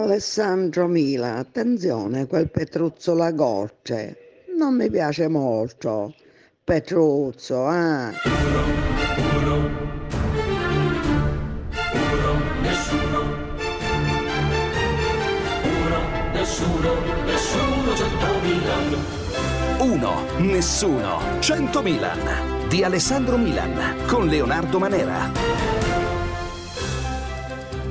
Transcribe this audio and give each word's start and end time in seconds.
Alessandro 0.00 0.86
Mila, 0.86 1.38
attenzione, 1.38 2.28
quel 2.28 2.48
Petruzzo 2.48 3.14
la 3.14 3.32
gocce. 3.32 4.44
Non 4.56 4.76
mi 4.76 4.88
piace 4.88 5.26
molto. 5.26 6.14
Petruzzo, 6.62 7.66
ah. 7.66 8.12
Nessuno, 16.32 16.94
nessuno, 17.24 17.96
cento 17.96 18.26
Milan. 18.44 19.18
Uno, 19.80 20.12
nessuno, 20.38 21.20
100 21.40 21.82
Milan. 21.82 22.68
Di 22.68 22.84
Alessandro 22.84 23.36
Milan 23.36 24.06
con 24.06 24.28
Leonardo 24.28 24.78
Manera. 24.78 25.57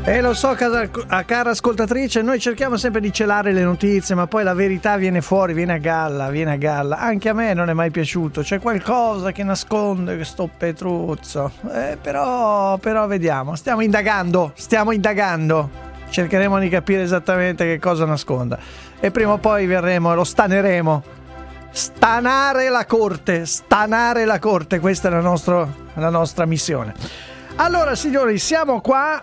E 0.08 0.22
lo 0.22 0.34
so, 0.34 0.54
cara, 0.54 0.88
cara, 1.26 1.50
ascoltatrice, 1.50 2.22
noi 2.22 2.40
cerchiamo 2.40 2.78
sempre 2.78 3.02
di 3.02 3.12
celare 3.12 3.52
le 3.52 3.62
notizie, 3.64 4.16
ma 4.16 4.26
poi 4.26 4.42
la 4.46 4.54
verità 4.54 4.96
viene 4.96 5.20
fuori, 5.20 5.52
viene 5.52 5.74
a 5.74 5.78
galla, 5.80 6.30
viene 6.30 6.54
a 6.54 6.56
galla. 6.56 6.98
Anche 6.98 7.28
a 7.28 7.34
me 7.34 7.54
non 7.54 7.70
è 7.70 7.74
mai 7.74 7.92
piaciuto, 7.92 8.40
c'è 8.40 8.62
qualcosa 8.62 9.34
che 9.34 9.44
nasconde 9.44 10.16
questo 10.16 10.50
Petruzzo. 10.58 11.52
Eh, 11.74 11.98
però, 12.02 12.78
però 12.78 13.06
vediamo, 13.06 13.56
stiamo 13.56 13.82
indagando, 13.82 14.54
stiamo 14.56 14.94
indagando. 14.94 15.70
Cercheremo 16.10 16.58
di 16.58 16.70
capire 16.70 17.02
esattamente 17.02 17.66
che 17.66 17.78
cosa 17.78 18.06
nasconda. 18.06 18.58
E 19.02 19.12
prima 19.12 19.34
o 19.34 19.38
poi 19.40 19.66
verremo, 19.66 20.16
lo 20.16 20.24
staneremo. 20.24 21.04
Stanare 21.70 22.70
la 22.70 22.86
corte, 22.86 23.46
stanare 23.46 24.24
la 24.24 24.40
corte, 24.40 24.80
questa 24.80 25.10
è 25.10 25.12
la, 25.12 25.20
nostro, 25.20 25.70
la 25.96 26.10
nostra 26.10 26.46
missione. 26.46 26.94
Allora, 27.58 27.94
signori, 27.94 28.38
siamo 28.38 28.80
qua 28.80 29.22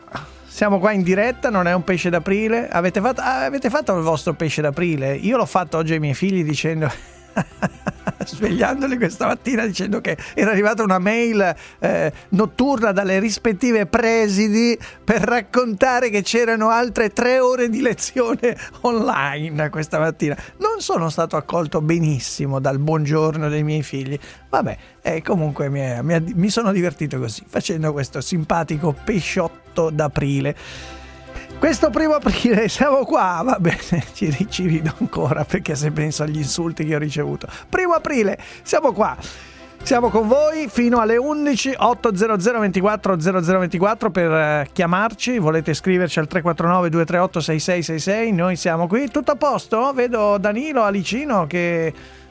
siamo 0.54 0.78
qua 0.78 0.92
in 0.92 1.02
diretta, 1.02 1.50
non 1.50 1.66
è 1.66 1.74
un 1.74 1.82
pesce 1.82 2.10
d'aprile. 2.10 2.68
Avete 2.68 3.00
fatto, 3.00 3.20
avete 3.20 3.70
fatto 3.70 3.96
il 3.96 4.04
vostro 4.04 4.34
pesce 4.34 4.62
d'aprile? 4.62 5.12
Io 5.16 5.36
l'ho 5.36 5.46
fatto 5.46 5.78
oggi 5.78 5.94
ai 5.94 5.98
miei 5.98 6.14
figli 6.14 6.44
dicendo 6.44 6.88
svegliandoli 8.24 8.96
questa 8.96 9.26
mattina 9.26 9.66
dicendo 9.66 10.00
che 10.00 10.16
era 10.34 10.50
arrivata 10.50 10.82
una 10.82 10.98
mail 10.98 11.54
eh, 11.78 12.12
notturna 12.30 12.92
dalle 12.92 13.18
rispettive 13.18 13.86
presidi 13.86 14.78
per 15.02 15.20
raccontare 15.22 16.10
che 16.10 16.22
c'erano 16.22 16.70
altre 16.70 17.10
tre 17.10 17.38
ore 17.38 17.68
di 17.68 17.80
lezione 17.80 18.56
online 18.82 19.70
questa 19.70 19.98
mattina. 19.98 20.36
Non 20.58 20.80
sono 20.80 21.10
stato 21.10 21.36
accolto 21.36 21.80
benissimo 21.80 22.60
dal 22.60 22.78
buongiorno 22.78 23.48
dei 23.48 23.62
miei 23.62 23.82
figli. 23.82 24.18
Vabbè, 24.48 24.76
eh, 25.02 25.22
comunque 25.22 25.68
mi, 25.68 25.80
è, 25.80 26.02
mi, 26.02 26.14
è, 26.14 26.22
mi 26.34 26.48
sono 26.48 26.72
divertito 26.72 27.18
così, 27.18 27.42
facendo 27.46 27.92
questo 27.92 28.20
simpatico 28.20 28.94
pesciotto 29.04 29.90
d'aprile. 29.90 30.54
Questo 31.64 31.88
primo 31.88 32.12
aprile 32.12 32.68
siamo 32.68 33.06
qua, 33.06 33.40
va 33.42 33.56
bene, 33.58 34.04
ci, 34.12 34.46
ci 34.50 34.66
rido 34.66 34.92
ancora 35.00 35.46
perché 35.46 35.74
se 35.74 35.90
penso 35.92 36.22
agli 36.22 36.36
insulti 36.36 36.84
che 36.84 36.94
ho 36.94 36.98
ricevuto. 36.98 37.48
Primo 37.70 37.94
aprile, 37.94 38.36
siamo 38.62 38.92
qua. 38.92 39.16
Siamo 39.82 40.10
con 40.10 40.28
voi 40.28 40.68
fino 40.68 41.00
alle 41.00 41.16
11 41.16 41.76
800 41.78 42.58
24 42.58 43.18
0024 43.18 44.10
per 44.10 44.30
eh, 44.30 44.68
chiamarci, 44.74 45.38
volete 45.38 45.72
scriverci 45.72 46.18
al 46.18 46.26
349 46.26 46.90
238 46.90 47.40
6666, 47.40 48.32
noi 48.32 48.56
siamo 48.56 48.86
qui. 48.86 49.08
Tutto 49.08 49.30
a 49.30 49.36
posto? 49.36 49.90
Vedo 49.94 50.36
Danilo 50.36 50.82
Alicino 50.82 51.46
che 51.46 51.86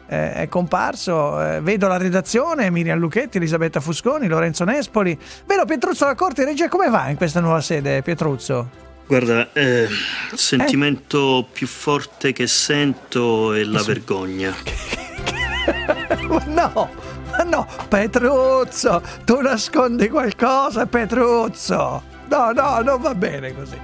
eh, 0.05 0.33
è 0.33 0.47
comparso, 0.47 1.43
eh, 1.43 1.59
vedo 1.59 1.87
la 1.87 1.97
redazione, 1.97 2.69
Miriam 2.69 2.99
Lucchetti, 2.99 3.37
Elisabetta 3.37 3.79
Fusconi, 3.79 4.27
Lorenzo 4.27 4.63
Nespoli, 4.63 5.19
vedo 5.47 5.65
Pietruzzo 5.65 6.05
da 6.05 6.13
Corte 6.13 6.45
Regia, 6.45 6.69
come 6.69 6.87
va 6.89 7.09
in 7.09 7.15
questa 7.15 7.39
nuova 7.39 7.61
sede 7.61 8.03
Pietruzzo? 8.03 8.91
Guarda, 9.05 9.51
eh, 9.53 9.87
il 10.31 10.37
sentimento 10.37 11.39
eh? 11.39 11.45
più 11.51 11.67
forte 11.67 12.31
che 12.31 12.47
sento 12.47 13.53
è 13.53 13.63
la 13.63 13.83
vergogna. 13.83 14.53
no, 16.47 16.89
ma 17.29 17.43
no, 17.43 17.67
Petruzzo, 17.87 19.01
tu 19.25 19.41
nascondi 19.41 20.07
qualcosa, 20.09 20.85
Petruzzo. 20.85 22.03
No, 22.29 22.51
no, 22.51 22.81
non 22.81 23.01
va 23.01 23.13
bene 23.13 23.53
così. 23.53 23.77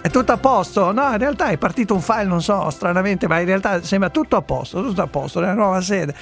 È 0.00 0.10
tutto 0.10 0.32
a 0.32 0.36
posto? 0.36 0.90
No, 0.90 1.12
in 1.12 1.18
realtà 1.18 1.48
è 1.48 1.58
partito 1.58 1.94
un 1.94 2.00
file, 2.00 2.24
non 2.24 2.42
so, 2.42 2.70
stranamente, 2.70 3.28
ma 3.28 3.38
in 3.38 3.46
realtà 3.46 3.82
sembra 3.84 4.10
tutto 4.10 4.36
a 4.36 4.42
posto, 4.42 4.82
tutto 4.82 5.02
a 5.02 5.06
posto, 5.06 5.38
nella 5.38 5.54
nuova 5.54 5.80
sede. 5.80 6.14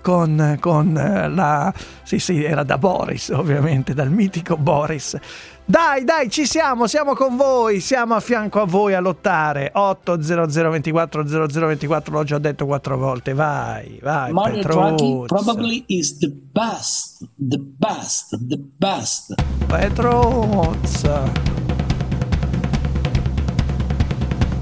Con, 0.00 0.58
con 0.60 0.96
eh, 0.96 1.28
la... 1.30 1.72
Sì, 2.02 2.18
sì, 2.18 2.44
era 2.44 2.62
da 2.62 2.76
Boris, 2.76 3.30
ovviamente, 3.30 3.94
dal 3.94 4.10
mitico 4.10 4.56
Boris 4.56 5.18
dai, 5.66 6.04
dai, 6.04 6.28
ci 6.28 6.46
siamo, 6.46 6.86
siamo 6.86 7.14
con 7.14 7.36
voi, 7.36 7.80
siamo 7.80 8.14
a 8.14 8.20
fianco 8.20 8.60
a 8.60 8.66
voi 8.66 8.94
a 8.94 9.00
lottare. 9.00 9.70
800 9.72 10.70
24 10.70 11.26
0024, 11.26 12.12
l'ho 12.12 12.24
già 12.24 12.38
detto 12.38 12.66
quattro 12.66 12.98
volte. 12.98 13.32
Vai, 13.32 13.98
vai. 14.02 14.30
Mario 14.32 14.62
Draghi 14.62 15.24
probably 15.26 15.84
is 15.86 16.18
the 16.18 16.30
best, 16.30 17.26
the 17.36 17.58
best, 17.58 18.36
the 18.46 18.58
best. 18.76 19.34
Petrozza. 19.66 21.32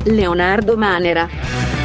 Leonardo 0.05 0.77
Manera. 0.77 1.82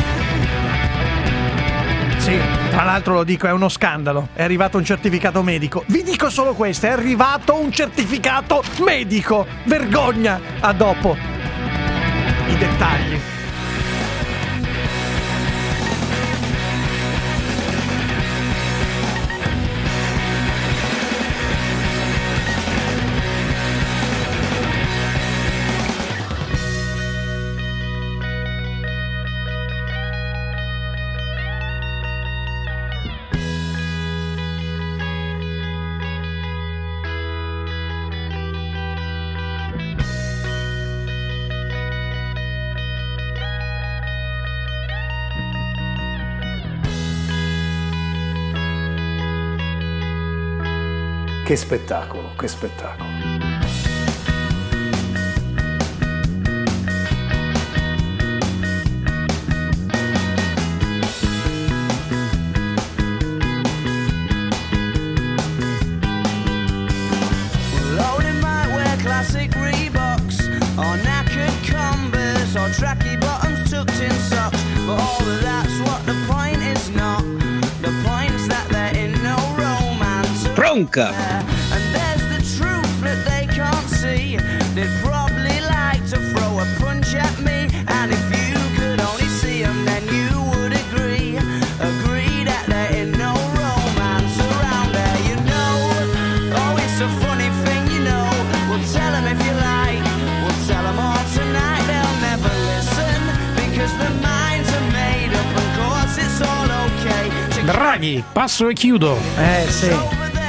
Sì. 2.27 2.37
Tra 2.71 2.83
l'altro 2.83 3.13
lo 3.13 3.23
dico, 3.23 3.47
è 3.47 3.51
uno 3.51 3.69
scandalo. 3.69 4.27
È 4.33 4.43
arrivato 4.43 4.75
un 4.75 4.83
certificato 4.83 5.41
medico. 5.43 5.85
Vi 5.87 6.03
dico 6.03 6.29
solo 6.29 6.55
questo, 6.55 6.87
è 6.87 6.89
arrivato 6.89 7.57
un 7.57 7.71
certificato 7.71 8.61
medico. 8.79 9.47
Vergogna. 9.63 10.37
A 10.59 10.73
dopo. 10.73 11.15
I 11.15 12.57
dettagli. 12.57 13.36
Che 51.47 51.55
spettacolo, 51.55 52.35
che 52.35 52.49
spettacolo. 52.49 53.26
Romance. 80.77 81.07
Bronca! 81.07 81.37
Draghi, 107.65 108.23
passo 108.31 108.69
e 108.69 108.73
chiudo. 108.73 109.17
Eh 109.37 109.69
sì, 109.69 109.89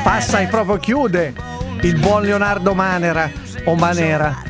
passa 0.08 0.40
e 0.40 0.46
proprio 0.46 0.78
chiude 0.78 1.34
il 1.82 1.98
buon 1.98 2.22
Leonardo 2.22 2.72
Manera 2.72 3.30
o 3.66 3.74
Manera. 3.74 4.42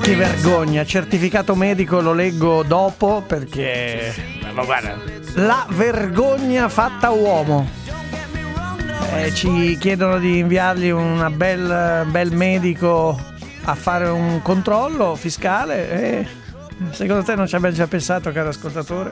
Che 0.00 0.14
vergogna, 0.14 0.84
certificato 0.84 1.56
medico 1.56 2.00
lo 2.00 2.12
leggo 2.12 2.62
dopo 2.62 3.24
perché... 3.26 4.14
Ma 4.54 4.62
guarda, 4.62 4.96
la 5.34 5.66
vergogna 5.70 6.68
fatta 6.68 7.10
uomo. 7.10 7.68
Eh, 9.16 9.34
ci 9.34 9.76
chiedono 9.80 10.20
di 10.20 10.38
inviargli 10.38 10.90
un 10.90 11.28
bel, 11.34 12.06
bel 12.06 12.32
medico 12.32 13.20
a 13.64 13.74
fare 13.74 14.06
un 14.06 14.40
controllo 14.42 15.16
fiscale 15.16 15.90
e 15.90 16.26
Secondo 16.90 17.24
te 17.24 17.34
non 17.34 17.48
ci 17.48 17.56
abbiamo 17.56 17.74
già 17.74 17.88
pensato, 17.88 18.30
caro 18.30 18.50
ascoltatore? 18.50 19.10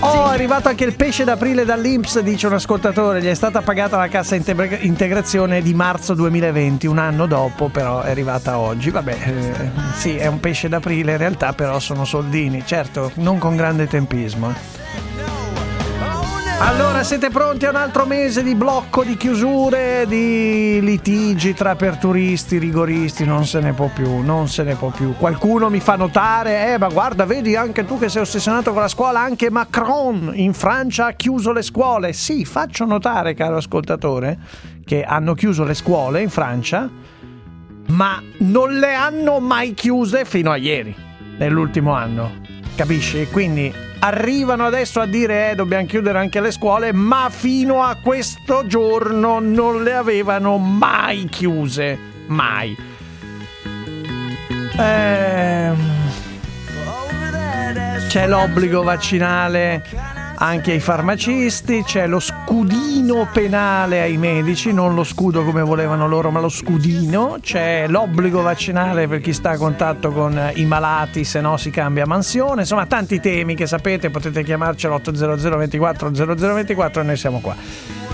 Oh, 0.00 0.30
è 0.30 0.34
arrivato 0.34 0.68
anche 0.68 0.84
il 0.84 0.94
pesce 0.94 1.24
d'aprile 1.24 1.64
dall'Inps, 1.64 2.20
dice 2.20 2.46
un 2.46 2.52
ascoltatore. 2.52 3.20
Gli 3.20 3.26
è 3.26 3.34
stata 3.34 3.62
pagata 3.62 3.96
la 3.96 4.06
cassa 4.06 4.36
integra- 4.36 4.78
integrazione 4.78 5.60
di 5.60 5.74
marzo 5.74 6.14
2020, 6.14 6.86
un 6.86 6.98
anno 6.98 7.26
dopo, 7.26 7.68
però 7.68 8.02
è 8.02 8.10
arrivata 8.10 8.58
oggi. 8.58 8.90
Vabbè, 8.90 9.16
eh, 9.24 9.70
sì, 9.96 10.14
è 10.14 10.26
un 10.26 10.38
pesce 10.38 10.68
d'aprile 10.68 11.12
in 11.12 11.18
realtà, 11.18 11.52
però 11.52 11.80
sono 11.80 12.04
soldini, 12.04 12.62
certo, 12.64 13.10
non 13.14 13.38
con 13.38 13.56
grande 13.56 13.88
tempismo. 13.88 14.77
Allora, 16.60 17.04
siete 17.04 17.30
pronti 17.30 17.66
a 17.66 17.70
un 17.70 17.76
altro 17.76 18.04
mese 18.04 18.42
di 18.42 18.56
blocco, 18.56 19.04
di 19.04 19.16
chiusure, 19.16 20.04
di 20.08 20.80
litigi 20.82 21.54
tra 21.54 21.70
aperturisti, 21.70 22.58
rigoristi? 22.58 23.24
Non 23.24 23.46
se 23.46 23.60
ne 23.60 23.72
può 23.72 23.88
più, 23.94 24.18
non 24.18 24.48
se 24.48 24.64
ne 24.64 24.74
può 24.74 24.90
più. 24.90 25.14
Qualcuno 25.16 25.70
mi 25.70 25.78
fa 25.78 25.94
notare, 25.94 26.72
eh, 26.72 26.78
ma 26.78 26.88
guarda, 26.88 27.24
vedi 27.26 27.54
anche 27.54 27.84
tu 27.84 27.96
che 27.96 28.08
sei 28.08 28.22
ossessionato 28.22 28.72
con 28.72 28.82
la 28.82 28.88
scuola, 28.88 29.20
anche 29.20 29.50
Macron 29.50 30.32
in 30.34 30.52
Francia 30.52 31.06
ha 31.06 31.12
chiuso 31.12 31.52
le 31.52 31.62
scuole. 31.62 32.12
Sì, 32.12 32.44
faccio 32.44 32.84
notare, 32.84 33.34
caro 33.34 33.58
ascoltatore, 33.58 34.38
che 34.84 35.04
hanno 35.04 35.34
chiuso 35.34 35.62
le 35.62 35.74
scuole 35.74 36.22
in 36.22 36.28
Francia, 36.28 36.90
ma 37.86 38.20
non 38.38 38.74
le 38.74 38.94
hanno 38.94 39.38
mai 39.38 39.74
chiuse 39.74 40.24
fino 40.24 40.50
a 40.50 40.56
ieri, 40.56 40.94
nell'ultimo 41.38 41.92
anno. 41.94 42.32
Capisci? 42.74 43.28
Quindi 43.30 43.72
arrivano 44.00 44.66
adesso 44.66 45.00
a 45.00 45.06
dire 45.06 45.50
eh, 45.50 45.54
dobbiamo 45.54 45.86
chiudere 45.86 46.18
anche 46.18 46.40
le 46.40 46.50
scuole, 46.50 46.92
ma 46.92 47.28
fino 47.30 47.82
a 47.82 47.96
questo 47.96 48.66
giorno 48.66 49.40
non 49.40 49.82
le 49.82 49.94
avevano 49.94 50.58
mai 50.58 51.26
chiuse. 51.26 51.98
Mai. 52.26 52.76
Ehm, 54.78 55.76
c'è 58.08 58.26
l'obbligo 58.26 58.82
vaccinale 58.82 59.82
anche 60.36 60.72
ai 60.72 60.80
farmacisti, 60.80 61.82
c'è 61.82 62.06
lo 62.06 62.20
scudino 62.20 62.97
penale 63.32 64.00
ai 64.00 64.16
medici, 64.16 64.72
non 64.72 64.94
lo 64.94 65.02
scudo 65.02 65.44
come 65.44 65.62
volevano 65.62 66.06
loro, 66.06 66.30
ma 66.30 66.40
lo 66.40 66.48
scudino, 66.48 67.38
c'è 67.40 67.86
l'obbligo 67.88 68.42
vaccinale 68.42 69.08
per 69.08 69.20
chi 69.20 69.32
sta 69.32 69.50
a 69.50 69.56
contatto 69.56 70.12
con 70.12 70.50
i 70.54 70.64
malati, 70.64 71.24
se 71.24 71.40
no 71.40 71.56
si 71.56 71.70
cambia 71.70 72.06
mansione, 72.06 72.60
insomma 72.62 72.86
tanti 72.86 73.20
temi 73.20 73.54
che 73.54 73.66
sapete, 73.66 74.10
potete 74.10 74.44
chiamarci 74.44 74.86
all'800 74.86 75.56
24 75.56 76.14
0024 76.14 77.00
e 77.00 77.04
noi 77.04 77.16
siamo 77.16 77.40
qua. 77.40 78.07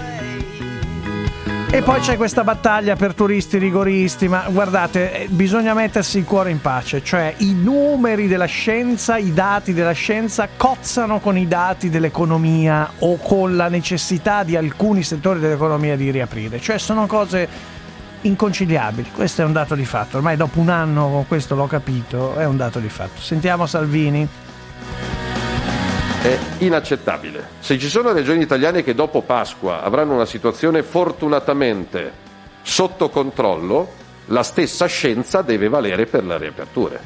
E 1.71 1.83
poi 1.83 1.99
c'è 1.99 2.17
questa 2.17 2.45
battaglia 2.45 2.95
per 2.95 3.15
turisti 3.15 3.59
rigoristi, 3.59 4.29
ma 4.29 4.47
guardate, 4.49 5.23
eh, 5.23 5.27
bisogna 5.29 5.75
mettersi 5.75 6.19
il 6.19 6.25
cuore 6.25 6.51
in 6.51 6.61
pace, 6.61 7.03
cioè 7.03 7.35
i 7.39 7.53
numeri 7.53 8.29
della 8.29 8.45
scienza, 8.45 9.17
i 9.17 9.33
dati 9.33 9.73
della 9.73 9.93
scienza 9.93 10.49
cozzano 10.57 11.19
con 11.19 11.37
i 11.37 11.49
dati 11.49 11.91
dell'economia 11.91 12.89
o 13.01 13.17
con 13.17 13.57
la 13.57 13.69
necessità 13.69 14.45
di 14.45 14.55
alcuni 14.55 15.03
settori 15.03 15.41
dell'economia 15.41 15.97
di 15.97 16.11
riaprire, 16.13 16.61
cioè 16.61 16.79
sono 16.79 17.07
cose 17.07 17.49
inconciliabili, 18.21 19.11
questo 19.13 19.43
è 19.43 19.45
un 19.45 19.53
dato 19.53 19.75
di 19.75 19.85
fatto, 19.85 20.17
ormai 20.17 20.37
dopo 20.37 20.61
un 20.61 20.69
anno 20.69 21.25
questo 21.27 21.57
l'ho 21.57 21.67
capito, 21.67 22.37
è 22.37 22.45
un 22.47 22.57
dato 22.57 22.79
di 22.79 22.89
fatto. 22.89 23.21
Sentiamo 23.21 23.67
Salvini. 23.67 24.29
È 26.25 26.38
inaccettabile. 26.61 27.49
Se 27.61 27.79
ci 27.79 27.91
sono 27.91 28.11
regioni 28.11 28.41
italiane 28.41 28.82
che 28.82 28.94
dopo 28.94 29.21
Pasqua 29.21 29.82
avranno 29.82 30.15
una 30.15 30.25
situazione 30.25 30.82
fortunatamente 30.82 32.11
sotto 32.62 33.11
controllo, 33.11 33.93
la 34.29 34.43
stessa 34.43 34.87
scienza 34.87 35.43
deve 35.43 35.69
valere 35.69 36.06
per 36.06 36.25
le 36.25 36.38
riaperture. 36.38 36.99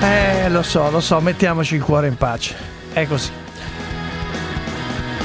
Eh, 0.00 0.48
lo 0.50 0.62
so, 0.62 0.88
lo 0.88 1.00
so, 1.00 1.18
mettiamoci 1.18 1.74
il 1.74 1.82
cuore 1.82 2.06
in 2.06 2.16
pace. 2.16 2.54
È 2.92 3.04
così. 3.08 3.32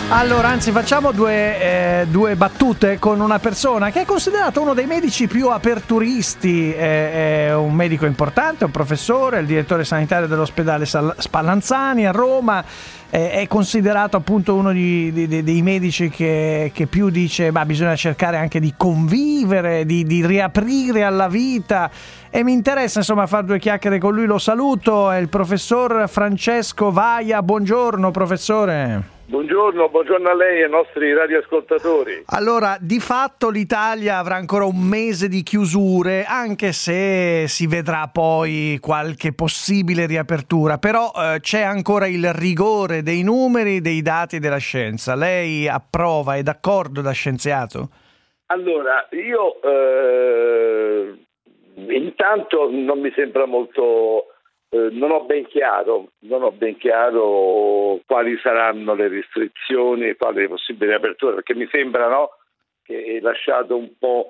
Allora, 0.10 0.50
anzi, 0.50 0.72
facciamo 0.72 1.12
due, 1.12 2.02
eh, 2.02 2.06
due 2.08 2.36
battute 2.36 3.00
con 3.00 3.20
una 3.20 3.40
persona 3.40 3.90
che 3.90 4.02
è 4.02 4.06
considerato 4.06 4.62
uno 4.62 4.76
dei 4.76 4.86
medici 4.86 5.28
più 5.28 5.50
aperturisti. 5.50 6.72
È, 6.72 7.48
è 7.48 7.56
un 7.56 7.74
medico 7.74 8.06
importante, 8.06 8.66
un 8.66 8.72
professore, 8.72 9.40
il 9.40 9.48
direttore 9.48 9.84
sanitario 9.84 10.28
dell'ospedale 10.28 10.86
Sal- 10.86 11.16
Spallanzani 11.18 12.06
a 12.06 12.12
Roma. 12.12 12.64
È, 13.10 13.32
è 13.32 13.48
considerato 13.48 14.16
appunto 14.16 14.54
uno 14.54 14.72
di- 14.72 15.12
di- 15.12 15.28
di- 15.28 15.44
dei 15.44 15.62
medici 15.64 16.10
che, 16.10 16.72
che 16.72 16.86
più 16.86 17.10
dice: 17.10 17.50
Ma 17.50 17.66
bisogna 17.66 17.96
cercare 17.96 18.38
anche 18.38 18.60
di 18.60 18.76
convivere, 18.78 19.86
di, 19.86 20.04
di 20.04 20.26
riaprire 20.26 21.04
alla 21.04 21.28
vita. 21.28 21.90
E 22.30 22.44
mi 22.44 22.54
interessa 22.54 23.00
insomma 23.00 23.26
fare 23.26 23.46
due 23.46 23.58
chiacchiere 23.58 23.98
con 23.98 24.14
lui. 24.14 24.28
Lo 24.28 24.38
saluto, 24.38 25.10
è 25.10 25.18
il 25.18 25.30
professor 25.30 26.08
Francesco 26.08 26.92
Vaia. 26.92 27.42
Buongiorno, 27.42 28.12
professore. 28.12 29.15
Buongiorno, 29.28 29.90
buongiorno 29.90 30.30
a 30.30 30.36
lei 30.36 30.60
e 30.60 30.64
ai 30.66 30.70
nostri 30.70 31.12
radioascoltatori. 31.12 32.26
Allora, 32.28 32.78
di 32.80 33.00
fatto 33.00 33.50
l'Italia 33.50 34.20
avrà 34.20 34.36
ancora 34.36 34.66
un 34.66 34.78
mese 34.80 35.28
di 35.28 35.42
chiusure, 35.42 36.26
anche 36.28 36.72
se 36.72 37.46
si 37.48 37.66
vedrà 37.66 38.08
poi 38.14 38.78
qualche 38.80 39.34
possibile 39.34 40.06
riapertura, 40.06 40.78
però 40.78 41.12
eh, 41.16 41.40
c'è 41.40 41.62
ancora 41.62 42.06
il 42.06 42.34
rigore 42.34 43.02
dei 43.02 43.24
numeri, 43.24 43.82
dei 43.82 44.04
dati 44.04 44.38
della 44.38 44.58
scienza. 44.58 45.16
Lei 45.16 45.68
approva, 45.68 46.36
è 46.36 46.44
d'accordo 46.44 47.02
da 47.02 47.12
scienziato? 47.12 47.90
Allora, 48.48 49.08
io 49.10 49.60
eh, 49.64 51.16
intanto 51.76 52.70
non 52.70 53.00
mi 53.00 53.12
sembra 53.16 53.48
molto, 53.48 54.35
eh, 54.76 54.90
non 54.92 55.12
ho 55.12 55.24
ben 55.24 55.48
chiaro, 55.48 56.10
non 56.20 56.44
ho 56.44 56.52
ben 56.52 56.78
chiaro 56.78 58.02
quali 58.06 58.38
saranno 58.40 58.94
le 58.94 59.08
restrizioni, 59.08 60.16
quali 60.16 60.42
le 60.42 60.50
possibili 60.50 60.92
aperture, 60.92 61.36
perché 61.36 61.56
mi 61.56 61.68
sembra 61.72 62.10
no, 62.10 62.32
che 62.84 63.04
è 63.06 63.20
lasciato 63.22 63.78
un 63.78 63.98
po' 63.98 64.28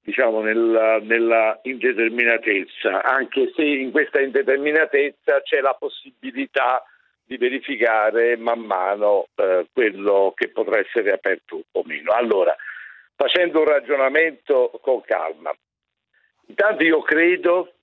diciamo 0.00 0.40
nella, 0.40 0.98
nella 0.98 1.60
indeterminatezza, 1.62 3.02
anche 3.02 3.52
se 3.54 3.62
in 3.64 3.90
questa 3.90 4.20
indeterminatezza 4.20 5.42
c'è 5.42 5.60
la 5.60 5.76
possibilità 5.78 6.82
di 7.24 7.36
verificare 7.36 8.36
man 8.36 8.60
mano 8.60 9.26
eh, 9.34 9.66
quello 9.72 10.32
che 10.34 10.48
potrà 10.48 10.78
essere 10.78 11.12
aperto 11.12 11.64
o 11.70 11.82
meno. 11.84 12.12
Allora, 12.12 12.56
facendo 13.14 13.60
un 13.60 13.66
ragionamento 13.66 14.70
con 14.82 15.02
calma, 15.02 15.54
intanto 16.46 16.82
io 16.82 17.02
credo 17.02 17.74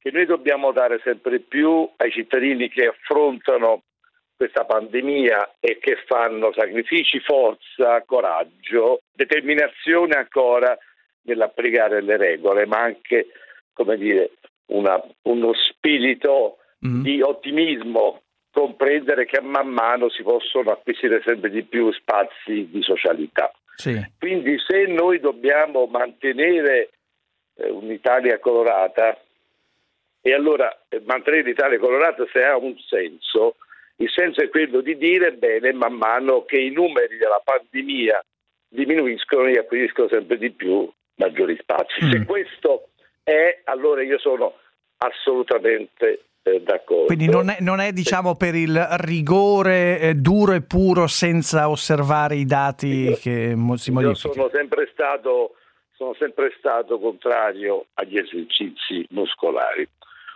che 0.00 0.10
noi 0.10 0.24
dobbiamo 0.24 0.72
dare 0.72 1.00
sempre 1.04 1.40
più 1.40 1.88
ai 1.96 2.10
cittadini 2.10 2.68
che 2.68 2.86
affrontano 2.86 3.82
questa 4.34 4.64
pandemia 4.64 5.56
e 5.60 5.78
che 5.78 5.98
fanno 6.06 6.50
sacrifici, 6.54 7.20
forza, 7.20 8.02
coraggio, 8.06 9.02
determinazione 9.12 10.14
ancora 10.14 10.76
nell'applicare 11.22 12.00
le 12.00 12.16
regole, 12.16 12.64
ma 12.64 12.78
anche, 12.80 13.26
come 13.74 13.98
dire, 13.98 14.30
una- 14.68 15.02
uno 15.22 15.52
spirito 15.52 16.56
di 17.02 17.20
ottimismo, 17.20 18.22
comprendere 18.50 19.26
che 19.26 19.42
man 19.42 19.68
mano 19.68 20.08
si 20.08 20.22
possono 20.22 20.70
acquisire 20.70 21.22
sempre 21.24 21.50
di 21.50 21.62
più 21.62 21.92
spazi 21.92 22.70
di 22.70 22.82
socialità. 22.82 23.52
Sì. 23.76 24.00
Quindi 24.18 24.56
se 24.58 24.86
noi 24.86 25.20
dobbiamo 25.20 25.84
mantenere 25.84 26.90
eh, 27.56 27.68
un'Italia 27.68 28.38
colorata, 28.38 29.18
e 30.20 30.32
allora 30.34 30.84
eh, 30.88 31.00
mantenere 31.04 31.42
l'Italia 31.42 31.78
colorata 31.78 32.24
se 32.32 32.44
ha 32.44 32.56
un 32.56 32.76
senso, 32.78 33.56
il 33.96 34.10
senso 34.10 34.42
è 34.42 34.48
quello 34.48 34.80
di 34.80 34.96
dire 34.96 35.32
bene 35.32 35.72
man 35.72 35.94
mano 35.94 36.44
che 36.44 36.58
i 36.58 36.70
numeri 36.70 37.16
della 37.16 37.40
pandemia 37.42 38.24
diminuiscono 38.68 39.46
e 39.48 39.58
acquisiscono 39.58 40.08
sempre 40.08 40.38
di 40.38 40.50
più 40.50 40.90
maggiori 41.16 41.56
spazi. 41.60 42.08
Se 42.10 42.24
questo 42.24 42.88
è, 43.22 43.60
allora 43.64 44.02
io 44.02 44.18
sono 44.18 44.54
assolutamente 44.98 46.24
eh, 46.42 46.60
d'accordo. 46.60 47.06
Quindi 47.06 47.28
non 47.28 47.50
è, 47.50 47.58
non 47.60 47.80
è, 47.80 47.92
diciamo 47.92 48.36
per 48.36 48.54
il 48.54 48.78
rigore 49.02 49.98
eh, 50.00 50.14
duro 50.14 50.52
e 50.52 50.62
puro 50.62 51.06
senza 51.06 51.68
osservare 51.68 52.36
i 52.36 52.44
dati 52.44 53.14
che 53.20 53.54
mo- 53.54 53.76
si 53.76 53.90
Io 53.90 54.00
modificano. 54.00 54.34
sono 54.34 54.50
sempre 54.52 54.88
stato 54.92 55.54
sono 55.92 56.14
sempre 56.18 56.54
stato 56.56 56.98
contrario 56.98 57.86
agli 57.94 58.16
esercizi 58.16 59.04
muscolari. 59.10 59.86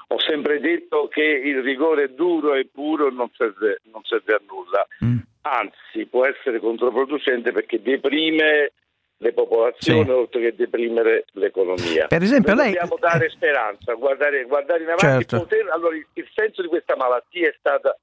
Ho 0.08 0.18
sempre 0.20 0.60
detto 0.60 1.08
che 1.08 1.22
il 1.22 1.62
rigore 1.62 2.14
duro 2.14 2.54
e 2.54 2.68
puro 2.72 3.10
non 3.10 3.30
serve, 3.36 3.80
non 3.92 4.02
serve 4.04 4.34
a 4.34 4.40
nulla, 4.46 4.86
Mm. 5.04 5.18
anzi 5.42 6.06
può 6.06 6.26
essere 6.26 6.58
controproducente 6.60 7.52
perché 7.52 7.80
deprime 7.80 8.72
le 9.18 9.32
popolazioni 9.32 10.04
Sì. 10.04 10.10
oltre 10.10 10.40
che 10.40 10.54
deprimere 10.54 11.24
l'economia. 11.32 12.06
Per 12.08 12.22
esempio, 12.22 12.52
Noi 12.54 12.64
lei- 12.64 12.72
dobbiamo 12.74 12.96
dare 13.00 13.28
speranza, 13.30 13.94
guardare, 13.94 14.44
guardare 14.44 14.82
in 14.82 14.88
avanti. 14.90 15.06
Certo. 15.06 15.38
poter- 15.38 15.70
allora, 15.70 15.94
il, 15.96 16.06
il 16.14 16.28
senso 16.34 16.60
di 16.62 16.68
questa 16.68 16.96
malattia 16.96 17.48
è 17.48 17.54
stato 17.58 17.96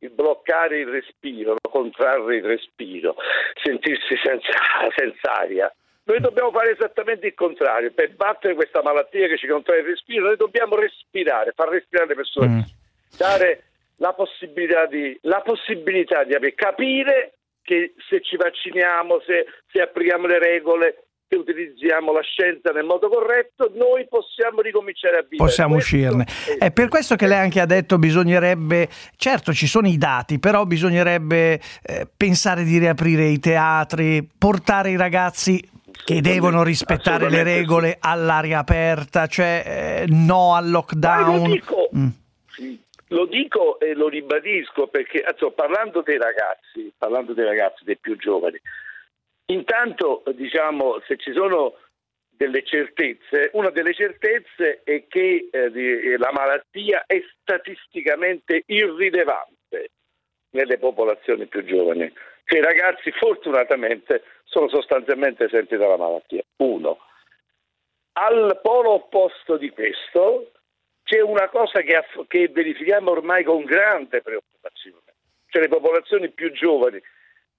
il 0.00 0.10
bloccare 0.10 0.80
il 0.80 0.88
respiro, 0.88 1.56
contrarre 1.70 2.36
il 2.36 2.44
respiro, 2.44 3.14
sentirsi 3.62 4.16
senza, 4.22 4.50
senza 4.96 5.32
aria. 5.38 5.72
Noi 6.06 6.20
dobbiamo 6.20 6.50
fare 6.50 6.72
esattamente 6.72 7.26
il 7.28 7.34
contrario, 7.34 7.90
per 7.92 8.14
battere 8.14 8.54
questa 8.54 8.82
malattia 8.82 9.26
che 9.26 9.38
ci 9.38 9.46
contrae 9.46 9.78
il 9.80 9.86
respiro, 9.86 10.26
noi 10.26 10.36
dobbiamo 10.36 10.76
respirare, 10.76 11.52
far 11.56 11.68
respirare 11.70 12.08
le 12.08 12.14
persone, 12.14 12.46
Mm. 12.48 12.60
dare 13.16 13.62
la 13.96 14.12
possibilità 14.12 14.84
di, 14.86 15.16
la 15.22 15.40
possibilità 15.40 16.24
di 16.24 16.34
capire 16.54 17.32
che 17.62 17.94
se 18.10 18.20
ci 18.20 18.36
vacciniamo, 18.36 19.22
se, 19.24 19.46
se 19.72 19.80
applichiamo 19.80 20.26
le 20.26 20.38
regole, 20.38 21.04
se 21.26 21.36
utilizziamo 21.36 22.12
la 22.12 22.20
scienza 22.20 22.70
nel 22.72 22.84
modo 22.84 23.08
corretto, 23.08 23.72
noi 23.74 24.06
possiamo 24.06 24.60
ricominciare 24.60 25.16
a 25.16 25.22
vivere. 25.22 25.38
Possiamo 25.48 25.76
Questo 25.76 25.94
uscirne. 25.96 26.26
è- 26.58 26.64
È 26.66 26.70
per 26.70 26.88
questo 26.88 27.16
che 27.16 27.26
lei 27.26 27.38
anche 27.38 27.60
ha 27.60 27.66
detto 27.66 27.96
bisognerebbe, 27.98 28.88
certo 29.16 29.54
ci 29.54 29.66
sono 29.66 29.88
i 29.88 29.96
dati, 29.96 30.38
però 30.38 30.66
bisognerebbe 30.66 31.58
eh, 31.82 32.06
pensare 32.14 32.62
di 32.64 32.76
riaprire 32.76 33.24
i 33.24 33.38
teatri, 33.38 34.28
portare 34.38 34.90
i 34.90 34.96
ragazzi 34.98 35.66
che 36.04 36.20
devono 36.20 36.62
rispettare 36.62 37.28
le 37.30 37.42
regole 37.42 37.96
all'aria 38.00 38.58
aperta, 38.58 39.26
cioè 39.26 39.62
eh, 39.66 40.04
no 40.08 40.54
al 40.54 40.64
Ma 40.64 40.70
lockdown. 40.70 41.42
lo 41.48 41.52
dico, 41.52 41.88
Mm. 41.96 42.08
sì, 42.48 42.82
lo 43.08 43.26
dico 43.26 43.78
e 43.78 43.94
lo 43.94 44.08
ribadisco 44.08 44.86
perché 44.88 45.24
insomma, 45.30 45.52
parlando 45.52 46.02
dei 46.02 46.18
ragazzi, 46.18 46.92
parlando 46.98 47.32
dei 47.34 47.44
ragazzi, 47.44 47.84
dei 47.84 47.96
più 47.98 48.16
giovani, 48.16 48.58
intanto 49.46 50.22
diciamo 50.34 51.00
se 51.06 51.16
ci 51.16 51.32
sono 51.32 51.74
delle 52.36 52.64
certezze, 52.64 53.50
una 53.52 53.70
delle 53.70 53.94
certezze 53.94 54.80
è 54.82 55.04
che 55.06 55.48
eh, 55.52 55.70
di- 55.70 56.16
la 56.18 56.30
malattia 56.32 57.04
è 57.06 57.22
statisticamente 57.40 58.62
irrilevante 58.66 59.90
nelle 60.50 60.78
popolazioni 60.78 61.46
più 61.46 61.64
giovani. 61.64 62.12
Cioè 62.44 62.58
i 62.58 62.62
ragazzi 62.62 63.10
fortunatamente 63.12 64.22
sono 64.44 64.68
sostanzialmente 64.68 65.44
esenti 65.44 65.76
dalla 65.76 65.96
malattia. 65.96 66.42
Uno. 66.56 66.98
Al 68.12 68.60
polo 68.62 68.90
opposto 68.92 69.56
di 69.56 69.70
questo 69.70 70.52
c'è 71.02 71.20
una 71.20 71.48
cosa 71.48 71.80
che, 71.80 71.96
aff- 71.96 72.26
che 72.28 72.48
verifichiamo 72.48 73.10
ormai 73.10 73.44
con 73.44 73.64
grande 73.64 74.22
preoccupazione, 74.22 75.12
cioè 75.48 75.62
le 75.62 75.68
popolazioni 75.68 76.28
più 76.30 76.52
giovani, 76.52 77.00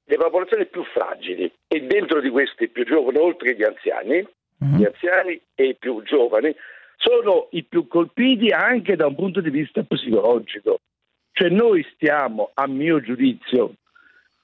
le 0.07 0.15
popolazioni 0.17 0.65
più 0.67 0.83
fragili 0.85 1.51
e 1.67 1.81
dentro 1.81 2.21
di 2.21 2.29
questi 2.29 2.67
più 2.69 2.85
giovani, 2.85 3.17
oltre 3.17 3.49
che 3.53 3.55
gli 3.57 3.63
anziani, 3.63 4.25
Mhm. 4.57 4.77
gli 4.77 4.85
anziani 4.85 5.41
e 5.55 5.65
i 5.65 5.75
più 5.75 6.01
giovani, 6.03 6.55
sono 6.97 7.47
i 7.51 7.63
più 7.63 7.87
colpiti 7.87 8.51
anche 8.51 8.95
da 8.95 9.07
un 9.07 9.15
punto 9.15 9.41
di 9.41 9.49
vista 9.49 9.83
psicologico. 9.83 10.79
Cioè 11.33 11.49
noi 11.49 11.85
stiamo, 11.93 12.51
a 12.53 12.65
mio 12.67 13.01
giudizio, 13.01 13.73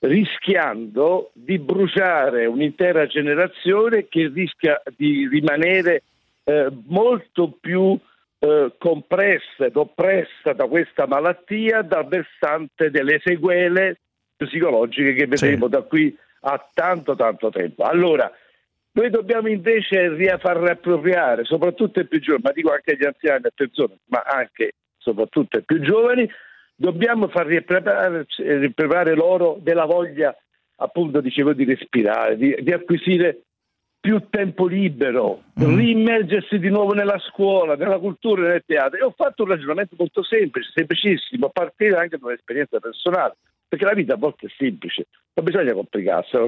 rischiando 0.01 1.31
di 1.33 1.59
bruciare 1.59 2.45
un'intera 2.45 3.05
generazione 3.05 4.07
che 4.07 4.31
rischia 4.33 4.81
di 4.95 5.27
rimanere 5.27 6.03
eh, 6.43 6.69
molto 6.87 7.55
più 7.59 7.97
eh, 8.39 8.73
compressa 8.79 9.65
ed 9.65 9.75
oppressa 9.75 10.53
da 10.53 10.65
questa 10.65 11.05
malattia 11.05 11.83
dal 11.83 12.07
versante 12.07 12.89
delle 12.89 13.19
sequele 13.23 13.99
psicologiche 14.35 15.13
che 15.13 15.27
vedremo 15.27 15.67
da 15.67 15.81
qui 15.81 16.15
a 16.41 16.67
tanto 16.73 17.15
tanto 17.15 17.51
tempo. 17.51 17.83
Allora, 17.83 18.31
noi 18.93 19.09
dobbiamo 19.11 19.47
invece 19.49 20.15
far 20.39 20.57
riappropriare, 20.57 21.43
soprattutto 21.45 21.99
ai 21.99 22.07
più 22.07 22.19
giovani, 22.19 22.43
ma 22.43 22.51
dico 22.51 22.71
anche 22.71 22.93
agli 22.93 23.05
anziani, 23.05 23.45
attenzione, 23.45 23.97
ma 24.07 24.23
anche 24.25 24.71
soprattutto 24.97 25.57
ai 25.57 25.63
più 25.63 25.79
giovani, 25.79 26.27
dobbiamo 26.81 27.27
far 27.27 27.45
riappropriare 27.45 29.13
loro 29.13 29.57
della 29.61 29.85
voglia, 29.85 30.35
appunto, 30.77 31.21
dicevo, 31.21 31.53
di 31.53 31.63
respirare, 31.63 32.35
di, 32.35 32.57
di 32.59 32.73
acquisire 32.73 33.43
più 33.99 34.29
tempo 34.31 34.65
libero, 34.65 35.43
riimmergersi 35.53 36.57
di 36.57 36.69
nuovo 36.69 36.93
nella 36.93 37.19
scuola, 37.19 37.75
nella 37.75 37.99
cultura, 37.99 38.47
nel 38.47 38.63
teatro. 38.65 38.97
E 38.97 39.03
ho 39.03 39.13
fatto 39.15 39.43
un 39.43 39.49
ragionamento 39.49 39.95
molto 39.95 40.23
semplice, 40.23 40.71
semplicissimo, 40.73 41.45
a 41.45 41.49
partire 41.49 41.97
anche 41.97 42.17
da 42.17 42.25
un'esperienza 42.25 42.79
personale, 42.79 43.35
perché 43.67 43.85
la 43.85 43.93
vita 43.93 44.15
a 44.15 44.17
volte 44.17 44.47
è 44.47 44.49
semplice, 44.57 45.05
non 45.35 45.45
bisogna 45.45 45.73
complicarsela, 45.73 46.45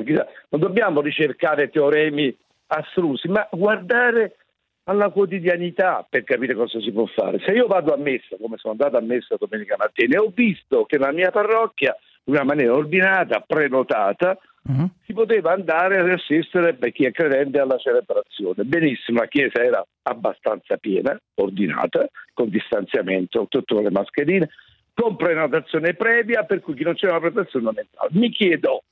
non 0.50 0.60
dobbiamo 0.60 1.00
ricercare 1.02 1.70
teoremi 1.70 2.36
astrusi, 2.68 3.28
ma 3.28 3.48
guardare 3.52 4.38
alla 4.86 5.10
quotidianità 5.10 6.06
per 6.10 6.24
capire 6.24 6.54
cosa 6.56 6.80
si 6.80 6.92
può 6.92 7.06
fare. 7.06 7.40
Se 7.40 7.52
io 7.52 7.68
vado 7.68 7.94
a 7.94 7.98
messa, 7.98 8.36
come 8.40 8.58
sono 8.58 8.74
andato 8.74 8.98
a 8.98 9.02
messa 9.02 9.36
domenica 9.38 9.76
mattina, 9.78 10.16
e 10.16 10.20
ho 10.20 10.32
visto 10.34 10.86
che 10.86 10.98
nella 10.98 11.12
mia 11.14 11.32
parrocchia, 11.32 11.96
in 12.26 12.34
una 12.34 12.44
maniera 12.44 12.74
ordinata, 12.74 13.40
prenotata, 13.42 14.38
Mhm. 14.66 14.92
si 15.06 15.12
poteva 15.12 15.52
andare 15.52 16.00
ad 16.00 16.10
assistere 16.10 16.76
per 16.76 16.94
chi 16.94 17.04
è 17.04 17.12
credente 17.12 17.60
alla 17.60 17.78
celebrazione. 17.78 18.64
Benissimo, 18.64 19.20
la 19.20 19.28
chiesa 19.28 19.62
era 19.62 19.86
abbastanza 20.04 20.78
piena, 20.78 21.20
ordinata, 21.36 22.08
con 22.34 22.48
distanziamento, 22.50 23.46
tutte 23.50 23.74
le 23.82 23.92
mascherine, 23.92 24.50
con 24.94 25.18
prenotazione 25.18 25.96
previa, 25.96 26.44
per 26.44 26.62
cui 26.62 26.76
chi 26.76 26.84
non 26.84 26.94
c'era 26.94 27.18
una 27.18 27.22
prenotazione 27.22 27.66
non 27.66 27.78
entrava. 27.78 28.08
Mi 28.12 28.30
chiedo, 28.30 28.84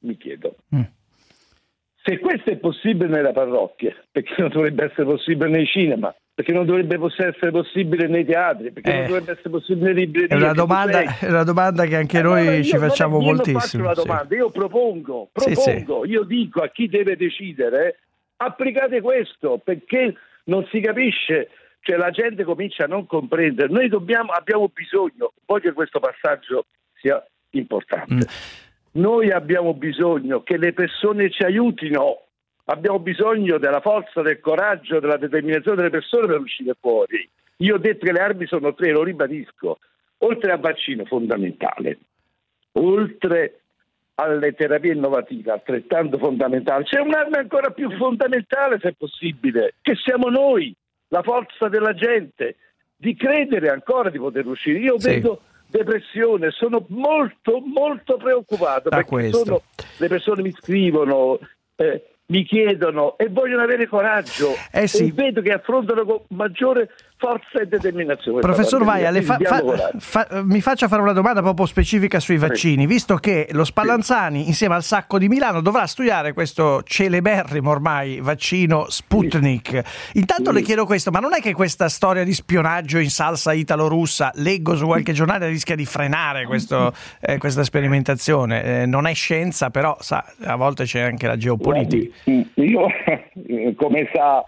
mi 0.00 0.16
chiedo, 0.18 0.56
Mm. 0.74 0.82
Se 2.02 2.18
questo 2.18 2.50
è 2.50 2.56
possibile 2.56 3.08
nelle 3.08 3.32
parrocchie, 3.32 3.94
perché 4.10 4.34
non 4.38 4.48
dovrebbe 4.48 4.84
essere 4.84 5.04
possibile 5.04 5.50
nei 5.50 5.66
cinema? 5.66 6.14
Perché 6.32 6.52
non 6.54 6.64
dovrebbe 6.64 6.98
essere 7.18 7.50
possibile 7.50 8.06
nei 8.06 8.24
teatri? 8.24 8.72
Perché 8.72 8.90
Eh, 8.90 8.96
non 9.00 9.06
dovrebbe 9.08 9.32
essere 9.32 9.50
possibile 9.50 9.92
nei 9.92 10.04
librerie? 10.06 10.28
È 10.28 10.34
una, 10.36 10.52
domanda, 10.54 11.00
è 11.00 11.28
una 11.28 11.42
domanda 11.44 11.84
che 11.84 11.96
anche 11.96 12.18
Allora 12.18 12.42
noi 12.42 12.56
io 12.56 12.64
ci 12.64 12.78
facciamo 12.78 13.18
io 13.18 13.26
non 13.26 13.34
moltissimo. 13.34 13.84
faccio 13.84 14.00
sì. 14.00 14.06
domanda, 14.06 14.34
io 14.36 14.50
propongo, 14.50 15.30
Sì, 15.34 15.52
propongo, 15.52 16.06
io 16.06 16.22
dico 16.24 16.62
a 16.62 16.68
chi 16.68 16.88
deve 16.88 17.16
decidere, 17.16 17.98
applicate 18.36 19.02
questo, 19.02 19.60
perché 19.62 20.14
non 20.44 20.66
si 20.70 20.80
capisce, 20.80 21.50
cioè 21.80 21.98
la 21.98 22.10
gente 22.10 22.44
comincia 22.44 22.84
a 22.84 22.88
non 22.88 23.04
comprendere. 23.04 23.70
Noi 23.70 23.88
dobbiamo, 23.88 24.32
abbiamo 24.32 24.70
bisogno, 24.72 25.32
voglio 25.44 25.60
che 25.60 25.72
questo 25.72 26.00
passaggio 26.00 26.64
sia 26.94 27.22
importante. 27.50 28.14
Mm. 28.14 28.20
Noi 28.92 29.30
abbiamo 29.30 29.74
bisogno 29.74 30.42
che 30.42 30.56
le 30.56 30.72
persone 30.72 31.30
ci 31.30 31.42
aiutino, 31.42 32.22
abbiamo 32.64 32.98
bisogno 32.98 33.58
della 33.58 33.80
forza, 33.80 34.20
del 34.22 34.40
coraggio, 34.40 34.98
della 34.98 35.16
determinazione 35.16 35.76
delle 35.76 35.90
persone 35.90 36.26
per 36.26 36.40
uscire 36.40 36.74
fuori. 36.80 37.28
Io 37.58 37.74
ho 37.76 37.78
detto 37.78 38.04
che 38.04 38.12
le 38.12 38.20
armi 38.20 38.46
sono 38.46 38.74
tre, 38.74 38.90
lo 38.90 39.02
ribadisco. 39.04 39.78
Oltre 40.18 40.52
al 40.52 40.60
vaccino 40.60 41.04
fondamentale, 41.04 41.98
oltre 42.72 43.60
alle 44.16 44.52
terapie 44.52 44.92
innovative, 44.92 45.52
altrettanto 45.52 46.18
fondamentale, 46.18 46.84
c'è 46.84 47.00
un'arma 47.00 47.38
ancora 47.38 47.70
più 47.70 47.90
fondamentale, 47.96 48.78
se 48.80 48.92
possibile, 48.92 49.74
che 49.80 49.94
siamo 49.94 50.28
noi, 50.28 50.74
la 51.08 51.22
forza 51.22 51.68
della 51.68 51.94
gente, 51.94 52.56
di 52.96 53.16
credere 53.16 53.70
ancora 53.70 54.10
di 54.10 54.18
poter 54.18 54.46
uscire. 54.46 54.78
Io 54.78 54.98
Sì. 54.98 55.08
vedo 55.08 55.40
depressione, 55.70 56.50
sono 56.50 56.84
molto, 56.88 57.60
molto 57.64 58.16
preoccupato 58.16 58.88
Da 58.88 58.96
perché 58.96 59.10
questo. 59.10 59.44
sono- 59.44 59.62
le 59.98 60.08
persone 60.08 60.42
mi 60.42 60.52
scrivono, 60.52 61.38
eh, 61.76 62.04
mi 62.26 62.44
chiedono 62.44 63.16
e 63.18 63.28
vogliono 63.28 63.62
avere 63.62 63.86
coraggio 63.86 64.50
Eh 64.72 64.86
sì. 64.86 65.08
e 65.08 65.12
vedo 65.12 65.40
che 65.40 65.52
affrontano 65.52 66.04
con 66.04 66.20
maggiore 66.28 66.90
forza 67.20 67.60
e 67.60 67.66
determinazione. 67.66 68.40
Professor 68.40 68.82
Vaia, 68.82 69.12
fa- 69.22 69.36
fa- 69.38 69.90
fa- 69.98 70.42
mi 70.42 70.62
faccia 70.62 70.88
fare 70.88 71.02
una 71.02 71.12
domanda 71.12 71.42
proprio 71.42 71.66
specifica 71.66 72.18
sui 72.18 72.38
vaccini, 72.38 72.86
visto 72.86 73.16
che 73.16 73.48
lo 73.52 73.64
Spallanzani 73.64 74.46
insieme 74.46 74.74
al 74.74 74.82
Sacco 74.82 75.18
di 75.18 75.28
Milano 75.28 75.60
dovrà 75.60 75.86
studiare 75.86 76.32
questo 76.32 76.82
celeberrimo 76.82 77.70
ormai 77.70 78.20
vaccino 78.20 78.86
Sputnik. 78.88 79.82
Intanto 80.14 80.50
Sì. 80.50 80.56
le 80.56 80.62
chiedo 80.62 80.86
questo, 80.86 81.10
ma 81.10 81.18
non 81.18 81.34
è 81.34 81.40
che 81.40 81.52
questa 81.52 81.90
storia 81.90 82.24
di 82.24 82.32
spionaggio 82.32 82.96
in 82.98 83.10
salsa 83.10 83.52
italo-russa, 83.52 84.30
leggo 84.36 84.74
su 84.74 84.86
qualche 84.86 85.12
giornale, 85.12 85.46
rischia 85.48 85.76
di 85.76 85.84
frenare 85.84 86.46
questo, 86.46 86.94
eh, 87.20 87.36
questa 87.36 87.62
sperimentazione? 87.64 88.62
Eh, 88.82 88.86
non 88.86 89.06
è 89.06 89.12
scienza, 89.12 89.68
però 89.68 89.94
sa, 90.00 90.24
a 90.44 90.56
volte 90.56 90.84
c'è 90.84 91.00
anche 91.00 91.26
la 91.26 91.36
geopolitica. 91.36 92.10
Guardi, 92.24 92.50
Io, 92.54 92.86
come 93.76 94.08
sa, 94.14 94.42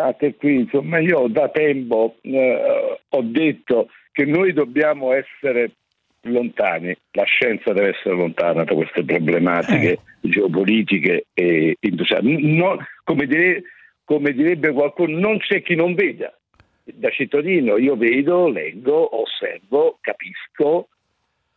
anche 0.00 0.34
qui, 0.34 0.60
insomma, 0.60 0.98
io 0.98 1.28
da 1.28 1.48
tempo 1.48 2.16
eh, 2.22 2.98
ho 3.08 3.22
detto 3.22 3.88
che 4.12 4.24
noi 4.24 4.52
dobbiamo 4.52 5.12
essere 5.12 5.72
lontani, 6.22 6.96
la 7.12 7.24
scienza 7.24 7.72
deve 7.72 7.90
essere 7.90 8.14
lontana 8.14 8.64
da 8.64 8.74
queste 8.74 9.04
problematiche 9.04 9.98
geopolitiche 10.20 11.26
e 11.34 11.76
industriali. 11.80 12.56
No- 12.56 12.78
come, 13.04 13.26
dire- 13.26 13.62
come 14.04 14.32
direbbe 14.32 14.72
qualcuno, 14.72 15.18
non 15.18 15.38
c'è 15.38 15.62
chi 15.62 15.74
non 15.74 15.94
veda. 15.94 16.32
Da 16.84 17.10
cittadino 17.10 17.76
io 17.78 17.96
vedo, 17.96 18.48
leggo, 18.48 19.20
osservo, 19.20 19.98
capisco, 20.00 20.88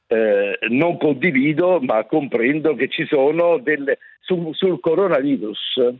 eh, 0.07 0.57
non 0.69 0.97
condivido, 0.97 1.79
ma 1.81 2.05
comprendo 2.05 2.75
che 2.75 2.87
ci 2.87 3.05
sono 3.05 3.57
delle 3.57 3.97
su- 4.21 4.53
sul 4.53 4.79
coronavirus 4.79 5.93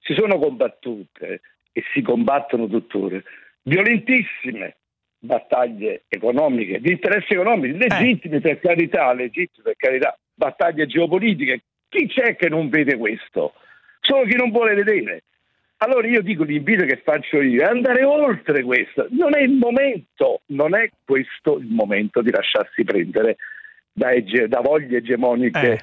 si 0.00 0.14
sono 0.14 0.38
combattute 0.38 1.40
e 1.72 1.82
si 1.92 2.02
combattono 2.02 2.66
tuttora 2.66 3.20
violentissime 3.62 4.76
battaglie 5.18 6.04
economiche, 6.08 6.80
di 6.80 6.92
interessi 6.92 7.34
economici, 7.34 7.76
legittimi 7.76 8.40
per 8.40 8.58
carità, 8.58 9.12
legittimi 9.12 9.62
per 9.62 9.76
carità, 9.76 10.18
battaglie 10.32 10.86
geopolitiche. 10.86 11.62
Chi 11.88 12.06
c'è 12.06 12.36
che 12.36 12.48
non 12.48 12.68
vede 12.68 12.96
questo? 12.96 13.52
solo 14.00 14.24
chi 14.24 14.36
non 14.36 14.50
vuole 14.50 14.74
vedere. 14.74 15.22
Allora 15.78 16.06
io 16.06 16.20
dico 16.20 16.42
l'invito 16.42 16.84
che 16.84 17.00
faccio 17.02 17.40
io 17.40 17.62
è 17.62 17.66
andare 17.66 18.04
oltre 18.04 18.62
questo. 18.62 19.06
Non 19.10 19.34
è 19.34 19.40
il 19.40 19.52
momento, 19.52 20.42
non 20.46 20.74
è 20.74 20.90
questo 21.04 21.58
il 21.58 21.68
momento 21.68 22.20
di 22.20 22.30
lasciarsi 22.30 22.84
prendere 22.84 23.36
da, 23.92 24.10
ege- 24.12 24.48
da 24.48 24.60
voglie 24.60 24.98
egemoniche. 24.98 25.72
Eh. 25.72 25.80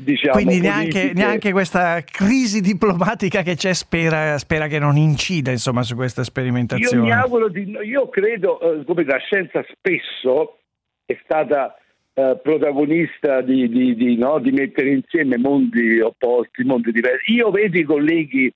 Diciamo, 0.00 0.32
Quindi 0.34 0.60
neanche, 0.60 1.12
neanche 1.14 1.52
questa 1.52 2.02
crisi 2.02 2.60
diplomatica 2.60 3.42
che 3.42 3.54
c'è 3.56 3.72
spera, 3.74 4.38
spera 4.38 4.66
che 4.66 4.78
non 4.78 4.96
incida 4.96 5.50
insomma, 5.50 5.82
su 5.82 5.94
questa 5.94 6.20
Io 6.20 6.26
sperimentazione. 6.26 7.02
mi 7.02 7.12
auguro 7.12 7.48
di 7.48 7.70
io 7.84 8.08
credo 8.08 8.60
eh, 8.60 8.84
come 8.84 9.04
la 9.04 9.18
scienza 9.18 9.64
spesso 9.70 10.58
è 11.06 11.18
stata 11.24 11.74
eh, 12.14 12.38
protagonista 12.42 13.40
di, 13.42 13.68
di- 13.68 13.94
di, 13.94 14.16
no, 14.16 14.38
di 14.40 14.50
mettere 14.52 14.90
insieme 14.90 15.38
mondi 15.38 16.00
opposti, 16.00 16.64
mondi 16.64 16.90
diversi. 16.92 17.32
Io 17.32 17.50
vedo 17.50 17.78
i 17.78 17.84
colleghi 17.84 18.52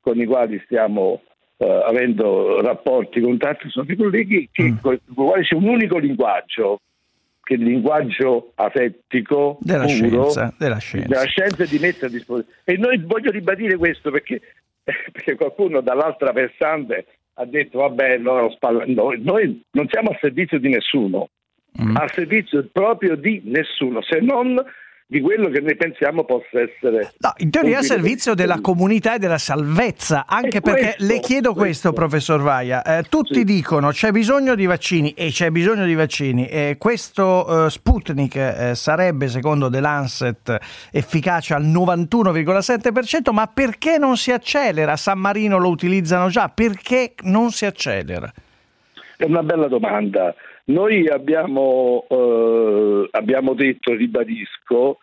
con 0.00 0.18
i 0.18 0.24
quali 0.24 0.60
stiamo 0.64 1.22
eh, 1.58 1.82
avendo 1.86 2.60
rapporti, 2.60 3.20
contatti, 3.20 3.68
sono 3.68 3.84
dei 3.86 3.96
colleghi 3.96 4.48
che, 4.50 4.62
Mm. 4.64 4.76
con 4.80 4.94
i 4.94 5.14
quali 5.14 5.44
c'è 5.44 5.54
un 5.54 5.68
unico 5.68 5.98
linguaggio, 5.98 6.78
che 7.52 7.60
il 7.60 7.62
linguaggio 7.62 8.52
asettico, 8.54 9.58
Della 9.60 9.86
scienza, 9.86 10.54
della 10.58 10.78
scienza. 10.78 11.08
della 11.08 11.24
scienza 11.26 11.64
di 11.64 11.78
mettere 11.78 12.06
a 12.06 12.10
disposizione. 12.10 12.58
E 12.64 12.76
noi 12.76 12.98
voglio 13.04 13.30
ribadire 13.30 13.76
questo 13.76 14.10
perché, 14.10 14.40
perché 14.82 15.34
qualcuno 15.34 15.80
dall'altra 15.80 16.32
versante 16.32 17.06
ha 17.34 17.44
detto 17.46 17.78
vabbè 17.78 18.20
spalla- 18.54 18.84
noi, 18.86 19.20
noi 19.22 19.62
non 19.72 19.88
siamo 19.88 20.10
al 20.10 20.18
servizio 20.20 20.58
di 20.58 20.68
nessuno, 20.68 21.28
Mm. 21.82 21.96
al 21.96 22.12
servizio 22.12 22.68
proprio 22.70 23.16
di 23.16 23.40
nessuno, 23.46 24.02
se 24.02 24.20
non 24.20 24.62
di 25.12 25.20
quello 25.20 25.50
che 25.50 25.60
noi 25.60 25.76
pensiamo 25.76 26.24
possa 26.24 26.58
essere. 26.58 27.12
No, 27.18 27.34
in 27.36 27.50
teoria 27.50 27.80
a 27.80 27.82
servizio 27.82 28.32
della 28.32 28.60
comunità 28.62 29.16
e 29.16 29.18
della 29.18 29.36
salvezza, 29.36 30.24
anche 30.26 30.58
È 30.58 30.60
perché 30.62 30.94
questo, 30.96 31.04
le 31.04 31.20
chiedo 31.20 31.52
questo, 31.52 31.90
questo. 31.90 31.92
professor 31.92 32.40
Vaia. 32.40 32.82
Eh, 32.82 33.02
tutti 33.10 33.34
Sì. 33.40 33.44
dicono 33.44 33.90
c'è 33.90 34.10
bisogno 34.10 34.54
di 34.54 34.64
vaccini 34.64 35.10
e 35.12 35.28
c'è 35.28 35.50
bisogno 35.50 35.84
di 35.84 35.94
vaccini. 35.94 36.46
E 36.48 36.76
questo 36.78 37.66
eh, 37.66 37.70
Sputnik 37.70 38.36
eh, 38.36 38.74
sarebbe, 38.74 39.28
secondo 39.28 39.68
The 39.68 39.80
Lancet, 39.80 40.56
efficace 40.90 41.52
al 41.52 41.64
91,7%, 41.64 43.32
ma 43.32 43.46
perché 43.52 43.98
non 43.98 44.16
si 44.16 44.32
accelera? 44.32 44.96
San 44.96 45.18
Marino 45.18 45.58
lo 45.58 45.68
utilizzano 45.68 46.28
già, 46.30 46.48
perché 46.48 47.12
non 47.24 47.50
si 47.50 47.66
accelera? 47.66 48.32
È 49.18 49.24
una 49.26 49.42
bella 49.42 49.68
domanda. 49.68 50.34
Noi 50.64 51.08
abbiamo, 51.08 52.06
eh, 52.08 53.08
abbiamo 53.10 53.54
detto, 53.54 53.94
ribadisco, 53.94 54.98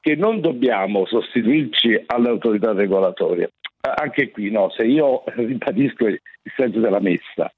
che 0.00 0.14
non 0.16 0.40
dobbiamo 0.40 1.06
sostituirci 1.06 2.02
alle 2.06 2.28
autorità 2.28 2.72
regolatorie. 2.72 3.52
Eh, 3.80 3.92
Anche 3.94 4.30
qui, 4.30 4.50
no, 4.50 4.70
se 4.70 4.84
io 4.84 5.24
ribadisco 5.36 6.06
il 6.06 6.20
senso 6.56 6.80
della 6.80 7.00
messa, 7.00 7.52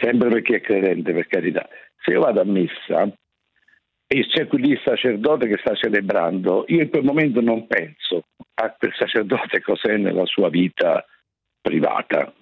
sempre 0.00 0.28
per 0.28 0.42
chi 0.42 0.54
è 0.54 0.60
credente, 0.60 1.12
per 1.12 1.26
carità, 1.26 1.68
se 2.02 2.12
io 2.12 2.20
vado 2.20 2.40
a 2.40 2.44
messa 2.44 3.10
e 4.08 4.24
c'è 4.26 4.46
qui 4.46 4.70
il 4.70 4.80
sacerdote 4.84 5.48
che 5.48 5.58
sta 5.58 5.74
celebrando, 5.74 6.64
io 6.68 6.82
in 6.82 6.90
quel 6.90 7.02
momento 7.02 7.40
non 7.40 7.66
penso 7.66 8.26
a 8.54 8.72
quel 8.78 8.94
sacerdote 8.96 9.60
cos'è 9.60 9.96
nella 9.96 10.24
sua 10.26 10.48
vita 10.48 11.04
privata. 11.60 12.32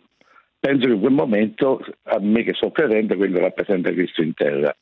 Penso 0.65 0.87
che 0.87 0.93
in 0.95 1.01
quel 1.01 1.13
momento, 1.13 1.85
a 2.05 2.19
me 2.21 2.43
che 2.43 2.55
sono 2.55 2.71
credente, 2.71 3.17
quello 3.17 3.39
rappresenta 3.39 3.93
Cristo 3.93 4.23
in 4.23 4.33
terra. 4.33 4.75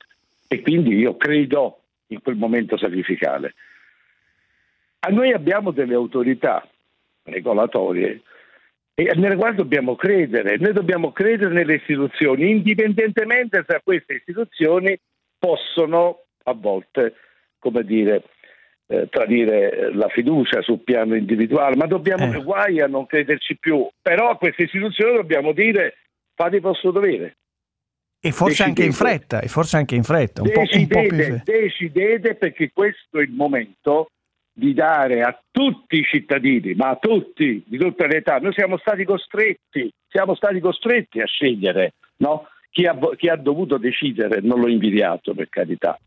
E 0.46 0.60
quindi 0.60 0.94
io 0.94 1.16
credo 1.16 1.80
in 2.06 2.22
quel 2.22 2.36
momento 2.36 2.76
sacrificale. 2.76 3.54
A 5.00 5.08
noi 5.08 5.32
abbiamo 5.32 5.72
delle 5.72 5.94
autorità 5.94 6.64
regolatorie 7.24 8.22
e 8.94 9.12
nelle 9.16 9.34
quali 9.34 9.56
dobbiamo 9.56 9.96
credere. 9.96 10.56
Noi 10.56 10.72
dobbiamo 10.72 11.10
credere 11.10 11.52
nelle 11.52 11.74
istituzioni, 11.74 12.48
indipendentemente 12.48 13.64
se 13.66 13.80
queste 13.82 14.14
istituzioni 14.14 14.96
possono 15.36 16.26
a 16.44 16.52
volte, 16.52 17.16
come 17.58 17.82
dire, 17.82 18.22
eh, 18.92 19.08
tradire 19.08 19.90
la 19.94 20.08
fiducia 20.08 20.60
sul 20.60 20.80
piano 20.80 21.14
individuale, 21.14 21.76
ma 21.76 21.86
dobbiamo 21.86 22.30
Eh. 22.30 22.42
guai 22.42 22.80
a 22.80 22.86
non 22.86 23.06
crederci 23.06 23.56
più. 23.58 23.88
Però 24.00 24.28
a 24.28 24.36
queste 24.36 24.64
istituzioni 24.64 25.14
dobbiamo 25.14 25.52
dire 25.52 25.96
fate 26.34 26.56
il 26.56 26.62
vostro 26.62 26.90
dovere. 26.90 27.36
E 28.20 28.30
forse 28.30 28.62
anche 28.62 28.82
in 28.82 28.90
Decidete. 28.90 29.10
fretta, 29.18 29.40
e 29.40 29.48
forse 29.48 29.76
anche 29.78 29.94
in 29.96 30.04
fretta, 30.04 30.42
un 30.42 30.50
po', 30.52 30.60
un 30.60 30.66
po' 30.66 31.00
più 31.00 31.08
Decidete, 31.08 31.42
decidete 31.44 32.34
perché 32.36 32.70
questo 32.72 33.18
è 33.18 33.22
il 33.22 33.30
momento 33.32 34.10
di 34.52 34.74
dare 34.74 35.22
a 35.22 35.36
tutti 35.50 35.96
i 35.98 36.04
cittadini, 36.04 36.74
ma 36.74 36.90
a 36.90 36.96
tutti, 36.96 37.64
di 37.66 37.78
tutte 37.78 38.06
le 38.06 38.18
età, 38.18 38.38
noi 38.38 38.52
siamo 38.52 38.76
stati 38.76 39.04
costretti, 39.04 39.90
siamo 40.06 40.34
stati 40.34 40.60
costretti 40.60 41.20
a 41.20 41.26
scegliere, 41.26 41.94
no? 42.18 42.46
chi, 42.70 42.84
ha, 42.86 42.96
chi 43.16 43.28
ha 43.28 43.36
dovuto 43.36 43.78
decidere, 43.78 44.40
non 44.42 44.60
l'ho 44.60 44.68
invidiato 44.68 45.34
per 45.34 45.48
carità, 45.48 45.98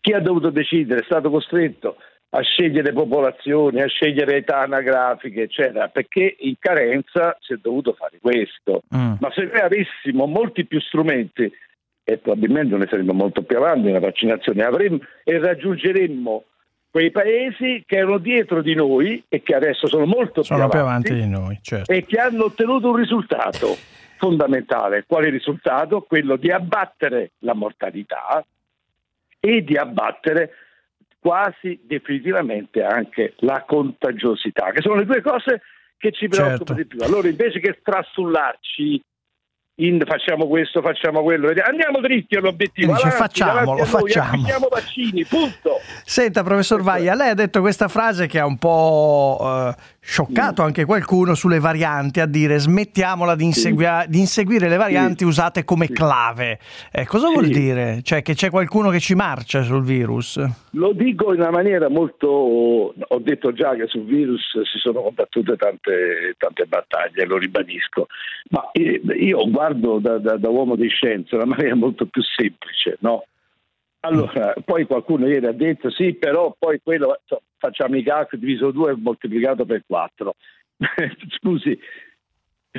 chi 0.00 0.12
ha 0.12 0.20
dovuto 0.20 0.50
decidere 0.50 1.00
è 1.00 1.04
stato 1.04 1.28
costretto 1.28 1.96
a 2.34 2.40
scegliere 2.40 2.92
popolazioni, 2.92 3.82
a 3.82 3.86
scegliere 3.86 4.36
età 4.36 4.60
anagrafiche, 4.60 5.42
eccetera, 5.42 5.88
perché 5.88 6.36
in 6.38 6.54
carenza 6.58 7.36
si 7.40 7.52
è 7.52 7.56
dovuto 7.60 7.92
fare 7.92 8.18
questo. 8.20 8.84
Mm. 8.96 9.14
Ma 9.20 9.30
se 9.32 9.44
noi 9.44 9.60
avessimo 9.60 10.26
molti 10.26 10.64
più 10.64 10.80
strumenti, 10.80 11.52
e 12.04 12.18
probabilmente 12.18 12.76
ne 12.76 12.86
saremmo 12.88 13.12
molto 13.12 13.42
più 13.42 13.58
avanti 13.58 13.82
nella 13.82 14.00
vaccinazione, 14.00 14.62
avremmo, 14.62 15.00
e 15.24 15.38
raggiungeremmo 15.38 16.44
quei 16.90 17.10
paesi 17.10 17.84
che 17.86 17.96
erano 17.96 18.18
dietro 18.18 18.62
di 18.62 18.74
noi 18.74 19.22
e 19.28 19.42
che 19.42 19.54
adesso 19.54 19.86
sono 19.86 20.06
molto 20.06 20.42
Sono 20.42 20.60
più 20.60 20.70
più 20.70 20.78
avanti, 20.80 21.12
avanti 21.12 21.26
di 21.26 21.30
noi, 21.30 21.58
certo. 21.60 21.92
e 21.92 22.04
che 22.06 22.18
hanno 22.18 22.44
ottenuto 22.44 22.88
un 22.88 22.96
risultato 22.96 23.76
fondamentale. 24.16 25.04
Quale 25.06 25.28
risultato? 25.28 26.00
Quello 26.00 26.36
di 26.36 26.50
abbattere 26.50 27.32
la 27.40 27.54
mortalità 27.54 28.42
e 29.38 29.62
di 29.62 29.76
abbattere 29.76 30.50
quasi 31.22 31.78
definitivamente 31.84 32.82
anche 32.82 33.34
la 33.38 33.62
contagiosità, 33.64 34.72
che 34.72 34.82
sono 34.82 34.96
le 34.96 35.04
due 35.04 35.22
cose 35.22 35.62
che 35.96 36.10
ci 36.10 36.28
Certo. 36.28 36.64
preoccupano 36.64 36.78
di 36.78 36.86
più. 36.86 36.98
Allora, 37.00 37.28
invece 37.28 37.60
che 37.60 37.76
strastullarci 37.78 39.00
in 39.76 40.02
facciamo 40.04 40.48
questo, 40.48 40.82
facciamo 40.82 41.22
quello, 41.22 41.48
andiamo 41.64 42.00
dritti 42.00 42.34
all'obiettivo. 42.36 42.92
Dice, 42.92 43.06
avanti, 43.06 43.22
facciamolo, 43.22 43.76
davanti 43.76 43.80
a 43.82 43.98
noi, 43.98 44.10
facciamo. 44.10 44.68
vaccini, 44.68 45.24
punto. 45.24 45.78
Senta, 46.04 46.42
professor 46.42 46.82
Vaia, 46.82 47.14
lei 47.14 47.30
ha 47.30 47.34
detto 47.34 47.60
questa 47.60 47.86
frase 47.86 48.26
che 48.26 48.40
ha 48.40 48.46
un 48.46 48.58
po' 48.58 49.38
eh, 49.40 49.74
scioccato 50.04 50.62
anche 50.62 50.84
qualcuno 50.84 51.34
sulle 51.34 51.60
varianti, 51.60 52.18
a 52.18 52.26
dire 52.26 52.58
smettiamola 52.58 53.36
di, 53.36 53.44
insegua- 53.44 54.04
di 54.08 54.18
inseguire 54.18 54.68
le 54.68 54.76
varianti 54.76 55.24
usate 55.24 55.62
come 55.64 55.88
clave. 55.88 56.58
Eh, 56.90 57.06
cosa 57.06 57.28
vuol 57.28 57.46
dire? 57.46 58.00
Cioè 58.02 58.20
che 58.20 58.34
c'è 58.34 58.50
qualcuno 58.50 58.90
che 58.90 58.98
ci 58.98 59.14
marcia 59.14 59.62
sul 59.62 59.82
virus? 59.84 60.44
Lo 60.72 60.92
dico 60.92 61.32
in 61.32 61.40
una 61.40 61.50
maniera 61.50 61.88
molto. 61.88 62.26
Ho 62.26 63.18
detto 63.20 63.52
già 63.52 63.74
che 63.76 63.86
sul 63.86 64.04
virus 64.04 64.42
si 64.64 64.78
sono 64.78 65.02
combattute 65.02 65.56
tante, 65.56 66.34
tante 66.36 66.64
battaglie, 66.66 67.24
lo 67.24 67.38
ribadisco, 67.38 68.08
ma 68.50 68.68
eh, 68.72 69.00
io 69.20 69.48
guardo 69.50 69.98
da, 70.00 70.18
da- 70.18 70.36
da 70.36 70.48
uomo 70.48 70.74
di 70.74 70.88
scienza 70.88 71.36
in 71.36 71.42
una 71.42 71.54
maniera 71.54 71.76
molto 71.76 72.06
più 72.06 72.22
semplice, 72.22 72.96
no? 73.00 73.24
Allora, 74.04 74.52
poi 74.64 74.84
qualcuno 74.84 75.28
ieri 75.28 75.46
ha 75.46 75.52
detto 75.52 75.88
sì, 75.90 76.14
però 76.14 76.54
poi 76.58 76.80
quello 76.82 77.20
cioè, 77.24 77.38
facciamo 77.56 77.96
i 77.96 78.02
calcoli 78.02 78.40
diviso 78.40 78.72
2 78.72 78.90
e 78.90 78.96
moltiplicato 78.96 79.64
per 79.64 79.84
4. 79.86 80.34
Scusi, 81.38 81.78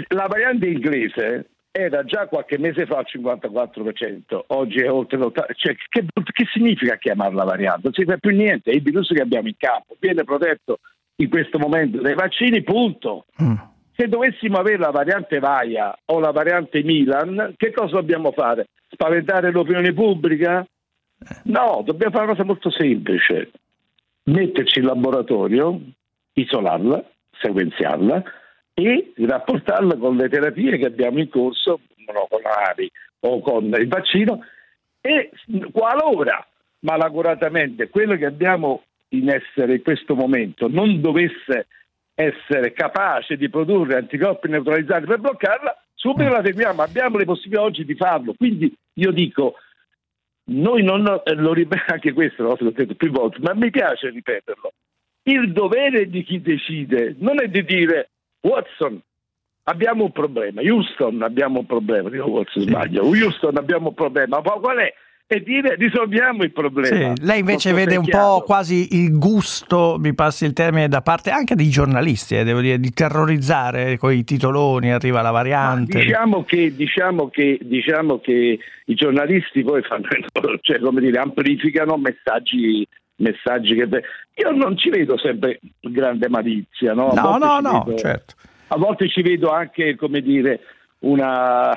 la 0.10 0.28
variante 0.28 0.68
inglese 0.68 1.50
era 1.72 2.04
già 2.04 2.28
qualche 2.28 2.60
mese 2.60 2.86
fa 2.86 2.98
al 2.98 3.06
54%, 3.10 4.42
oggi 4.48 4.80
è 4.80 4.92
oltre 4.92 5.18
l'80%. 5.18 5.46
Cioè, 5.56 5.76
che, 5.88 6.06
che 6.14 6.46
significa 6.52 6.98
chiamarla 6.98 7.44
variante? 7.46 7.82
Non 7.84 7.94
significa 7.94 8.18
più 8.20 8.36
niente, 8.36 8.72
è 8.72 8.76
il 8.76 8.82
virus 8.82 9.08
che 9.08 9.22
abbiamo 9.22 9.48
in 9.48 9.56
campo, 9.58 9.96
viene 10.00 10.24
protetto 10.26 10.80
in 11.16 11.30
questo 11.30 11.58
momento 11.58 12.02
dai 12.02 12.16
vaccini, 12.16 12.64
punto. 12.64 13.26
Mm. 13.42 13.56
Se 13.96 14.08
dovessimo 14.08 14.58
avere 14.58 14.78
la 14.78 14.92
variante 14.92 15.40
Vaia 15.40 15.96
o 16.06 16.20
la 16.20 16.32
variante 16.32 16.84
Milan, 16.84 17.54
che 17.56 17.72
cosa 17.72 17.96
dobbiamo 17.96 18.32
fare? 18.34 18.68
Spaventare 18.90 19.52
l'opinione 19.52 19.94
pubblica? 19.94 20.66
No, 21.44 21.82
dobbiamo 21.86 22.12
fare 22.12 22.26
una 22.26 22.34
cosa 22.34 22.46
molto 22.46 22.70
semplice. 22.70 23.52
Metterci 24.24 24.80
in 24.80 24.86
laboratorio, 24.86 25.80
isolarla, 26.34 27.04
sequenziarla 27.40 28.24
e 28.74 29.14
rapportarla 29.18 29.98
con 29.98 30.16
le 30.16 30.30
terapie 30.30 30.78
che 30.78 30.86
abbiamo 30.86 31.20
in 31.20 31.30
corso, 31.30 31.82
monoclonali 32.06 32.92
o 33.22 33.40
con 33.42 33.66
il 33.66 33.88
vaccino, 33.88 34.44
e 35.02 35.32
qualora 35.72 36.46
malaguratamente 36.80 37.90
quello 37.90 38.16
che 38.16 38.26
abbiamo 38.26 38.84
in 39.10 39.30
essere 39.30 39.76
in 39.76 39.84
questo 39.84 40.16
momento 40.16 40.68
non 40.68 41.00
dovesse 41.02 41.68
essere 42.16 42.74
capace 42.74 43.38
di 43.38 43.50
produrre 43.50 43.98
anticorpi 43.98 44.48
neutralizzati 44.48 45.06
per 45.06 45.20
bloccarla, 45.20 45.76
subito 45.94 46.30
la 46.30 46.44
seguiamo, 46.44 46.82
abbiamo 46.82 47.18
le 47.18 47.26
possibilità 47.26 47.64
oggi 47.64 47.86
di 47.86 47.96
farlo. 47.96 48.34
Quindi 48.34 48.74
io 48.94 49.12
dico, 49.12 49.56
noi 50.46 50.84
non 50.84 51.06
eh, 51.24 51.34
lo 51.36 51.54
ripeto 51.54 51.94
anche 51.94 52.14
questo, 52.14 52.44
l'ho 52.44 52.72
detto 52.72 52.96
più 52.96 53.12
volte, 53.12 53.40
ma 53.42 53.54
mi 53.54 53.70
piace 53.70 54.10
ripeterlo. 54.10 54.72
Il 55.24 55.54
dovere 55.54 56.10
di 56.10 56.24
chi 56.24 56.42
decide 56.42 57.16
non 57.20 57.42
è 57.42 57.48
di 57.48 57.64
dire 57.64 58.10
Watson, 58.42 59.02
abbiamo 59.64 60.04
un 60.04 60.12
problema, 60.12 60.62
Houston 60.62 61.22
abbiamo 61.22 61.60
un 61.60 61.66
problema, 61.66 62.10
dico 62.10 62.26
Watson 62.26 62.64
sbaglio, 62.64 63.06
Houston 63.06 63.56
abbiamo 63.58 63.90
un 63.90 63.94
problema, 63.94 64.42
ma 64.44 64.52
qual 64.52 64.78
è? 64.78 64.94
E 65.26 65.42
dire 65.42 65.76
risolviamo 65.76 66.44
il 66.44 66.52
problema. 66.52 67.16
Sì, 67.16 67.24
lei 67.24 67.40
invece 67.40 67.72
vede 67.74 67.96
un 67.96 68.04
chiaro. 68.04 68.40
po' 68.40 68.42
quasi 68.42 68.96
il 68.98 69.18
gusto, 69.18 69.96
mi 69.98 70.14
passi 70.14 70.46
il 70.46 70.54
termine, 70.54 70.88
da 70.88 71.02
parte 71.02 71.32
anche 71.32 71.56
dei 71.56 71.70
giornalisti, 71.70 72.36
eh, 72.36 72.44
devo 72.44 72.60
dire, 72.60 72.78
di 72.78 72.92
terrorizzare 72.92 73.98
con 73.98 74.14
i 74.14 74.24
titoloni, 74.24 74.92
arriva 74.92 75.22
la 75.22 75.32
variante. 75.32 75.98
Diciamo 76.02 76.44
che, 76.44 76.76
diciamo, 76.76 77.30
che, 77.30 77.58
diciamo 77.62 78.20
che 78.20 78.60
i 78.86 78.94
giornalisti 78.94 79.64
poi 79.64 79.82
fanno, 79.82 80.08
cioè, 80.62 80.80
come 80.80 81.02
dire, 81.02 81.18
amplificano 81.18 81.98
messaggi, 81.98 82.86
messaggi 83.16 83.76
che... 83.76 83.88
Io 84.36 84.52
non 84.52 84.78
ci 84.78 84.90
vedo 84.90 85.18
sempre 85.18 85.60
grande 85.80 86.28
malizia, 86.30 86.94
no? 86.94 87.12
No, 87.14 87.38
no, 87.38 87.60
no, 87.60 87.84
vedo- 87.88 87.98
certo. 87.98 88.36
A 88.68 88.78
volte 88.78 89.08
ci 89.10 89.22
vedo 89.22 89.52
anche, 89.52 89.96
come 89.96 90.22
dire, 90.22 90.60
una... 91.00 91.74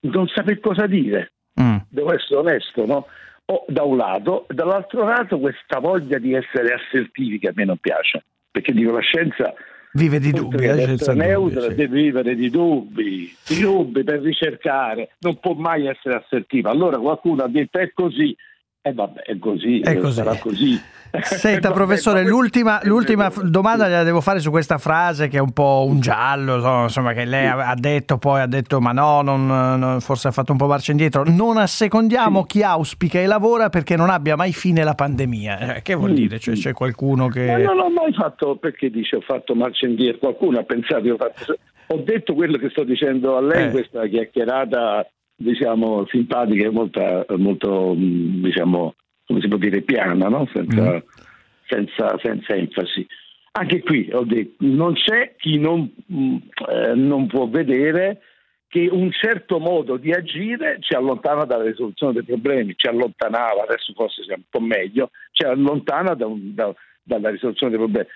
non 0.00 0.26
saper 0.28 0.60
cosa 0.60 0.86
dire. 0.86 1.30
Mm. 1.60 1.76
Devo 1.88 2.14
essere 2.14 2.36
onesto, 2.36 2.86
no? 2.86 3.06
O 3.46 3.64
da 3.68 3.84
un 3.84 3.96
lato, 3.96 4.46
dall'altro 4.48 5.04
lato 5.04 5.38
questa 5.38 5.78
voglia 5.78 6.18
di 6.18 6.34
essere 6.34 6.74
assertivi 6.74 7.38
che 7.38 7.48
a 7.48 7.52
me 7.54 7.64
non 7.64 7.76
piace, 7.78 8.24
perché 8.50 8.72
dico 8.72 8.90
la 8.90 9.00
scienza 9.00 9.54
Vive 9.96 10.18
di 10.18 10.30
dubbi, 10.30 10.64
eh, 10.64 10.74
senza 10.74 11.12
dubbio, 11.12 11.26
neutra, 11.26 11.60
sì. 11.62 11.74
deve 11.74 12.02
vivere 12.02 12.34
di 12.34 12.50
dubbi, 12.50 13.34
di 13.46 13.60
dubbi 13.60 14.04
per 14.04 14.20
ricercare, 14.20 15.12
non 15.20 15.40
può 15.40 15.54
mai 15.54 15.86
essere 15.86 16.16
assertiva. 16.16 16.70
Allora 16.70 16.98
qualcuno 16.98 17.44
ha 17.44 17.48
detto 17.48 17.78
è 17.78 17.90
così, 17.94 18.36
e 18.86 18.92
vabbè, 18.92 19.20
è 19.22 19.38
così, 19.38 19.80
È 19.80 19.90
eh, 19.90 19.98
così. 19.98 20.14
sarà 20.14 20.36
così. 20.38 20.80
Senta, 21.22 21.70
professore, 21.72 22.22
ma- 22.22 22.28
l'ultima, 22.28 22.80
l'ultima 22.82 23.32
domanda 23.42 23.88
gliela 23.88 24.02
devo 24.04 24.20
fare 24.20 24.38
su 24.38 24.50
questa 24.50 24.78
frase 24.78 25.28
che 25.28 25.38
è 25.38 25.40
un 25.40 25.52
po' 25.52 25.84
un 25.88 25.98
giallo, 26.00 26.60
so- 26.60 26.82
insomma, 26.82 27.12
che 27.14 27.24
lei 27.24 27.46
ha 27.46 27.74
detto, 27.76 28.18
poi 28.18 28.40
ha 28.42 28.46
detto, 28.46 28.80
ma 28.80 28.92
no, 28.92 29.22
non- 29.22 29.96
forse 30.00 30.28
ha 30.28 30.30
fatto 30.30 30.52
un 30.52 30.58
po' 30.58 30.66
marcia 30.66 30.90
indietro. 30.92 31.24
Non 31.26 31.56
assecondiamo 31.56 32.44
chi 32.44 32.62
auspica 32.62 33.18
e 33.18 33.26
lavora 33.26 33.70
perché 33.70 33.96
non 33.96 34.10
abbia 34.10 34.36
mai 34.36 34.52
fine 34.52 34.84
la 34.84 34.94
pandemia. 34.94 35.76
Eh, 35.76 35.82
che 35.82 35.94
vuol 35.94 36.12
dire? 36.12 36.38
Cioè, 36.38 36.54
c'è 36.54 36.72
qualcuno 36.72 37.28
che... 37.28 37.46
Ma 37.46 37.56
non 37.58 37.78
ho 37.80 37.90
mai 37.90 38.12
fatto, 38.12 38.56
perché 38.56 38.90
dice 38.90 39.16
ho 39.16 39.20
fatto 39.20 39.54
marcia 39.54 39.86
indietro, 39.86 40.18
qualcuno 40.20 40.58
ha 40.58 40.64
pensato, 40.64 41.04
io 41.06 41.14
ho, 41.14 41.16
fatto- 41.16 41.56
ho 41.88 41.96
detto 42.04 42.34
quello 42.34 42.56
che 42.58 42.68
sto 42.70 42.84
dicendo 42.84 43.36
a 43.36 43.40
lei, 43.40 43.62
Eh. 43.62 43.64
in 43.66 43.70
questa 43.70 44.06
chiacchierata 44.06 45.06
diciamo 45.36 46.06
simpatica 46.08 46.66
e 46.66 46.70
molto, 46.70 47.26
molto 47.36 47.94
mh, 47.94 48.42
diciamo, 48.42 48.94
come 49.26 49.40
si 49.40 49.48
può 49.48 49.58
dire, 49.58 49.82
piana, 49.82 50.28
no? 50.28 50.48
senza, 50.52 50.94
Mm. 50.94 50.98
senza, 51.68 52.18
senza 52.22 52.54
enfasi. 52.54 53.06
Anche 53.52 53.80
qui 53.82 54.08
ho 54.12 54.24
detto, 54.24 54.56
non 54.66 54.94
c'è 54.94 55.34
chi 55.38 55.58
non, 55.58 55.90
mh, 56.06 56.36
eh, 56.68 56.94
non 56.94 57.26
può 57.26 57.46
vedere 57.48 58.20
che 58.68 58.88
un 58.90 59.10
certo 59.12 59.58
modo 59.58 59.96
di 59.96 60.12
agire 60.12 60.78
ci 60.80 60.94
allontana 60.94 61.44
dalla 61.44 61.64
risoluzione 61.64 62.12
dei 62.12 62.24
problemi, 62.24 62.74
ci 62.76 62.86
allontanava, 62.88 63.62
adesso 63.62 63.92
forse 63.94 64.22
siamo 64.24 64.42
un 64.50 64.60
po' 64.60 64.66
meglio, 64.66 65.10
ci 65.32 65.44
allontana 65.44 66.14
da 66.14 66.26
un- 66.26 66.54
da- 66.54 66.74
dalla 67.02 67.30
risoluzione 67.30 67.70
dei 67.70 67.80
problemi. 67.80 68.08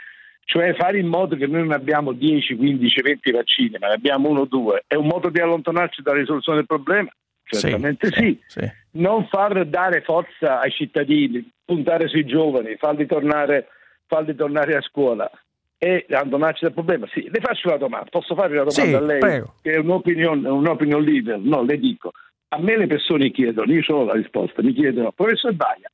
Cioè 0.51 0.75
fare 0.75 0.99
in 0.99 1.07
modo 1.07 1.37
che 1.37 1.47
noi 1.47 1.61
non 1.61 1.71
abbiamo 1.71 2.11
10, 2.11 2.57
15, 2.57 3.03
20 3.03 3.31
vaccini, 3.31 3.77
ma 3.79 3.87
ne 3.87 3.95
abbiamo 3.95 4.31
uno 4.31 4.41
o 4.41 4.45
due, 4.47 4.83
è 4.89 4.97
un 4.97 5.07
modo 5.07 5.29
di 5.29 5.39
allontanarci 5.39 6.03
dalla 6.03 6.19
risoluzione 6.19 6.59
del 6.59 6.67
problema? 6.67 7.09
Certamente 7.45 8.09
sì. 8.11 8.37
sì. 8.49 8.69
Non 8.95 9.29
far 9.29 9.65
dare 9.67 10.01
forza 10.01 10.59
ai 10.59 10.73
cittadini, 10.73 11.49
puntare 11.65 12.09
sui 12.09 12.25
giovani, 12.27 12.75
farli 12.79 13.07
tornare, 13.07 13.69
farli 14.09 14.35
tornare 14.35 14.75
a 14.75 14.81
scuola 14.81 15.31
e 15.79 16.05
abbandonarci 16.09 16.65
dal 16.65 16.73
problema. 16.73 17.07
Sì, 17.13 17.31
le 17.31 17.41
faccio 17.41 17.69
una 17.69 17.77
domanda, 17.77 18.09
posso 18.11 18.35
fare 18.35 18.59
una 18.59 18.65
domanda 18.65 18.73
Sì, 18.73 18.93
a 18.93 19.01
lei? 19.01 19.21
prego. 19.21 19.55
Che 19.63 19.71
è 19.71 19.77
un'opinion, 19.77 20.45
un'opinion 20.47 21.01
leader, 21.01 21.39
no, 21.39 21.63
le 21.63 21.79
dico. 21.79 22.11
A 22.49 22.59
me 22.59 22.77
le 22.77 22.89
persone 22.89 23.31
chiedono, 23.31 23.73
io 23.73 23.83
ho 23.87 24.03
la 24.03 24.15
risposta, 24.15 24.63
mi 24.63 24.73
chiedono, 24.73 25.13
professor 25.13 25.53
Baia, 25.53 25.89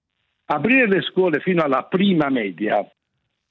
aprire 0.46 0.88
le 0.88 1.02
scuole 1.02 1.40
fino 1.40 1.62
alla 1.62 1.82
prima 1.82 2.30
media 2.30 2.82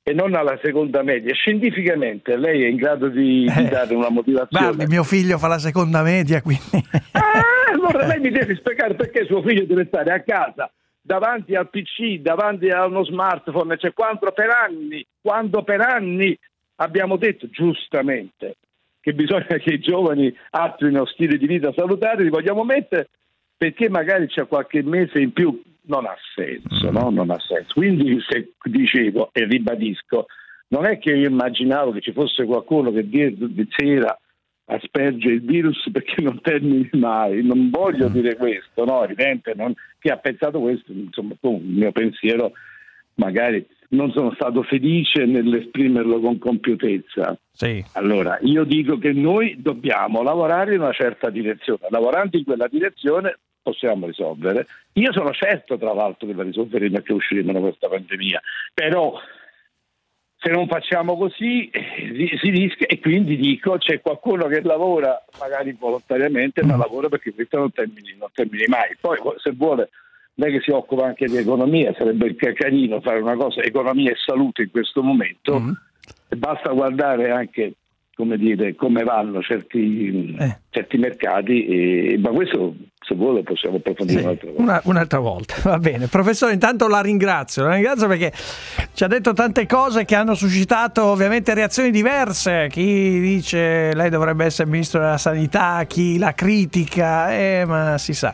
e 0.07 0.13
non 0.13 0.35
alla 0.35 0.59
seconda 0.61 1.01
media, 1.01 1.33
scientificamente 1.33 2.37
lei 2.37 2.63
è 2.63 2.67
in 2.67 2.75
grado 2.75 3.07
di, 3.07 3.51
di 3.51 3.65
Eh, 3.65 3.69
dare 3.69 3.95
una 3.95 4.09
motivazione? 4.09 4.75
Guardi, 4.75 4.85
mio 4.85 5.03
figlio 5.03 5.39
fa 5.39 5.47
la 5.47 5.57
seconda 5.57 6.03
media, 6.03 6.43
quindi... 6.43 6.61
Ah, 7.13 7.71
allora 7.73 8.05
lei 8.13 8.19
mi 8.19 8.29
deve 8.29 8.55
spiegare 8.55 8.93
perché 8.93 9.25
suo 9.25 9.41
figlio 9.41 9.65
deve 9.65 9.85
stare 9.87 10.11
a 10.11 10.21
casa 10.21 10.71
davanti 11.01 11.55
al 11.55 11.71
PC, 11.71 12.19
davanti 12.19 12.69
a 12.69 12.85
uno 12.85 13.03
smartphone, 13.03 13.77
cioè 13.77 13.93
quando 13.93 14.31
per 14.31 14.49
anni, 14.51 15.03
quando 15.19 15.63
per 15.63 15.81
anni 15.81 16.37
abbiamo 16.75 17.17
detto 17.17 17.49
giustamente 17.49 18.57
che 19.01 19.11
bisogna 19.13 19.57
che 19.57 19.73
i 19.73 19.79
giovani 19.79 20.31
attuino 20.51 21.07
stili 21.07 21.39
di 21.39 21.47
vita 21.47 21.73
salutari, 21.75 22.25
li 22.25 22.29
vogliamo 22.29 22.63
mettere 22.63 23.09
perché 23.57 23.89
magari 23.89 24.27
c'è 24.27 24.45
qualche 24.45 24.83
mese 24.83 25.19
in 25.19 25.33
più, 25.33 25.59
non 25.87 26.05
ha 26.05 26.15
senso, 26.35 26.91
no? 26.91 27.09
Non 27.09 27.29
ha 27.29 27.39
senso. 27.39 27.73
Quindi 27.73 28.17
se 28.27 28.53
dicevo 28.63 29.29
e 29.31 29.45
ribadisco, 29.45 30.25
non 30.69 30.85
è 30.85 30.97
che 30.97 31.11
io 31.11 31.29
immaginavo 31.29 31.91
che 31.91 32.01
ci 32.01 32.11
fosse 32.11 32.45
qualcuno 32.45 32.91
che 32.91 33.07
dietro 33.07 33.47
di 33.47 33.67
sera 33.75 34.17
asperge 34.67 35.29
il 35.29 35.41
virus 35.41 35.89
perché 35.91 36.21
non 36.21 36.41
termini 36.41 36.89
mai. 36.93 37.43
Non 37.43 37.69
voglio 37.69 38.07
dire 38.07 38.35
questo, 38.35 38.83
no? 38.85 39.01
È 39.01 39.05
evidente, 39.05 39.53
non- 39.55 39.73
chi 39.99 40.09
ha 40.09 40.17
pensato 40.17 40.59
questo, 40.59 40.91
insomma, 40.91 41.35
tu, 41.39 41.61
il 41.63 41.77
mio 41.77 41.91
pensiero 41.91 42.53
magari 43.15 43.65
non 43.89 44.11
sono 44.11 44.33
stato 44.33 44.63
felice 44.63 45.25
nell'esprimerlo 45.25 46.19
con 46.19 46.37
compiutezza. 46.37 47.37
Sì. 47.51 47.83
Allora, 47.93 48.37
io 48.41 48.63
dico 48.63 48.97
che 48.97 49.13
noi 49.13 49.55
dobbiamo 49.61 50.23
lavorare 50.23 50.73
in 50.73 50.81
una 50.81 50.91
certa 50.91 51.29
direzione, 51.29 51.87
lavorando 51.89 52.37
in 52.37 52.43
quella 52.43 52.67
direzione 52.67 53.37
possiamo 53.65 54.05
risolvere. 54.05 54.67
Io 54.93 55.11
sono 55.11 55.31
certo, 55.31 55.75
tra 55.79 55.91
l'altro, 55.91 56.27
che 56.27 56.33
la 56.35 56.43
risolveremo 56.43 56.97
e 56.97 57.01
che 57.01 57.13
usciremo 57.13 57.51
da 57.51 57.59
questa 57.59 57.89
pandemia, 57.89 58.39
però 58.71 59.19
se 60.37 60.51
non 60.51 60.67
facciamo 60.67 61.17
così 61.17 61.67
eh, 61.69 62.37
si 62.39 62.49
rischia 62.51 62.85
e 62.85 62.99
quindi 62.99 63.35
dico 63.35 63.77
c'è 63.77 63.99
qualcuno 64.01 64.45
che 64.45 64.61
lavora 64.61 65.25
magari 65.39 65.75
volontariamente 65.79 66.61
ma 66.63 66.75
lavora 66.75 67.09
perché 67.09 67.33
questo 67.33 67.57
non 67.57 67.71
termini, 67.71 68.15
non 68.19 68.29
termini 68.31 68.65
mai 68.67 68.95
poi 68.99 69.17
se 69.37 69.51
vuole 69.53 69.89
lei 70.35 70.51
che 70.51 70.61
si 70.61 70.69
occupa 70.69 71.05
anche 71.05 71.25
di 71.25 71.37
economia 71.37 71.95
sarebbe 71.97 72.35
ca- 72.35 72.53
carino 72.53 73.01
fare 73.01 73.21
una 73.21 73.35
cosa 73.35 73.61
economia 73.61 74.11
e 74.11 74.15
salute 74.23 74.63
in 74.63 74.69
questo 74.71 75.01
momento 75.01 75.59
Mm. 75.59 75.71
e 76.29 76.35
basta 76.35 76.71
guardare 76.73 77.31
anche 77.31 77.73
come 78.15 78.37
dire 78.37 78.75
come 78.75 79.03
vanno 79.03 79.41
certi, 79.41 80.35
Eh. 80.39 80.57
certi 80.69 80.97
mercati 80.97 81.65
e- 81.65 82.17
ma 82.17 82.29
questo 82.29 82.75
se 83.05 83.13
vuole 83.13 83.43
possiamo 83.43 83.75
approfondire 83.77 84.19
Sì, 84.19 84.25
un'altra 84.25 84.47
volta 84.49 84.61
una- 84.63 84.81
un'altra 84.85 85.19
volta, 85.19 85.55
va 85.63 85.77
bene. 85.77 86.07
Professore, 86.07 86.53
intanto 86.53 86.87
la 86.87 87.01
ringrazio, 87.01 87.63
la 87.63 87.73
ringrazio 87.73 88.07
perché 88.07 88.31
ci 88.93 89.03
ha 89.03 89.07
detto 89.07 89.33
tante 89.33 89.65
cose 89.67 90.05
che 90.05 90.15
hanno 90.15 90.33
suscitato 90.33 91.03
ovviamente 91.03 91.53
reazioni 91.53 91.91
diverse. 91.91 92.67
Chi 92.71 93.19
dice 93.19 93.93
lei 93.93 94.09
dovrebbe 94.09 94.45
essere 94.45 94.69
ministro 94.69 94.99
della 95.01 95.17
sanità, 95.19 95.83
chi 95.85 96.17
la 96.17 96.33
critica, 96.33 97.31
eh, 97.35 97.63
ma 97.67 97.97
si 97.99 98.13
sa. 98.13 98.33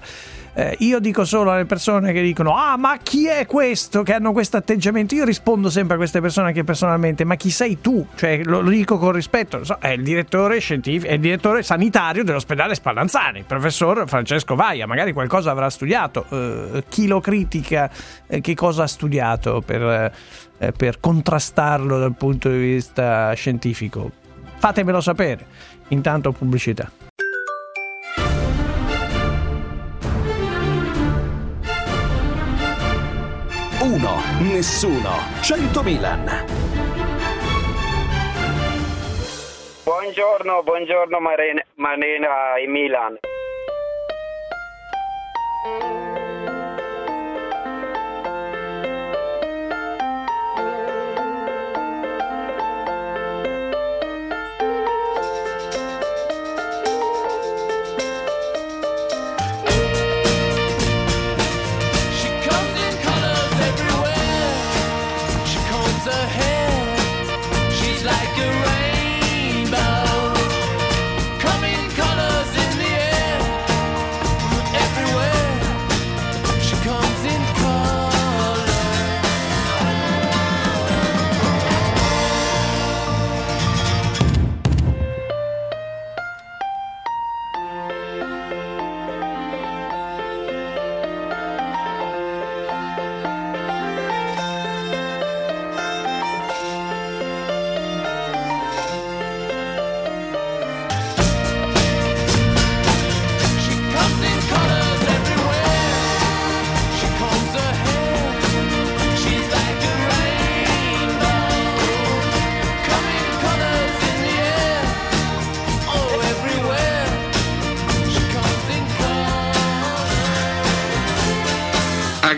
Eh, 0.54 0.76
io 0.80 1.00
dico 1.00 1.24
solo 1.24 1.52
alle 1.52 1.66
persone 1.66 2.12
che 2.12 2.22
dicono: 2.22 2.56
Ah, 2.58 2.76
ma 2.76 2.98
chi 3.02 3.28
è 3.28 3.46
questo 3.46 4.04
che 4.04 4.14
hanno 4.14 4.34
questo 4.34 4.58
atteggiamento? 4.58 5.16
Io 5.16 5.24
rispondo 5.24 5.70
sempre 5.70 5.96
a 5.96 5.98
queste 5.98 6.20
persone 6.20 6.48
anche 6.48 6.66
personalmente: 6.66 7.24
Ma 7.24 7.36
chi 7.36 7.50
sei 7.50 7.80
tu? 7.80 8.06
Cioè, 8.16 8.42
lo, 8.44 8.60
lo 8.60 8.70
dico 8.70 8.98
con 8.98 9.14
rispetto: 9.14 9.64
so, 9.64 9.78
è 9.80 9.90
il 9.90 10.04
direttore 10.04 10.60
scientifico, 10.60 11.10
è 11.10 11.14
il 11.14 11.22
direttore 11.22 11.64
sanitario 11.64 12.26
dell'ospedale 12.26 12.76
Spallanzani, 12.76 13.40
il 13.40 13.46
professor 13.46 14.04
Francesco 14.08 14.56
Vaia. 14.56 14.86
Magari 14.86 15.14
qualcosa 15.14 15.52
avrà 15.52 15.70
studiato. 15.70 16.26
Eh, 16.30 16.84
chi 16.90 17.08
lo 17.08 17.22
critica, 17.22 17.90
eh, 18.28 18.42
che 18.42 18.54
cosa 18.54 18.84
ha 18.84 18.88
studiato 18.88 19.62
per, 19.62 20.12
eh, 20.58 20.72
per 20.74 21.00
contrastarlo 21.00 21.98
dal 21.98 22.16
punto 22.16 22.50
di 22.50 22.58
vista 22.58 23.32
scientifico? 23.34 24.12
Fatemelo 24.58 25.00
sapere. 25.00 25.46
Intanto 25.88 26.34
pubblicità. 26.34 26.92
Nessuno, 34.42 35.12
100 35.42 35.84
Milan. 35.84 36.46
Buongiorno, 39.84 40.64
buongiorno 40.64 41.20
Marina, 41.20 41.62
Marina 41.76 42.58
in 42.64 42.72
Milan. 42.72 43.18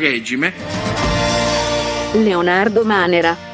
Regime. 0.03 0.51
Leonardo 2.11 2.83
Manera. 2.83 3.51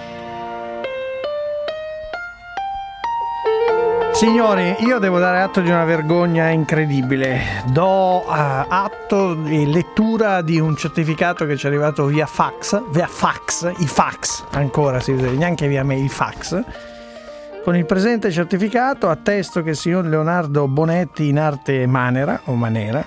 Signori, 4.13 4.75
io 4.79 4.97
devo 4.97 5.19
dare 5.19 5.41
atto 5.41 5.61
di 5.61 5.69
una 5.69 5.85
vergogna 5.85 6.49
incredibile. 6.49 7.63
Do 7.67 8.23
eh, 8.23 8.65
atto 8.67 9.35
di 9.35 9.71
lettura 9.71 10.41
di 10.41 10.59
un 10.59 10.75
certificato 10.75 11.45
che 11.45 11.55
ci 11.55 11.65
è 11.65 11.69
arrivato 11.69 12.05
via 12.05 12.25
fax, 12.25 12.81
via 12.89 13.07
fax, 13.07 13.71
i 13.77 13.87
fax 13.87 14.45
ancora, 14.51 14.99
si 14.99 15.11
usa, 15.11 15.29
neanche 15.29 15.67
via 15.67 15.83
mail, 15.83 16.03
i 16.03 16.09
fax. 16.09 16.63
Con 17.63 17.77
il 17.77 17.85
presente 17.85 18.31
certificato 18.31 19.07
attesto 19.07 19.61
che 19.61 19.69
il 19.69 19.77
signor 19.77 20.05
Leonardo 20.05 20.67
Bonetti 20.67 21.27
in 21.27 21.37
arte 21.37 21.85
Manera 21.85 22.41
o 22.45 22.55
Manera 22.55 23.05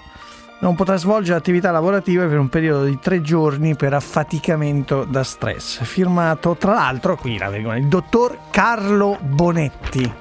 non 0.62 0.76
potrà 0.76 0.96
svolgere 0.96 1.36
attività 1.36 1.72
lavorative 1.72 2.26
per 2.26 2.38
un 2.38 2.48
periodo 2.48 2.84
di 2.84 2.98
tre 3.00 3.20
giorni 3.20 3.74
per 3.74 3.94
affaticamento 3.94 5.04
da 5.04 5.24
stress. 5.24 5.82
Firmato 5.82 6.56
tra 6.56 6.72
l'altro, 6.72 7.16
qui 7.16 7.36
la 7.36 7.50
vergogna, 7.50 7.78
il 7.78 7.88
dottor 7.88 8.38
Carlo 8.50 9.18
Bonetti 9.20 10.20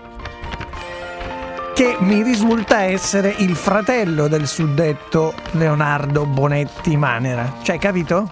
che 1.74 1.96
mi 2.00 2.22
risulta 2.22 2.82
essere 2.82 3.34
il 3.38 3.56
fratello 3.56 4.28
del 4.28 4.46
suddetto 4.46 5.34
Leonardo 5.52 6.26
Bonetti 6.26 6.98
Manera. 6.98 7.60
Cioè, 7.62 7.80
capito? 7.80 8.32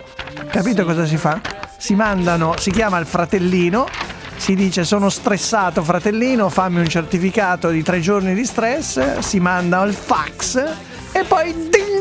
Capito 0.51 0.83
cosa 0.83 1.05
si 1.05 1.17
fa? 1.17 1.39
Si 1.77 1.95
mandano, 1.95 2.55
si 2.57 2.69
chiama 2.69 2.99
il 2.99 3.05
fratellino, 3.05 3.87
si 4.35 4.55
dice 4.55 4.83
sono 4.83 5.09
stressato 5.09 5.83
fratellino, 5.83 6.49
fammi 6.49 6.79
un 6.79 6.87
certificato 6.87 7.69
di 7.69 7.81
tre 7.81 8.01
giorni 8.01 8.33
di 8.33 8.45
stress, 8.45 9.19
si 9.19 9.39
manda 9.39 9.81
il 9.83 9.93
fax 9.93 10.63
e 11.11 11.23
poi 11.23 11.53
din 11.53 11.98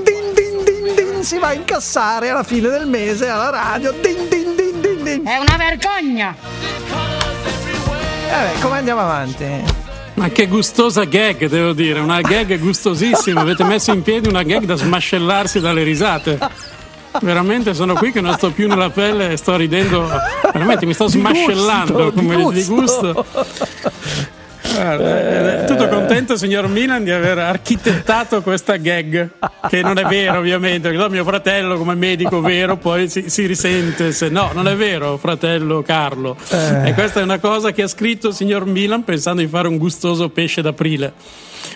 si 1.23 1.39
va 1.39 1.49
a 1.49 1.53
incassare 1.53 2.31
alla 2.31 2.43
fine 2.43 2.69
del 2.69 2.87
mese 2.87 3.29
alla 3.29 3.51
radio. 3.51 3.93
Din 3.93 4.29
din 4.29 4.55
din 4.57 4.81
din 4.81 5.05
din. 5.05 5.27
È 5.27 5.37
una 5.37 5.57
vergogna! 5.57 6.35
Vabbè, 8.31 8.59
come 8.61 8.79
andiamo 8.79 9.01
avanti? 9.01 9.47
Ma 10.15 10.29
che 10.31 10.47
gustosa 10.49 11.05
gag, 11.05 11.47
devo 11.47 11.73
dire, 11.73 12.01
una 12.01 12.21
gag 12.21 12.59
gustosissima. 12.59 13.41
Avete 13.41 13.65
messo 13.65 13.93
in 13.93 14.03
piedi 14.03 14.29
una 14.29 14.43
gag 14.43 14.65
da 14.65 14.75
smascellarsi 14.75 15.61
dalle 15.61 15.83
risate. 15.83 16.39
Veramente 17.21 17.73
sono 17.75 17.95
qui 17.95 18.13
che 18.13 18.21
non 18.21 18.35
sto 18.35 18.51
più 18.51 18.69
nella 18.69 18.91
pelle 18.91 19.33
e 19.33 19.37
sto 19.37 19.57
ridendo. 19.57 20.09
Veramente 20.53 20.87
mi 20.87 20.95
sto 20.95 21.07
Di 21.07 21.13
smascellando 21.13 22.11
gusto, 22.11 22.13
come 22.13 22.37
di 22.37 22.53
di 22.53 22.65
gusto. 22.65 23.27
Guarda, 24.79 25.63
eh, 25.63 25.65
tutto 25.65 25.89
contento, 25.89 26.37
signor 26.37 26.69
Milan, 26.69 27.05
di 27.05 27.11
aver 27.11 27.39
architettato 27.39 28.43
questa 28.43 28.77
gag, 28.77 29.31
che 29.69 29.83
non 29.83 29.99
è 29.99 30.05
vero, 30.05 30.39
ovviamente, 30.39 30.89
perché 30.89 31.03
no, 31.03 31.09
mio 31.09 31.25
fratello, 31.25 31.77
come 31.77 31.95
medico 31.95 32.41
vero, 32.41 32.77
poi 32.77 33.09
si, 33.09 33.29
si 33.29 33.47
risente 33.47 34.13
se 34.13 34.29
no, 34.29 34.51
non 34.55 34.69
è 34.69 34.77
vero, 34.77 35.17
fratello 35.17 35.83
Carlo. 35.83 36.37
Eh. 36.51 36.89
E 36.89 36.95
questa 36.95 37.21
è 37.21 37.23
una 37.23 37.39
cosa 37.39 37.73
che 37.73 37.83
ha 37.83 37.89
scritto 37.89 38.29
il 38.29 38.35
signor 38.35 38.67
Milan 38.67 39.05
pensando 39.05 39.41
di 39.41 39.49
fare 39.49 39.69
un 39.69 39.79
gustoso 39.79 40.29
pesce 40.29 40.63
d'aprile. 40.63 41.13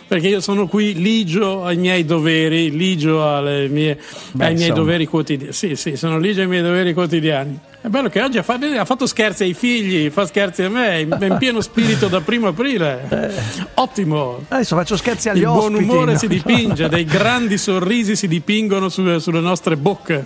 Perché 0.07 0.29
io 0.29 0.41
sono 0.41 0.67
qui 0.67 0.95
ligio 0.95 1.65
ai 1.65 1.77
miei 1.77 2.05
doveri, 2.05 2.71
ligio 2.71 3.27
alle 3.27 3.69
mie- 3.69 3.99
Beh, 4.33 4.47
ai 4.47 4.55
miei 4.55 4.69
insomma. 4.69 4.85
doveri 4.85 5.07
quotidiani. 5.07 5.53
Sì, 5.53 5.77
sì, 5.77 5.97
sono 5.97 6.19
ligio 6.19 6.43
ai 6.43 6.47
miei 6.47 6.63
doveri 6.63 6.93
quotidiani. 6.93 7.59
È 7.81 7.89
bello 7.89 8.09
che 8.09 8.23
oggi 8.23 8.39
ha 8.39 8.45
fatto, 8.45 9.07
scherzi 9.07 9.43
ai 9.43 9.55
figli, 9.55 10.09
fa 10.11 10.25
scherzi 10.27 10.63
a 10.63 10.69
me, 10.69 11.01
in 11.01 11.37
pieno 11.39 11.61
spirito 11.61 12.07
da 12.07 12.21
primo 12.21 12.49
aprile. 12.49 13.35
Ottimo. 13.75 14.45
Adesso 14.49 14.77
faccio 14.77 14.97
scherzi 14.97 15.31
agli 15.31 15.39
Il 15.39 15.45
buon 15.47 15.75
ospiti. 15.75 15.83
umore 15.91 16.13
no? 16.13 16.19
si 16.19 16.29
dipinge, 16.29 16.89
dei 16.89 17.05
grandi 17.05 17.59
sorrisi 17.59 18.15
si 18.15 18.29
dipingono 18.29 18.89
sulle, 18.89 19.19
sulle 19.19 19.41
nostre 19.41 19.77
bocche. 19.77 20.25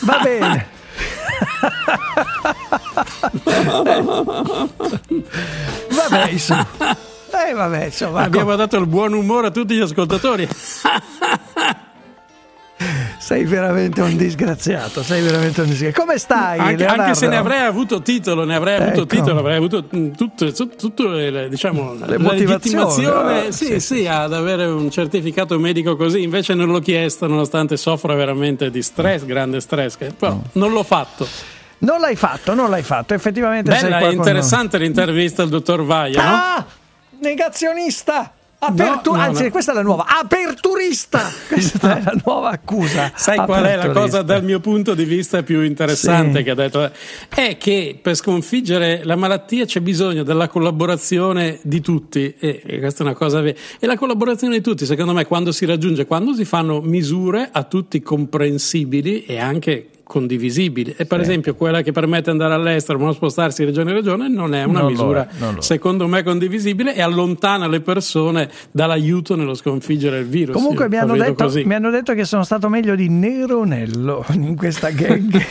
Va 0.00 0.20
bene. 0.22 0.66
Vabbè, 5.88 6.28
insomma. 6.30 6.66
Eh, 7.46 7.52
vabbè, 7.52 7.84
insomma. 7.86 8.22
Abbiamo 8.22 8.56
dato 8.56 8.76
il 8.78 8.86
buon 8.86 9.12
umore 9.12 9.48
a 9.48 9.50
tutti 9.50 9.74
gli 9.74 9.80
ascoltatori. 9.80 10.48
Sei 13.18 13.44
veramente 13.44 14.00
un 14.00 14.16
disgraziato. 14.16 15.02
Sei 15.02 15.20
veramente 15.20 15.60
un 15.60 15.68
disgraziato. 15.68 16.06
Come 16.06 16.18
stai? 16.18 16.58
Anche, 16.58 16.86
anche 16.86 17.14
se 17.14 17.26
ne 17.26 17.36
avrei 17.36 17.60
avuto 17.66 18.00
titolo, 18.00 18.44
ne 18.44 18.54
avrei 18.54 18.76
avuto 18.76 19.02
Ecco. 19.02 19.06
titolo, 19.06 19.40
avrei 19.40 19.56
avuto 19.56 19.84
mm, 19.94 20.12
tutte, 20.12 20.52
tut- 20.52 20.76
tutte 20.76 21.02
le, 21.02 21.48
diciamo, 21.48 21.94
Le 21.94 22.06
la 22.06 22.18
motivazioni, 22.18 22.84
legittimazione 22.84 23.46
ah, 23.48 23.50
sì, 23.50 23.64
sì. 23.64 23.80
sì, 23.80 24.06
ad 24.06 24.32
avere 24.32 24.66
un 24.66 24.90
certificato 24.90 25.58
medico 25.58 25.96
così, 25.96 26.22
invece 26.22 26.54
non 26.54 26.68
l'ho 26.68 26.78
chiesto 26.78 27.26
nonostante 27.26 27.76
soffra 27.76 28.14
veramente 28.14 28.70
di 28.70 28.82
stress, 28.82 29.24
grande 29.24 29.60
stress, 29.60 29.96
che- 29.96 30.12
però 30.16 30.40
non 30.52 30.72
l'ho 30.72 30.84
fatto. 30.84 31.26
Non 31.80 32.00
l'hai 32.00 32.16
fatto, 32.16 32.54
non 32.54 32.70
l'hai 32.70 32.82
fatto. 32.82 33.14
Effettivamente 33.14 33.70
Bella 33.70 33.98
qua 33.98 34.06
con 34.08 34.16
interessante 34.16 34.78
l'intervista 34.78 35.42
al 35.42 35.48
dottor 35.48 35.84
Vaia, 35.84 36.22
no? 36.24 36.66
Negazionista! 37.20 38.32
Apertu- 38.60 39.12
No, 39.12 39.18
no, 39.18 39.22
Anzi, 39.22 39.44
no. 39.44 39.50
questa 39.50 39.70
è 39.70 39.74
la 39.76 39.82
nuova. 39.82 40.06
Aperturista! 40.08 41.30
Questa 41.46 41.98
è 41.98 42.02
la 42.02 42.14
nuova 42.24 42.48
accusa. 42.50 43.12
Sai 43.14 43.36
qual 43.44 43.62
è 43.64 43.76
la 43.76 43.90
cosa 43.90 44.22
dal 44.22 44.42
mio 44.42 44.58
punto 44.58 44.94
di 44.94 45.04
vista 45.04 45.44
più 45.44 45.62
interessante 45.62 46.38
Sì. 46.38 46.42
che 46.44 46.50
ha 46.50 46.54
detto? 46.56 46.90
È 47.28 47.56
che 47.56 47.96
per 48.02 48.16
sconfiggere 48.16 49.02
la 49.04 49.14
malattia 49.14 49.64
c'è 49.64 49.78
bisogno 49.80 50.24
della 50.24 50.48
collaborazione 50.48 51.60
di 51.62 51.80
tutti 51.80 52.34
e, 52.36 52.60
e 52.66 52.78
questa 52.80 53.04
è 53.04 53.06
una 53.06 53.14
cosa 53.14 53.40
vera. 53.40 53.56
E 53.78 53.86
la 53.86 53.96
collaborazione 53.96 54.56
di 54.56 54.60
tutti, 54.60 54.86
secondo 54.86 55.12
me, 55.12 55.24
quando 55.24 55.52
si 55.52 55.64
raggiunge, 55.64 56.04
quando 56.06 56.34
si 56.34 56.44
fanno 56.44 56.80
misure 56.80 57.48
a 57.52 57.62
tutti 57.62 58.02
comprensibili 58.02 59.24
e 59.24 59.38
anche 59.38 59.90
condivisibili. 60.08 60.94
E 60.96 61.04
per 61.04 61.20
esempio 61.20 61.54
quella 61.54 61.82
che 61.82 61.92
permette 61.92 62.24
di 62.24 62.30
andare 62.30 62.54
all'estero 62.54 62.98
ma 62.98 63.04
non 63.04 63.14
spostarsi 63.14 63.60
di 63.60 63.66
regione 63.66 63.90
in 63.90 63.96
regione 63.96 64.28
non 64.28 64.54
è 64.54 64.64
una 64.64 64.80
Non 64.80 64.90
misura 64.90 65.28
è, 65.28 65.60
secondo 65.60 66.08
me 66.08 66.24
condivisibile 66.24 66.94
e 66.96 67.02
allontana 67.02 67.68
le 67.68 67.80
persone 67.80 68.50
dall'aiuto 68.72 69.36
nello 69.36 69.54
sconfiggere 69.54 70.18
il 70.20 70.26
virus. 70.26 70.56
Comunque 70.56 70.86
Io 70.86 70.90
mi 70.90 70.96
hanno, 70.96 71.16
detto, 71.16 71.52
mi 71.64 71.74
hanno 71.74 71.90
detto 71.90 72.14
che 72.14 72.24
sono 72.24 72.42
stato 72.42 72.68
meglio 72.68 72.96
di 72.96 73.08
Neronello 73.08 74.24
in 74.32 74.56
questa 74.56 74.90
gag. 74.90 75.46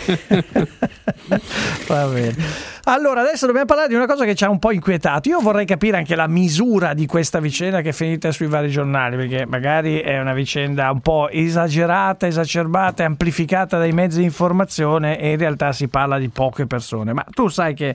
Va 1.87 2.05
bene. 2.07 2.75
Allora, 2.89 3.19
adesso 3.19 3.45
dobbiamo 3.45 3.65
parlare 3.65 3.89
di 3.89 3.95
una 3.95 4.05
cosa 4.05 4.23
che 4.23 4.33
ci 4.33 4.45
ha 4.45 4.49
un 4.49 4.59
po' 4.59 4.71
inquietato. 4.71 5.27
Io 5.27 5.41
vorrei 5.41 5.65
capire 5.65 5.97
anche 5.97 6.15
la 6.15 6.27
misura 6.27 6.93
di 6.93 7.05
questa 7.05 7.41
vicenda 7.41 7.81
che 7.81 7.89
è 7.89 7.91
finita 7.91 8.31
sui 8.31 8.47
vari 8.47 8.69
giornali, 8.69 9.17
perché 9.17 9.45
magari 9.45 9.99
è 9.99 10.17
una 10.21 10.33
vicenda 10.33 10.89
un 10.89 11.01
po' 11.01 11.27
esagerata, 11.27 12.27
esacerbata, 12.27 13.03
amplificata 13.03 13.77
dai 13.77 13.91
mezzi 13.91 14.19
di 14.19 14.23
informazione 14.23 15.19
e 15.19 15.31
in 15.31 15.37
realtà 15.37 15.73
si 15.73 15.89
parla 15.89 16.17
di 16.17 16.29
poche 16.29 16.65
persone. 16.65 17.11
Ma 17.11 17.25
tu 17.29 17.49
sai 17.49 17.73
che 17.73 17.93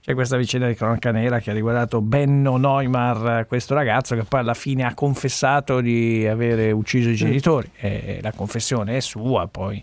c'è 0.00 0.14
questa 0.14 0.38
vicenda 0.38 0.68
di 0.68 0.74
cronaca 0.74 1.10
nera 1.10 1.38
che 1.40 1.50
ha 1.50 1.54
riguardato 1.54 2.00
Benno 2.00 2.56
Neumar, 2.56 3.44
questo 3.46 3.74
ragazzo 3.74 4.14
che 4.14 4.24
poi 4.24 4.40
alla 4.40 4.54
fine 4.54 4.84
ha 4.84 4.94
confessato 4.94 5.82
di 5.82 6.26
avere 6.26 6.72
ucciso 6.72 7.10
i 7.10 7.14
genitori. 7.14 7.70
E 7.76 8.20
la 8.22 8.32
confessione 8.32 8.96
è 8.96 9.00
sua, 9.00 9.48
poi 9.48 9.82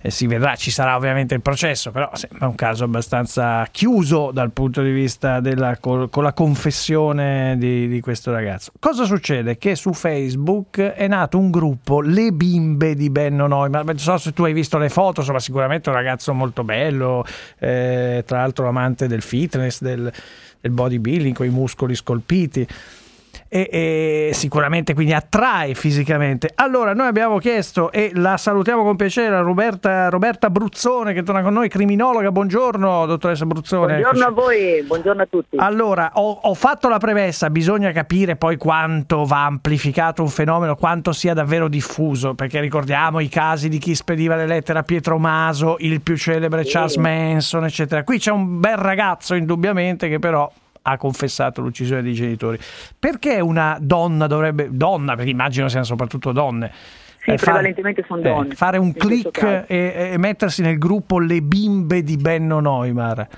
eh, 0.00 0.10
si 0.10 0.26
vedrà, 0.26 0.54
ci 0.56 0.70
sarà 0.70 0.96
ovviamente 0.96 1.34
il 1.34 1.42
processo, 1.42 1.90
però 1.90 2.10
sembra 2.14 2.46
un 2.46 2.54
caso 2.54 2.84
abbastanza 2.84 3.66
chiuso 3.70 4.30
dal 4.32 4.52
punto 4.52 4.82
di 4.82 4.90
vista 4.90 5.40
della 5.40 5.76
col- 5.78 6.08
con 6.10 6.22
la 6.22 6.32
confessione 6.32 7.56
di, 7.58 7.88
di 7.88 8.00
questo 8.00 8.32
ragazzo. 8.32 8.72
Cosa 8.78 9.04
succede? 9.04 9.58
Che 9.58 9.74
su 9.74 9.92
Facebook 9.92 10.80
è 10.80 11.06
nato 11.08 11.38
un 11.38 11.50
gruppo, 11.50 12.00
Le 12.00 12.32
Bimbe 12.32 12.94
di 12.94 13.10
Benno 13.10 13.46
Neumar. 13.46 13.84
Non 13.84 13.98
so 13.98 14.18
se 14.18 14.32
tu 14.32 14.44
hai 14.44 14.52
visto 14.52 14.78
le 14.78 14.88
foto, 14.88 15.20
insomma, 15.20 15.40
sicuramente 15.40 15.88
un 15.88 15.94
ragazzo 15.94 16.32
molto 16.32 16.64
bello, 16.64 17.24
eh, 17.58 18.22
tra 18.26 18.38
l'altro 18.38 18.68
amante 18.68 19.06
del 19.06 19.22
fitness, 19.22 19.80
del, 19.80 20.12
del 20.60 20.70
bodybuilding, 20.70 21.34
con 21.34 21.46
i 21.46 21.50
muscoli 21.50 21.94
scolpiti 21.94 22.66
e, 23.48 23.68
e 23.70 24.30
sicuramente 24.34 24.94
quindi 24.94 25.12
attrae 25.12 25.74
fisicamente. 25.74 26.50
Allora, 26.54 26.92
noi 26.92 27.06
abbiamo 27.06 27.38
chiesto 27.38 27.90
e 27.90 28.10
la 28.14 28.36
salutiamo 28.36 28.82
con 28.82 28.96
piacere 28.96 29.34
a 29.34 29.40
Roberta, 29.40 30.08
Roberta 30.08 30.50
Bruzzone 30.50 31.12
che 31.12 31.22
torna 31.22 31.42
con 31.42 31.54
noi, 31.54 31.68
criminologa. 31.68 32.30
Buongiorno, 32.30 33.06
dottoressa 33.06 33.46
Bruzzone. 33.46 34.00
Buongiorno 34.00 34.24
a 34.26 34.30
voi, 34.30 34.82
buongiorno 34.82 35.22
a 35.22 35.26
tutti. 35.26 35.56
Allora, 35.58 36.10
ho, 36.14 36.38
ho 36.42 36.54
fatto 36.54 36.88
la 36.88 36.98
premessa, 36.98 37.50
bisogna 37.50 37.90
capire 37.92 38.36
poi 38.36 38.56
quanto 38.56 39.24
va 39.24 39.46
amplificato 39.46 40.22
un 40.22 40.28
fenomeno, 40.28 40.76
quanto 40.76 41.12
sia 41.12 41.34
davvero 41.34 41.68
diffuso, 41.68 42.34
perché 42.34 42.60
ricordiamo 42.60 43.20
i 43.20 43.28
casi 43.28 43.68
di 43.68 43.78
chi 43.78 43.94
spediva 43.94 44.36
le 44.36 44.46
lettere 44.46 44.78
a 44.78 44.82
Pietro 44.82 45.18
Maso, 45.18 45.76
il 45.78 46.02
più 46.02 46.16
celebre 46.16 46.62
Charles 46.64 46.96
Manson, 46.96 47.64
eccetera. 47.64 48.04
Qui 48.04 48.18
c'è 48.18 48.30
un 48.30 48.60
bel 48.60 48.76
ragazzo, 48.76 49.34
indubbiamente, 49.34 50.08
che 50.08 50.18
però 50.18 50.50
ha 50.82 50.96
confessato 50.96 51.60
l'uccisione 51.60 52.02
dei 52.02 52.14
genitori. 52.14 52.58
Perché 52.98 53.40
una 53.40 53.78
donna 53.80 54.26
dovrebbe, 54.26 54.68
donna, 54.70 55.14
perché 55.14 55.30
immagino 55.30 55.68
siano 55.68 55.84
soprattutto 55.84 56.32
donne, 56.32 56.72
Sì, 57.18 57.30
eh, 57.30 57.38
fare- 57.38 57.52
prevalentemente 57.52 58.04
sono 58.06 58.20
donne, 58.20 58.52
eh, 58.52 58.54
fare 58.54 58.78
un 58.78 58.92
click 58.92 59.64
e, 59.66 60.10
e 60.12 60.18
mettersi 60.18 60.62
nel 60.62 60.78
gruppo 60.78 61.18
Le 61.18 61.40
Bimbe 61.40 62.02
di 62.02 62.16
Benno 62.16 62.60
Neumar? 62.60 63.28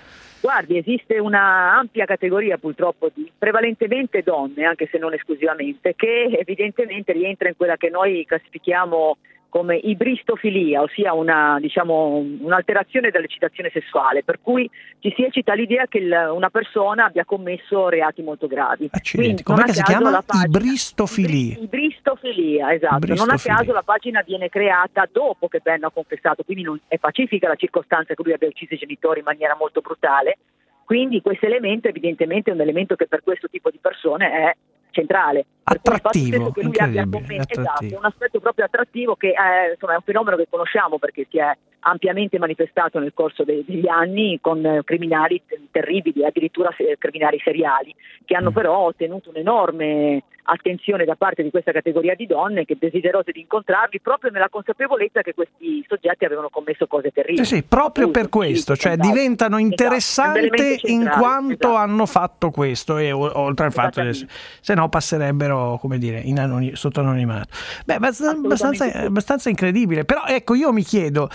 Guardi, 0.40 0.78
esiste 0.78 1.18
una 1.18 1.76
ampia 1.76 2.06
categoria 2.06 2.56
purtroppo 2.56 3.10
di 3.12 3.30
prevalentemente 3.36 4.22
donne, 4.22 4.64
anche 4.64 4.88
se 4.90 4.96
non 4.96 5.12
esclusivamente, 5.12 5.94
che 5.94 6.30
evidentemente 6.32 7.12
rientra 7.12 7.48
in 7.48 7.56
quella 7.56 7.76
che 7.76 7.90
noi 7.90 8.24
classifichiamo 8.26 9.18
come 9.50 9.76
ibristofilia, 9.76 10.80
ossia 10.80 11.12
una, 11.12 11.58
diciamo, 11.60 12.24
un'alterazione 12.40 13.10
dell'eccitazione 13.10 13.68
sessuale, 13.70 14.22
per 14.24 14.38
cui 14.40 14.70
ci 15.00 15.12
si 15.14 15.24
eccita 15.24 15.52
l'idea 15.52 15.86
che 15.86 15.98
il- 15.98 16.30
una 16.32 16.48
persona 16.48 17.04
abbia 17.06 17.24
commesso 17.26 17.88
reati 17.90 18.22
molto 18.22 18.46
gravi. 18.46 18.88
Accidenti, 18.90 19.42
che 19.42 19.72
si 19.72 19.82
chiama? 19.82 20.22
Ibristofilia. 20.44 21.58
Ibristofilia, 21.60 22.72
esatto. 22.72 22.94
Non 23.06 23.10
a 23.10 23.14
Ibristofilia. 23.16 23.56
caso 23.56 23.72
la 23.72 23.82
pagina 23.82 24.22
viene 24.22 24.48
creata 24.48 25.06
dopo 25.10 25.48
che 25.48 25.60
Ben 25.62 25.84
ha 25.84 25.90
confessato, 25.90 26.42
quindi 26.44 26.62
non- 26.62 26.80
è 26.88 26.98
pacifica 26.98 27.48
la 27.48 27.56
circostanza 27.56 28.14
che 28.14 28.22
lui 28.22 28.32
abbia 28.32 28.48
ucciso 28.48 28.74
i 28.74 28.78
genitori 28.78 29.18
in 29.18 29.24
maniera 29.26 29.56
molto 29.58 29.80
brutale. 29.80 30.38
Quindi 30.84 31.20
questo 31.20 31.46
elemento 31.46 31.88
evidentemente 31.88 32.50
è 32.50 32.54
un 32.54 32.60
elemento 32.60 32.94
che 32.96 33.06
per 33.06 33.22
questo 33.22 33.48
tipo 33.48 33.70
di 33.70 33.78
persone 33.80 34.30
è 34.30 34.56
centrale. 34.90 35.46
Attrattivo, 35.62 36.50
che 36.50 36.62
lui 36.62 36.76
abbia 36.78 37.02
attrattivo. 37.02 37.42
esatto, 37.46 37.84
è 37.84 37.96
un 37.96 38.04
aspetto 38.04 38.40
proprio 38.40 38.64
attrattivo 38.64 39.14
che 39.14 39.32
è, 39.32 39.70
insomma, 39.72 39.92
è 39.92 39.96
un 39.96 40.02
fenomeno 40.02 40.36
che 40.36 40.46
conosciamo 40.50 40.98
perché 40.98 41.26
si 41.30 41.38
è 41.38 41.56
ampiamente 41.80 42.38
manifestato 42.38 42.98
nel 42.98 43.12
corso 43.14 43.44
de- 43.44 43.64
degli 43.66 43.88
anni 43.88 44.38
con 44.40 44.64
eh, 44.66 44.82
criminali 44.84 45.40
te- 45.46 45.60
terribili, 45.70 46.24
addirittura 46.24 46.72
se- 46.76 46.96
criminali 46.98 47.38
seriali, 47.42 47.94
che 48.24 48.34
Mm. 48.34 48.38
hanno 48.38 48.50
però 48.50 48.76
ottenuto 48.78 49.30
un'enorme 49.30 50.22
attenzione 50.50 51.04
da 51.04 51.14
parte 51.14 51.42
di 51.42 51.50
questa 51.50 51.72
categoria 51.72 52.14
di 52.14 52.26
donne 52.26 52.64
che 52.64 52.76
desiderose 52.78 53.32
di 53.32 53.40
incontrarli 53.40 54.00
proprio 54.00 54.30
nella 54.30 54.48
consapevolezza 54.48 55.22
che 55.22 55.34
questi 55.34 55.84
soggetti 55.88 56.24
avevano 56.24 56.48
commesso 56.50 56.86
cose 56.86 57.10
terribili. 57.10 57.44
Sì, 57.44 57.56
sì, 57.56 57.62
proprio 57.62 58.06
Abuso, 58.06 58.20
per 58.20 58.28
questo, 58.30 58.76
cioè 58.76 58.92
esatto. 58.92 59.08
diventano 59.08 59.56
Esatto, 59.56 59.72
interessanti 59.72 60.38
elemento 60.38 60.86
in 60.86 61.08
quanto 61.08 61.68
esatto. 61.68 61.74
hanno 61.74 62.06
fatto 62.06 62.50
questo 62.50 62.98
e 62.98 63.12
oltre 63.12 63.66
al 63.66 63.72
fatto 63.72 64.02
che 64.02 64.12
se 64.60 64.74
no 64.74 64.88
passerebbero, 64.88 65.78
come 65.80 65.98
dire, 65.98 66.18
in 66.18 66.38
anoni- 66.38 66.74
sotto 66.74 67.00
anonimato. 67.00 67.48
Beh, 67.84 67.94
abbast- 67.94 68.22
abbastanza, 68.22 68.92
abbastanza 68.92 69.48
incredibile, 69.48 70.04
però 70.04 70.24
ecco, 70.26 70.54
io 70.54 70.72
mi 70.72 70.82
chiedo 70.82 71.28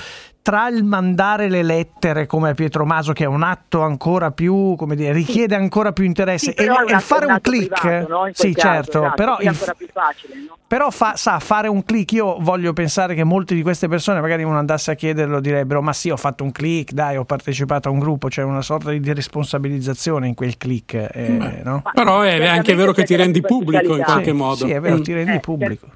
tra 0.46 0.68
il 0.68 0.84
mandare 0.84 1.50
le 1.50 1.64
lettere 1.64 2.28
come 2.28 2.52
a 2.52 2.54
Pietro 2.54 2.86
Maso 2.86 3.14
che 3.14 3.24
è 3.24 3.28
un 3.28 3.42
atto 3.42 3.82
ancora 3.82 4.30
più, 4.30 4.76
come 4.76 4.96
dire, 4.96 5.12
richiede 5.12 5.56
ancora 5.56 5.92
più 5.92 6.04
interesse 6.04 6.54
Sì, 6.56 6.64
e, 6.64 6.66
e 6.66 7.00
fare 7.00 7.26
un 7.26 7.42
click, 7.42 7.80
privato, 7.80 8.08
no? 8.08 8.30
Sì, 8.32 8.54
caso, 8.54 8.68
certo, 8.68 9.00
esatto, 9.00 9.16
però 9.16 9.38
il 9.40 9.56
facile, 9.56 10.36
no? 10.48 10.56
però 10.68 10.92
fa, 10.92 11.16
sa, 11.16 11.40
fare 11.40 11.68
un 11.68 11.84
click, 11.84 12.12
io 12.12 12.38
voglio 12.42 12.74
pensare 12.74 13.16
che 13.16 13.24
molte 13.24 13.56
di 13.56 13.64
queste 13.64 13.88
persone, 13.88 14.22
magari 14.22 14.44
uno 14.44 14.60
andasse 14.60 14.92
a 14.92 14.94
chiederlo, 14.94 15.40
direbbero: 15.40 15.82
Ma 15.82 15.94
sì, 15.94 16.12
ho 16.12 16.18
fatto 16.18 16.44
un 16.44 16.52
click, 16.52 16.92
dai, 16.92 17.18
ho 17.18 17.26
partecipato 17.26 17.90
a 17.90 17.92
un 17.92 17.98
gruppo, 17.98 18.28
c'è 18.28 18.44
una 18.44 18.62
sorta 18.62 18.92
di 18.92 19.14
responsabilizzazione 19.14 20.28
in 20.28 20.36
quel 20.36 20.58
click. 20.58 20.94
eh, 21.12 21.62
no? 21.64 21.82
Però 21.92 22.22
è 22.22 22.46
anche 22.46 22.76
vero 22.76 22.92
che 22.92 23.04
ti 23.04 23.16
rendi 23.16 23.42
pubblico 23.42 23.96
in 23.96 24.04
qualche 24.04 24.32
modo. 24.32 24.68
Sì, 24.68 24.72
è 24.74 24.80
vero, 24.80 24.98
Mm. 24.98 25.02
ti 25.02 25.12
rendi 25.14 25.36
Eh, 25.38 25.40
pubblico. 25.40 25.88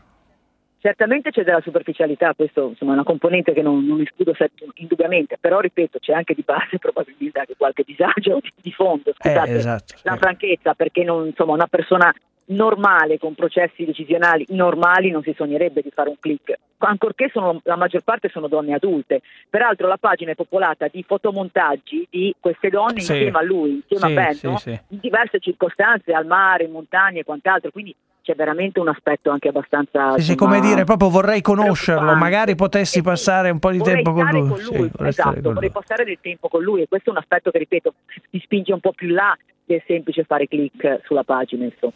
Certamente 0.82 1.32
c'è 1.32 1.44
della 1.44 1.60
superficialità, 1.62 2.34
questo 2.34 2.70
insomma, 2.70 2.92
è 2.92 2.94
una 2.96 3.04
componente 3.04 3.52
che 3.52 3.62
non, 3.62 3.86
non 3.86 4.00
escludo 4.00 4.34
indubbiamente, 4.76 5.38
però 5.38 5.60
ripeto 5.60 6.00
c'è 6.00 6.14
anche 6.14 6.34
di 6.34 6.44
base 6.46 6.78
probabilmente 6.80 7.40
anche 7.40 7.56
qualche 7.58 7.84
disagio 7.86 8.40
di, 8.56 8.72
fondo, 8.72 9.14
scusate 9.14 9.52
Eh, 9.52 9.56
esatto, 9.56 9.96
la 10.04 10.16
franchezza, 10.16 10.74
perché 10.76 11.04
non, 11.04 11.28
insomma, 11.28 11.54
una 11.54 11.68
persona 11.68 12.14
normale 12.52 13.20
con 13.20 13.36
processi 13.36 13.86
decisionali 13.86 14.46
normali 14.50 15.12
non 15.12 15.22
si 15.22 15.34
sognerebbe 15.36 15.82
di 15.82 15.92
fare 15.92 16.10
un 16.10 16.18
click, 16.18 16.58
ancorché 16.78 17.30
sono, 17.32 17.60
la 17.64 17.76
maggior 17.76 18.02
parte 18.02 18.30
sono 18.30 18.48
donne 18.48 18.74
adulte. 18.74 19.22
Peraltro 19.50 19.88
la 19.88 19.98
pagina 19.98 20.32
è 20.32 20.36
popolata 20.36 20.88
di 20.90 21.04
fotomontaggi 21.04 22.08
di 22.10 22.34
queste 22.40 22.70
donne 22.70 23.02
Sì. 23.02 23.12
insieme 23.14 23.38
a 23.38 23.44
lui, 23.44 23.84
insieme 23.86 24.06
Sì, 24.06 24.46
a 24.46 24.50
Ben, 24.50 24.58
sì, 24.58 24.80
in 24.88 25.00
diverse 25.00 25.40
circostanze, 25.40 26.14
al 26.14 26.26
mare, 26.26 26.64
in 26.64 26.72
montagne 26.72 27.20
e 27.20 27.24
quant'altro, 27.24 27.70
quindi 27.70 27.94
c'è 28.30 28.36
veramente 28.36 28.80
un 28.80 28.90
aspetto 28.90 29.32
anche 29.32 29.48
abbastanza... 29.48 30.16
Sì, 30.18 30.24
sì, 30.24 30.36
come 30.36 30.60
dire, 30.60 30.84
proprio 30.84 31.10
vorrei 31.10 31.42
conoscerlo, 31.42 32.14
magari 32.16 32.54
potessi 32.54 33.02
passare 33.02 33.50
un 33.50 33.58
po' 33.58 33.72
di 33.72 33.80
tempo 33.80 34.14
con 34.14 34.26
lui. 34.26 34.48
con 34.48 34.60
Sì, 34.60 34.66
lui, 34.66 34.90
vorrei 34.92 34.92
stare 34.94 35.10
esatto, 35.10 35.32
con 35.42 35.54
vorrei 35.54 35.72
lui. 35.72 35.82
passare 35.82 36.04
del 36.04 36.20
tempo 36.22 36.48
con 36.48 36.62
lui 36.62 36.82
e 36.84 36.88
questo 36.88 37.10
è 37.10 37.12
un 37.12 37.18
aspetto 37.18 37.50
che, 37.50 37.58
ripeto, 37.58 37.94
ti 38.30 38.40
spinge 38.40 38.72
un 38.72 38.80
po' 38.80 38.92
più 38.92 39.08
là 39.08 39.36
del 39.66 39.82
semplice 39.88 40.24
fare 40.26 40.48
click 40.48 41.02
sulla 41.06 41.24
pagina. 41.24 41.66
Insomma. 41.66 41.94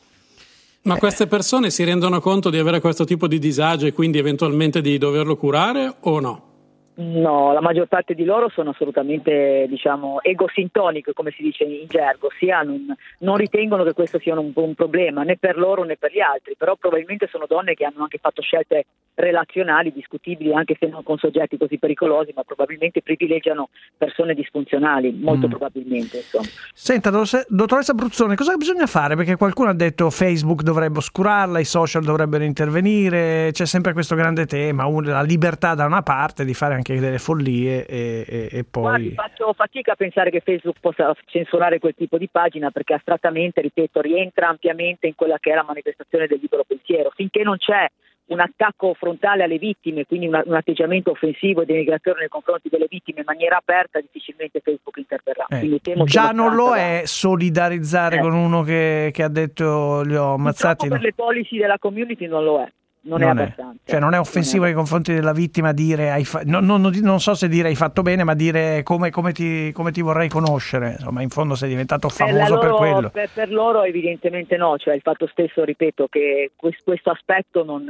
Ma 0.83 0.97
queste 0.97 1.27
persone 1.27 1.69
si 1.69 1.83
rendono 1.83 2.19
conto 2.19 2.49
di 2.49 2.57
avere 2.57 2.79
questo 2.79 3.05
tipo 3.05 3.27
di 3.27 3.37
disagio 3.37 3.85
e 3.85 3.93
quindi 3.93 4.17
eventualmente 4.17 4.81
di 4.81 4.97
doverlo 4.97 5.35
curare 5.37 5.93
o 5.99 6.19
no? 6.19 6.52
No, 6.95 7.53
la 7.53 7.62
maggior 7.62 7.88
parte 7.88 8.13
di 8.13 8.23
loro 8.23 8.49
sono 8.49 8.69
assolutamente, 8.69 9.65
diciamo, 9.67 10.21
egosintoniche, 10.21 11.13
come 11.13 11.32
si 11.32 11.41
dice 11.41 11.63
in 11.63 11.88
gergo, 11.88 12.27
ossia 12.27 12.62
non, 12.62 12.93
non 13.19 13.38
ritengono 13.38 13.84
che 13.84 13.93
questo 13.93 14.19
sia 14.19 14.38
un, 14.38 14.51
un 14.53 14.75
problema 14.75 15.23
né 15.23 15.38
per 15.38 15.58
loro 15.58 15.84
né 15.84 15.97
per 15.97 16.12
gli 16.12 16.19
altri, 16.19 16.56
però 16.56 16.75
probabilmente 16.75 17.27
sono 17.32 17.45
donne 17.47 17.73
che 17.73 17.86
hanno 17.86 18.03
anche 18.03 18.19
fatto 18.19 18.43
scelte 18.43 18.86
relazionali 19.15 19.91
discutibili, 19.91 20.53
anche 20.53 20.75
se 20.79 20.88
non 20.88 21.03
con 21.03 21.17
soggetti 21.17 21.58
così 21.58 21.77
pericolosi, 21.77 22.32
ma 22.36 22.43
probabilmente 22.43 23.01
privilegiano 23.01 23.69
persone 23.97 24.34
disfunzionali, 24.34 25.12
molto 25.13 25.47
Mm. 25.47 25.49
probabilmente. 25.49 26.17
Insomma. 26.17 26.45
Senta, 26.73 27.10
dottoressa- 27.10 27.93
Bruzzone, 27.93 28.36
cosa 28.36 28.56
bisogna 28.56 28.88
fare? 28.88 29.15
Perché 29.15 29.36
qualcuno 29.36 29.69
ha 29.69 29.73
detto 29.73 30.10
Facebook 30.10 30.62
dovrebbe 30.63 30.97
oscurarla, 30.97 31.60
i 31.60 31.65
social 31.65 32.03
dovrebbero 32.03 32.43
intervenire, 32.43 33.49
c'è 33.51 33.65
sempre 33.65 33.93
questo 33.93 34.15
grande 34.15 34.45
tema, 34.45 34.88
la 35.03 35.21
libertà 35.21 35.75
da 35.75 35.86
una 35.86 36.01
parte 36.01 36.43
di 36.43 36.53
fare 36.53 36.73
anche 36.73 36.82
delle 36.83 37.17
follie 37.19 37.85
e, 37.85 38.25
e- 38.27 38.49
e 38.51 38.65
Guardi, 38.69 39.11
poi... 39.11 39.13
faccio 39.15 39.53
fatica 39.53 39.93
a 39.93 39.95
pensare 39.95 40.29
che 40.29 40.41
Facebook 40.41 40.79
possa 40.79 41.15
censurare 41.25 41.79
quel 41.79 41.95
tipo 41.95 42.17
di 42.17 42.27
pagina 42.29 42.69
perché 42.71 42.93
astrattamente, 42.93 43.61
ripeto, 43.61 44.01
rientra 44.01 44.49
ampiamente 44.49 45.07
in 45.07 45.15
quella 45.15 45.37
che 45.39 45.51
è 45.51 45.55
la 45.55 45.63
manifestazione 45.67 46.27
del 46.27 46.39
libero 46.41 46.63
pensiero. 46.67 47.11
Finché 47.15 47.43
non 47.43 47.57
c'è 47.57 47.87
un 48.25 48.39
attacco 48.39 48.93
frontale 48.93 49.43
alle 49.43 49.57
vittime, 49.57 50.05
quindi 50.05 50.27
una- 50.27 50.43
un 50.45 50.53
atteggiamento 50.55 51.11
offensivo 51.11 51.61
e 51.61 51.65
denigratore 51.65 52.19
nei 52.21 52.29
confronti 52.29 52.69
delle 52.69 52.87
vittime 52.89 53.19
in 53.19 53.25
maniera 53.27 53.57
aperta, 53.57 53.99
difficilmente 53.99 54.61
Facebook 54.63 54.97
interverrà. 54.97 55.45
Eh, 55.49 55.79
già 56.05 56.31
non 56.31 56.55
lo 56.55 56.73
è 56.73 57.01
solidarizzare 57.05 58.17
Eh. 58.17 58.19
con 58.21 58.33
uno 58.33 58.61
che, 58.63 59.09
che 59.11 59.23
ha 59.23 59.27
detto 59.29 60.01
li 60.03 60.15
ho 60.15 60.33
ammazzati. 60.35 60.87
Purtroppo 60.87 60.93
per 60.93 61.01
le 61.01 61.13
policy 61.13 61.57
della 61.57 61.77
community 61.77 62.25
non 62.27 62.43
lo 62.45 62.61
è, 62.61 62.71
non, 63.03 63.21
è 63.21 63.25
abbastanza. 63.27 63.79
Cioè 63.85 63.99
non 63.99 64.13
è 64.13 64.19
offensivo 64.19 64.63
nei 64.65 64.73
confronti 64.73 65.13
della 65.13 65.33
vittima 65.33 65.71
dire 65.73 66.11
hai 66.11 66.23
fa- 66.25 66.41
no- 66.45 66.59
no- 66.59 66.77
no- 66.77 66.91
non 67.01 67.19
so 67.19 67.33
se 67.33 67.47
dire 67.47 67.67
hai 67.69 67.75
fatto 67.75 68.01
bene, 68.01 68.23
ma 68.23 68.33
dire 68.33 68.81
come, 68.83 69.09
come 69.09 69.31
ti, 69.31 69.71
come 69.71 69.91
ti 69.91 70.01
vorrei 70.01 70.29
conoscere. 70.29 70.91
Insomma, 70.91 71.21
in 71.21 71.29
fondo 71.29 71.55
sei 71.55 71.69
diventato 71.69 72.07
Per, 72.07 72.15
famoso 72.15 72.57
per 72.59 72.69
loro- 72.69 72.75
quello. 72.77 73.09
per- 73.09 73.29
per 73.33 73.51
loro 73.51 73.83
evidentemente 73.83 74.55
no, 74.57 74.78
cioè 74.78 74.95
il 74.95 75.01
fatto 75.01 75.28
stesso, 75.28 75.63
ripeto, 75.63 76.07
che 76.09 76.51
quest- 76.55 76.84
questo 76.84 77.09
aspetto 77.11 77.63
non, 77.63 77.84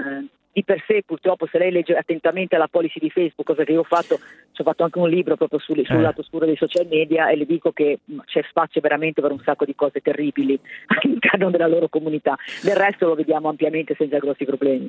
di 0.53 0.63
per 0.63 0.83
sé 0.87 1.01
purtroppo 1.05 1.47
se 1.51 1.57
lei 1.57 1.71
legge 1.71 1.95
attentamente 1.95 2.55
la 2.57 2.67
policy 2.67 2.99
di 2.99 3.09
Facebook, 3.09 3.43
cosa 3.47 3.63
che 3.63 3.71
io 3.71 3.79
ho 3.79 3.83
fatto, 3.83 4.19
ci 4.51 4.61
ho 4.61 4.63
fatto 4.63 4.83
anche 4.83 4.99
un 4.99 5.09
libro 5.09 5.35
proprio 5.35 5.59
sul, 5.59 5.83
sul 5.83 5.95
Eh. 5.97 6.01
lato 6.01 6.21
scuro 6.23 6.45
dei 6.45 6.55
social 6.55 6.85
media 6.87 7.29
e 7.29 7.35
le 7.35 7.45
dico 7.45 7.71
che 7.71 7.99
mh, 8.05 8.17
c'è 8.25 8.43
spazio 8.47 8.79
veramente 8.79 9.19
per 9.19 9.31
un 9.31 9.41
sacco 9.43 9.65
di 9.65 9.73
cose 9.75 9.99
terribili 9.99 10.57
all'interno 10.87 11.49
della 11.49 11.67
loro 11.67 11.89
comunità. 11.89 12.35
Del 12.61 12.75
resto 12.75 13.07
lo 13.07 13.15
vediamo 13.15 13.49
ampiamente 13.49 13.95
senza 13.97 14.19
grossi 14.19 14.45
problemi. 14.45 14.87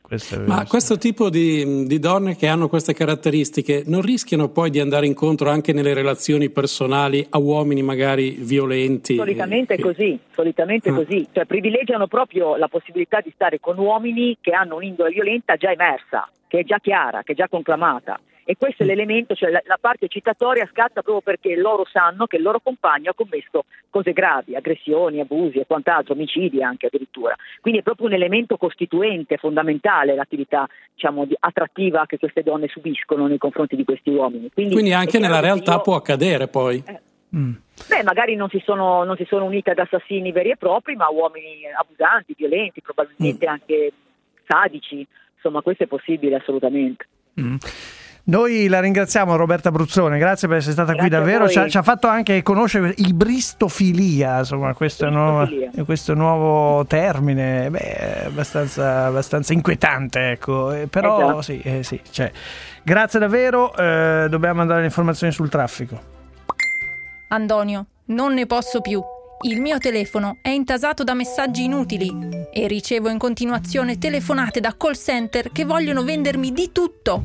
Questo 0.00 0.34
è 0.34 0.38
vero, 0.38 0.50
Ma 0.50 0.60
sì. 0.62 0.68
questo 0.68 0.96
tipo 0.96 1.28
di, 1.28 1.84
di 1.86 1.98
donne 1.98 2.34
che 2.36 2.46
hanno 2.46 2.68
queste 2.68 2.94
caratteristiche 2.94 3.82
non 3.86 4.00
rischiano 4.00 4.48
poi 4.48 4.70
di 4.70 4.80
andare 4.80 5.06
incontro 5.06 5.50
anche 5.50 5.72
nelle 5.74 5.92
relazioni 5.92 6.48
personali 6.48 7.26
a 7.30 7.38
uomini 7.38 7.82
magari 7.82 8.36
violenti? 8.38 9.16
Solitamente 9.16 9.74
è 9.74 9.78
Eh, 9.78 9.82
così, 9.82 10.18
solitamente 10.32 10.88
è 10.88 10.92
Ah. 10.92 10.94
così, 10.94 11.26
cioè 11.32 11.44
privilegiano 11.44 12.06
proprio 12.06 12.56
la 12.56 12.68
possibilità 12.68 13.20
di 13.20 13.30
stare 13.34 13.60
con 13.60 13.76
uomini 13.78 14.38
che 14.40 14.52
hanno 14.52 14.76
un'indole 14.94 15.10
violenta 15.10 15.56
già 15.56 15.70
emersa, 15.72 16.28
che 16.46 16.60
è 16.60 16.64
già 16.64 16.78
chiara, 16.78 17.22
che 17.22 17.32
è 17.32 17.34
già 17.34 17.48
conclamata. 17.48 18.18
E 18.46 18.56
questo 18.58 18.84
Mm. 18.84 18.86
è 18.86 18.90
l'elemento, 18.90 19.34
cioè 19.34 19.50
la, 19.50 19.62
la 19.64 19.78
parte 19.80 20.06
citatoria 20.06 20.68
scatta 20.70 21.00
proprio 21.00 21.22
perché 21.22 21.56
loro 21.56 21.86
sanno 21.90 22.26
che 22.26 22.36
il 22.36 22.42
loro 22.42 22.60
compagno 22.60 23.10
ha 23.10 23.14
commesso 23.14 23.64
cose 23.88 24.12
gravi, 24.12 24.54
aggressioni, 24.54 25.18
abusi 25.20 25.58
e 25.60 25.64
quant'altro, 25.66 26.12
omicidi 26.12 26.62
anche 26.62 26.86
addirittura. 26.88 27.34
Quindi 27.62 27.80
è 27.80 27.82
proprio 27.82 28.06
un 28.06 28.12
elemento 28.12 28.58
costituente, 28.58 29.38
fondamentale 29.38 30.14
l'attività 30.14 30.68
diciamo, 30.94 31.24
di- 31.24 31.34
attrattiva 31.40 32.04
che 32.04 32.18
queste 32.18 32.42
donne 32.42 32.68
subiscono 32.68 33.26
nei 33.26 33.38
confronti 33.38 33.76
di 33.76 33.84
questi 33.84 34.10
uomini. 34.10 34.50
Quindi, 34.52 34.74
Quindi 34.74 34.92
anche 34.92 35.18
nella 35.18 35.40
realtà 35.40 35.72
io- 35.76 35.80
può 35.80 35.94
accadere 35.94 36.46
poi. 36.46 36.84
Mm. 37.34 37.52
Beh, 37.88 38.02
magari 38.02 38.36
non 38.36 38.50
si, 38.50 38.60
sono, 38.62 39.04
non 39.04 39.16
si 39.16 39.24
sono 39.24 39.46
unite 39.46 39.70
ad 39.70 39.78
assassini 39.78 40.30
veri 40.32 40.50
e 40.50 40.56
propri, 40.58 40.94
ma 40.96 41.08
uomini 41.08 41.62
abusanti, 41.74 42.34
violenti, 42.36 42.80
Mm. 42.80 42.84
probabilmente 42.84 43.46
anche 43.46 43.92
sadici. 44.46 45.06
Insomma, 45.34 45.60
questo 45.62 45.84
è 45.84 45.86
possibile 45.86 46.36
assolutamente. 46.36 47.06
Mm. 47.40 47.56
Noi 48.26 48.68
la 48.68 48.80
ringraziamo 48.80 49.36
Roberta 49.36 49.70
Bruzzone, 49.70 50.16
grazie 50.16 50.48
per 50.48 50.56
essere 50.56 50.72
stata 50.72 50.92
qui 50.94 51.08
Grazie 51.10 51.16
a 51.16 51.20
davvero, 51.20 51.46
ci 51.46 51.58
ha, 51.58 51.68
ci 51.68 51.76
ha 51.76 51.82
fatto 51.82 52.06
anche 52.06 52.42
conoscere 52.42 52.94
il 52.96 53.12
bristofilia, 53.12 54.38
insomma 54.38 54.72
questo, 54.72 55.10
nuovo, 55.10 55.44
Bristofilia. 55.44 55.84
questo 55.84 56.14
nuovo 56.14 56.86
termine, 56.86 57.68
beh, 57.68 57.78
è 57.78 58.24
abbastanza, 58.24 59.04
abbastanza 59.04 59.52
inquietante, 59.52 60.30
ecco. 60.30 60.72
Eh, 60.72 60.86
però 60.86 61.20
Esatto. 61.20 61.42
sì, 61.42 61.60
eh, 61.60 61.82
sì, 61.82 62.00
cioè, 62.10 62.32
grazie 62.82 63.18
davvero, 63.18 63.76
eh, 63.76 64.26
dobbiamo 64.30 64.62
andare 64.62 64.78
alle 64.78 64.88
informazioni 64.88 65.30
sul 65.30 65.50
traffico. 65.50 66.00
Antonio, 67.28 67.84
non 68.06 68.32
ne 68.32 68.46
posso 68.46 68.80
più. 68.80 69.02
Il 69.42 69.60
mio 69.60 69.78
telefono 69.78 70.38
è 70.40 70.48
intasato 70.48 71.04
da 71.04 71.12
messaggi 71.12 71.64
inutili 71.64 72.10
e 72.50 72.66
ricevo 72.66 73.10
in 73.10 73.18
continuazione 73.18 73.98
telefonate 73.98 74.60
da 74.60 74.74
call 74.76 74.94
center 74.94 75.50
che 75.52 75.64
vogliono 75.64 76.02
vendermi 76.02 76.52
di 76.52 76.70
tutto. 76.72 77.24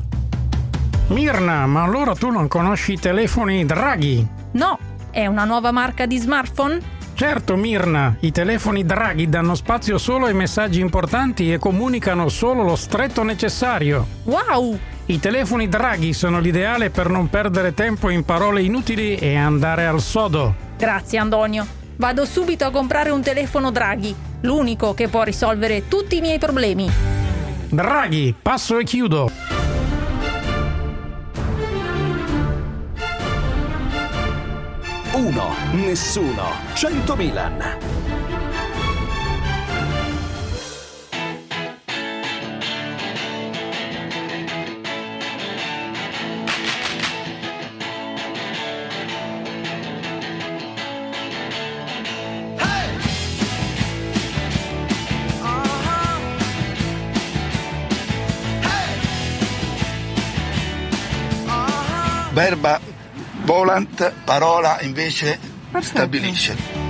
Mirna, 1.08 1.66
ma 1.66 1.82
allora 1.82 2.14
tu 2.14 2.30
non 2.30 2.46
conosci 2.46 2.92
i 2.92 2.98
telefoni 2.98 3.64
Draghi? 3.64 4.26
No, 4.52 4.78
è 5.10 5.26
una 5.26 5.44
nuova 5.44 5.70
marca 5.70 6.04
di 6.04 6.18
smartphone? 6.18 6.98
Certo, 7.14 7.56
Mirna, 7.56 8.16
i 8.20 8.32
telefoni 8.32 8.84
Draghi 8.84 9.28
danno 9.28 9.54
spazio 9.54 9.96
solo 9.96 10.26
ai 10.26 10.34
messaggi 10.34 10.80
importanti 10.80 11.52
e 11.52 11.58
comunicano 11.58 12.28
solo 12.28 12.62
lo 12.62 12.76
stretto 12.76 13.22
necessario. 13.22 14.06
Wow! 14.24 14.78
I 15.06 15.18
telefoni 15.18 15.68
Draghi 15.68 16.12
sono 16.12 16.38
l'ideale 16.38 16.90
per 16.90 17.08
non 17.08 17.30
perdere 17.30 17.72
tempo 17.72 18.10
in 18.10 18.24
parole 18.24 18.62
inutili 18.62 19.16
e 19.16 19.36
andare 19.36 19.86
al 19.86 20.00
sodo. 20.00 20.54
Grazie 20.76 21.18
Antonio. 21.18 21.78
Vado 22.00 22.24
subito 22.24 22.64
a 22.64 22.70
comprare 22.70 23.10
un 23.10 23.20
telefono 23.20 23.70
Draghi, 23.70 24.16
l'unico 24.40 24.94
che 24.94 25.08
può 25.08 25.22
risolvere 25.22 25.86
tutti 25.86 26.16
i 26.16 26.22
miei 26.22 26.38
problemi. 26.38 26.90
Draghi, 27.68 28.34
passo 28.40 28.78
e 28.78 28.84
chiudo. 28.84 29.30
Uno, 35.12 35.54
nessuno, 35.72 36.44
100 36.72 37.16
Milan. 37.16 37.99
Verba 62.40 62.80
volant, 63.44 64.12
parola 64.24 64.80
invece 64.80 65.38
stabilisce. 65.78 66.89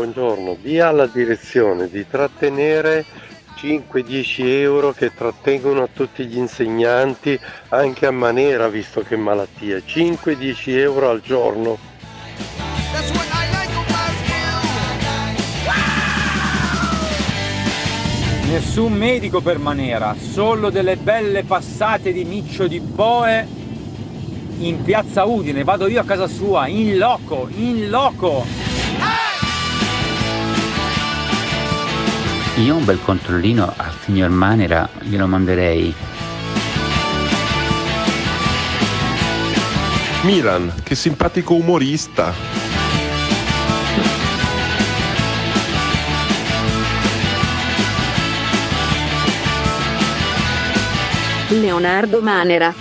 Buongiorno. 0.00 0.56
Dia 0.62 0.88
alla 0.88 1.06
direzione 1.06 1.90
di 1.90 2.06
trattenere 2.08 3.04
5-10 3.58 4.46
euro 4.46 4.92
che 4.92 5.12
trattengono 5.14 5.90
tutti 5.92 6.24
gli 6.24 6.38
insegnanti 6.38 7.38
anche 7.68 8.06
a 8.06 8.10
manera 8.10 8.68
visto 8.68 9.02
che 9.02 9.16
malattia. 9.16 9.76
5-10 9.76 10.78
euro 10.78 11.10
al 11.10 11.20
giorno. 11.20 11.76
Nessun 18.48 18.92
medico 18.94 19.42
per 19.42 19.58
Manera, 19.58 20.16
solo 20.18 20.70
delle 20.70 20.96
belle 20.96 21.44
passate 21.44 22.10
di 22.12 22.24
miccio 22.24 22.66
di 22.66 22.80
boe 22.80 23.46
in 24.60 24.82
piazza 24.82 25.24
Udine. 25.24 25.62
Vado 25.62 25.86
io 25.88 26.00
a 26.00 26.04
casa 26.04 26.26
sua, 26.26 26.66
in 26.68 26.96
loco, 26.96 27.48
in 27.54 27.90
loco. 27.90 28.69
Io 32.60 32.76
un 32.76 32.84
bel 32.84 33.00
controllino 33.02 33.72
al 33.74 33.94
signor 34.04 34.28
Manera 34.28 34.86
glielo 35.00 35.26
manderei. 35.26 35.94
Milan, 40.24 40.74
che 40.82 40.94
simpatico 40.94 41.54
umorista. 41.54 42.34
Leonardo 51.48 52.20
Manera. 52.20 52.74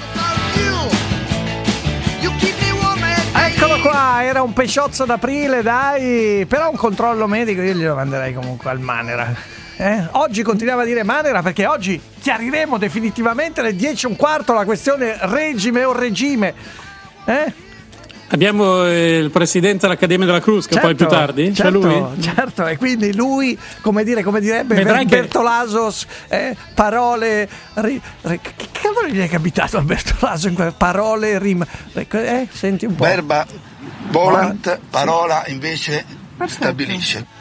Eccolo 3.33 3.79
qua, 3.79 4.23
era 4.25 4.41
un 4.41 4.51
pesciozzo 4.51 5.05
d'aprile, 5.05 5.61
dai. 5.61 6.45
Però 6.47 6.69
un 6.69 6.75
controllo 6.75 7.27
medico 7.27 7.61
io 7.61 7.73
glielo 7.73 7.95
manderei 7.95 8.33
comunque 8.33 8.69
al 8.71 8.79
Manera. 8.79 9.57
Eh? 9.81 10.07
Oggi 10.11 10.43
continuiamo 10.43 10.81
a 10.81 10.83
dire 10.83 11.03
Manera 11.03 11.41
perché 11.41 11.65
oggi 11.65 12.01
chiariremo 12.19 12.77
definitivamente 12.77 13.61
alle 13.61 13.77
10 13.77 14.05
e 14.05 14.09
un 14.09 14.17
quarto 14.17 14.53
la 14.53 14.65
questione 14.65 15.15
regime 15.21 15.85
o 15.85 15.93
regime. 15.93 16.53
Eh? 17.23 17.53
Abbiamo 18.31 18.85
eh, 18.85 19.19
il 19.19 19.31
presidente 19.31 19.87
dell'Accademia 19.87 20.25
della 20.25 20.41
Crusca, 20.41 20.73
Certo, 20.73 20.85
poi 20.85 20.95
più 20.97 21.07
tardi. 21.07 21.47
C'è 21.51 21.53
certo, 21.53 21.79
lui? 21.79 22.21
certo, 22.21 22.67
e 22.67 22.75
quindi 22.75 23.15
lui, 23.15 23.57
come, 23.79 24.03
dire, 24.03 24.21
come 24.21 24.41
direbbe 24.41 24.75
Vedrai 24.75 25.05
che- 25.05 25.15
Bertolasos, 25.21 26.05
eh, 26.27 26.57
parole. 26.73 27.47
Ri, 27.75 28.01
ri- 28.23 28.39
che 28.41 28.53
cavolo 28.73 29.07
gli 29.07 29.19
è 29.19 29.29
capitato 29.29 29.77
a 29.77 29.81
Bertolaso 29.81 30.51
parole 30.77 31.39
rim. 31.39 31.65
Eh, 31.93 32.47
senti 32.51 32.85
un 32.85 32.95
po'. 32.95 33.05
Verba 33.05 33.47
volant, 34.09 34.77
parola 34.89 35.43
invece 35.47 36.03
stabilisce. 36.47 37.37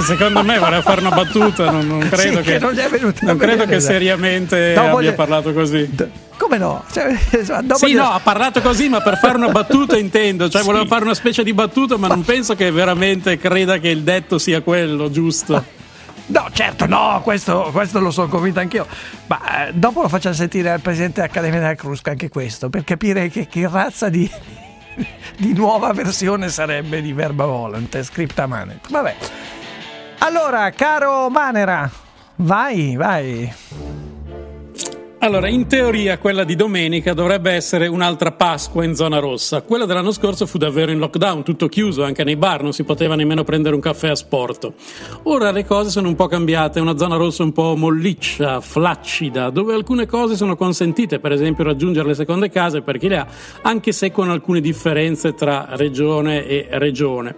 Secondo 0.00 0.42
me 0.42 0.58
voleva 0.58 0.82
fare 0.82 1.00
una 1.00 1.10
battuta, 1.10 1.70
non, 1.70 1.86
non 1.86 2.00
credo 2.08 2.38
Sì, 2.38 2.42
che, 2.42 2.52
che 2.52 2.58
non 2.58 3.14
non 3.20 3.36
credo 3.36 3.64
che 3.64 3.78
seriamente 3.80 4.72
Dopo 4.72 4.96
abbia 4.96 5.10
gli- 5.12 5.14
parlato 5.14 5.52
così. 5.52 5.88
Come 6.36 6.58
no? 6.58 6.84
Cioè, 6.90 7.16
Sì, 7.76 7.90
gli- 7.92 7.94
no, 7.94 8.10
ha 8.10 8.20
parlato 8.20 8.60
così, 8.60 8.88
ma 8.88 9.00
per 9.00 9.18
fare 9.18 9.36
una 9.36 9.50
battuta 9.50 9.96
intendo, 9.96 10.48
cioè 10.48 10.62
voleva 10.62 10.84
fare 10.86 11.04
una 11.04 11.14
specie 11.14 11.44
di 11.44 11.52
battuta, 11.52 11.96
ma 11.96 12.08
non 12.08 12.24
penso 12.24 12.54
che 12.56 12.70
veramente 12.72 13.38
creda 13.38 13.78
che 13.78 13.88
il 13.88 14.02
detto 14.02 14.38
sia 14.38 14.62
quello, 14.62 15.10
giusto. 15.10 15.76
No, 16.26 16.46
certo, 16.52 16.86
no, 16.86 17.20
questo, 17.22 17.70
questo 17.72 18.00
lo 18.00 18.10
sono 18.10 18.28
convinto 18.28 18.60
anch'io. 18.60 18.86
Ma 19.28 19.68
eh, 19.68 19.72
dopo 19.72 20.02
lo 20.02 20.08
facciamo 20.08 20.34
sentire 20.34 20.70
al 20.70 20.80
presidente 20.80 21.20
dell'Accademia 21.20 21.60
della 21.60 21.74
Crusca 21.74 22.10
anche 22.10 22.28
questo, 22.28 22.68
per 22.68 22.84
capire 22.84 23.28
che, 23.28 23.46
che 23.46 23.68
razza 23.70 24.08
di, 24.08 24.28
di 25.36 25.52
nuova 25.52 25.92
versione 25.92 26.48
sarebbe 26.48 27.00
di 27.00 27.12
Verba 27.12 27.46
Volant, 27.46 28.02
scripta 28.02 28.46
manet. 28.46 28.88
Vabbè. 28.90 29.16
Allora, 30.18 30.70
caro 30.70 31.28
Manera, 31.30 31.90
vai, 32.36 32.96
vai. 32.96 33.52
Allora, 35.20 35.48
in 35.48 35.66
teoria 35.66 36.16
quella 36.18 36.44
di 36.44 36.54
domenica 36.54 37.12
dovrebbe 37.12 37.50
essere 37.50 37.88
un'altra 37.88 38.30
Pasqua 38.30 38.84
in 38.84 38.94
zona 38.94 39.18
rossa. 39.18 39.62
Quella 39.62 39.84
dell'anno 39.84 40.12
scorso 40.12 40.46
fu 40.46 40.58
davvero 40.58 40.92
in 40.92 41.00
lockdown, 41.00 41.42
tutto 41.42 41.66
chiuso, 41.66 42.04
anche 42.04 42.22
nei 42.22 42.36
bar, 42.36 42.62
non 42.62 42.72
si 42.72 42.84
poteva 42.84 43.16
nemmeno 43.16 43.42
prendere 43.42 43.74
un 43.74 43.80
caffè 43.80 44.10
a 44.10 44.14
sporto. 44.14 44.74
Ora 45.24 45.50
le 45.50 45.64
cose 45.64 45.90
sono 45.90 46.06
un 46.06 46.14
po' 46.14 46.28
cambiate, 46.28 46.78
una 46.78 46.96
zona 46.96 47.16
rossa 47.16 47.42
un 47.42 47.50
po' 47.50 47.74
molliccia, 47.74 48.60
flaccida, 48.60 49.50
dove 49.50 49.74
alcune 49.74 50.06
cose 50.06 50.36
sono 50.36 50.54
consentite, 50.54 51.18
per 51.18 51.32
esempio 51.32 51.64
raggiungere 51.64 52.06
le 52.06 52.14
seconde 52.14 52.48
case 52.48 52.82
per 52.82 52.96
chi 52.98 53.08
le 53.08 53.16
ha, 53.16 53.26
anche 53.62 53.90
se 53.90 54.12
con 54.12 54.30
alcune 54.30 54.60
differenze 54.60 55.34
tra 55.34 55.66
regione 55.72 56.46
e 56.46 56.68
regione. 56.70 57.34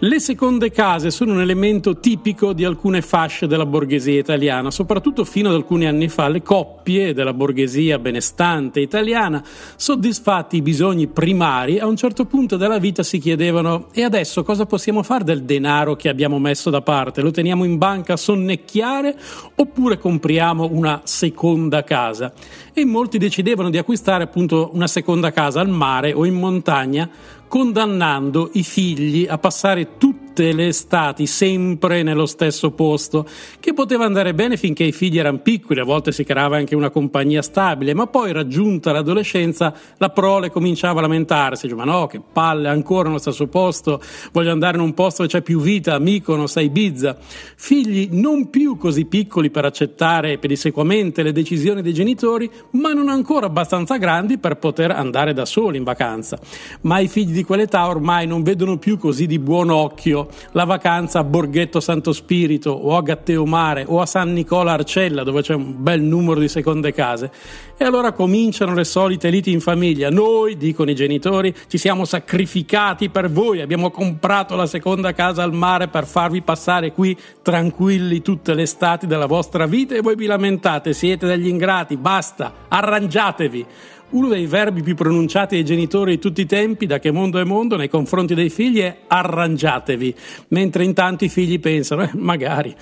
Le 0.00 0.20
seconde 0.20 0.70
case 0.70 1.10
sono 1.10 1.32
un 1.32 1.40
elemento 1.40 1.98
tipico 1.98 2.52
di 2.52 2.62
alcune 2.62 3.02
fasce 3.02 3.48
della 3.48 3.66
borghesia 3.66 4.20
italiana, 4.20 4.70
soprattutto 4.70 5.24
fino 5.24 5.48
ad 5.48 5.56
alcuni 5.56 5.86
anni 5.86 6.06
fa 6.06 6.28
le 6.28 6.40
coppie 6.40 7.07
della 7.12 7.32
borghesia 7.32 7.98
benestante 7.98 8.80
italiana, 8.80 9.42
soddisfatti 9.76 10.56
i 10.56 10.62
bisogni 10.62 11.06
primari, 11.06 11.78
a 11.78 11.86
un 11.86 11.96
certo 11.96 12.24
punto 12.24 12.56
della 12.56 12.78
vita 12.78 13.02
si 13.02 13.18
chiedevano 13.18 13.88
e 13.92 14.02
adesso 14.02 14.42
cosa 14.42 14.66
possiamo 14.66 15.02
fare 15.02 15.24
del 15.24 15.44
denaro 15.44 15.96
che 15.96 16.08
abbiamo 16.08 16.38
messo 16.38 16.70
da 16.70 16.82
parte? 16.82 17.20
Lo 17.20 17.30
teniamo 17.30 17.64
in 17.64 17.78
banca 17.78 18.14
a 18.14 18.16
sonnecchiare 18.16 19.16
oppure 19.54 19.98
compriamo 19.98 20.68
una 20.70 21.00
seconda 21.04 21.84
casa? 21.84 22.32
E 22.72 22.84
molti 22.84 23.18
decidevano 23.18 23.70
di 23.70 23.78
acquistare 23.78 24.24
appunto 24.24 24.70
una 24.72 24.86
seconda 24.86 25.32
casa 25.32 25.60
al 25.60 25.68
mare 25.68 26.12
o 26.12 26.24
in 26.24 26.34
montagna 26.34 27.08
condannando 27.48 28.50
i 28.52 28.62
figli 28.62 29.26
a 29.28 29.38
passare 29.38 29.96
tutta 29.96 30.27
tutte 30.38 30.52
le 30.52 30.68
estati, 30.68 31.26
sempre 31.26 32.04
nello 32.04 32.26
stesso 32.26 32.70
posto, 32.70 33.26
che 33.58 33.74
poteva 33.74 34.04
andare 34.04 34.34
bene 34.34 34.56
finché 34.56 34.84
i 34.84 34.92
figli 34.92 35.18
erano 35.18 35.38
piccoli, 35.38 35.80
a 35.80 35.84
volte 35.84 36.12
si 36.12 36.22
creava 36.22 36.56
anche 36.56 36.76
una 36.76 36.90
compagnia 36.90 37.42
stabile, 37.42 37.92
ma 37.92 38.06
poi 38.06 38.32
raggiunta 38.32 38.92
l'adolescenza 38.92 39.74
la 39.96 40.10
prole 40.10 40.50
cominciava 40.50 41.00
a 41.00 41.02
lamentarsi, 41.02 41.66
dice, 41.66 41.76
ma 41.76 41.84
no, 41.84 42.06
che 42.06 42.20
palle, 42.32 42.68
ancora 42.68 43.08
nello 43.08 43.18
stesso 43.18 43.48
posto, 43.48 44.00
voglio 44.30 44.52
andare 44.52 44.76
in 44.76 44.82
un 44.84 44.94
posto 44.94 45.22
dove 45.22 45.34
c'è 45.34 45.42
più 45.42 45.60
vita, 45.60 45.98
Mykonos, 45.98 46.56
a 46.56 46.60
Ibiza. 46.60 47.16
Figli 47.56 48.10
non 48.12 48.48
più 48.48 48.76
così 48.76 49.06
piccoli 49.06 49.50
per 49.50 49.64
accettare 49.64 50.38
pedissequamente 50.38 51.24
le 51.24 51.32
decisioni 51.32 51.82
dei 51.82 51.92
genitori, 51.94 52.48
ma 52.72 52.92
non 52.92 53.08
ancora 53.08 53.46
abbastanza 53.46 53.96
grandi 53.96 54.38
per 54.38 54.58
poter 54.58 54.92
andare 54.92 55.32
da 55.32 55.44
soli 55.44 55.78
in 55.78 55.84
vacanza. 55.84 56.38
Ma 56.82 57.00
i 57.00 57.08
figli 57.08 57.32
di 57.32 57.42
quell'età 57.42 57.88
ormai 57.88 58.28
non 58.28 58.44
vedono 58.44 58.78
più 58.78 58.98
così 58.98 59.26
di 59.26 59.40
buon 59.40 59.70
occhio 59.70 60.27
la 60.52 60.64
vacanza 60.64 61.18
a 61.20 61.24
Borghetto 61.24 61.80
Santo 61.80 62.12
Spirito 62.12 62.70
o 62.70 62.96
a 62.96 63.02
Gatteo 63.02 63.44
Mare 63.44 63.84
o 63.86 64.00
a 64.00 64.06
San 64.06 64.32
Nicola 64.32 64.72
Arcella, 64.72 65.22
dove 65.22 65.42
c'è 65.42 65.54
un 65.54 65.74
bel 65.82 66.00
numero 66.00 66.40
di 66.40 66.48
seconde 66.48 66.92
case. 66.92 67.30
E 67.76 67.84
allora 67.84 68.12
cominciano 68.12 68.74
le 68.74 68.84
solite 68.84 69.30
liti 69.30 69.52
in 69.52 69.60
famiglia. 69.60 70.10
Noi, 70.10 70.56
dicono 70.56 70.90
i 70.90 70.94
genitori, 70.94 71.54
ci 71.68 71.78
siamo 71.78 72.04
sacrificati 72.04 73.08
per 73.08 73.30
voi, 73.30 73.60
abbiamo 73.60 73.90
comprato 73.90 74.56
la 74.56 74.66
seconda 74.66 75.12
casa 75.12 75.42
al 75.42 75.52
mare 75.52 75.88
per 75.88 76.06
farvi 76.06 76.42
passare 76.42 76.92
qui 76.92 77.16
tranquilli 77.42 78.20
tutte 78.20 78.54
le 78.54 78.62
estati 78.62 79.06
della 79.06 79.26
vostra 79.26 79.66
vita 79.66 79.94
e 79.94 80.00
voi 80.00 80.16
vi 80.16 80.26
lamentate, 80.26 80.92
siete 80.92 81.26
degli 81.26 81.46
ingrati, 81.46 81.96
basta, 81.96 82.52
arrangiatevi. 82.68 83.66
Uno 84.10 84.28
dei 84.28 84.46
verbi 84.46 84.82
più 84.82 84.94
pronunciati 84.94 85.56
dai 85.56 85.64
genitori 85.66 86.12
di 86.12 86.18
tutti 86.18 86.40
i 86.40 86.46
tempi, 86.46 86.86
da 86.86 86.98
che 86.98 87.10
mondo 87.10 87.38
è 87.38 87.44
mondo, 87.44 87.76
nei 87.76 87.90
confronti 87.90 88.34
dei 88.34 88.48
figli 88.48 88.80
è 88.80 89.00
arrangiatevi, 89.06 90.14
mentre 90.48 90.84
intanto 90.84 91.26
i 91.26 91.28
figli 91.28 91.60
pensano, 91.60 92.04
eh, 92.04 92.10
magari. 92.14 92.74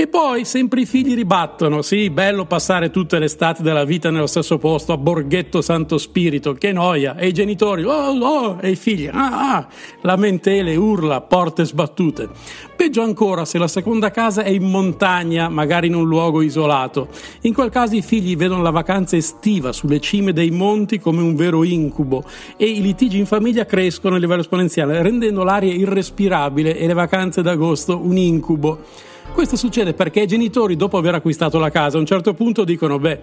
E 0.00 0.06
poi 0.06 0.44
sempre 0.44 0.82
i 0.82 0.86
figli 0.86 1.16
ribattono, 1.16 1.82
sì, 1.82 2.08
bello 2.08 2.44
passare 2.44 2.92
tutte 2.92 3.18
le 3.18 3.24
estati 3.24 3.64
della 3.64 3.82
vita 3.82 4.12
nello 4.12 4.28
stesso 4.28 4.56
posto, 4.56 4.92
a 4.92 4.96
Borghetto 4.96 5.60
Santo 5.60 5.98
Spirito, 5.98 6.52
che 6.52 6.70
noia, 6.70 7.16
e 7.16 7.26
i 7.26 7.32
genitori, 7.32 7.82
oh, 7.82 8.16
oh, 8.16 8.58
e 8.60 8.70
i 8.70 8.76
figli, 8.76 9.08
ah, 9.08 9.56
ah, 9.56 9.68
lamentele, 10.02 10.76
urla, 10.76 11.20
porte 11.22 11.64
sbattute. 11.64 12.28
Peggio 12.76 13.02
ancora 13.02 13.44
se 13.44 13.58
la 13.58 13.66
seconda 13.66 14.12
casa 14.12 14.44
è 14.44 14.50
in 14.50 14.70
montagna, 14.70 15.48
magari 15.48 15.88
in 15.88 15.96
un 15.96 16.06
luogo 16.06 16.42
isolato. 16.42 17.08
In 17.40 17.52
quel 17.52 17.70
caso 17.70 17.96
i 17.96 18.02
figli 18.02 18.36
vedono 18.36 18.62
la 18.62 18.70
vacanza 18.70 19.16
estiva 19.16 19.72
sulle 19.72 19.98
cime 19.98 20.32
dei 20.32 20.52
monti 20.52 21.00
come 21.00 21.22
un 21.22 21.34
vero 21.34 21.64
incubo 21.64 22.22
e 22.56 22.66
i 22.66 22.80
litigi 22.80 23.18
in 23.18 23.26
famiglia 23.26 23.66
crescono 23.66 24.14
a 24.14 24.18
livello 24.18 24.42
esponenziale, 24.42 25.02
rendendo 25.02 25.42
l'aria 25.42 25.72
irrespirabile 25.72 26.78
e 26.78 26.86
le 26.86 26.94
vacanze 26.94 27.42
d'agosto 27.42 27.98
un 28.00 28.16
incubo. 28.16 29.06
Questo 29.32 29.56
succede 29.56 29.94
perché 29.94 30.22
i 30.22 30.26
genitori, 30.26 30.76
dopo 30.76 30.98
aver 30.98 31.14
acquistato 31.14 31.58
la 31.58 31.70
casa, 31.70 31.96
a 31.96 32.00
un 32.00 32.06
certo 32.06 32.34
punto 32.34 32.64
dicono: 32.64 32.98
Beh, 32.98 33.20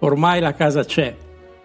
ormai 0.00 0.40
la 0.40 0.54
casa 0.54 0.84
c'è, 0.84 1.14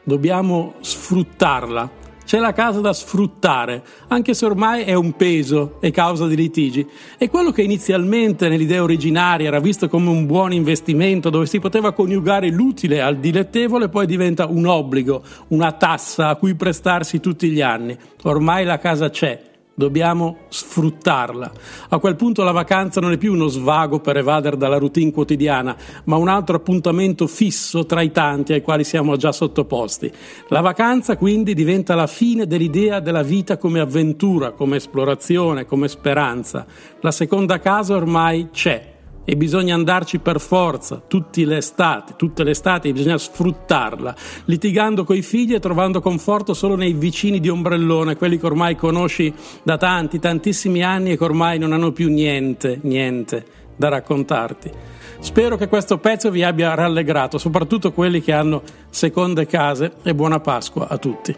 dobbiamo 0.03 0.73
sfruttarla. 0.81 2.03
C'è 2.25 2.39
la 2.39 2.53
casa 2.53 2.79
da 2.79 2.91
sfruttare, 2.91 3.83
anche 4.07 4.33
se 4.33 4.45
ormai 4.45 4.81
è 4.81 4.95
un 4.95 5.11
peso 5.15 5.77
e 5.79 5.91
causa 5.91 6.25
di 6.25 6.36
litigi. 6.36 6.86
E 7.19 7.29
quello 7.29 7.51
che 7.51 7.61
inizialmente 7.61 8.49
nell'idea 8.49 8.81
originaria 8.81 9.47
era 9.47 9.59
visto 9.59 9.88
come 9.88 10.09
un 10.09 10.25
buon 10.25 10.51
investimento 10.51 11.29
dove 11.29 11.45
si 11.45 11.59
poteva 11.59 11.93
coniugare 11.93 12.49
l'utile 12.49 12.99
al 12.99 13.19
dilettevole, 13.19 13.89
poi 13.89 14.07
diventa 14.07 14.47
un 14.47 14.65
obbligo, 14.65 15.21
una 15.49 15.73
tassa 15.73 16.29
a 16.29 16.36
cui 16.36 16.55
prestarsi 16.55 17.19
tutti 17.19 17.47
gli 17.51 17.61
anni. 17.61 17.95
Ormai 18.23 18.65
la 18.65 18.79
casa 18.79 19.11
c'è, 19.11 19.39
Dobbiamo 19.78 20.38
sfruttarla. 20.47 21.51
A 21.89 21.99
quel 21.99 22.15
punto 22.15 22.43
la 22.43 22.53
vacanza 22.53 23.01
non 23.01 23.11
è 23.11 23.17
più 23.17 23.34
uno 23.34 23.47
svago 23.47 23.99
per 23.99 24.15
evadere 24.15 24.55
dalla 24.55 24.78
routine 24.78 25.11
quotidiana, 25.11 25.76
ma 26.05 26.15
un 26.15 26.30
altro 26.30 26.55
appuntamento 26.55 27.28
fisso 27.28 27.86
tra 27.86 28.01
i 28.01 28.11
tanti 28.11 28.53
ai 28.53 28.61
quali 28.61 28.86
siamo 28.86 29.17
già 29.17 29.34
sottoposti. 29.34 30.09
La 30.47 30.61
vacanza 30.61 31.17
quindi 31.17 31.53
diventa 31.53 31.93
la 31.93 32.07
fine 32.07 32.47
dell'idea 32.47 33.01
della 33.01 33.21
vita 33.21 33.57
come 33.57 33.82
avventura, 33.82 34.51
come 34.51 34.78
esplorazione, 34.78 35.65
come 35.65 35.89
speranza. 35.89 36.65
La 37.01 37.11
seconda 37.11 37.59
casa 37.59 37.95
ormai 37.95 38.47
c'è 38.51 38.93
e 39.26 39.36
bisogna 39.36 39.73
andarci 39.76 40.19
per 40.19 40.39
forza, 40.39 41.01
tutte 41.05 41.43
le 41.43 41.57
estati, 41.57 42.13
tutte 42.15 42.43
le 42.43 42.51
estati, 42.51 42.93
bisogna 42.93 43.17
sfruttarla, 43.17 44.15
litigando 44.45 45.03
coi 45.03 45.21
figli 45.21 45.55
e 45.55 45.59
trovando 45.59 45.99
conforto 45.99 46.53
solo 46.53 46.76
nei 46.76 46.93
vicini 46.93 47.39
di 47.39 47.49
ombrellone, 47.49 48.15
quelli 48.15 48.39
che 48.39 48.45
ormai 48.45 48.76
conosci 48.76 49.34
da 49.63 49.78
tanti, 49.78 50.19
tantissimi 50.19 50.84
anni 50.84 51.11
e 51.11 51.17
che 51.17 51.23
ormai 51.23 51.57
non 51.57 51.73
hanno 51.73 51.91
più 51.91 52.09
niente, 52.09 52.80
niente 52.84 53.45
da 53.76 53.89
raccontarti. 53.89 54.71
Spero 55.19 55.57
che 55.57 55.67
questo 55.67 55.97
pezzo 55.97 56.30
vi 56.30 56.43
abbia 56.43 56.76
rallegrato, 56.76 57.38
soprattutto 57.38 57.91
quelli 57.91 58.21
che 58.21 58.32
hanno 58.32 58.61
seconde 58.89 59.47
case 59.47 59.93
e 60.03 60.13
buona 60.13 60.39
Pasqua 60.39 60.88
a 60.88 60.97
tutti. 60.97 61.36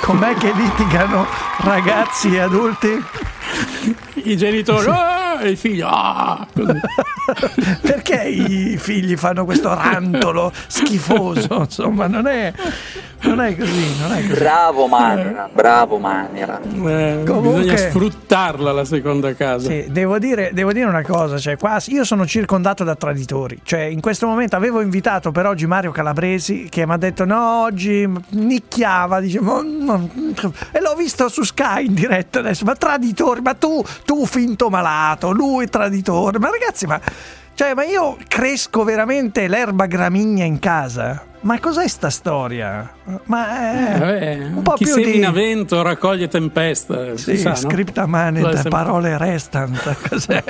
Com'è 0.00 0.34
che 0.34 0.52
litigano 0.52 1.26
ragazzi 1.58 2.34
e 2.34 2.38
adulti? 2.40 2.88
I 4.24 4.36
genitori, 4.36 4.86
"Ah!" 4.88 5.40
e 5.40 5.50
i 5.50 5.56
figli, 5.56 5.80
"Ah!" 5.84 6.46
Perché 7.80 8.22
i 8.22 8.76
figli 8.78 9.16
fanno 9.16 9.44
questo 9.44 9.72
rantolo 9.74 10.52
schifoso? 10.66 11.60
Insomma, 11.60 12.06
non 12.06 12.26
è, 12.26 12.52
non 13.22 13.40
è 13.40 13.56
così, 13.56 14.00
non 14.00 14.12
è 14.12 14.26
così. 14.26 14.38
Bravo 14.40 14.86
Manera, 14.86 15.48
bravo 15.52 15.98
Manera. 15.98 16.60
Eh, 16.62 17.22
Comunque- 17.26 17.60
Bisogna 17.62 17.76
sfruttarla 17.76 18.72
la 18.72 18.84
seconda 18.84 19.34
casa. 19.34 19.68
Sì, 19.68 19.86
devo 19.88 20.18
dire, 20.18 20.50
devo 20.52 20.72
dire 20.72 20.86
una 20.86 21.02
cosa, 21.02 21.38
cioè 21.38 21.56
qua 21.56 21.80
io 21.86 22.04
sono 22.04 22.26
circondato 22.26 22.84
da 22.84 22.94
traditori, 22.94 23.60
cioè 23.62 23.80
in 23.82 24.00
questo 24.00 24.26
momento 24.26 24.56
avevo 24.56 24.80
invitato 24.80 25.30
per 25.32 25.46
oggi 25.46 25.66
Mario 25.66 25.90
Calabresi 25.92 26.66
che 26.68 26.86
mi 26.86 26.92
ha 26.92 26.96
detto 26.96 27.24
no 27.24 27.62
oggi 27.62 28.08
nicchiava, 28.30 29.20
dice, 29.20 29.38
e 29.38 30.80
l'ho 30.80 30.94
visto 30.96 31.28
su 31.28 31.42
Sky 31.44 31.86
in 31.86 31.94
diretta 31.94 32.40
adesso, 32.40 32.64
ma 32.64 32.74
traditori, 32.74 33.40
ma 33.40 33.54
tu, 33.54 33.82
tu 34.04 34.11
finto 34.24 34.68
malato, 34.70 35.30
lui 35.32 35.68
traditore, 35.68 36.38
ma 36.38 36.50
ragazzi 36.50 36.86
ma, 36.86 37.00
cioè, 37.54 37.74
ma 37.74 37.84
io 37.84 38.16
cresco 38.28 38.82
veramente 38.82 39.46
l'erba 39.46 39.86
gramigna 39.86 40.44
in 40.44 40.58
casa? 40.58 41.22
Ma 41.42 41.58
cos'è 41.58 41.86
sta 41.88 42.08
storia? 42.08 42.90
Ma 43.24 43.94
Eh, 43.94 43.98
vabbè, 43.98 44.36
un 44.54 44.62
po' 44.62 44.72
chi 44.74 44.84
più 44.84 44.94
semina 44.94 45.30
di... 45.30 45.34
vento 45.34 45.82
raccoglie 45.82 46.28
tempesta. 46.28 47.16
Sì, 47.16 47.36
sa, 47.36 47.50
no? 47.50 47.56
scripta 47.56 48.02
Può 48.02 48.10
manet, 48.10 48.68
parole 48.68 49.18
restant, 49.18 49.96
cos'è? 50.08 50.42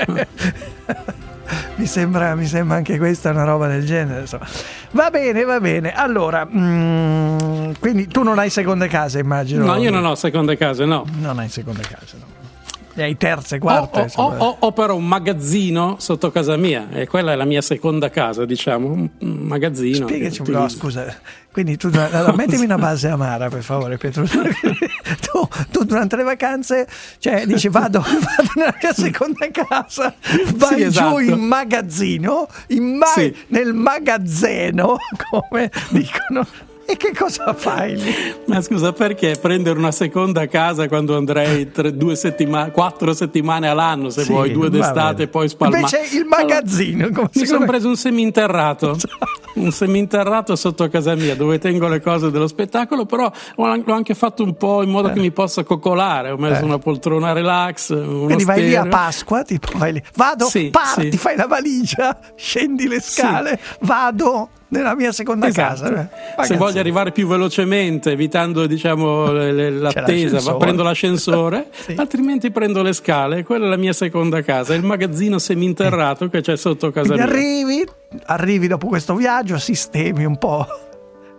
mi, 1.77 1.87
sembra, 1.87 2.35
mi 2.35 2.47
sembra 2.47 2.77
anche 2.77 2.99
questa 2.99 3.31
una 3.31 3.45
roba 3.45 3.67
del 3.69 3.85
genere. 3.85 4.21
insomma. 4.21 4.47
Va 4.93 5.11
bene, 5.11 5.45
va 5.45 5.61
bene. 5.61 5.93
Allora, 5.93 6.47
mm, 6.47 7.73
quindi 7.81 8.07
tu 8.07 8.23
non 8.23 8.39
hai 8.39 8.51
seconde 8.51 8.87
case, 8.89 9.19
immagino. 9.19 9.65
No, 9.65 9.77
io 9.77 9.91
non 9.91 10.05
ho 10.05 10.15
seconde 10.15 10.57
case, 10.57 10.85
no. 10.85 11.05
Non 11.19 11.39
hai 11.39 11.49
seconde 11.49 11.83
case, 11.83 12.17
no. 12.19 12.42
Hai 12.95 13.17
terze, 13.17 13.57
Ho, 13.57 13.59
quarte. 13.59 14.01
ho- 14.01 14.03
insomma. 14.03 14.37
ho- 14.45 14.57
ho 14.61 14.73
però 14.73 14.95
un 14.97 15.07
magazzino 15.07 15.97
sotto 15.99 16.31
casa 16.31 16.57
mia 16.57 16.89
e 16.91 17.07
quella 17.07 17.33
è 17.33 17.37
la 17.37 17.47
mia 17.47 17.63
seconda 17.63 18.11
casa, 18.11 18.45
diciamo, 18.45 18.89
un 18.89 19.09
magazzino. 19.19 20.07
Spiegaci 20.07 20.41
un 20.43 20.47
po', 20.47 20.53
no, 20.53 20.69
scusa. 20.69 21.15
Quindi 21.51 21.77
tu, 21.77 21.91
allora, 21.95 22.33
mettimi 22.35 22.65
una 22.65 22.77
base 22.79 23.09
amara, 23.09 23.49
per 23.49 23.63
favore, 23.63 23.97
Pietro. 23.99 24.25
tu, 24.29 25.49
tu 25.71 25.85
durante 25.85 26.17
le 26.17 26.23
vacanze, 26.23 26.87
cioè, 27.19 27.47
dici 27.47 27.69
vado, 27.69 28.01
vado 28.05 28.51
nella 28.57 28.75
mia 28.81 28.93
seconda 28.93 29.49
casa, 29.51 30.15
vai 30.55 30.77
giù 30.81 30.87
esatto. 30.87 31.19
in 31.21 31.39
magazzino, 31.41 32.47
in 32.69 32.97
ma- 32.97 33.07
Sì. 33.07 33.35
nel 33.49 33.73
magazzeno, 33.73 34.97
come 35.31 35.71
dicono. 35.91 36.47
E 36.85 36.97
che 36.97 37.13
cosa 37.17 37.55
fai 37.55 37.97
lì? 37.97 38.13
Ma 38.47 38.61
scusa, 38.61 38.93
perché 38.93 39.37
prendere 39.41 39.79
una 39.79 39.93
seconda 39.93 40.47
casa 40.49 40.89
quando 40.89 41.17
andrei 41.17 41.71
tre, 41.71 41.97
due 41.97 42.17
settimane, 42.17 42.71
quattro 42.71 43.15
settimane 43.15 43.69
all'anno, 43.69 44.11
se 44.11 44.23
Sì, 44.25 44.33
vuoi, 44.33 44.53
due 44.53 44.69
d'estate 44.69 45.23
e 45.25 45.29
poi 45.29 45.49
spalmare? 45.49 45.81
Invece 45.83 46.17
il 46.17 46.25
magazzino, 46.27 47.09
come 47.11 47.29
Mi 47.35 47.47
sono 47.47 47.65
preso 47.65 47.89
un 47.89 47.97
seminterrato, 47.97 48.97
un 49.55 49.71
seminterrato 49.71 50.57
sotto 50.57 50.89
casa 50.89 51.15
mia 51.15 51.35
dove 51.37 51.59
tengo 51.59 51.89
le 51.89 52.01
cose 52.01 52.31
dello 52.31 52.47
spettacolo, 52.49 53.07
però 53.07 53.31
l'ho 53.57 53.83
anche 53.93 54.15
fatto 54.15 54.43
un 54.43 54.55
po' 54.57 54.83
in 54.83 54.91
modo 54.91 55.11
che 55.13 55.21
mi 55.21 55.31
possa 55.31 55.63
coccolare. 55.65 56.31
Ho 56.31 56.37
messo 56.37 56.63
Eh. 56.63 56.65
una 56.65 56.79
poltrona 56.79 57.33
relax, 57.33 57.89
Quindi 57.95 58.45
vai 58.45 58.61
lì 58.61 58.75
a 58.75 58.81
stereo. 58.81 58.91
Pasqua, 58.91 59.43
tipo 59.45 59.69
vai 59.79 59.93
lì. 59.95 60.03
Vado, 60.17 60.47
Sì, 60.47 60.69
parti, 60.71 61.13
sì. 61.13 61.17
fai 61.17 61.37
la 61.37 61.47
valigia, 61.47 62.19
scendi 62.35 62.87
le 62.89 63.01
scale, 63.01 63.59
vado 63.81 64.49
nella 64.73 64.95
mia 64.95 65.13
seconda 65.13 65.47
Esatto. 65.47 65.83
casa. 65.83 66.11
eh. 66.39 66.45
Se 66.45 66.57
voglio 66.57 66.81
arrivare 66.81 67.13
più 67.13 67.27
velocemente, 67.27 68.11
evitando 68.11 68.67
diciamo, 68.67 69.31
le- 69.31 69.53
le- 69.53 69.71
l'attesa, 69.71 70.35
l'ascensore. 70.35 70.57
prendo 70.59 70.83
l'ascensore, 70.83 71.67
Sì. 71.87 71.95
altrimenti 71.97 72.51
prendo 72.51 72.83
le 72.83 72.93
scale. 72.93 73.45
Quella 73.45 73.67
è 73.67 73.69
la 73.69 73.77
mia 73.77 73.93
seconda 73.93 74.43
casa, 74.43 74.75
il 74.75 74.83
magazzino 74.83 75.39
seminterrato 75.39 76.29
che 76.29 76.41
c'è 76.41 76.57
sotto 76.57 76.91
casa 76.91 77.15
Quindi 77.15 77.25
mia. 77.25 77.33
arrivi, 77.33 77.87
arrivi 78.27 78.67
dopo 78.67 78.87
questo 78.89 79.15
viaggio, 79.15 79.59
sistemi 79.59 80.25
un 80.25 80.37
po'. 80.39 80.67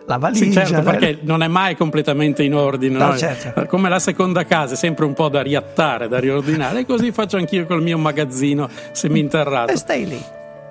La 0.05 0.17
valigia. 0.17 0.65
Sì, 0.65 0.71
certo, 0.73 0.81
perché 0.89 1.19
non 1.21 1.41
è 1.43 1.47
mai 1.47 1.77
completamente 1.77 2.43
in 2.43 2.53
ordine. 2.53 2.97
No, 2.97 3.07
no? 3.07 3.17
certo. 3.17 3.65
Come 3.67 3.87
la 3.87 3.99
seconda 3.99 4.43
casa, 4.45 4.73
è 4.73 4.77
sempre 4.77 5.05
un 5.05 5.13
po' 5.13 5.29
da 5.29 5.41
riattare, 5.41 6.09
da 6.09 6.19
riordinare. 6.19 6.79
E 6.79 6.85
così 6.85 7.11
faccio 7.13 7.37
anch'io 7.37 7.65
col 7.65 7.81
mio 7.81 7.97
magazzino 7.97 8.67
seminterrato. 8.91 9.71
E 9.71 9.77
stai 9.77 10.05
lì. 10.05 10.21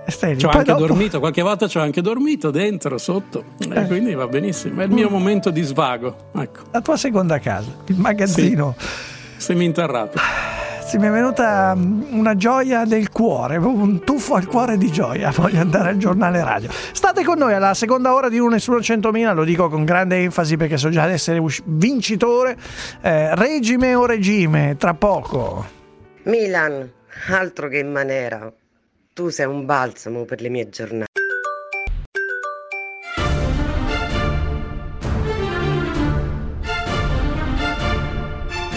E 0.05 0.11
stai. 0.11 0.37
Ci 0.37 0.47
ho 0.47 0.51
anche 0.51 0.65
dopo- 0.73 0.87
dormito, 0.87 1.19
qualche 1.21 1.43
volta 1.43 1.69
ci 1.69 1.79
ho 1.79 1.81
anche 1.83 2.01
dormito 2.01 2.51
dentro, 2.51 2.99
sotto, 2.99 3.45
e 3.59 3.87
quindi 3.87 4.15
va 4.15 4.27
benissimo. 4.27 4.81
È 4.81 4.85
il 4.85 4.91
mio 4.91 5.09
momento 5.09 5.51
di 5.51 5.63
svago. 5.63 6.17
Ecco, 6.37 6.63
La 6.73 6.81
tua 6.81 6.97
seconda 6.97 7.39
casa, 7.39 7.71
il 7.87 7.97
magazzino. 7.99 8.75
seminterrato. 9.37 10.19
Sì, 10.85 10.99
mi 10.99 11.07
è 11.07 11.11
venuta 11.11 11.75
mm, 11.75 12.19
una 12.19 12.35
gioia 12.37 12.85
del 12.85 13.11
cuore, 13.11 13.57
un 13.57 14.01
tuffo 14.05 14.35
al 14.35 14.47
cuore 14.47 14.77
di 14.77 14.91
gioia. 14.93 15.31
Voglio 15.35 15.61
andare 15.61 15.91
al 15.91 15.97
giornale 15.97 16.43
radio. 16.45 16.69
State 16.71 17.25
con 17.25 17.39
noi 17.39 17.55
alla 17.55 17.73
seconda 17.73 18.13
ora 18.13 18.29
di 18.29 18.39
1 18.39 18.51
Nessuno 18.51 18.79
100.000, 18.79 19.33
lo 19.35 19.45
dico 19.45 19.69
con 19.71 19.85
grande 19.85 20.17
enfasi 20.19 20.57
perché 20.57 20.77
so 20.77 20.91
già 20.91 21.07
di 21.07 21.13
essere 21.15 21.39
usci- 21.39 21.63
vincitore. 21.65 22.57
Eh, 23.01 23.35
regime 23.37 23.95
o 23.95 24.05
regime, 24.05 24.77
tra 24.79 24.93
poco. 24.95 25.65
Milan, 26.25 26.91
altro 27.31 27.69
che 27.69 27.79
in 27.79 27.91
maniera. 27.91 28.53
Tu 29.15 29.29
sei 29.29 29.45
un 29.45 29.67
balsamo 29.67 30.25
per 30.25 30.41
le 30.41 30.49
mie 30.49 30.71
giornate. 30.71 31.11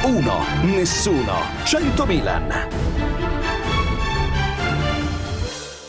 Uno, 0.04 0.44
nessuno, 0.64 1.36
100 1.64 2.06
Milan. 2.06 2.68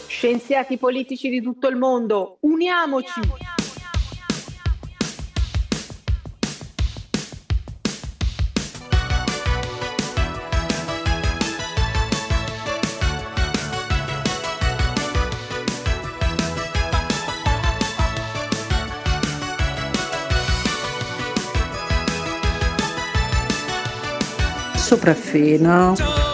Scienziati 0.07 0.78
politici 0.78 1.28
di 1.28 1.42
tutto 1.42 1.66
il 1.66 1.74
mondo, 1.74 2.36
uniamoci! 2.42 3.55
Sopraffino. 24.87 26.26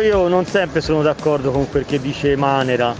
Comunque 0.00 0.18
io 0.18 0.28
non 0.28 0.46
sempre 0.46 0.80
sono 0.80 1.02
d'accordo 1.02 1.50
con 1.50 1.68
quel 1.68 1.84
che 1.84 2.00
dice 2.00 2.34
Manera, 2.34 2.94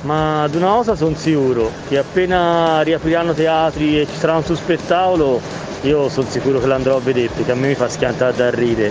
ma 0.00 0.42
ad 0.42 0.56
una 0.56 0.70
cosa 0.70 0.96
sono 0.96 1.14
sicuro, 1.14 1.70
che 1.86 1.96
appena 1.96 2.80
riapriranno 2.80 3.32
teatri 3.34 4.00
e 4.00 4.06
ci 4.06 4.16
sarà 4.16 4.34
un 4.34 4.42
suo 4.42 4.56
spettacolo, 4.56 5.40
io 5.82 6.08
sono 6.08 6.26
sicuro 6.28 6.58
che 6.58 6.66
l'andrò 6.66 6.96
a 6.96 7.00
vedere 7.00 7.28
perché 7.32 7.52
a 7.52 7.54
me 7.54 7.68
mi 7.68 7.74
fa 7.76 7.88
schiantare 7.88 8.34
da 8.34 8.50
ridere. 8.50 8.90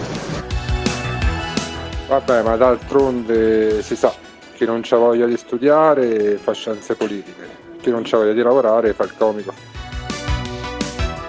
Vabbè, 2.07 2.43
ma 2.43 2.55
d'altronde 2.55 3.81
si 3.81 3.97
sa, 3.97 4.13
chi 4.55 4.63
non 4.63 4.81
ha 4.89 4.95
voglia 4.95 5.25
di 5.25 5.35
studiare 5.35 6.37
fa 6.37 6.53
scienze 6.53 6.95
politiche, 6.95 7.45
chi 7.81 7.89
non 7.89 8.03
ha 8.09 8.17
voglia 8.17 8.31
di 8.31 8.41
lavorare 8.41 8.93
fa 8.93 9.03
il 9.03 9.13
comico. 9.17 9.53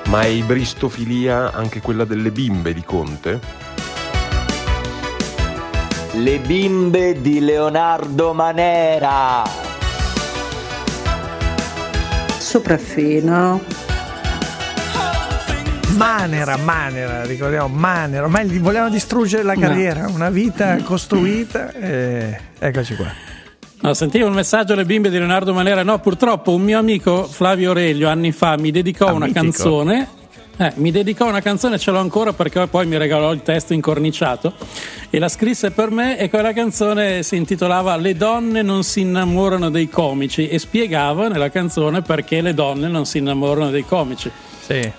Ma 0.07 0.21
è 0.21 0.27
ibristofilia 0.27 1.51
anche 1.51 1.81
quella 1.81 2.05
delle 2.05 2.31
bimbe 2.31 2.73
di 2.73 2.85
Conte? 2.85 3.70
Le 6.23 6.39
bimbe 6.39 7.21
di 7.21 7.41
Leonardo 7.41 8.33
Manera. 8.35 9.43
Sopraffino. 12.39 13.61
Manera, 15.97 16.57
Manera, 16.57 17.25
ricordiamo, 17.25 17.69
Manera. 17.69 18.25
Ormai 18.25 18.49
gli 18.49 18.59
volevano 18.59 18.91
distruggere 18.91 19.43
la 19.43 19.55
No. 19.55 19.61
carriera, 19.61 20.09
una 20.09 20.31
vita 20.31 20.77
costruita. 20.83 21.73
E... 21.73 22.39
Eccoci 22.59 22.97
qua. 22.97 23.07
No, 23.83 23.95
sentivo 23.95 24.27
un 24.27 24.35
messaggio 24.35 24.75
alle 24.75 24.85
bimbe 24.85 25.09
di 25.11 25.17
Leonardo 25.17 25.55
Manera. 25.55 25.83
No, 25.83 25.99
purtroppo 26.01 26.53
un 26.55 26.63
mio 26.63 26.79
amico 26.79 27.25
Flavio 27.25 27.69
Aurelio 27.69 28.09
anni 28.09 28.33
fa 28.33 28.57
mi 28.59 28.71
dedicò 28.71 29.07
Ah, 29.09 29.13
una 29.13 29.27
mitico. 29.27 29.43
canzone. 29.45 30.09
Eh, 30.61 30.73
mi 30.77 30.91
dedicò 30.91 31.27
una 31.27 31.41
canzone, 31.41 31.79
ce 31.79 31.91
l'ho 31.91 32.01
ancora 32.01 32.35
perché 32.35 32.67
poi 32.67 32.87
mi 32.87 32.99
regalò 32.99 33.33
il 33.33 33.41
testo 33.41 33.73
incorniciato 33.73 34.53
e 35.09 35.19
la 35.19 35.31
scrisse 35.31 35.71
per 35.71 35.91
me 35.91 36.19
e 36.19 36.29
quella 36.29 36.53
canzone 36.53 37.23
si 37.23 37.37
intitolava 37.37 37.97
Le 37.97 38.15
donne 38.15 38.61
non 38.61 38.83
si 38.83 39.01
innamorano 39.01 39.71
dei 39.71 39.89
comici 39.89 40.49
e 40.49 40.59
spiegava 40.59 41.29
nella 41.29 41.49
canzone 41.49 42.03
perché 42.03 42.43
le 42.43 42.53
donne 42.53 42.89
non 42.89 43.07
si 43.07 43.17
innamorano 43.17 43.71
dei 43.71 43.87
comici. 43.87 44.31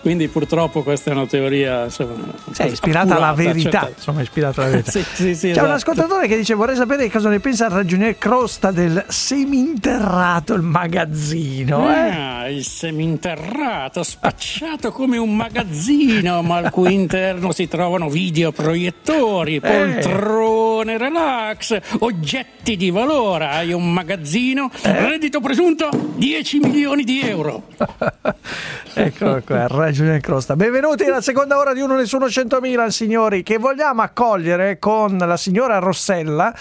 Quindi 0.02 0.28
purtroppo 0.28 0.84
questa 0.84 1.12
è 1.12 1.14
una 1.14 1.26
teoria 1.26 1.86
insomma, 1.86 2.14
Sì, 2.52 2.66
ispirata 2.68 3.16
alla 3.16 3.28
accurata, 3.30 3.54
verità. 3.54 3.70
certo. 3.80 3.94
Insomma, 3.98 4.22
ispirata 4.22 4.62
alla 4.62 4.70
verità. 4.72 4.92
Sì, 4.92 5.04
sì, 5.04 5.36
sì, 5.36 5.46
C'è 5.48 5.50
esatto. 5.52 5.66
un 5.68 5.72
ascoltatore 5.74 6.28
che 6.28 6.38
dice: 6.38 6.54
Vorrei 6.54 6.76
sapere 6.76 7.10
cosa 7.10 7.30
ne 7.30 7.40
pensa 7.40 7.66
il 7.66 7.72
ragionier 7.72 8.18
Crosta 8.18 8.72
del 8.72 9.06
seminterrato 9.08 10.54
il 10.54 10.62
magazzino. 10.62 11.90
Eh? 11.90 12.10
Ah, 12.10 12.50
il 12.50 12.64
seminterrato, 12.66 14.04
spacciato 14.04 14.92
come 14.92 15.18
un 15.18 15.36
magazzino, 15.36 16.42
ma 16.42 16.58
al 16.58 16.70
cui 16.72 16.94
interno 16.94 17.52
si 17.54 17.68
trovano 17.68 18.10
videoproiettori, 18.10 19.60
poltrone 19.60 20.98
relax, 20.98 21.78
oggetti 22.00 22.76
di 22.76 22.90
valore. 22.90 23.46
Hai 23.46 23.72
un 23.74 23.92
magazzino, 23.92 24.70
reddito 24.82 25.40
presunto 25.40 25.90
10 26.16 26.60
milioni 26.60 27.04
di 27.04 27.22
euro. 27.22 27.68
Eccolo 28.94 29.42
qua, 29.46 29.61
il 29.64 29.68
ragionier 29.70 30.20
Crosta. 30.20 30.56
Benvenuti 30.56 31.04
alla 31.04 31.22
seconda 31.22 31.58
ora 31.58 31.74
di 31.74 31.82
Uno 31.82 31.96
Nessuno 31.96 32.26
100.000, 32.26 32.88
signori, 32.88 33.44
che 33.44 33.58
vogliamo 33.58 34.02
accogliere 34.02 34.80
con 34.80 35.18
la 35.18 35.38
signora 35.38 35.80
Rossella. 35.80 36.54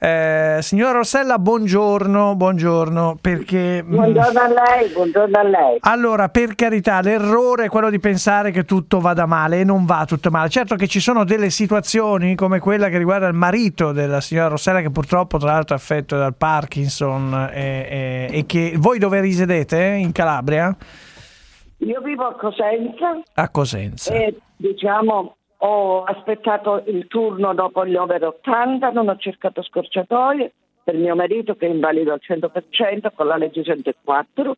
Eh, 0.00 0.58
signora 0.60 0.92
Rossella, 0.92 1.38
buongiorno, 1.38 2.36
buongiorno, 2.36 3.18
perché... 3.20 3.82
mm, 3.82 3.90
Buongiorno 3.94 4.40
a 4.40 4.46
lei, 4.48 4.88
buongiorno 4.92 5.38
a 5.38 5.42
lei. 5.42 5.76
Allora, 5.80 6.28
per 6.28 6.54
carità, 6.54 7.00
l'errore 7.00 7.64
è 7.64 7.68
quello 7.68 7.90
di 7.90 7.98
pensare 7.98 8.50
che 8.50 8.64
tutto 8.64 9.00
vada 9.00 9.26
male 9.26 9.60
e 9.60 9.64
non 9.64 9.84
va 9.84 10.04
tutto 10.06 10.30
male. 10.30 10.48
Certo 10.48 10.76
che 10.76 10.86
ci 10.86 11.00
sono 11.00 11.24
delle 11.24 11.50
situazioni 11.50 12.34
come 12.36 12.60
quella 12.60 12.88
che 12.88 12.98
riguarda 12.98 13.26
il 13.26 13.34
marito 13.34 13.92
della 13.92 14.20
signora 14.20 14.48
Rossella, 14.48 14.80
che 14.80 14.90
purtroppo 14.90 15.38
tra 15.38 15.52
l'altro 15.52 15.74
è 15.74 15.78
affetto 15.78 16.16
dal 16.16 16.34
Parkinson 16.36 17.50
e, 17.52 18.28
e- 18.30 18.38
e 18.38 18.46
che 18.46 18.74
voi 18.76 18.98
dove 18.98 19.20
risiedete? 19.20 19.78
In 19.78 20.12
Calabria? 20.12 20.74
Io 21.78 22.00
vivo 22.00 22.24
a 22.24 22.34
Cosenza 22.34 23.20
A 23.34 23.50
Cosenza. 23.50 24.12
e 24.14 24.36
diciamo 24.56 25.36
ho 25.60 26.04
aspettato 26.04 26.84
il 26.86 27.06
turno 27.08 27.52
dopo 27.54 27.84
gli 27.84 27.96
over 27.96 28.24
80, 28.24 28.90
non 28.90 29.08
ho 29.08 29.16
cercato 29.16 29.62
scorciatoie 29.62 30.52
per 30.84 30.96
mio 30.96 31.16
marito 31.16 31.56
che 31.56 31.66
è 31.66 31.70
invalido 31.70 32.12
al 32.12 32.20
100% 32.22 33.10
con 33.14 33.26
la 33.26 33.36
legge 33.36 33.64
104. 33.64 34.56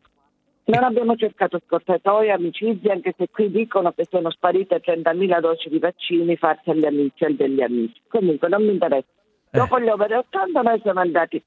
Non 0.63 0.83
abbiamo 0.83 1.15
cercato 1.15 1.59
scorciatoie, 1.65 2.31
amicizie, 2.31 2.91
anche 2.91 3.15
se 3.17 3.29
qui 3.29 3.49
dicono 3.49 3.91
che 3.91 4.05
sono 4.09 4.29
sparite 4.29 4.79
30.000 4.79 5.39
dosi 5.39 5.69
di 5.69 5.79
vaccini 5.79 6.37
fatte 6.37 6.71
agli 6.71 6.85
amici 6.85 7.23
e 7.23 7.33
degli 7.33 7.61
amici. 7.61 7.99
Comunque 8.07 8.47
non 8.47 8.63
mi 8.63 8.71
interessa. 8.71 9.07
Dopo 9.49 9.79
gli 9.79 9.89
over 9.89 10.13
80 10.13 10.61
noi 10.61 10.79
siamo 10.81 10.99
andati 10.99 11.43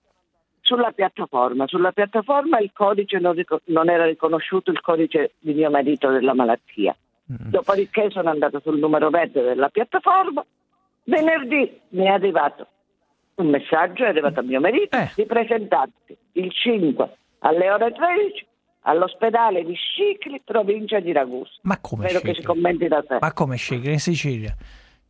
sulla 0.64 0.90
piattaforma. 0.92 1.66
Sulla 1.66 1.92
piattaforma 1.92 2.58
il 2.58 2.70
codice 2.72 3.18
non, 3.18 3.34
rico- 3.34 3.60
non 3.66 3.88
era 3.90 4.06
riconosciuto 4.06 4.70
il 4.70 4.80
codice 4.80 5.34
di 5.38 5.52
mio 5.52 5.70
marito 5.70 6.10
della 6.10 6.34
malattia. 6.34 6.96
Dopodiché 7.26 8.10
sono 8.10 8.30
andata 8.30 8.60
sul 8.60 8.78
numero 8.78 9.08
verde 9.10 9.42
della 9.42 9.68
piattaforma. 9.68 10.44
Venerdì 11.04 11.80
mi 11.90 12.04
è 12.04 12.08
arrivato 12.08 12.66
un 13.36 13.48
messaggio, 13.48 14.04
è 14.04 14.08
arrivato 14.08 14.40
a 14.40 14.42
mio 14.42 14.60
marito, 14.60 14.96
di 15.14 15.26
presentarsi 15.26 16.16
il 16.32 16.50
5 16.50 17.16
alle 17.40 17.70
ore 17.70 17.92
13 17.92 18.46
all'ospedale 18.86 19.64
di 19.64 19.74
Scicli, 19.74 20.40
provincia 20.44 21.00
di 21.00 21.12
Ragusa. 21.12 21.52
Ma 21.62 21.78
come 21.80 22.04
Spero 22.08 22.20
che 22.20 22.26
Scicli? 22.28 22.40
si 22.40 22.46
commenti 22.46 22.88
da 22.88 23.02
te. 23.02 23.18
Ma 23.20 23.32
come 23.32 23.56
sceglie 23.56 23.92
in 23.92 23.98
Sicilia? 23.98 24.54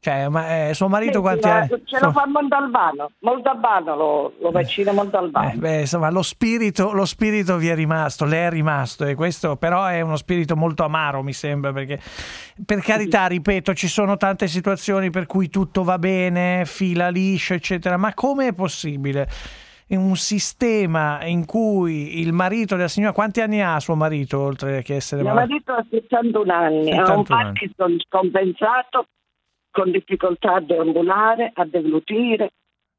Cioè, 0.05 0.29
ma 0.29 0.69
eh, 0.69 0.75
suo 0.75 0.89
marito 0.89 1.15
Sì, 1.15 1.21
quanti 1.21 1.49
anni? 1.49 1.69
Ce 1.87 1.99
lo 1.99 2.13
fa 2.13 2.27
Montalbano, 2.27 3.13
Montalbano 3.21 3.97
lo, 3.97 4.33
lo 4.39 4.51
vaccina 4.51 4.93
Montalbano. 4.93 5.53
Eh, 5.53 5.57
beh, 5.57 5.81
insomma, 5.81 6.11
lo 6.11 6.21
spirito, 6.21 6.93
lo 6.93 7.07
spirito 7.07 7.57
vi 7.57 7.69
è 7.69 7.75
rimasto, 7.75 8.27
le 8.27 8.45
è 8.45 8.51
rimasto 8.51 9.07
e 9.07 9.15
questo 9.15 9.57
però 9.57 9.87
è 9.87 10.03
uno 10.03 10.17
spirito 10.17 10.57
molto 10.57 10.85
amaro, 10.85 11.23
mi 11.23 11.33
sembra, 11.33 11.73
perché 11.73 11.99
per 12.67 12.83
carità, 12.83 13.25
ripeto, 13.29 13.73
ci 13.73 13.89
sono 13.89 14.19
tante 14.19 14.47
situazioni 14.47 15.09
per 15.09 15.25
cui 15.25 15.49
tutto 15.49 15.83
va 15.85 15.99
bene, 15.99 16.65
fila 16.67 17.09
liscio, 17.09 17.55
eccetera, 17.55 17.97
ma 17.97 18.13
come 18.13 18.49
è 18.49 18.53
possibile? 18.53 19.27
In 19.87 20.01
un 20.01 20.17
sistema 20.17 21.25
in 21.25 21.47
cui 21.47 22.21
il 22.21 22.35
marito 22.35 22.77
della 22.77 22.89
signora, 22.89 23.15
quanti 23.15 23.41
anni 23.41 23.63
ha 23.63 23.81
suo 23.81 23.95
marito 23.95 24.39
oltre 24.39 24.83
che 24.83 24.97
essere 24.97 25.23
Mio 25.23 25.33
marito 25.33 25.73
ha 25.73 25.83
71 25.89 26.53
anni, 26.53 26.91
ha 26.91 27.07
71 27.07 27.17
un 27.17 27.25
Parkinson 27.25 27.97
scompensato, 28.01 29.07
con 29.75 29.91
difficoltà 29.91 30.55
a 30.55 30.61
deambulare, 30.61 31.51
a 31.53 31.65
deglutire, 31.67 32.53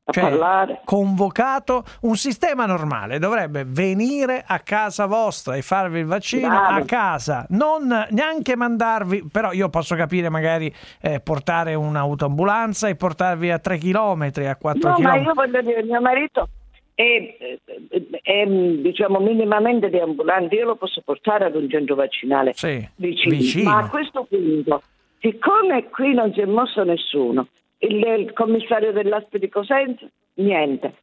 a 0.08 0.12
Cioè, 0.12 0.24
parlare. 0.24 0.82
convocato 0.84 1.84
un 2.02 2.16
sistema 2.16 2.66
normale 2.68 3.18
dovrebbe 3.18 3.64
venire 3.66 4.44
a 4.46 4.60
casa 4.60 5.06
vostra 5.08 5.56
e 5.56 5.62
farvi 5.64 6.00
il 6.00 6.06
vaccino 6.06 6.50
Bravo. 6.50 6.78
a 6.80 6.86
casa 6.86 7.46
non 7.50 8.06
neanche 8.12 8.56
mandarvi 8.56 9.28
però 9.32 9.52
io 9.52 9.70
posso 9.70 9.96
capire 9.96 10.30
magari 10.30 10.72
eh, 11.02 11.22
portare 11.22 11.74
un'autoambulanza 11.74 12.88
e 12.88 12.96
portarvi 12.96 13.50
a 13.50 13.58
3 13.58 13.78
km 13.80 14.30
a 14.48 14.56
4 14.58 14.90
No, 14.90 14.96
km 14.96 15.02
ma 15.04 15.16
io 15.16 15.34
voglio 15.34 15.62
dire, 15.64 15.82
mio 15.84 16.02
marito 16.02 16.50
è, 16.94 17.36
è- 17.40 18.20
è, 18.22 18.46
diciamo 18.48 19.20
minimamente 19.20 19.90
deambulante, 19.90 20.54
io 20.56 20.66
lo 20.66 20.76
posso 20.76 21.02
portare 21.04 21.46
ad 21.46 21.56
un 21.56 21.68
centro 21.70 21.96
vaccinale 21.96 22.52
Sì, 22.54 22.88
vicino. 22.98 23.36
vicino. 23.36 23.70
Ma 23.72 23.78
a 23.80 23.90
questo 23.90 24.24
punto, 24.30 24.82
siccome 25.26 25.90
qui 25.90 26.14
non 26.14 26.32
si 26.34 26.42
è 26.42 26.46
mosso 26.46 26.84
nessuno, 26.84 27.48
il, 27.80 27.96
il 27.96 28.34
commissario 28.34 28.92
dell'Aspe 28.92 29.40
di 29.40 29.50
Cosenza, 29.50 30.06
niente. 30.36 30.94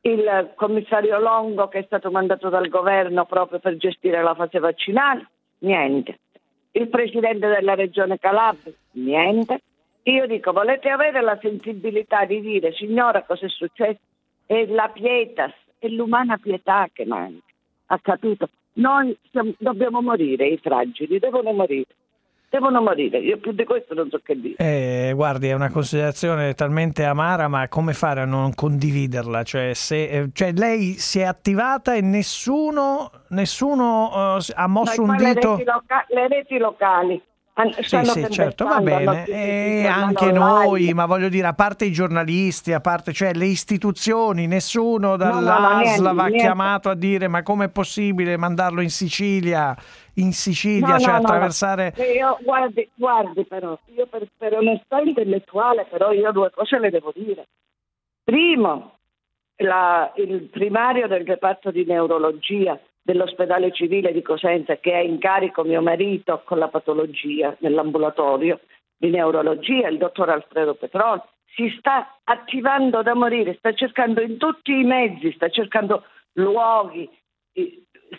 Il 0.00 0.50
commissario 0.56 1.16
Longo 1.20 1.68
che 1.68 1.78
è 1.78 1.82
stato 1.84 2.10
mandato 2.10 2.48
dal 2.48 2.68
governo 2.68 3.24
proprio 3.24 3.60
per 3.60 3.76
gestire 3.76 4.20
la 4.20 4.34
fase 4.34 4.58
vaccinale, 4.58 5.28
niente. 5.58 6.18
Il 6.72 6.88
presidente 6.88 7.46
della 7.46 7.74
regione 7.74 8.18
Calabria, 8.18 8.72
niente. 8.92 9.60
Io 10.04 10.26
dico, 10.26 10.50
volete 10.50 10.88
avere 10.88 11.20
la 11.20 11.38
sensibilità 11.40 12.24
di 12.24 12.40
dire, 12.40 12.72
signora, 12.72 13.22
cosa 13.22 13.46
è 13.46 13.48
successo? 13.48 14.00
È 14.44 14.66
la 14.66 14.88
pietas, 14.88 15.52
è 15.78 15.86
l'umana 15.86 16.36
pietà 16.36 16.88
che 16.92 17.06
manca. 17.06 17.44
Ha 17.86 18.00
capito? 18.00 18.48
Noi 18.74 19.16
siamo- 19.30 19.54
dobbiamo 19.58 20.02
morire, 20.02 20.48
i 20.48 20.58
fragili 20.58 21.20
devono 21.20 21.52
morire. 21.52 21.94
Devono 22.52 22.82
morire. 22.82 23.18
Io 23.18 23.38
più 23.38 23.52
di 23.52 23.64
questo 23.64 23.94
non 23.94 24.10
so 24.10 24.20
che 24.22 24.38
dire. 24.38 24.56
Eh, 24.58 25.12
guardi, 25.14 25.48
è 25.48 25.54
una 25.54 25.70
considerazione 25.70 26.52
talmente 26.52 27.02
amara, 27.02 27.48
ma 27.48 27.66
come 27.68 27.94
fare 27.94 28.20
a 28.20 28.26
non 28.26 28.52
condividerla? 28.52 29.42
Cioè, 29.42 29.72
se, 29.72 30.04
eh, 30.04 30.28
cioè, 30.34 30.52
lei 30.52 30.98
si 30.98 31.20
è 31.20 31.22
attivata 31.22 31.94
e 31.94 32.02
nessuno, 32.02 33.10
nessuno 33.28 34.36
eh, 34.38 34.52
ha 34.54 34.66
mosso 34.66 35.00
Noi 35.00 35.10
un 35.10 35.16
qua 35.16 35.26
le 35.28 35.34
dito. 35.34 35.50
reti, 35.52 35.64
loca- 35.64 36.04
le 36.08 36.28
reti 36.28 36.58
locali 36.58 37.22
Sì, 37.82 38.02
sì, 38.04 38.30
certo, 38.30 38.64
va 38.64 38.80
bene. 38.80 39.26
E 39.26 39.86
anche 39.86 40.32
noi, 40.32 40.94
ma 40.94 41.04
voglio 41.04 41.28
dire, 41.28 41.48
a 41.48 41.52
parte 41.52 41.84
i 41.84 41.92
giornalisti, 41.92 42.72
a 42.72 42.80
parte 42.80 43.12
cioè 43.12 43.34
le 43.34 43.44
istituzioni, 43.44 44.46
nessuno 44.46 45.16
no, 45.16 45.16
no, 45.16 45.16
dall'ASL 45.16 46.00
niente, 46.00 46.14
va 46.14 46.28
chiamato 46.30 46.88
a 46.88 46.94
dire 46.94 47.28
ma 47.28 47.42
com'è 47.42 47.68
possibile 47.68 48.38
mandarlo 48.38 48.80
in 48.80 48.88
Sicilia, 48.88 49.76
in 50.14 50.32
Sicilia, 50.32 50.94
No, 50.94 50.98
cioè 50.98 51.12
no, 51.12 51.12
no, 51.12 51.18
no. 51.18 51.26
attraversare... 51.26 51.92
Eh, 51.94 52.12
io- 52.14 52.38
guardi, 52.42 52.88
guardi 52.94 53.44
però, 53.44 53.78
io 53.94 54.06
per, 54.06 54.26
per 54.34 54.54
onestà 54.54 55.00
intellettuale 55.00 55.86
però 55.90 56.10
io 56.10 56.32
due 56.32 56.50
cose 56.54 56.78
le 56.78 56.88
devo 56.88 57.12
dire. 57.14 57.48
Primo, 58.24 58.94
la- 59.56 60.10
il 60.16 60.48
primario 60.50 61.06
del 61.06 61.26
reparto 61.26 61.70
di 61.70 61.84
neurologia 61.84 62.80
dell'ospedale 63.02 63.72
civile 63.72 64.12
di 64.12 64.22
Cosenza 64.22 64.76
che 64.76 64.94
ha 64.94 65.00
in 65.00 65.18
carico 65.18 65.64
mio 65.64 65.82
marito 65.82 66.42
con 66.44 66.58
la 66.58 66.68
patologia 66.68 67.54
nell'ambulatorio 67.58 68.60
di 68.96 69.10
neurologia, 69.10 69.88
il 69.88 69.98
dottor 69.98 70.30
Alfredo 70.30 70.74
Petroni, 70.74 71.20
si 71.54 71.74
sta 71.78 72.18
attivando 72.24 73.02
da 73.02 73.14
morire, 73.14 73.56
sta 73.58 73.72
cercando 73.74 74.20
in 74.22 74.38
tutti 74.38 74.72
i 74.72 74.84
mezzi, 74.84 75.32
sta 75.32 75.48
cercando 75.48 76.04
luoghi, 76.34 77.08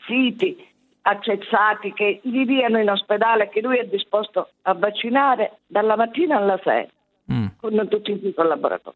siti 0.06 0.72
accessati 1.04 1.94
che 1.94 2.20
gli 2.24 2.46
diano 2.46 2.80
in 2.80 2.90
ospedale 2.90 3.50
che 3.50 3.62
lui 3.62 3.78
è 3.78 3.86
disposto 3.86 4.50
a 4.64 4.74
vaccinare 4.74 5.60
dalla 5.66 5.96
mattina 5.96 6.38
alla 6.38 6.60
sera 6.64 6.88
con 7.58 7.88
tutti 7.90 8.12
i 8.12 8.20
suoi 8.20 8.34
collaboratori. 8.34 8.96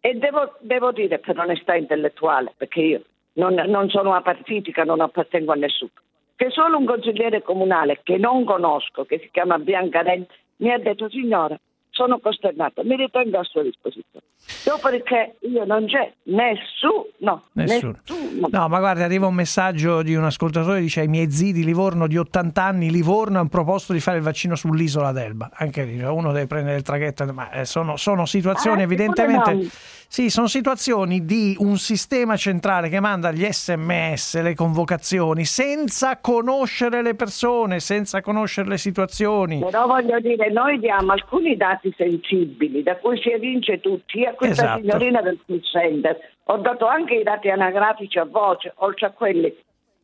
E 0.00 0.14
devo, 0.14 0.56
devo 0.60 0.92
dire 0.92 1.18
per 1.18 1.38
onestà 1.38 1.74
intellettuale, 1.74 2.52
perché 2.56 2.80
io 2.80 3.02
non, 3.38 3.54
non 3.54 3.88
sono 3.88 4.14
apartitica, 4.14 4.84
non 4.84 5.00
appartengo 5.00 5.52
a 5.52 5.56
nessuno, 5.56 5.90
che 6.36 6.50
solo 6.50 6.76
un 6.76 6.84
consigliere 6.84 7.42
comunale 7.42 8.00
che 8.02 8.18
non 8.18 8.44
conosco, 8.44 9.04
che 9.04 9.18
si 9.20 9.30
chiama 9.30 9.58
Bianca 9.58 10.02
Rente, 10.02 10.34
mi 10.56 10.70
ha 10.72 10.78
detto 10.78 11.08
signora, 11.08 11.58
sono 11.90 12.18
costernato, 12.18 12.82
mi 12.84 12.96
ritengo 12.96 13.38
a 13.38 13.44
sua 13.44 13.62
disposizione. 13.62 14.26
Dopodiché 14.64 15.36
io 15.40 15.64
non 15.64 15.86
c'è 15.86 16.12
nessuno, 16.24 17.44
Nessuno. 17.52 17.98
nessuno. 18.06 18.48
No, 18.50 18.68
ma 18.68 18.78
guarda, 18.78 19.04
arriva 19.04 19.26
un 19.26 19.34
messaggio 19.34 20.02
di 20.02 20.14
un 20.14 20.24
ascoltatore 20.24 20.80
dice 20.80 21.00
ai 21.00 21.08
miei 21.08 21.30
zii 21.30 21.52
di 21.52 21.64
Livorno 21.64 22.06
di 22.06 22.16
80 22.16 22.62
anni, 22.62 22.90
Livorno 22.90 23.38
hanno 23.40 23.48
proposto 23.48 23.92
di 23.92 24.00
fare 24.00 24.18
il 24.18 24.22
vaccino 24.22 24.54
sull'isola 24.54 25.10
d'Elba. 25.12 25.50
Anche 25.54 25.84
lì 25.84 25.98
cioè, 25.98 26.10
uno 26.10 26.32
deve 26.32 26.46
prendere 26.46 26.76
il 26.76 26.82
traghetto, 26.82 27.24
ma 27.32 27.50
eh, 27.50 27.64
sono, 27.64 27.96
sono 27.96 28.26
situazioni 28.26 28.80
Ah, 28.80 28.84
evidentemente... 28.84 29.68
Sì, 30.10 30.30
sono 30.30 30.46
situazioni 30.46 31.26
di 31.26 31.54
un 31.58 31.76
sistema 31.76 32.34
centrale 32.36 32.88
che 32.88 32.98
manda 32.98 33.30
gli 33.30 33.44
sms, 33.44 34.40
le 34.40 34.54
convocazioni, 34.54 35.44
senza 35.44 36.16
conoscere 36.18 37.02
le 37.02 37.14
persone, 37.14 37.78
senza 37.78 38.22
conoscere 38.22 38.70
le 38.70 38.78
situazioni. 38.78 39.58
Però 39.60 39.86
voglio 39.86 40.18
dire, 40.18 40.50
noi 40.50 40.78
diamo 40.78 41.12
alcuni 41.12 41.56
dati 41.58 41.92
sensibili 41.94 42.82
da 42.82 42.96
cui 42.96 43.20
si 43.20 43.30
evince 43.30 43.80
tutti. 43.80 44.24
A 44.24 44.32
questa 44.32 44.62
Esatto. 44.62 44.80
signorina 44.80 45.20
del 45.20 45.38
call 45.46 45.60
center 45.60 46.16
ho 46.44 46.56
dato 46.56 46.86
anche 46.86 47.14
i 47.14 47.22
dati 47.22 47.50
anagrafici 47.50 48.18
a 48.18 48.24
voce, 48.24 48.72
oltre 48.76 49.06
a 49.06 49.10
quelli 49.10 49.54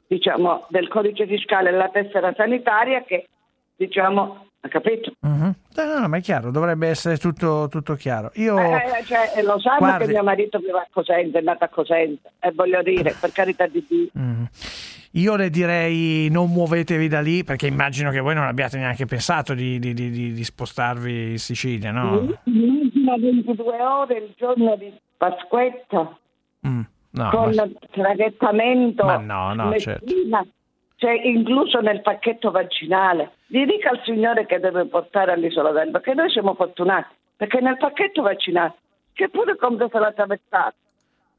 diciamo, 0.07 0.67
del 0.69 0.89
codice 0.89 1.27
fiscale 1.27 1.71
e 1.71 1.73
la 1.73 1.89
tessera 1.89 2.33
sanitaria 2.37 3.03
che 3.05 3.27
diciamo, 3.75 4.49
ha 4.65 4.69
capito? 4.69 5.13
Mhm. 5.21 5.55
Eh, 5.77 5.85
no, 5.85 5.99
no, 6.01 6.09
ma 6.09 6.17
è 6.17 6.21
chiaro, 6.23 6.51
dovrebbe 6.51 6.89
essere 6.89 7.19
tutto, 7.19 7.69
tutto 7.71 7.95
chiaro. 7.95 8.31
Io... 8.35 8.59
Eh, 8.59 9.05
cioè, 9.05 9.33
eh, 9.37 9.43
lo 9.43 9.59
sanno 9.61 9.79
Guardi- 9.79 10.07
che 10.07 10.13
mio 10.13 10.23
marito 10.23 10.59
vive 10.59 10.79
a 10.79 10.87
Cosenza, 10.91 11.39
è 11.39 11.43
nato 11.43 11.65
a 11.65 11.69
Cosenza 11.69 12.31
e 12.41 12.51
voglio 12.53 12.83
dire, 12.83 13.15
per 13.21 13.31
carità 13.33 13.67
di 13.67 13.85
Dio. 13.87 14.09
Mm. 14.19 14.45
Io 15.17 15.37
le 15.37 15.49
direi 15.51 16.29
non 16.31 16.51
muovetevi 16.51 17.07
da 17.07 17.21
lì 17.21 17.45
perché 17.45 17.69
immagino 17.69 18.11
che 18.11 18.19
voi 18.19 18.35
non 18.35 18.45
abbiate 18.47 18.79
neanche 18.79 19.05
pensato 19.07 19.55
di, 19.55 19.79
di- 19.79 19.95
di- 19.95 20.11
di- 20.33 20.43
spostarvi 20.45 21.31
in 21.33 21.39
Sicilia, 21.39 21.93
no? 21.93 22.37
Immagina 22.45 23.17
22 23.19 23.81
ore 23.83 24.15
il 24.19 24.33
giorno 24.37 24.75
di 24.77 24.93
Pasquetta. 25.17 26.19
Mm, 26.67 26.81
no, 27.11 27.31
con 27.31 27.55
ma- 27.55 27.69
traghettamento 27.93 29.05
Ma 29.05 29.19
no, 29.19 29.55
no, 29.55 29.79
certo. 29.79 30.05
Cioè 31.05 31.21
incluso 31.27 31.81
nel 31.81 32.01
pacchetto 32.01 32.51
vaccinale. 32.51 33.33
Vi 33.49 33.67
dica 33.67 33.91
al 33.91 34.01
signore 34.05 34.47
che 34.47 34.59
deve 34.59 34.87
portare 34.87 35.33
all'isola 35.33 35.71
d'Elba 35.71 36.01
che 36.01 36.15
noi 36.15 36.31
siamo 36.31 36.55
fortunati 36.55 37.15
perché 37.37 37.61
nel 37.61 37.77
pacchetto 37.77 38.23
vaccinale 38.23 38.73
c'è 39.13 39.29
pure 39.29 39.55
compresa 39.57 39.99
la 39.99 40.13
traversata. 40.13 40.73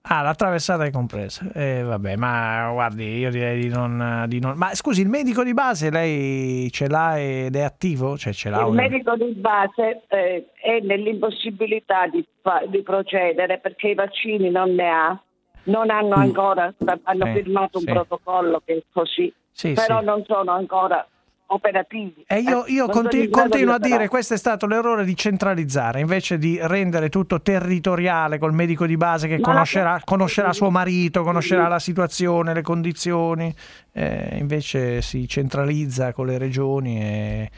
Ah, 0.04 0.22
la 0.22 0.36
traversata 0.36 0.86
è 0.86 0.92
compresa. 0.92 1.48
Eh, 1.56 1.82
vabbè, 1.82 2.16
ma 2.16 2.70
guardi, 2.74 3.18
io 3.18 3.32
direi 3.32 3.60
di 3.60 3.70
non, 3.70 4.26
di 4.28 4.40
non- 4.40 4.56
Ma 4.56 4.76
scusi, 4.76 5.02
il 5.02 5.10
medico 5.10 5.44
di 5.44 5.54
base 5.56 5.90
lei 5.90 6.70
ce 6.70 6.88
l'ha 6.88 7.20
ed 7.20 7.56
è 7.56 7.62
attivo? 7.62 8.16
Cioè 8.20 8.34
ce 8.34 8.52
l'ha? 8.52 8.58
Il 8.60 8.64
ovviamente. 8.66 8.92
medico 9.12 9.16
di 9.16 9.34
base 9.34 10.04
eh, 10.10 10.46
è 10.62 10.80
nell'impossibilità 10.82 12.06
di, 12.06 12.24
di 12.68 12.82
procedere 12.84 13.58
perché 13.58 13.88
i 13.88 13.96
vaccini 13.96 14.52
non 14.52 14.76
ne 14.76 14.90
ha 14.90 15.20
non 15.64 15.90
hanno 15.90 16.18
Mm. 16.18 16.22
ancora, 16.22 16.72
hanno 17.06 17.26
Sì, 17.26 17.32
firmato 17.42 17.80
un 17.80 17.86
sì. 17.86 17.92
protocollo 17.92 18.62
che 18.64 18.74
è 18.76 18.82
così, 18.92 19.34
Sì, 19.56 19.72
però 19.72 20.00
sì. 20.00 20.06
non 20.06 20.24
sono 20.28 20.52
ancora 20.52 21.08
operativi. 21.48 22.26
E 22.28 22.40
io, 22.40 22.66
Eh, 22.66 22.72
io 22.74 22.86
non 22.86 22.94
sono 22.94 23.02
conti- 23.04 23.24
in 23.24 23.30
grado 23.30 23.48
di 23.48 23.52
continuo 23.52 23.74
a 23.76 23.80
dire 23.80 24.08
questo 24.10 24.34
è 24.34 24.38
stato 24.38 24.68
l'errore 24.68 25.06
di 25.06 25.16
centralizzare 25.16 26.02
invece 26.02 26.38
di 26.38 26.60
rendere 26.62 27.08
tutto 27.08 27.42
territoriale 27.42 28.38
col 28.38 28.52
medico 28.52 28.86
di 28.86 28.98
base 28.98 29.30
che 29.30 29.40
conoscerà, 29.40 30.02
conoscerà 30.04 30.52
suo 30.52 30.70
marito, 30.72 31.24
conoscerà 31.24 31.70
la 31.70 31.80
situazione, 31.80 32.54
le 32.54 32.64
condizioni, 32.64 33.54
eh, 33.94 34.36
invece 34.40 35.02
si 35.02 35.26
centralizza 35.26 36.12
con 36.12 36.26
le 36.26 36.38
regioni 36.38 37.02
e... 37.02 37.52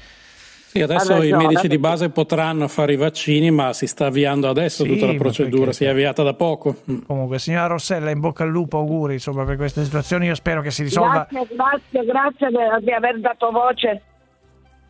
Sì, 0.77 0.83
adesso 0.83 1.13
Ha 1.13 1.17
i 1.17 1.19
ragione, 1.29 1.47
medici 1.47 1.67
di 1.67 1.77
base 1.77 2.09
potranno 2.09 2.67
fare 2.67 2.93
i 2.93 2.95
vaccini, 2.95 3.51
ma 3.51 3.73
si 3.73 3.87
sta 3.87 4.05
avviando 4.07 4.47
adesso 4.49 4.83
Sì, 4.83 4.89
tutta 4.93 5.05
la 5.07 5.15
procedura, 5.15 5.57
perché- 5.65 5.73
si 5.73 5.85
è 5.85 5.89
avviata 5.89 6.23
da 6.23 6.33
poco. 6.33 6.75
Mm. 6.89 6.99
Comunque, 7.05 7.39
signora 7.39 7.67
Rossella, 7.67 8.09
in 8.09 8.19
bocca 8.19 8.43
al 8.43 8.49
lupo, 8.49 8.77
auguri 8.77 9.13
insomma, 9.13 9.43
per 9.43 9.55
queste 9.57 9.83
situazioni. 9.83 10.27
Io 10.27 10.35
spero 10.35 10.61
che 10.61 10.71
si 10.71 10.83
risolva. 10.83 11.27
Grazie, 11.29 11.55
grazie, 11.55 12.05
grazie 12.05 12.47
di, 12.49 12.85
di 12.85 12.91
aver 12.91 13.19
dato 13.19 13.51
voce 13.51 14.01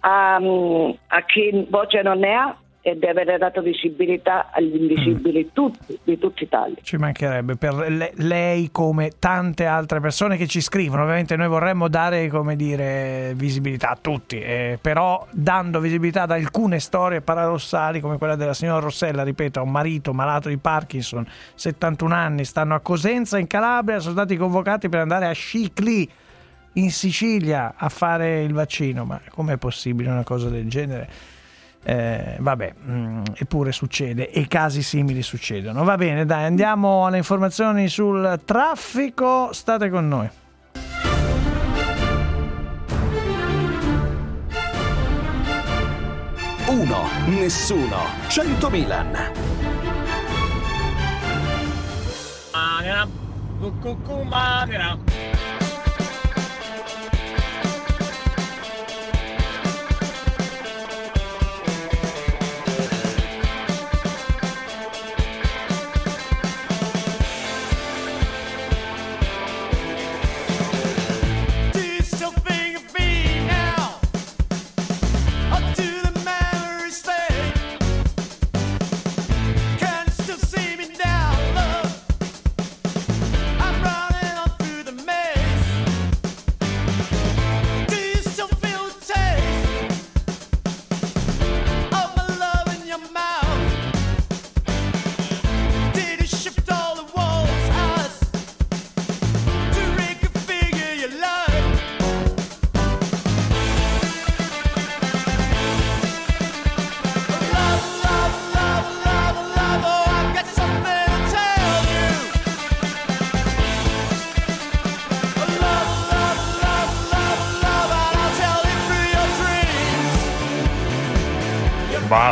a, 0.02 0.36
a 0.36 1.26
chi 1.26 1.68
voce 1.70 2.02
non 2.02 2.20
ne 2.20 2.34
ha 2.34 2.56
e 2.90 2.98
di 2.98 3.06
aver 3.06 3.38
dato 3.38 3.62
visibilità 3.62 4.50
agli 4.50 4.74
invisibili 4.76 5.50
tutti, 5.52 6.00
di 6.04 6.18
tutta 6.18 6.44
Italia. 6.44 6.78
Ci 6.82 6.96
mancherebbe 6.96 7.58
per 7.58 7.74
le- 7.74 8.14
lei 8.16 8.70
come 8.72 9.12
tante 9.20 9.66
altre 9.66 10.00
persone 10.00 10.38
che 10.38 10.48
ci 10.48 10.62
scrivono. 10.62 11.02
Ovviamente 11.02 11.36
noi 11.36 11.50
vorremmo 11.50 11.90
dare, 11.90 12.30
come 12.30 12.56
dire, 12.56 13.34
visibilità 13.36 13.90
a 13.90 13.98
tutti, 14.00 14.40
eh, 14.40 14.80
però 14.82 15.28
dando 15.32 15.82
visibilità 15.82 16.22
ad 16.22 16.32
alcune 16.32 16.80
storie 16.80 17.20
paradossali 17.20 18.00
come 18.00 18.18
quella 18.18 18.36
della 18.36 18.54
signora 18.54 18.80
Rossella, 18.80 19.24
ripeto, 19.24 19.60
ha 19.60 19.64
un 19.64 19.72
marito 19.72 20.14
malato 20.14 20.48
di 20.48 20.58
Parkinson, 20.58 21.28
71 21.56 22.14
anni, 22.14 22.46
stanno 22.46 22.74
a 22.74 22.80
Cosenza 22.80 23.38
in 23.38 23.48
Calabria, 23.48 24.00
sono 24.00 24.14
stati 24.14 24.38
convocati 24.38 24.88
per 24.88 25.02
andare 25.02 25.28
a 25.28 25.34
Scicli 25.34 26.10
in 26.74 26.92
Sicilia 26.92 27.74
a 27.76 27.90
fare 27.90 28.44
il 28.44 28.54
vaccino, 28.54 29.04
ma 29.04 29.20
com'è 29.30 29.58
possibile 29.58 30.10
una 30.10 30.24
cosa 30.24 30.48
del 30.48 30.70
genere? 30.70 31.36
Eh, 31.90 32.36
vabbè, 32.40 32.74
mm, 32.86 33.24
eppure 33.36 33.72
succede 33.72 34.30
e 34.30 34.46
casi 34.48 34.82
simili 34.82 35.22
succedono. 35.22 35.86
Va 35.86 35.96
bene, 35.96 36.26
dai, 36.26 36.44
andiamo 36.44 37.06
alle 37.06 37.16
informazioni 37.16 37.88
sul 37.88 38.42
traffico. 38.44 39.54
State 39.54 39.90
con 39.90 40.06
noi. 40.06 40.30
Uno, 46.66 47.04
nessuno, 47.28 48.00
100 48.28 48.70
Milan. 48.70 49.18
Cucù 53.60 54.24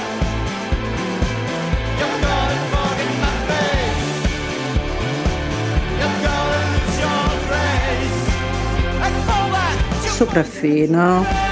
Sopraffino. 10.20 11.50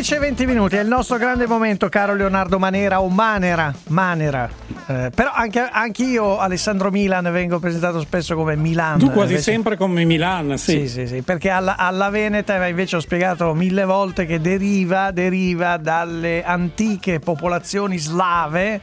10-20 0.00 0.46
minuti, 0.46 0.76
è 0.76 0.80
il 0.80 0.88
nostro 0.88 1.18
grande 1.18 1.46
momento, 1.46 1.90
caro 1.90 2.14
Leonardo 2.14 2.58
Manera 2.58 3.02
o 3.02 3.10
Manera. 3.10 3.70
Manera. 3.88 4.48
Eh, 4.86 5.10
però 5.14 5.30
anche, 5.30 5.60
anche, 5.60 6.04
io, 6.04 6.38
Alessandro 6.38 6.90
Milan, 6.90 7.30
vengo 7.30 7.58
presentato 7.58 8.00
spesso 8.00 8.34
come 8.34 8.56
Milan. 8.56 8.98
Tu 8.98 9.10
quasi 9.10 9.32
invece... 9.32 9.52
sempre 9.52 9.76
come 9.76 10.04
Milan, 10.04 10.56
sì. 10.56 10.80
Sì, 10.80 10.88
sì, 10.88 11.06
sì 11.06 11.20
perché 11.20 11.50
alla, 11.50 11.76
alla, 11.76 12.08
Veneta 12.08 12.66
invece 12.66 12.96
ho 12.96 13.00
spiegato 13.00 13.52
mille 13.52 13.84
volte 13.84 14.24
che 14.24 14.40
deriva, 14.40 15.10
deriva 15.10 15.76
dalle 15.76 16.42
antiche 16.44 17.18
popolazioni 17.18 17.98
slave 17.98 18.80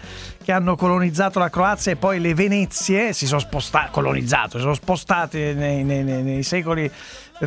che 0.48 0.54
hanno 0.54 0.78
colonizzato 0.78 1.39
la 1.39 1.50
Croazia 1.50 1.91
e 1.91 1.98
poi 1.98 2.22
le 2.22 2.34
Venezie 2.34 3.12
si 3.12 3.26
sono 3.28 3.41
spostate, 3.41 3.89
colonizzato, 3.91 4.52
si 4.52 4.60
sono 4.62 4.76
spostate 4.76 5.54
nei, 5.54 5.84
nei- 5.84 6.06
nei- 6.06 6.41
secoli 6.43 6.89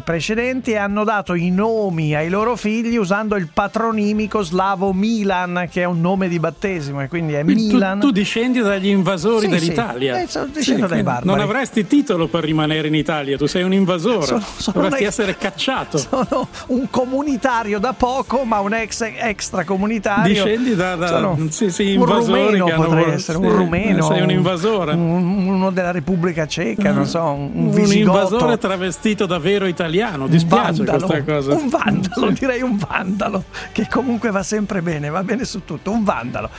precedenti 0.04 0.70
e 0.70 0.76
hanno 0.76 1.02
dato 1.02 1.34
i 1.34 1.50
nomi 1.50 2.14
ai 2.14 2.28
loro 2.28 2.54
figli 2.54 2.94
usando 2.96 3.34
il 3.34 3.48
patronimico 3.52 4.40
slavo 4.42 4.92
Milan, 4.92 5.66
che 5.68 5.80
è 5.82 5.84
un 5.84 6.00
nome 6.00 6.28
di 6.28 6.38
battesimo 6.38 7.02
e 7.02 7.08
quindi 7.08 7.32
è 7.32 7.42
Quindi 7.42 7.66
tu- 7.68 7.72
Milan. 7.74 7.98
Tu, 7.98 8.10
discendi 8.12 8.60
dagli 8.60 8.86
invasori 8.86 9.46
Sì, 9.46 9.48
dell'Italia. 9.50 10.14
sì. 10.28 10.38
Eh, 10.38 10.62
quindi 10.62 10.82
barbari. 11.02 11.26
Non 11.26 11.40
avresti 11.40 11.86
titolo 11.88 12.28
per 12.28 12.44
rimanere 12.44 12.86
in 12.86 12.94
Italia, 12.94 13.36
tu 13.36 13.46
sei 13.46 13.64
un 13.64 13.72
invasore. 13.72 14.26
Sono- 14.26 14.44
sono 14.58 14.74
Dovresti 14.82 15.02
un- 15.02 15.08
essere 15.08 15.36
cacciato. 15.36 15.98
sono 15.98 16.46
un 16.68 16.88
comunitario 16.88 17.80
da 17.80 17.92
poco, 17.92 18.44
ma 18.44 18.60
un 18.60 18.74
ex 18.74 19.00
extracomunitario. 19.02 20.32
Discendi 20.44 20.76
da, 20.76 20.94
da- 20.94 21.06
Sono 21.08 21.36
sì, 21.50 21.68
sì, 21.70 21.94
un 21.96 22.02
invasori 22.02 22.42
rumeno 22.44 22.64
che 22.66 22.72
hanno 22.72 22.82
potrei 22.96 23.14
essere, 23.14 23.38
sì, 23.38 23.44
un 23.44 23.56
rumeno. 23.56 24.02
Sei 24.06 24.20
un 24.22 24.30
invasore. 24.30 24.92
un- 24.94 25.46
uno 25.48 25.70
della 25.70 25.90
Repubblica 25.90 26.46
Ceca, 26.46 26.92
non 26.92 27.06
so, 27.06 27.22
un, 27.24 27.50
un 27.52 27.64
Un 27.66 27.70
visigotto. 27.70 28.18
invasore 28.18 28.58
travestito 28.58 29.26
da 29.26 29.38
vero 29.38 29.66
italiano. 29.66 30.26
Dispiace 30.26 30.84
vandalo, 30.84 31.06
questa 31.06 31.32
cosa. 31.32 31.52
Un 31.54 31.68
vandalo, 31.68 32.30
direi 32.30 32.62
un 32.62 32.76
vandalo, 32.76 33.44
che 33.72 33.86
comunque 33.90 34.30
va 34.30 34.42
sempre 34.42 34.82
bene, 34.82 35.08
va 35.08 35.22
bene 35.22 35.44
su 35.44 35.64
tutto, 35.64 35.90
un 35.90 36.04
vandalo. 36.04 36.50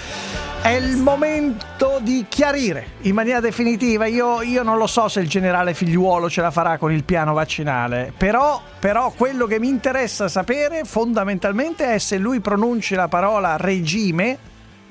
È 0.62 0.70
il 0.70 0.98
momento 0.98 2.00
di 2.02 2.26
chiarire 2.30 2.86
in 3.02 3.16
maniera 3.16 3.40
definitiva, 3.40 4.06
io, 4.06 4.42
io 4.44 4.62
non 4.62 4.78
lo 4.78 4.86
so 4.86 5.08
se 5.08 5.20
il 5.20 5.28
generale 5.28 5.74
figliuolo 5.74 6.30
ce 6.30 6.42
la 6.42 6.52
farà 6.52 6.78
con 6.78 6.92
il 6.92 7.04
piano 7.04 7.34
vaccinale, 7.34 8.14
però, 8.16 8.62
però 8.80 9.12
quello 9.16 9.48
che 9.48 9.60
mi 9.60 9.68
interessa 9.70 10.28
sapere 10.28 10.82
fondamentalmente 10.84 11.94
è 11.94 11.98
se 11.98 12.18
lui 12.20 12.40
pronunci 12.42 12.94
la 12.94 13.08
parola 13.08 13.58
regime 13.58 14.38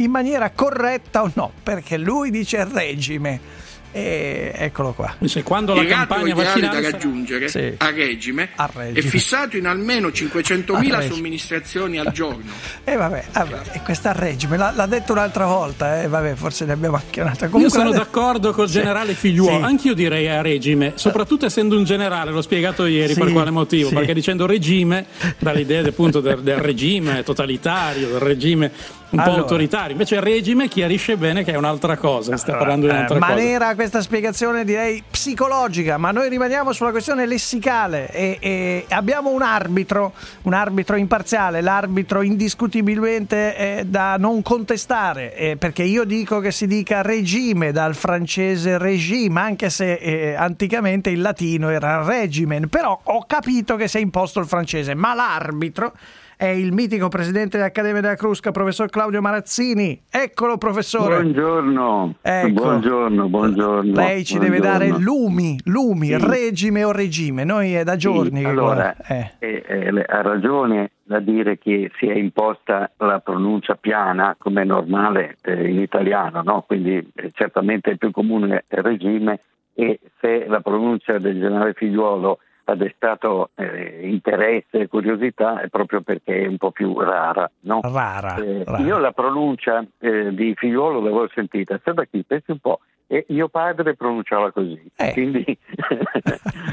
in 0.03 0.11
maniera 0.11 0.51
corretta 0.51 1.23
o 1.23 1.31
no, 1.35 1.53
perché 1.63 1.97
lui 1.97 2.31
dice 2.31 2.67
regime. 2.71 3.59
E 3.93 4.53
eccolo 4.55 4.93
qua. 4.93 5.17
Dice, 5.19 5.43
quando 5.43 5.75
la 5.75 5.83
Il 5.83 5.89
ratio 5.89 6.07
campagna 6.07 6.33
vaccinale 6.33 6.81
da 6.81 6.91
raggiungere 6.93 7.49
Sì. 7.49 7.75
a, 7.77 7.91
regime 7.91 8.51
A 8.55 8.71
regime. 8.73 9.01
è 9.01 9.03
fissato 9.03 9.57
in 9.57 9.67
almeno 9.67 10.07
A 10.07 10.11
500.000 10.13 10.79
regime. 10.79 11.09
somministrazioni 11.13 11.99
al 11.99 12.13
giorno. 12.13 12.53
E 12.85 12.95
vabbè, 12.95 13.25
vabbè, 13.33 13.61
e 13.73 13.81
questa 13.83 14.13
regime 14.13 14.57
l'ha, 14.57 14.73
l'ha 14.77 14.87
detto 14.87 15.11
un'altra 15.11 15.47
volta, 15.47 16.03
eh, 16.03 16.07
vabbè, 16.07 16.35
forse 16.37 16.67
ne 16.67 16.73
abbiamo 16.75 16.97
anche 16.99 17.21
un'altra. 17.21 17.47
Io 17.47 17.51
Comunque 17.53 17.77
sono 17.77 17.91
l'ha- 17.91 17.97
d'accordo 17.97 18.53
col 18.53 18.69
Sì. 18.69 18.75
generale 18.75 19.13
Figliuolo, 19.15 19.59
Sì. 19.59 19.65
anch'io 19.65 19.95
direi 19.95 20.29
a 20.29 20.41
regime, 20.41 20.93
soprattutto 20.95 21.47
essendo 21.47 21.77
un 21.77 21.83
generale, 21.83 22.31
l'ho 22.31 22.43
spiegato 22.43 22.87
ieri 22.87 23.15
Sì, 23.15 23.19
per 23.19 23.33
quale 23.33 23.51
motivo, 23.51 23.89
sì. 23.89 23.95
perché 23.97 24.15
dicendo 24.15 24.47
regime, 24.47 25.07
dall'idea 25.39 25.85
appunto 25.85 26.21
del, 26.21 26.43
del 26.43 26.59
regime 26.59 27.25
totalitario, 27.25 28.07
del 28.09 28.21
regime 28.21 28.71
un 29.11 29.19
po' 29.19 29.25
Allora. 29.25 29.41
autoritario, 29.43 29.93
invece 29.93 30.21
regime 30.21 30.69
chiarisce 30.69 31.17
bene 31.17 31.43
che 31.43 31.53
è 31.53 31.57
un'altra 31.57 31.97
cosa, 31.97 32.37
stiamo 32.37 32.59
parlando 32.61 32.87
di 32.87 32.93
Eh, 32.93 32.95
un'altra 32.95 33.19
cosa. 33.19 33.33
Manera 33.35 33.75
questa 33.75 34.01
spiegazione 34.03 34.65
direi 34.65 35.03
psicologica, 35.09 35.97
ma 35.97 36.13
noi 36.13 36.29
rimaniamo 36.29 36.73
sulla 36.73 36.91
questione 36.93 37.27
lessicale 37.27 38.09
e, 38.11 38.39
e 38.41 38.87
abbiamo 38.91 39.31
un 39.31 39.43
arbitro, 39.43 40.13
un 40.43 40.53
arbitro 40.53 40.97
imparziale, 40.97 41.61
l'arbitro 41.61 42.23
indiscutibilmente 42.23 43.57
eh, 43.57 43.85
da 43.87 44.17
non 44.17 44.43
contestare, 44.43 45.35
eh, 45.35 45.57
perché 45.57 45.83
io 45.83 46.05
dico 46.05 46.39
che 46.41 46.53
si 46.53 46.67
dica 46.67 47.03
regime 47.03 47.73
dal 47.73 47.95
francese 47.95 48.79
regime, 48.79 49.41
anche 49.41 49.71
se 49.71 49.95
eh, 49.95 50.35
anticamente 50.35 51.11
il 51.11 51.21
latino 51.21 51.69
era 51.69 52.05
regimen, 52.05 52.69
però 52.69 52.99
ho 53.03 53.25
capito 53.27 53.75
che 53.77 53.89
si 53.89 53.97
è 53.97 54.01
imposto 54.01 54.39
il 54.39 54.47
francese, 54.47 54.95
ma 54.95 55.15
l'arbitro 55.15 55.93
è 56.41 56.47
il 56.47 56.73
mitico 56.73 57.09
presidente 57.09 57.59
dell'Accademia 57.59 58.01
della 58.01 58.15
Crusca, 58.15 58.51
professor 58.51 58.89
Claudio 58.89 59.21
Marazzini. 59.21 60.05
Eccolo, 60.11 60.57
professore. 60.57 61.21
Buongiorno, 61.21 62.15
Ecco. 62.23 62.49
buongiorno, 62.49 63.29
buongiorno. 63.29 63.93
Lei 63.93 64.25
ci 64.25 64.39
deve 64.39 64.57
buongiorno. 64.59 64.79
dare 64.89 65.03
lumi, 65.03 65.61
lumi, 65.65 66.07
Sì. 66.07 66.17
regime 66.19 66.83
o 66.85 66.93
regime. 66.93 67.45
Noi 67.45 67.75
è 67.75 67.85
da 67.85 67.97
giorni 67.97 68.39
Sì, 68.39 68.45
che 68.45 68.49
allora, 68.49 68.97
eh. 69.07 69.33
eh, 69.39 69.65
eh, 69.67 70.05
ha 70.09 70.23
ragione 70.23 70.93
da 71.03 71.19
dire 71.21 71.59
che 71.59 71.91
si 71.99 72.07
è 72.07 72.15
imposta 72.15 72.91
la 72.97 73.21
pronuncia 73.21 73.75
piana 73.75 74.35
come 74.39 74.63
è 74.63 74.65
normale 74.65 75.37
eh, 75.43 75.69
in 75.69 75.79
italiano, 75.79 76.41
no? 76.43 76.65
quindi 76.67 77.07
eh, 77.17 77.31
certamente 77.35 77.91
il 77.91 77.99
più 77.99 78.11
comune 78.13 78.65
è 78.67 78.81
regime 78.81 79.41
e 79.75 80.01
se 80.19 80.47
la 80.49 80.61
pronuncia 80.61 81.19
del 81.19 81.39
generale 81.39 81.75
figliuolo 81.75 82.39
ha 82.71 82.75
destato 82.77 83.51
eh, 83.55 84.01
interesse 84.09 84.79
e 84.81 84.87
curiosità 84.89 85.61
è 85.61 85.69
proprio 85.69 86.01
perché 86.03 86.43
è 86.43 86.47
un 86.47 86.57
po' 86.57 86.71
più 86.71 86.99
rara. 87.01 87.51
No? 87.61 87.81
Rara, 87.83 88.37
Eh, 88.37 88.65
rara. 88.65 88.79
Io 88.85 88.99
la 88.99 89.13
pronuncia 89.13 89.85
eh, 89.99 90.35
di 90.35 90.55
figliuolo 90.57 90.99
l'avevo 91.01 91.29
sentita, 91.35 91.79
sai 91.85 91.95
da 91.95 92.05
chi? 92.05 92.23
Pensi 92.25 92.51
un 92.53 92.59
po'. 92.59 92.81
E 93.07 93.25
mio 93.31 93.49
padre 93.49 93.95
pronunciava 93.97 94.53
così, 94.53 94.81
quindi 95.15 95.43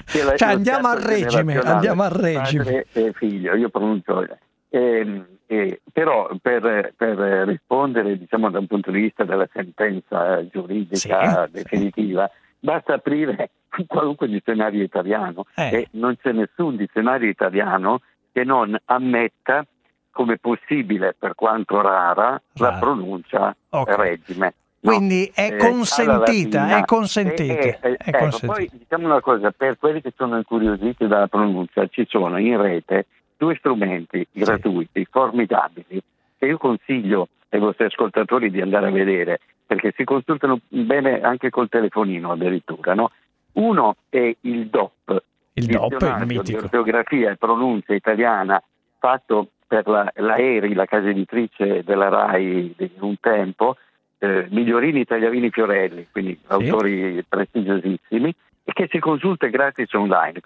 che 0.06 0.24
la- 0.24 0.34
Eh. 0.34 0.38
Cioè, 0.38 0.50
andiamo 0.50 0.88
al 0.88 1.00
regime, 1.00 1.58
andiamo 1.58 2.04
al 2.04 2.12
regime. 2.12 2.64
Padre 2.64 2.86
e 2.94 3.14
figlio, 3.14 3.56
io 3.56 3.70
pronuncio. 3.70 4.24
Ehm, 4.70 5.26
eh, 5.48 5.82
però 5.92 6.30
per, 6.42 6.94
per 6.96 7.18
rispondere 7.48 8.18
diciamo 8.18 8.50
da 8.52 8.60
un 8.60 8.68
punto 8.68 8.92
di 8.92 9.00
vista 9.02 9.24
della 9.24 9.48
sentenza 9.54 10.46
giuridica 10.50 11.46
Sì, 11.46 11.52
definitiva 11.54 12.30
basta 12.68 12.96
aprire 12.96 13.50
qualunque 13.88 14.28
dizionario 14.28 14.84
italiano 14.84 15.46
Eh. 15.56 15.70
e 15.74 15.88
non 15.92 16.18
c'è 16.22 16.34
nessun 16.34 16.76
dizionario 16.76 17.30
italiano 17.30 18.02
che 18.34 18.44
non 18.44 18.78
ammetta 18.86 19.66
come 20.12 20.38
possibile 20.38 21.16
per 21.18 21.34
quanto 21.36 21.80
rara 21.82 22.42
la 22.56 22.74
pronuncia 22.74 23.56
Ok. 23.70 23.96
regime 23.96 24.54
no? 24.82 24.92
Quindi 24.92 25.32
è 25.34 25.48
Eh, 25.54 25.58
consentita, 25.58 26.18
latina. 26.18 26.78
è 26.80 26.86
consentita, 26.86 27.54
Eh, 27.54 27.80
eh, 27.82 27.96
è 27.98 28.10
ecco, 28.10 28.18
consentita. 28.20 28.54
poi 28.54 28.70
diciamo 28.74 29.06
una 29.06 29.22
cosa, 29.22 29.52
per 29.52 29.78
quelli 29.78 30.02
che 30.02 30.14
sono 30.16 30.36
incuriositi 30.38 31.08
dalla 31.08 31.28
pronuncia, 31.28 31.88
ci 31.88 32.06
sono 32.10 32.38
in 32.38 32.60
rete 32.62 33.06
due 33.38 33.56
strumenti 33.56 34.28
gratuiti, 34.32 35.06
formidabili, 35.10 36.02
che 36.38 36.46
io 36.46 36.58
consiglio 36.58 37.30
ai 37.50 37.60
vostri 37.60 37.86
ascoltatori 37.86 38.50
di 38.52 38.60
andare 38.62 38.88
a 38.88 38.92
vedere, 38.92 39.40
perché 39.68 39.94
si 39.96 40.06
consultano 40.06 40.60
bene 40.70 41.22
anche 41.22 41.50
col 41.50 41.70
telefonino 41.70 42.32
addirittura. 42.32 42.94
No? 42.96 43.12
Uno 43.54 43.98
è 44.10 44.34
il 44.42 44.68
DOP, 44.68 45.22
Il 45.54 45.66
DOP 45.66 45.92
è 45.92 45.96
dizionario 45.96 46.26
di 46.26 46.36
mitico. 46.36 46.60
ortografia 46.60 47.32
e 47.32 47.36
pronuncia 47.36 47.94
italiana, 47.94 48.64
fatto 48.98 49.50
per 49.68 49.86
la, 49.88 50.10
la 50.16 50.38
ERI, 50.38 50.74
la 50.74 50.86
casa 50.86 51.10
editrice 51.10 51.84
della 51.84 52.08
RAI 52.08 52.74
di 52.78 52.92
un 53.00 53.20
tempo, 53.20 53.76
eh, 54.20 54.48
Migliorini, 54.50 55.04
Tagliavini, 55.04 55.50
Fiorelli, 55.50 56.08
quindi 56.10 56.40
autori 56.48 57.24
prestigiosissimi, 57.28 58.34
e 58.64 58.74
che 58.74 58.88
si 58.90 59.00
consulta 59.00 59.48
gratis 59.48 59.92
online. 59.94 60.40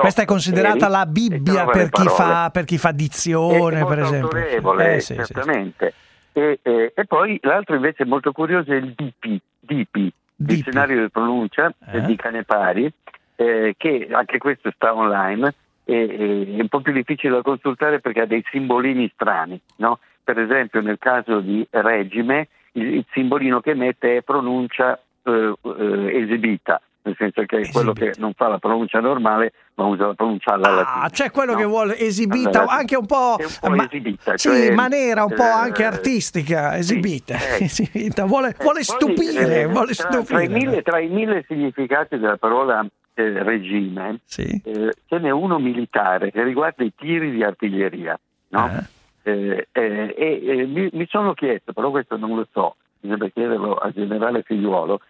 Questa 0.00 0.22
è 0.22 0.24
considerata 0.24 0.86
ERI, 0.86 0.92
la 0.92 1.06
Bibbia 1.06 1.66
per 1.66 1.90
chi, 1.90 2.08
fa, 2.08 2.50
per 2.52 2.64
chi 2.64 2.78
fa 2.78 2.88
È 2.88 2.94
dizione, 2.94 3.84
per 3.84 3.98
esempio. 4.00 4.38
autorevole, 4.38 4.94
Eh, 4.94 5.00
sì, 5.00 5.14
sì, 5.22 5.34
sì. 5.34 5.92
E, 6.32 6.58
e- 6.62 6.92
e 6.94 7.04
poi 7.06 7.38
l'altro 7.42 7.74
invece 7.74 8.04
molto 8.04 8.32
curioso 8.32 8.72
è 8.72 8.76
il 8.76 8.94
DP, 8.94 9.40
DP, 9.60 10.12
Dizionario 10.34 11.02
di 11.02 11.10
pronuncia 11.10 11.72
eh, 11.92 12.00
di 12.02 12.16
Canepari, 12.16 12.90
eh, 13.36 13.74
che 13.76 14.08
anche 14.10 14.38
questo 14.38 14.70
sta 14.70 14.94
online, 14.94 15.54
e, 15.84 15.94
e- 15.94 16.56
è 16.56 16.60
un 16.60 16.68
po' 16.68 16.80
più 16.80 16.92
difficile 16.92 17.34
da 17.34 17.42
consultare 17.42 18.00
perché 18.00 18.22
ha 18.22 18.26
dei 18.26 18.44
simbolini 18.50 19.10
strani. 19.14 19.60
no? 19.76 19.98
Per 20.22 20.38
esempio 20.38 20.80
nel 20.80 20.98
caso 20.98 21.40
di 21.40 21.66
regime 21.70 22.48
il, 22.72 22.94
il 22.94 23.04
simbolino 23.12 23.60
che 23.60 23.74
mette 23.74 24.18
è 24.18 24.22
pronuncia 24.22 24.98
eh, 25.24 25.52
eh, 25.62 26.16
esibita, 26.22 26.80
nel 27.02 27.14
senso 27.16 27.42
che 27.46 27.60
è 27.60 27.70
quello 27.70 27.92
che 27.92 28.12
non 28.18 28.32
fa 28.34 28.48
la 28.48 28.58
pronuncia 28.58 29.00
normale 29.00 29.52
ma 29.74 29.86
usa 29.86 30.08
la 30.08 30.14
pronuncia 30.14 30.52
alla 30.52 30.70
latina. 30.70 31.02
Ah, 31.02 31.08
c'è 31.10 31.30
quello 31.30 31.52
no? 31.52 31.58
che 31.58 31.64
vuole 31.64 31.98
esibita, 31.98 32.60
Allora, 32.60 32.76
anche 32.76 32.96
un 32.96 33.06
po', 33.06 33.36
un 33.38 33.46
po' 33.60 33.70
ma- 33.70 33.84
esibita, 33.84 34.36
sì, 34.36 34.48
cioè, 34.48 34.74
maniera 34.74 35.24
un 35.24 35.34
po' 35.34 35.42
eh, 35.42 35.46
anche 35.46 35.84
artistica, 35.84 36.76
esibita, 36.76 37.34
eh. 37.36 37.64
esibita. 37.64 38.24
vuole, 38.26 38.54
vuole 38.58 38.80
Poi, 38.80 38.84
stupire, 38.84 39.60
eh, 39.62 39.66
vuole 39.66 39.94
tra, 39.94 40.08
tra 40.08 40.18
i 40.20 40.24
stupire. 40.24 40.48
mille, 40.48 40.82
tra 40.82 40.98
i 41.00 41.08
mille 41.08 41.44
significati 41.48 42.18
della 42.18 42.36
parola 42.36 42.84
eh, 43.14 43.42
regime, 43.42 44.18
Sì. 44.24 44.60
eh, 44.64 44.92
ce 45.06 45.18
n'è 45.18 45.30
uno 45.30 45.58
militare 45.58 46.30
che 46.30 46.42
riguarda 46.42 46.84
i 46.84 46.92
tiri 46.94 47.30
di 47.30 47.42
artiglieria. 47.42 48.18
no? 48.48 48.86
Eh, 49.22 49.66
eh, 49.72 50.14
e 50.16 50.40
eh, 50.44 50.66
mi, 50.66 50.88
mi 50.92 51.06
sono 51.08 51.32
chiesto, 51.34 51.72
però 51.72 51.90
questo 51.90 52.16
non 52.16 52.34
lo 52.36 52.46
so, 52.52 52.76
bisogna 53.00 53.28
chiederlo 53.32 53.76
al 53.76 53.92
generale 53.92 54.42
Figliuolo, 54.42 55.00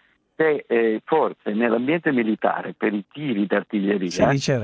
se 0.40 0.64
eh, 0.66 1.02
forse 1.04 1.52
nell'ambiente 1.52 2.10
militare 2.12 2.72
per 2.72 2.94
i 2.94 3.04
tiri 3.12 3.44
d'artiglieria 3.44 4.26
dice 4.28 4.54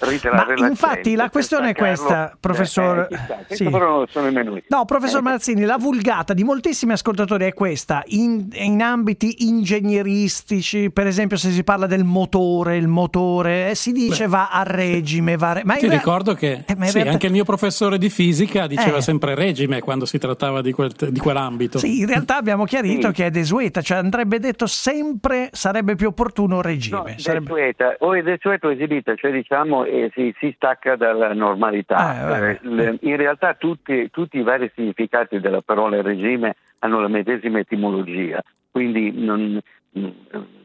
Ma 0.00 0.66
infatti 0.66 1.14
la 1.14 1.28
questione 1.28 1.70
è 1.70 1.74
questa, 1.74 2.34
professor. 2.40 3.00
Eh, 3.10 3.16
chissà, 3.16 3.34
questo 3.46 3.54
sì. 3.54 4.62
No, 4.68 4.84
professor 4.86 5.18
Eh, 5.18 5.22
Marazzini, 5.22 5.64
la 5.64 5.76
vulgata 5.76 6.32
di 6.32 6.42
moltissimi 6.42 6.92
ascoltatori 6.92 7.44
è 7.44 7.52
questa, 7.52 8.02
in, 8.06 8.48
in 8.52 8.80
ambiti 8.80 9.46
ingegneristici, 9.48 10.90
per 10.90 11.06
esempio 11.06 11.36
se 11.36 11.50
si 11.50 11.62
parla 11.64 11.86
del 11.86 12.04
motore, 12.04 12.76
il 12.76 12.88
motore, 12.88 13.70
eh, 13.70 13.74
si 13.74 13.92
dice 13.92 14.26
va 14.26 14.48
a 14.50 14.62
regime, 14.62 15.36
va 15.36 15.50
a 15.50 15.52
re- 15.54 15.64
ma 15.64 15.74
Ti 15.74 15.86
rea- 15.88 15.98
ricordo 15.98 16.34
che 16.34 16.64
Eh, 16.66 16.76
sì, 16.86 16.92
realtà- 16.94 17.10
anche 17.10 17.26
il 17.26 17.32
mio 17.32 17.44
professore 17.44 17.98
di 17.98 18.08
fisica 18.08 18.66
diceva 18.66 18.98
Eh. 18.98 19.02
sempre 19.02 19.34
regime 19.34 19.80
quando 19.80 20.06
si 20.06 20.18
trattava 20.18 20.62
di, 20.62 20.72
quel- 20.72 20.92
di 21.10 21.20
quell'ambito. 21.20 21.78
Sì, 21.78 22.00
in 22.00 22.06
realtà 22.06 22.36
abbiamo 22.36 22.64
chiarito 22.64 23.08
Sì. 23.08 23.12
che 23.14 23.26
è 23.26 23.30
desueta, 23.30 23.82
cioè 23.82 23.98
andrebbe 23.98 24.38
detto 24.38 24.66
sempre 24.66 25.50
sarebbe 25.52 25.94
più 25.94 26.08
opportuno 26.08 26.62
regime. 26.62 26.96
No, 26.96 27.04
sarebbe- 27.16 27.44
desueta, 27.52 27.96
o 27.98 28.14
è 28.14 28.22
desueta 28.22 28.66
o 28.66 28.72
esibita, 28.72 29.14
cioè 29.14 29.30
diciamo 29.30 29.79
eh, 29.84 30.10
si, 30.14 30.34
si 30.38 30.52
stacca 30.56 30.96
dalla 30.96 31.32
normalità. 31.34 31.96
Vabbè. 31.96 32.50
Eh, 32.50 32.58
le- 32.62 32.98
in 33.00 33.16
realtà 33.16 33.54
tutti, 33.54 34.10
tutti 34.10 34.38
i 34.38 34.42
vari 34.42 34.70
significati 34.74 35.40
della 35.40 35.60
parola 35.62 36.00
regime 36.02 36.56
hanno 36.80 37.00
la 37.00 37.08
medesima 37.08 37.58
etimologia, 37.58 38.42
quindi 38.70 39.12
non, 39.12 39.60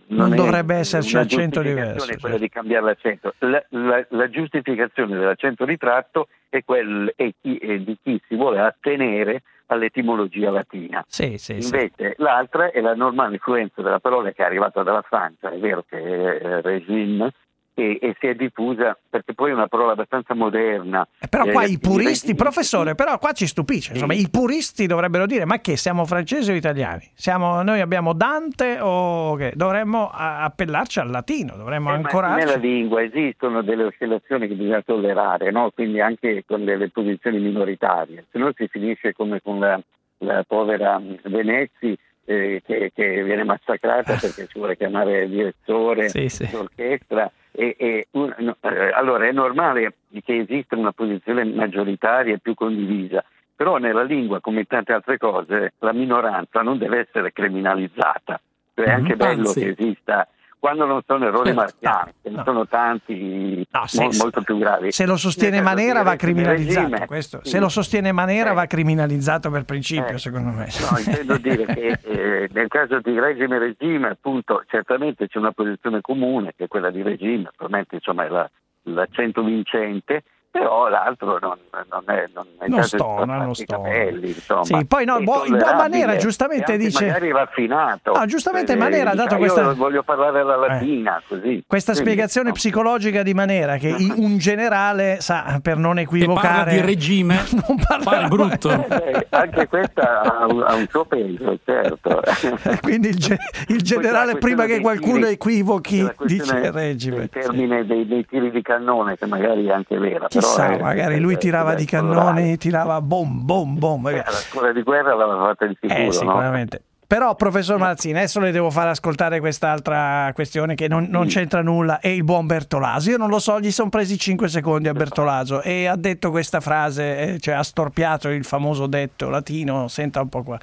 Non 0.07 0.33
è 0.33 0.35
dovrebbe 0.35 0.75
esserci 0.75 1.17
accento 1.17 1.61
diverso, 1.61 2.05
quella 2.05 2.19
certo. 2.19 2.37
di 2.37 2.49
cambiare 2.49 2.85
l'accento. 2.85 3.33
La, 3.39 3.63
la- 3.69 4.05
la 4.09 4.29
giustificazione 4.29 5.17
dell'accento 5.17 5.65
ritratto 5.65 6.27
è, 6.49 6.63
quel, 6.63 7.11
è 7.15 7.29
chi- 7.41 7.57
è 7.57 7.79
di 7.79 7.97
chi 8.01 8.21
si 8.27 8.35
vuole 8.35 8.59
attenere 8.59 9.41
all'etimologia 9.67 10.51
latina. 10.51 11.03
Sì, 11.07 11.37
sì, 11.39 11.59
sì. 11.59 11.73
Invece 11.73 12.13
l'altra 12.19 12.69
è 12.69 12.79
la 12.81 12.93
normale 12.93 13.33
influenza 13.33 13.81
della 13.81 13.99
parola 13.99 14.31
che 14.31 14.43
è 14.43 14.45
arrivata 14.45 14.83
dalla 14.83 15.01
Francia, 15.01 15.49
è 15.49 15.57
vero 15.57 15.83
che 15.89 16.37
è 16.37 16.61
regime, 16.61 17.31
e, 17.77 17.99
e 18.01 18.15
si 18.19 18.27
è 18.27 18.35
diffusa 18.35 18.97
perché 19.09 19.33
poi 19.33 19.51
è 19.51 19.53
una 19.53 19.67
parola 19.67 19.91
abbastanza 19.91 20.33
moderna. 20.33 21.05
Eh, 21.19 21.27
Però 21.27 21.43
qua 21.45 21.63
Eh, 21.63 21.71
i 21.71 21.77
puristi, 21.77 22.27
regime- 22.27 22.35
professore, 22.35 22.95
però 22.95 23.17
qua 23.19 23.33
ci 23.33 23.45
stupisce, 23.47 23.91
insomma, 23.93 24.13
i 24.13 24.27
puristi 24.31 24.87
dovrebbero 24.87 25.25
dire 25.25 25.45
ma 25.45 25.59
che 25.59 25.75
siamo 25.75 26.05
francesi 26.05 26.51
o 26.51 26.55
italiani? 26.55 27.11
Siamo, 27.13 27.61
noi 27.63 27.81
abbiamo 27.81 28.13
Dante 28.13 28.77
o 28.79 29.35
che? 29.35 29.51
Dovremmo 29.55 30.09
appellarci 30.11 30.99
al 30.99 31.09
latino, 31.09 31.55
dovremmo 31.57 31.91
Eh, 31.91 31.95
ancorarci. 31.95 32.45
nella 32.45 32.57
lingua 32.57 33.03
esistono 33.03 33.61
delle 33.61 33.83
oscillazioni 33.83 34.47
che 34.47 34.53
bisogna 34.55 34.81
tollerare, 34.81 35.51
no? 35.51 35.69
quindi 35.71 35.99
anche 35.99 36.43
con 36.47 36.63
delle 36.63 36.89
posizioni 36.89 37.39
minoritarie, 37.39 38.25
se 38.31 38.39
no 38.39 38.51
si 38.55 38.67
finisce 38.67 39.11
come 39.13 39.41
con 39.41 39.59
la, 39.59 39.79
la 40.19 40.43
povera 40.47 41.01
Venezzi 41.23 41.97
eh, 42.25 42.61
che, 42.65 42.91
che 42.93 43.23
viene 43.23 43.43
massacrata 43.43 44.15
perché 44.19 44.47
ci 44.47 44.57
vuole 44.57 44.75
chiamare 44.77 45.23
il 45.23 45.29
direttore, 45.29 46.09
Sì, 46.09 46.27
sì. 46.29 46.49
l'orchestra. 46.51 47.31
E, 47.51 47.75
e 47.79 48.07
un- 48.11 48.33
no, 48.39 48.57
eh, 48.61 48.91
allora 48.91 49.27
è 49.27 49.31
normale 49.31 49.93
che 50.23 50.39
esista 50.39 50.75
una 50.75 50.91
posizione 50.91 51.45
maggioritaria 51.45 52.33
e 52.33 52.39
più 52.39 52.53
condivisa, 52.53 53.23
però 53.55 53.77
nella 53.77 54.03
lingua, 54.03 54.41
come 54.41 54.59
in 54.61 54.67
tante 54.67 54.91
altre 54.91 55.17
cose, 55.17 55.73
la 55.79 55.93
minoranza 55.93 56.61
non 56.61 56.77
deve 56.77 56.99
essere 57.07 57.31
criminalizzata. 57.31 58.39
Cioè, 58.73 58.85
È 58.85 58.91
anche 58.91 59.15
bello 59.15 59.47
Anzi. 59.47 59.61
che 59.61 59.69
esista 59.69 60.27
quando 60.65 60.85
non 60.87 61.01
sono 61.05 61.27
errori 61.27 61.53
Certo. 61.53 61.75
marcanti, 61.83 62.13
ce 62.23 62.29
ne 62.31 62.41
sono 62.43 62.67
tanti 62.67 63.67
se- 63.85 64.01
mo- 64.03 64.09
molto 64.17 64.41
più 64.41 64.57
gravi. 64.57 64.91
Se 64.91 65.05
lo 65.05 65.15
sostiene 65.15 65.61
Manera 65.61 66.01
va 66.01 66.15
criminalizzato. 66.15 66.89
regime, 66.89 67.21
sì. 67.21 67.37
Se 67.43 67.59
lo 67.59 67.69
sostiene 67.69 68.11
Manera 68.11 68.49
Eh. 68.49 68.53
va 68.55 68.65
criminalizzato 68.65 69.51
per 69.51 69.63
principio, 69.63 70.15
Eh. 70.15 70.17
secondo 70.17 70.49
me. 70.49 70.65
No, 70.89 70.97
intendo 70.97 71.37
dire 71.37 71.65
che 71.67 71.99
eh, 72.01 72.49
nel 72.51 72.67
caso 72.67 72.99
di 72.99 73.19
regime 73.19 73.59
regime, 73.59 74.07
appunto, 74.09 74.63
certamente 74.65 75.27
c'è 75.27 75.37
una 75.37 75.51
posizione 75.51 76.01
comune, 76.01 76.53
che 76.57 76.63
è 76.63 76.67
quella 76.67 76.89
di 76.89 77.03
regime, 77.03 77.51
probabilmente 77.55 77.93
insomma 77.97 78.25
è 78.25 78.29
la- 78.29 78.49
l'accento 78.87 79.43
vincente, 79.43 80.23
però 80.57 80.87
l'altro 80.87 81.37
non, 81.41 81.57
non 81.89 82.03
è 82.05 82.29
non, 82.33 82.45
è 82.59 82.67
Non 82.67 82.83
stona, 82.83 83.37
non 83.43 83.53
stona. 83.55 83.83
capelli, 83.89 84.27
insomma. 84.29 84.63
Sì, 84.63 84.85
poi 84.85 85.03
no, 85.03 85.15
È 85.15 85.19
il 85.19 85.23
buon- 85.25 85.57
Manera 85.75 86.15
giustamente 86.15 86.77
dice- 86.77 87.07
magari 87.07 87.31
raffinato. 87.33 88.13
No, 88.13 88.25
giustamente 88.25 88.71
Eh, 88.71 88.75
Manera 88.77 89.11
ha 89.11 89.15
dato 89.15 89.35
"Ah, 89.35 89.37
questa- 89.37 89.61
Io 89.63 89.75
voglio 89.75 90.01
parlare 90.03 90.39
alla 90.39 90.55
latina, 90.55 91.21
così. 91.27 91.61
Questa 91.67 91.91
Quindi, 91.91 92.09
spiegazione 92.11 92.51
psicologica 92.53 93.21
di 93.21 93.33
Manera 93.33 93.75
che 93.75 93.89
i- 93.89 94.13
un 94.15 94.37
generale 94.37 95.17
sa 95.19 95.59
per 95.61 95.75
non 95.77 95.99
equivocare 95.99 96.47
parla 96.65 96.71
di 96.71 96.79
regime, 96.81 97.35
non 97.67 97.77
parla 97.85 98.03
pare 98.03 98.27
brutto. 98.29 98.69
Eh, 98.71 99.27
anche 99.31 99.67
questa 99.67 100.21
ha 100.21 100.45
un, 100.47 100.63
ha 100.65 100.73
un 100.75 100.87
suo 100.89 101.03
peso, 101.03 101.59
certo. 101.65 102.21
Quindi 102.81 103.09
il, 103.09 103.17
ge- 103.17 103.37
il 103.67 103.81
generale 103.81 104.37
prima 104.37 104.63
che 104.65 104.79
qualcuno 104.79 105.17
tiri, 105.19 105.31
equivochi 105.31 106.09
dice 106.23 106.71
regime. 106.71 107.23
Il 107.23 107.29
termine 107.29 107.85
dei, 107.85 108.07
dei 108.07 108.25
tiri 108.25 108.51
di 108.51 108.61
cannone, 108.61 109.17
che 109.17 109.25
magari 109.25 109.65
è 109.67 109.71
anche 109.71 109.97
vera. 109.97 110.27
Chissà, 110.27 110.44
è- 110.57 110.79
magari 110.81 111.19
lui 111.19 111.37
tirava 111.37 111.73
di 111.73 111.85
cannoni, 111.85 112.57
tirava 112.57 113.01
bom, 113.01 113.43
bom, 113.45 113.77
bom. 113.77 114.07
Eh, 114.07 114.15
La 114.17 114.31
scuola 114.31 114.71
di 114.71 114.81
guerra 114.83 115.15
l'aveva 115.15 115.45
fatta 115.47 115.65
di 115.65 115.77
sicuro, 115.79 115.99
Eh, 115.99 116.05
no? 116.05 116.11
sicuramente. 116.11 116.81
Però, 117.07 117.35
professor 117.35 117.77
Marazzini, 117.77 118.17
adesso 118.17 118.39
le 118.39 118.51
devo 118.51 118.71
fare 118.71 118.89
ascoltare 118.89 119.39
quest'altra 119.39 120.31
questione 120.33 120.73
che 120.73 120.87
non, 120.87 121.05
non 121.07 121.27
c'entra 121.27 121.61
nulla. 121.61 121.99
E 121.99 122.15
il 122.15 122.23
buon 122.23 122.47
Bertolaso. 122.47 123.11
Io 123.11 123.17
non 123.17 123.29
lo 123.29 123.37
so, 123.37 123.59
gli 123.59 123.69
sono 123.71 123.89
presi 123.89 124.17
5 124.17 124.47
secondi 124.49 124.87
a 124.87 124.93
Bertolaso 124.93 125.61
e 125.61 125.85
ha 125.85 125.95
detto 125.95 126.31
questa 126.31 126.61
frase, 126.61 127.17
eh, 127.35 127.39
cioè 127.39 127.53
ha 127.53 127.61
storpiato 127.63 128.29
il 128.29 128.43
famoso 128.43 128.87
detto 128.87 129.29
latino. 129.29 129.87
Senta 129.87 130.19
un 130.19 130.29
po' 130.29 130.41
qua. 130.41 130.57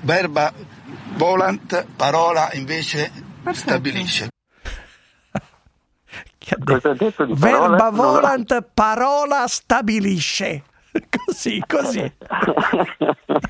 Verba 0.00 0.52
volant, 1.14 1.86
parola 1.96 2.48
invece 2.54 3.10
stabilisce. 3.52 4.28
Cosa 6.64 6.90
ha 6.90 6.94
detto 6.94 7.26
parola? 7.26 7.68
Verba 7.68 7.84
l'ho- 7.90 7.96
volant, 7.96 8.66
parola 8.74 9.46
stabilisce. 9.48 10.62
Così, 11.26 11.62
così. 11.66 12.12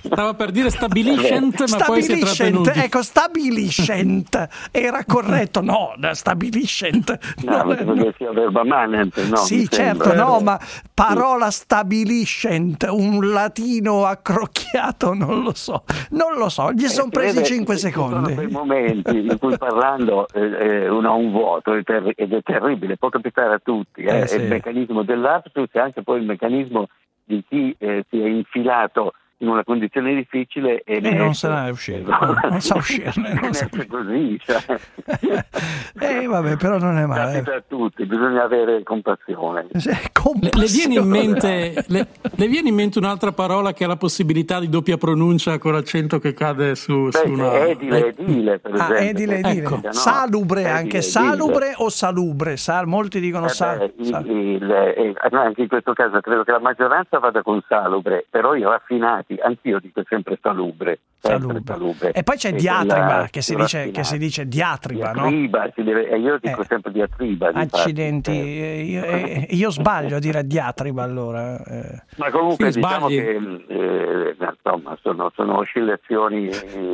Stava 0.02 0.34
per 0.34 0.50
dire 0.50 0.70
stabiliscent, 0.70 1.68
ma 1.70 1.76
poi 1.84 2.02
si 2.02 2.12
è 2.12 2.16
Stabiliscent, 2.16 2.62
trattenuti. 2.62 2.78
ecco, 2.78 3.02
stabiliscent 3.02 4.48
era 4.70 5.04
corretto, 5.04 5.60
no, 5.60 5.94
stabiliscent. 6.12 7.18
No, 7.44 7.62
non 7.62 7.72
è- 7.72 7.84
perché 7.84 8.14
sia 8.16 8.32
verba 8.32 8.64
manent, 8.64 9.20
no? 9.28 9.36
sì, 9.36 9.68
certo, 9.68 10.04
sembra. 10.04 10.24
no, 10.24 10.40
ma 10.40 10.58
parola 10.94 11.50
stabiliscent, 11.50 12.86
un 12.90 13.30
latino 13.32 14.04
accrocchiato, 14.04 15.12
non 15.14 15.42
lo 15.42 15.54
so, 15.54 15.84
non 16.10 16.34
lo 16.36 16.48
so, 16.48 16.72
gli 16.72 16.86
sono 16.86 17.08
Eh, 17.08 17.10
presi 17.10 17.34
vede, 17.36 17.46
5 17.46 17.76
ci 17.76 17.90
Sono 17.90 18.20
quei 18.22 18.34
secondi. 18.34 18.52
momenti 18.52 19.16
in 19.18 19.36
cui 19.38 19.56
parlando 19.58 20.26
eh, 20.32 20.40
eh, 20.84 20.88
uno 20.88 21.08
ha 21.10 21.14
un 21.14 21.30
vuoto 21.30 21.72
ed 21.74 21.84
è 21.88 22.42
terribile, 22.42 22.96
può 22.96 23.08
capitare 23.08 23.54
a 23.54 23.60
tutti. 23.62 24.02
eh. 24.02 24.14
Eh, 24.16 24.22
È 24.22 24.26
sì. 24.26 24.36
il 24.36 24.48
meccanismo 24.48 25.02
dell'apsus 25.02 25.68
e 25.72 25.78
anche 25.78 26.02
poi 26.02 26.20
il 26.20 26.26
meccanismo 26.26 26.88
di 27.26 27.44
chi 27.48 27.74
eh, 27.78 28.04
si 28.08 28.20
è 28.20 28.26
infilato 28.26 29.12
in 29.38 29.48
una 29.48 29.64
condizione 29.64 30.14
difficile 30.14 30.82
e, 30.84 30.96
E 30.96 31.00
ne 31.00 31.12
non 31.14 31.34
se 31.34 31.48
ne 31.48 31.68
uscire, 31.70 32.00
non, 32.00 32.38
non 32.48 32.60
sa 32.60 32.76
uscirne. 32.76 33.32
ne 33.34 33.40
Non 33.40 33.52
sa... 33.52 33.68
così. 33.88 34.40
Cioè. 34.44 34.64
Eh, 35.98 36.26
vabbè, 36.26 36.56
però 36.56 36.78
non 36.78 36.98
è 36.98 37.06
male. 37.06 37.38
A 37.38 37.62
tutti, 37.66 38.04
bisogna 38.04 38.42
avere 38.44 38.82
compassione. 38.82 39.66
Le, 39.72 40.50
le 40.52 40.66
viene 40.66 40.94
in 40.96 41.08
mente, 41.08 41.84
le, 41.88 42.06
le 42.20 42.46
viene 42.48 42.68
in 42.68 42.74
mente 42.74 42.98
un'altra 42.98 43.32
parola 43.32 43.72
che 43.72 43.84
ha 43.84 43.86
la 43.86 43.96
possibilità 43.96 44.60
di 44.60 44.68
doppia 44.68 44.98
pronuncia 44.98 45.58
con 45.58 45.72
l'accento 45.72 46.18
che 46.18 46.34
cade 46.34 46.74
su, 46.74 47.10
su 47.10 47.22
Beh, 47.24 47.30
una. 47.30 47.54
edile, 47.66 48.08
edile, 48.08 48.58
per 48.58 48.72
Ah, 48.74 48.84
esempio. 48.94 48.96
edile, 49.08 49.34
edile. 49.38 49.62
Ecco. 49.62 49.80
No, 49.82 49.92
Salubre 49.92 50.60
edile, 50.60 50.72
anche, 50.72 50.86
edile. 50.98 51.02
salubre 51.02 51.72
o 51.76 51.88
salubre? 51.88 52.56
Sal- 52.58 52.86
molti 52.86 53.18
dicono 53.20 53.46
Eh 53.46 53.50
sal- 53.50 53.78
beh, 53.78 53.92
il- 53.96 54.06
sal- 54.06 54.28
eh, 54.28 55.14
anche 55.30 55.62
in 55.62 55.68
questo 55.68 55.92
caso 55.94 56.20
credo 56.20 56.44
che 56.44 56.50
la 56.52 56.60
maggioranza 56.60 57.18
vada 57.18 57.42
con 57.42 57.62
salubre, 57.66 58.26
però 58.28 58.54
i 58.54 58.64
raffinati, 59.26 59.36
anch'io 59.42 59.78
dico 59.80 60.02
sempre 60.08 60.38
salubre. 60.40 60.98
sempre 61.18 61.60
salubre. 61.64 62.12
E 62.12 62.22
poi 62.22 62.36
c'è 62.36 62.50
E 62.50 62.52
diatriba 62.52 63.26
che 63.30 63.42
si, 63.42 63.56
dice, 63.56 63.90
che 63.90 64.04
si 64.04 64.16
dice 64.18 64.46
diatriba, 64.46 65.10
no? 65.12 65.22
Diatriba, 65.28 65.70
si 65.74 65.82
deve- 65.82 66.08
e 66.08 66.18
io 66.18 66.38
dico 66.40 66.62
sempre 66.64 66.92
diatriba. 66.92 67.50
di 67.50 67.58
Accidenti, 67.58 68.30
fatti. 68.32 68.60
eh, 68.62 68.80
io, 68.82 69.04
eh, 69.04 69.46
io 69.50 69.70
sbaglio 69.70 70.16
a 70.16 70.18
dire 70.20 70.46
diatriba 70.46 71.02
allora. 71.02 71.60
eh. 71.64 72.02
Ma 72.16 72.30
comunque 72.30 72.70
Sì, 72.70 72.78
diciamo 72.80 73.08
sbagli. 73.08 73.16
che 73.20 73.64
eh, 73.68 74.36
insomma, 74.38 74.96
sono, 75.02 75.32
sono 75.34 75.58
oscillazioni 75.58 76.48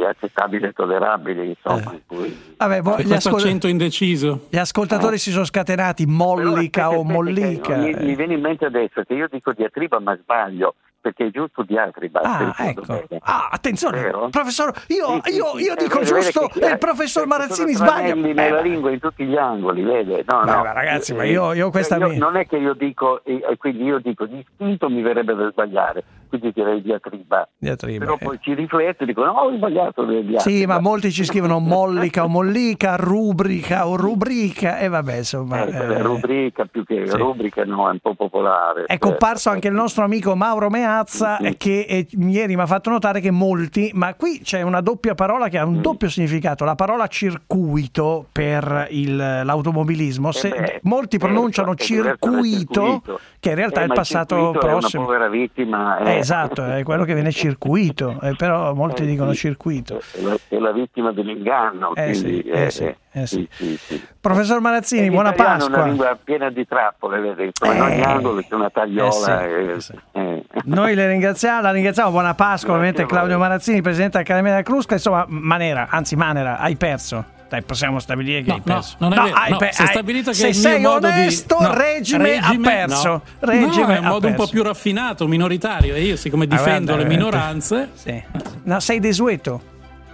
accettabili 0.09 0.67
e 0.67 0.73
tollerabili, 0.73 1.49
insomma, 1.49 1.93
in 1.93 2.01
cui 2.07 2.55
Vabbè, 2.57 2.81
boh, 2.81 2.91
gli, 2.99 3.07
questo 3.07 3.15
ascol- 3.29 3.41
accento 3.41 3.67
indeciso. 3.69 4.47
gli 4.49 4.57
ascoltatori 4.57 5.19
si 5.19 5.31
sono 5.31 5.45
scatenati, 5.45 6.07
mollica 6.07 6.91
o 6.91 7.03
mollica. 7.05 7.77
Mi, 7.77 7.91
eh. 7.91 8.03
mi 8.03 8.15
viene 8.15 8.35
in 8.35 8.41
mente 8.41 8.65
adesso 8.65 9.03
che 9.03 9.13
io 9.15 9.29
dico 9.31 9.53
diatriba 9.53 9.99
ma 10.01 10.17
sbaglio 10.17 10.75
perché 11.03 11.27
è 11.27 11.31
giusto 11.31 11.63
diatriba. 11.65 12.21
Ah, 12.21 12.55
se 12.57 12.65
ricordo 12.69 12.95
ecco. 12.95 13.17
Ah, 13.25 13.49
attenzione, 13.51 14.01
Vero? 14.01 14.29
professor, 14.31 14.73
io, 14.89 15.21
Sì, 15.25 15.31
sì, 15.33 15.37
io- 15.37 15.57
sì. 15.57 15.63
io 15.65 15.73
Eh, 15.73 15.77
dico 15.77 15.99
vede 15.99 16.21
giusto 16.23 16.49
e 16.55 16.67
il 16.67 16.73
eh, 16.73 16.79
professor 16.79 17.27
Marazzini 17.27 17.73
sbaglia. 17.75 18.15
Eh, 18.15 18.33
nella 18.33 18.61
lingua 18.61 18.91
in 18.91 19.01
tutti 19.01 19.25
gli 19.25 19.37
angoli, 19.37 19.83
vede? 19.83 20.25
No, 20.27 20.39
no. 20.45 20.63
ma 20.63 20.73
ragazzi, 20.73 21.13
ma 21.13 21.25
Eh, 21.25 21.31
io- 21.33 21.53
io 21.53 21.71
questa 21.71 21.97
io- 21.97 22.09
mi- 22.09 22.17
Non 22.19 22.37
è 22.37 22.47
che 22.47 22.57
io 22.57 22.75
dico, 22.75 23.23
e 23.25 23.43
quindi 23.59 23.83
io 23.85 23.99
dico 23.99 24.25
di 24.27 24.39
istinto 24.39 24.89
mi 24.89 25.03
verrebbe 25.03 25.35
da 25.35 25.51
sbagliare, 25.51 26.05
quindi 26.29 26.53
direi 26.55 26.81
diatriba. 26.81 27.49
Diatriba, 27.59 28.05
Però 28.05 28.17
eh. 28.21 28.25
poi 28.25 28.39
ci 28.41 28.55
rifletto 28.55 29.03
e 29.03 29.07
dico 29.07 29.25
no, 29.25 29.33
ho 29.33 29.53
sbagliato 29.57 30.05
diatriba. 30.05 30.39
Sì, 30.39 30.65
ma 30.67 30.79
molti 30.81 31.11
ci 31.11 31.25
scrivono 31.25 31.59
mollica 31.59 32.23
o 32.23 32.29
mollica, 32.29 32.95
rubrica 32.97 33.89
o 33.89 33.97
rubrica 33.97 34.79
e 34.79 34.87
vabbè, 34.89 35.17
insomma. 35.17 35.65
Eh, 35.65 35.71
eh. 35.75 35.99
rubrica 36.03 36.65
più 36.67 36.85
che 36.85 37.05
rubrica 37.07 37.65
no, 37.65 37.89
è 37.89 37.93
un 37.93 37.99
po' 37.99 38.15
popolare. 38.15 38.85
È 38.87 38.99
comparso 38.99 39.51
anche 39.51 39.67
il 39.67 39.75
nostro 39.75 40.05
amico 40.05 40.37
Mauro 40.37 40.69
Meazza 40.71 40.91
eh, 41.01 41.57
che 41.57 41.81
eh, 41.89 42.07
ieri 42.11 42.55
mi 42.55 42.63
ha 42.63 42.67
fatto 42.67 42.91
notare 42.91 43.21
che 43.21 43.31
molti, 43.31 43.91
ma 43.95 44.15
qui 44.15 44.41
c'è 44.43 44.63
una 44.63 44.81
doppia 44.81 45.15
parola 45.15 45.49
che 45.49 45.59
ha 45.59 45.65
Mm. 45.67 45.75
un 45.77 45.81
doppio 45.81 46.09
significato, 46.09 46.65
la 46.65 46.75
parola 46.75 47.07
circuito 47.07 48.27
per 48.33 48.87
il- 48.91 49.17
l'automobilismo. 49.17 50.33
Se- 50.33 50.49
Eh 50.49 50.61
beh, 50.61 50.81
molti 50.85 51.19
certo, 51.19 51.27
pronunciano 51.33 51.73
è 51.73 51.77
circuito, 51.77 53.03
che 53.41 53.51
in 53.51 53.55
realtà 53.55 53.81
Eh, 53.81 53.85
è 53.85 53.87
il 53.87 53.93
passato 53.93 54.35
circuito 54.37 54.59
prossimo. 54.59 55.03
È 55.03 55.07
una 55.07 55.17
povera 55.19 55.29
vittima. 55.29 55.99
Eh, 55.99 56.13
eh. 56.15 56.19
esatto, 56.19 56.65
è 56.65 56.83
quello 56.83 57.05
che 57.05 57.15
viene 57.15 57.31
circuito, 57.33 58.19
eh, 58.23 58.35
però 58.37 58.75
molti 58.75 59.03
Eh, 59.03 59.07
dicono 59.07 59.35
circuito. 59.35 60.01
È 60.13 60.21
la, 60.21 60.37
è 60.49 60.59
la 60.59 60.73
vittima 60.73 61.13
dell'inganno. 61.13 61.95
Eh, 61.95 62.11
quindi, 62.11 62.19
sì, 62.43 62.49
eh, 62.49 62.71
sì, 62.71 62.95
eh, 63.13 63.23
eh, 63.23 63.27
sì. 63.27 63.49
sì, 63.53 63.79
sì. 63.87 64.03
Professor 64.21 64.61
Marazzini, 64.61 65.07
E 65.07 65.11
buona 65.11 65.31
l'italiano 65.31 65.65
È 65.65 65.67
una 65.67 65.75
Pasqua. 65.77 65.87
lingua 65.89 66.19
piena 66.23 66.51
di 66.51 66.67
trappole, 66.67 67.21
vede? 67.21 67.45
Insomma, 67.47 67.75
in 67.75 67.83
ogni 67.83 68.01
Eh, 68.01 68.03
angolo 68.05 68.41
c'è 68.41 68.55
una 68.55 68.71
tagliola. 68.71 69.45
eh 69.47 69.81
sì, 69.81 69.93
e- 70.13 70.21
eh. 70.21 70.45
Noi 70.65 70.95
le 70.95 71.09
ringraziamo, 71.09 71.61
la 71.63 71.71
ringraziamo, 71.73 72.11
buona 72.11 72.35
Pasqua, 72.35 72.73
ovviamente. 72.73 73.05
Claudio 73.07 73.39
Marazzini, 73.39 73.83
presidente 73.83 74.19
dell'Accademia 74.19 74.51
della 74.53 74.63
Crusca, 74.63 74.95
insomma 74.95 75.25
Manera, 75.29 75.89
anzi 75.91 76.17
Manera, 76.17 76.59
hai 76.59 76.77
perso. 76.77 77.41
Dai, 77.53 77.61
possiamo 77.63 77.99
stabilire 77.99 78.41
che 78.41 78.47
No, 78.49 78.55
hai 78.55 78.63
no, 78.65 78.73
perso. 78.75 78.97
non 79.01 79.13
è 79.13 79.17
vero. 79.17 79.35
hai 79.37 79.51
No, 79.51 79.57
pe- 79.59 79.73
hai- 79.77 79.87
stabilito 79.89 80.31
che 80.31 80.37
se 80.37 80.53
sei 80.55 80.81
modo 80.81 81.07
di- 81.09 81.13
onesto, 81.13 81.57
no, 81.61 81.75
regime, 81.75 82.37
ha 82.39 82.47
regime, 82.49 82.65
perso. 82.67 83.09
no. 83.09 83.23
Regime 83.41 83.87
No, 83.87 83.93
è 83.93 83.99
un 83.99 84.05
ha 84.07 84.09
modo 84.09 84.27
un 84.29 84.33
po' 84.33 84.39
perso. 84.39 84.53
più 84.53 84.63
raffinato, 84.63 85.27
minoritario. 85.29 85.95
E 85.95 86.01
io, 86.01 86.17
siccome 86.17 86.45
Ah, 86.45 86.47
difendo 86.47 86.93
guarda, 86.95 87.03
le 87.03 87.15
minoranze, 87.15 87.91
Sì. 87.93 88.23
No, 88.63 88.81
sei 88.81 89.01
desueto, 89.01 89.61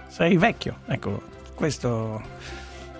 sei 0.07 0.35
vecchio, 0.35 0.79
ecco, 0.87 1.21
questo... 1.55 2.21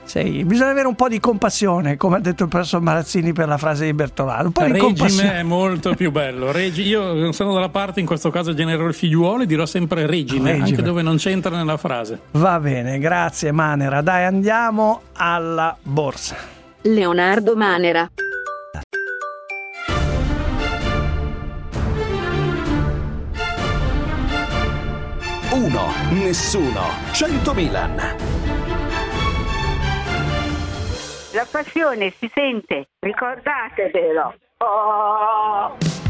Sei... 0.09 0.43
Bisogna 0.43 0.71
avere 0.71 0.87
un 0.87 0.95
po' 0.95 1.07
di 1.07 1.19
compassione, 1.19 1.95
come 1.95 2.15
ha 2.15 2.19
detto 2.19 2.41
il 2.41 2.49
professor 2.49 2.81
Marazzini 2.81 3.31
per 3.31 3.47
la 3.47 3.59
frase 3.59 3.85
di 3.85 3.93
Bertolano. 3.93 4.47
Un 4.47 4.51
po' 4.51 4.65
di 4.65 4.71
regime 4.71 5.35
è 5.35 5.43
molto 5.43 5.93
più 5.93 6.09
bello. 6.09 6.51
Regi- 6.51 6.87
io 6.87 7.13
non 7.13 7.31
sono 7.31 7.53
dalla 7.53 7.69
parte, 7.69 7.99
in 7.99 8.07
questo 8.07 8.31
caso 8.31 8.55
genererò 8.55 8.87
il 8.87 8.95
figliuolo 8.95 9.43
e 9.43 9.45
dirò 9.45 9.67
sempre 9.67 10.07
regime, 10.07 10.49
Regime. 10.53 10.69
anche 10.69 10.81
dove 10.81 11.03
non 11.03 11.17
c'entra 11.17 11.55
nella 11.55 11.77
frase. 11.77 12.19
Va 12.31 12.59
bene, 12.59 12.97
grazie 12.97 13.51
Manera. 13.51 14.01
Dai, 14.01 14.25
andiamo 14.25 15.01
alla 15.13 15.77
borsa. 15.79 16.35
Leonardo 16.81 17.55
Manera. 17.55 18.09
uno, 25.51 25.91
nessuno, 26.11 26.81
100 27.11 27.53
Milan. 27.53 28.38
La 31.33 31.45
passione 31.49 32.11
si 32.17 32.27
sente, 32.33 32.87
ricordatevelo. 32.99 34.33
Oh. 34.57 36.08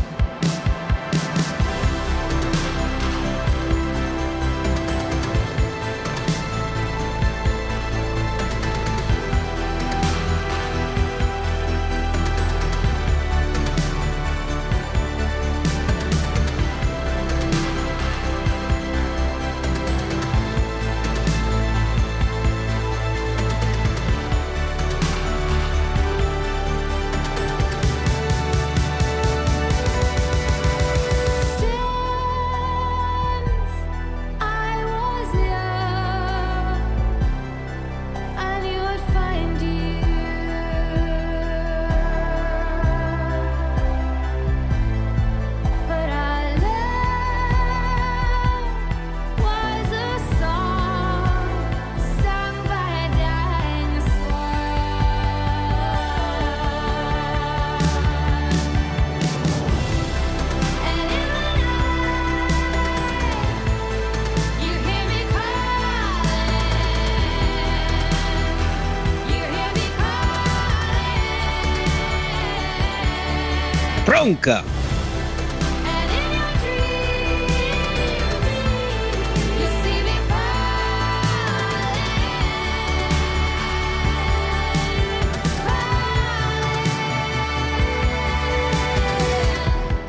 Bronca! 74.30 74.64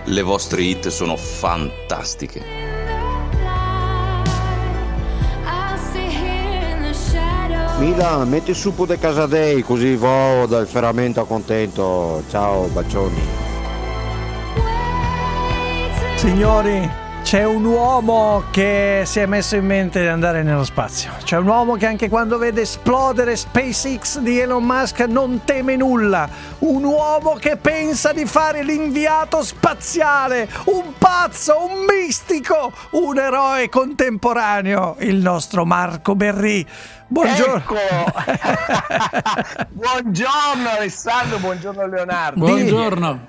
Le 0.04 0.22
vostre 0.22 0.62
hit 0.62 0.88
sono 0.88 1.16
fantastiche. 1.16 2.58
Milan, 7.78 8.28
metti 8.28 8.52
su 8.52 8.74
de 8.84 8.98
Casadei 8.98 9.62
così 9.62 9.94
vo 9.94 10.44
dal 10.46 10.66
ferramento 10.66 11.24
contento. 11.24 12.22
Ciao, 12.28 12.66
bacioni. 12.66 13.39
Signori, 16.20 16.86
c'è 17.22 17.44
un 17.44 17.64
uomo 17.64 18.44
che 18.50 19.04
si 19.06 19.20
è 19.20 19.24
messo 19.24 19.56
in 19.56 19.64
mente 19.64 20.02
di 20.02 20.06
andare 20.06 20.42
nello 20.42 20.64
spazio. 20.64 21.12
C'è 21.24 21.38
un 21.38 21.46
uomo 21.46 21.76
che 21.76 21.86
anche 21.86 22.10
quando 22.10 22.36
vede 22.36 22.60
esplodere 22.60 23.34
SpaceX 23.34 24.18
di 24.18 24.38
Elon 24.38 24.62
Musk 24.62 25.00
non 25.06 25.40
teme 25.46 25.76
nulla. 25.76 26.28
Un 26.58 26.84
uomo 26.84 27.36
che 27.40 27.56
pensa 27.56 28.12
di 28.12 28.26
fare 28.26 28.62
l'inviato 28.62 29.42
spaziale. 29.42 30.46
Un 30.64 30.92
pazzo, 30.98 31.64
un 31.64 31.86
mistico, 31.88 32.70
un 32.90 33.18
eroe 33.18 33.70
contemporaneo. 33.70 34.96
Il 34.98 35.16
nostro 35.16 35.64
Marco 35.64 36.14
Berri. 36.14 36.66
Buongiorno. 37.06 37.56
Ecco. 37.56 37.76
buongiorno 39.72 40.68
Alessandro, 40.76 41.38
buongiorno 41.38 41.86
Leonardo. 41.86 42.44
Buongiorno. 42.44 43.28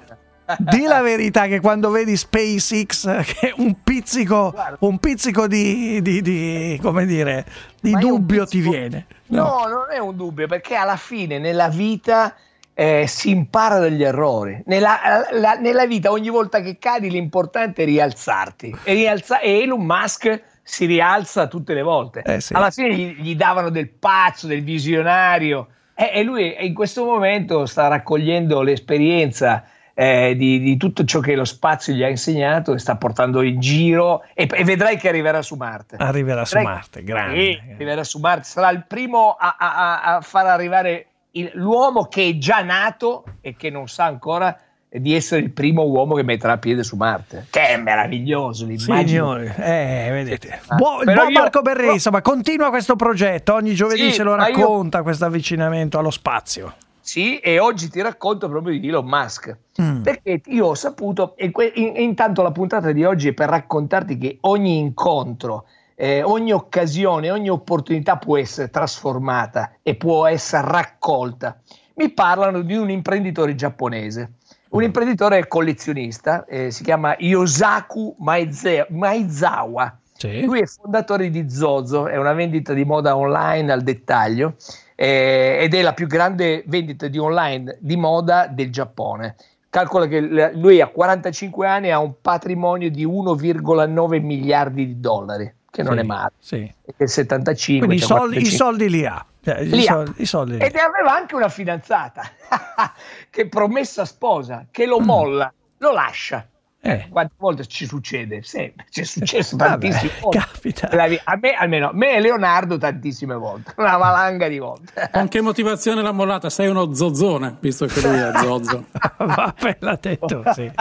Di 0.59 0.83
la 0.83 1.01
verità 1.01 1.47
che 1.47 1.59
quando 1.59 1.89
vedi 1.89 2.15
SpaceX 2.17 3.23
che 3.37 3.53
un 3.57 3.75
pizzico, 3.83 4.53
un 4.79 4.97
pizzico 4.99 5.47
di, 5.47 6.01
di- 6.01 6.21
di- 6.21 6.79
come 6.81 7.05
dire, 7.05 7.45
di 7.79 7.91
dubbio 7.93 8.45
ti 8.45 8.57
pizzico- 8.57 8.77
viene. 8.77 9.05
No, 9.27 9.65
non 9.67 9.85
è 9.91 9.97
un 9.97 10.15
dubbio, 10.15 10.47
perché 10.47 10.75
alla 10.75 10.97
fine 10.97 11.39
nella 11.39 11.69
vita 11.69 12.35
eh, 12.73 13.05
si 13.07 13.29
impara 13.29 13.79
dagli 13.79 14.03
errori. 14.03 14.61
Nella, 14.65 14.99
la- 15.31 15.53
nella 15.55 15.85
vita 15.85 16.11
ogni 16.11 16.29
volta 16.29 16.61
che 16.61 16.77
cadi 16.79 17.09
l'importante 17.09 17.83
è 17.83 17.85
rialzarti. 17.85 18.75
E, 18.83 18.93
rialza- 18.93 19.39
e 19.39 19.61
Elon 19.61 19.83
Musk 19.85 20.41
si 20.63 20.85
rialza 20.85 21.47
tutte 21.47 21.73
le 21.73 21.81
volte. 21.81 22.21
Eh 22.21 22.39
sì. 22.41 22.53
Alla 22.53 22.69
fine 22.71 22.93
gli, 22.95 23.15
gli 23.21 23.35
davano 23.35 23.69
del 23.69 23.89
pazzo, 23.89 24.47
del 24.47 24.63
visionario. 24.63 25.67
E 25.93 26.23
lui 26.23 26.55
in 26.65 26.73
questo 26.73 27.03
momento 27.05 27.65
sta 27.67 27.87
raccogliendo 27.87 28.61
l'esperienza 28.63 29.63
eh, 30.03 30.35
di, 30.35 30.59
di 30.59 30.77
tutto 30.77 31.03
ciò 31.05 31.19
che 31.19 31.35
lo 31.35 31.45
spazio 31.45 31.93
gli 31.93 32.01
ha 32.01 32.07
insegnato 32.09 32.73
e 32.73 32.79
sta 32.79 32.95
portando 32.95 33.43
in 33.43 33.59
giro 33.59 34.23
e, 34.33 34.47
e 34.51 34.63
vedrai 34.63 34.97
che 34.97 35.07
arriverà 35.09 35.43
su 35.43 35.55
Marte. 35.55 35.97
Arriverà 35.97 36.43
su 36.43 36.55
Vedrai- 36.55 36.73
Marte, 36.73 37.03
grande. 37.03 37.61
Arriverà 37.75 38.03
su 38.03 38.17
Marte, 38.19 38.43
sarà 38.45 38.71
il 38.71 38.83
primo 38.87 39.35
a, 39.39 39.55
a- 39.59 40.01
a- 40.15 40.21
far 40.21 40.47
arrivare 40.47 41.05
il- 41.33 41.51
l'uomo 41.53 42.05
che 42.05 42.27
è 42.29 42.37
già 42.39 42.61
nato 42.63 43.23
e 43.41 43.55
che 43.55 43.69
non 43.69 43.87
sa 43.87 44.05
ancora 44.05 44.57
di 44.89 45.15
essere 45.15 45.39
il 45.41 45.51
primo 45.51 45.83
uomo 45.83 46.15
che 46.15 46.23
metterà 46.23 46.57
piede 46.57 46.83
su 46.83 46.95
Marte. 46.95 47.45
Che 47.51 47.67
è 47.67 47.77
meraviglioso 47.77 48.65
l'immagine. 48.65 49.55
Eh, 49.55 50.09
vedete. 50.11 50.61
Buon, 50.75 51.03
buon 51.05 51.31
io- 51.31 51.39
Marco 51.39 51.61
Berri, 51.61 51.91
insomma, 51.93 52.21
continua 52.21 52.69
questo 52.69 52.95
progetto. 52.95 53.53
Ogni 53.53 53.73
giovedì 53.75 54.07
Sì, 54.09 54.13
ce 54.13 54.23
lo 54.23 54.35
ma 54.35 54.47
io- 54.47 54.57
racconta 54.57 55.03
questo 55.03 55.25
avvicinamento 55.25 55.99
allo 55.99 56.09
spazio. 56.11 56.73
Sì, 57.11 57.39
e 57.39 57.59
oggi 57.59 57.89
ti 57.89 57.99
racconto 57.99 58.47
proprio 58.47 58.79
di 58.79 58.87
Elon 58.87 59.05
Musk. 59.05 59.57
Mm. 59.81 60.01
Perché 60.01 60.43
io 60.45 60.67
ho 60.67 60.75
saputo, 60.75 61.35
e 61.35 61.51
que- 61.51 61.73
in- 61.75 61.97
intanto 61.97 62.41
la 62.41 62.51
puntata 62.51 62.93
di 62.93 63.03
oggi 63.03 63.27
è 63.27 63.33
per 63.33 63.49
raccontarti 63.49 64.17
che 64.17 64.37
ogni 64.43 64.77
incontro, 64.77 65.65
eh, 65.95 66.23
ogni 66.23 66.53
occasione, 66.53 67.29
ogni 67.29 67.49
opportunità 67.49 68.15
può 68.15 68.37
essere 68.37 68.69
trasformata 68.69 69.73
e 69.83 69.95
può 69.95 70.25
essere 70.25 70.65
raccolta. 70.65 71.59
Mi 71.95 72.11
parlano 72.11 72.61
di 72.61 72.77
un 72.77 72.89
imprenditore 72.89 73.55
giapponese, 73.55 74.35
un 74.69 74.83
imprenditore 74.83 75.49
collezionista, 75.49 76.45
eh, 76.45 76.71
si 76.71 76.81
chiama 76.81 77.13
Yosaku 77.19 78.15
Maize- 78.19 78.87
Maizawa. 78.89 79.97
Lui 80.45 80.61
è 80.61 80.65
fondatore 80.65 81.29
di 81.31 81.49
Zozo, 81.49 82.07
è 82.07 82.15
una 82.15 82.33
vendita 82.33 82.73
di 82.73 82.85
moda 82.85 83.17
online 83.17 83.71
al 83.71 83.81
dettaglio 83.81 84.55
eh, 85.01 85.57
ed 85.61 85.73
è 85.73 85.81
la 85.81 85.93
più 85.93 86.05
grande 86.05 86.63
vendita 86.67 87.07
di 87.07 87.17
online 87.17 87.77
di 87.79 87.97
moda 87.97 88.45
del 88.45 88.69
Giappone. 88.71 89.35
Calcola 89.67 90.05
che 90.05 90.19
lui 90.53 90.79
a 90.79 90.87
45 90.87 91.67
anni 91.67 91.89
ha 91.89 91.97
un 91.97 92.21
patrimonio 92.21 92.91
di 92.91 93.03
1,9 93.03 94.21
miliardi 94.21 94.85
di 94.85 94.99
dollari, 94.99 95.51
che 95.71 95.81
non 95.81 95.93
Sì, 95.93 95.99
è 95.99 96.03
male. 96.03 96.31
sì. 96.37 96.73
Il 96.97 97.09
75 97.09 97.87
Quindi 97.87 98.03
i 98.03 98.07
c'ha 98.07 98.15
soldi, 98.15 98.37
i 98.37 98.41
45. 98.41 98.57
soldi 98.57 98.89
li 98.89 99.05
ha. 99.05 99.25
Eh, 99.43 99.63
i 99.63 99.69
Li 99.69 99.87
ha. 99.87 99.91
soldi- 99.93 100.21
i 100.21 100.25
soldi 100.25 100.51
li 100.57 100.61
ha. 100.61 100.65
Ed 100.67 100.75
aveva 100.75 101.15
anche 101.15 101.33
una 101.35 101.49
fidanzata 101.49 102.21
che 103.31 103.47
promessa 103.47 104.05
sposa, 104.05 104.67
che 104.69 104.85
Mm. 104.85 104.89
lo 104.89 104.99
molla, 104.99 105.51
lo 105.79 105.91
lascia. 105.93 106.45
Eh. 106.83 107.07
Quante 107.09 107.35
volte 107.37 107.67
ci 107.67 107.85
succede? 107.85 108.41
Sempre, 108.41 108.87
ci 108.89 109.01
è 109.01 109.03
successo 109.03 109.55
Vabbè, 109.57 109.87
tantissime 109.87 110.11
volte. 110.19 110.37
capita. 110.39 110.89
A 111.25 111.35
me, 111.35 111.53
almeno, 111.53 111.89
a 111.89 111.93
me 111.93 112.15
e 112.15 112.19
Leonardo 112.19 112.79
tantissime 112.79 113.35
volte, 113.35 113.73
una 113.77 113.97
valanga 113.97 114.47
di 114.47 114.57
volte. 114.57 115.09
Con 115.13 115.27
che 115.27 115.41
motivazione 115.41 116.01
l'ha 116.01 116.11
mollata? 116.11 116.49
Sei 116.49 116.67
uno 116.67 116.91
zozzone, 116.93 117.57
visto 117.59 117.85
che 117.85 118.01
lui 118.01 118.17
è 118.17 118.31
zozzo. 118.41 118.85
Vabbè, 119.17 119.77
l'ha 119.79 119.99
detto, 120.01 120.43
sì. 120.53 120.71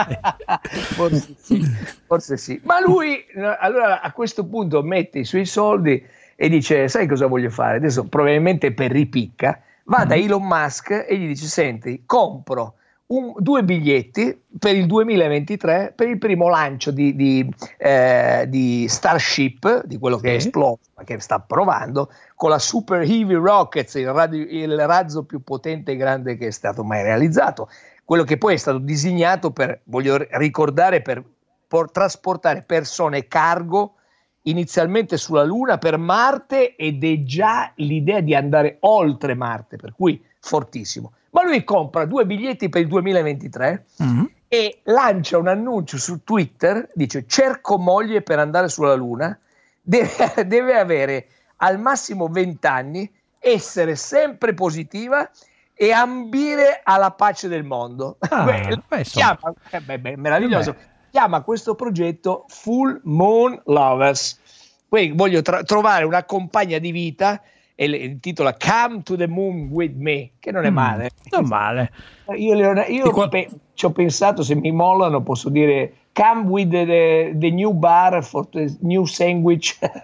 Forse 0.95 1.35
sì, 1.39 1.61
forse 2.07 2.37
sì. 2.37 2.59
Ma 2.63 2.81
lui 2.81 3.23
allora 3.59 4.01
a 4.01 4.11
questo 4.11 4.43
punto 4.47 4.81
mette 4.81 5.19
i 5.19 5.25
suoi 5.25 5.45
soldi 5.45 6.03
e 6.35 6.49
dice: 6.49 6.87
Sai 6.87 7.05
cosa 7.05 7.27
voglio 7.27 7.51
fare? 7.51 7.77
Adesso 7.77 8.05
probabilmente 8.05 8.73
per 8.73 8.89
ripicca, 8.89 9.61
va 9.83 10.03
da 10.05 10.15
Elon 10.15 10.43
Musk 10.47 11.05
e 11.07 11.15
gli 11.15 11.27
dice: 11.27 11.45
Senti, 11.45 12.01
compro 12.07 12.77
un- 13.11 13.33
due 13.37 13.63
biglietti 13.63 14.41
per 14.57 14.75
il 14.75 14.85
2023 14.85 15.93
per 15.95 16.07
il 16.07 16.17
primo 16.17 16.49
lancio 16.49 16.91
di, 16.91 17.15
di, 17.15 17.47
eh, 17.77 18.45
di 18.47 18.87
Starship, 18.87 19.85
di 19.85 19.97
quello 19.97 20.17
che 20.17 20.31
è 20.31 20.35
esploso, 20.35 20.79
ma 20.95 21.03
che 21.03 21.19
sta 21.19 21.39
provando, 21.39 22.11
con 22.35 22.49
la 22.49 22.59
Super 22.59 23.01
Heavy 23.01 23.33
Rockets, 23.33 23.95
il, 23.95 24.11
radio- 24.11 24.45
il 24.47 24.87
razzo 24.87 25.23
più 25.23 25.43
potente 25.43 25.91
e 25.91 25.95
grande 25.95 26.37
che 26.37 26.47
è 26.47 26.51
stato 26.51 26.83
mai 26.83 27.03
realizzato. 27.03 27.69
Quello 28.03 28.23
che 28.23 28.37
poi 28.37 28.53
è 28.55 28.57
stato 28.57 28.79
disegnato 28.79 29.51
per, 29.51 29.81
voglio 29.85 30.17
ricordare, 30.31 31.01
per 31.01 31.23
por- 31.67 31.91
trasportare 31.91 32.61
persone 32.63 33.19
e 33.19 33.27
cargo 33.27 33.95
inizialmente 34.43 35.17
sulla 35.17 35.43
Luna 35.43 35.77
per 35.77 35.97
Marte 35.97 36.75
ed 36.75 37.03
è 37.03 37.23
già 37.23 37.71
l'idea 37.75 38.21
di 38.21 38.33
andare 38.33 38.77
oltre 38.81 39.35
Marte, 39.35 39.75
per 39.77 39.93
cui 39.93 40.23
fortissimo. 40.39 41.13
Ma 41.31 41.43
lui 41.43 41.63
compra 41.63 42.05
due 42.05 42.25
biglietti 42.25 42.69
per 42.69 42.81
il 42.81 42.87
2023 42.87 43.85
Mm. 44.03 44.23
e 44.47 44.79
lancia 44.83 45.37
un 45.37 45.47
annuncio 45.47 45.97
su 45.97 46.23
Twitter, 46.23 46.89
dice 46.93 47.25
cerco 47.27 47.77
moglie 47.77 48.21
per 48.21 48.37
andare 48.39 48.67
sulla 48.69 48.93
Luna, 48.95 49.37
deve, 49.81 50.09
deve 50.45 50.77
avere 50.77 51.27
al 51.57 51.79
massimo 51.79 52.27
20 52.27 52.67
anni, 52.67 53.11
essere 53.39 53.95
sempre 53.95 54.53
positiva 54.53 55.29
e 55.73 55.91
ambire 55.91 56.81
alla 56.83 57.11
pace 57.11 57.47
del 57.47 57.63
mondo. 57.63 58.17
Ah, 58.19 58.43
Beh, 58.87 59.03
chiama, 59.03 59.53
eh, 59.69 59.79
beh, 59.79 59.99
beh, 59.99 60.17
meraviglioso. 60.17 60.75
Chiama 61.11 61.41
questo 61.41 61.75
progetto 61.75 62.45
Full 62.49 63.01
Moon 63.03 63.59
Lovers. 63.65 64.39
Poi 64.87 65.11
voglio 65.11 65.41
tra- 65.41 65.63
trovare 65.63 66.03
una 66.05 66.23
compagna 66.25 66.77
di 66.77 66.91
vita 66.91 67.41
e 67.75 67.85
intitola 67.85 68.55
Come 68.55 69.01
to 69.03 69.15
the 69.15 69.27
Moon 69.27 69.69
with 69.71 69.93
Me, 69.95 70.31
che 70.39 70.51
non 70.51 70.65
è 70.65 70.69
Mm, 70.69 70.73
male. 70.73 71.09
Non 71.31 71.45
male. 71.47 71.91
Io, 72.35 72.53
Leona- 72.53 72.85
io 72.87 73.27
pe- 73.29 73.49
ci 73.73 73.85
ho 73.85 73.91
pensato, 73.91 74.43
se 74.43 74.55
mi 74.55 74.71
mollano 74.71 75.21
posso 75.23 75.49
dire 75.49 75.93
come 76.13 76.43
with 76.49 76.69
the, 76.69 77.33
the 77.35 77.49
new 77.51 77.71
bar 77.73 78.21
for 78.23 78.47
the 78.51 78.75
new 78.81 79.05
sandwich 79.05 79.77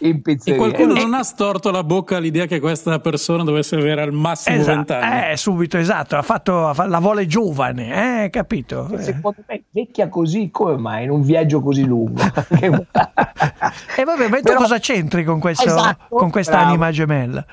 in 0.00 0.16
E 0.16 0.20
pizzeria. 0.20 0.58
qualcuno 0.58 0.94
Eh, 0.94 1.00
non 1.02 1.14
ha 1.14 1.22
storto 1.22 1.70
la 1.70 1.84
bocca 1.84 2.16
all'idea 2.16 2.46
che 2.46 2.58
questa 2.58 2.98
persona 2.98 3.44
dovesse 3.44 3.76
avere 3.76 4.02
al 4.02 4.12
massimo 4.12 4.56
Esatto, 4.56 4.74
20 4.76 4.92
anni. 4.92 5.30
eh, 5.32 5.36
subito, 5.36 5.76
esatto, 5.78 6.16
ha 6.16 6.22
fatto, 6.22 6.72
la 6.86 6.98
vuole 6.98 7.26
giovane, 7.26 8.24
eh, 8.24 8.30
capito? 8.30 8.88
Eh. 8.92 9.02
Secondo 9.02 9.42
me 9.46 9.62
vecchia 9.70 10.08
così, 10.08 10.50
come 10.50 10.76
mai 10.78 11.04
in 11.04 11.10
un 11.10 11.22
viaggio 11.22 11.60
così 11.60 11.84
lungo? 11.84 12.22
E 13.96 14.04
vabbè, 14.04 14.28
ma 14.28 14.36
tu 14.38 14.42
Però- 14.42 14.58
cosa 14.58 14.78
c'entri 14.78 15.24
con, 15.24 15.38
questo, 15.40 15.66
Esatto, 15.66 16.06
con 16.16 16.30
questa 16.30 16.52
bravo. 16.56 16.68
anima 16.68 16.90
gemella? 16.90 17.44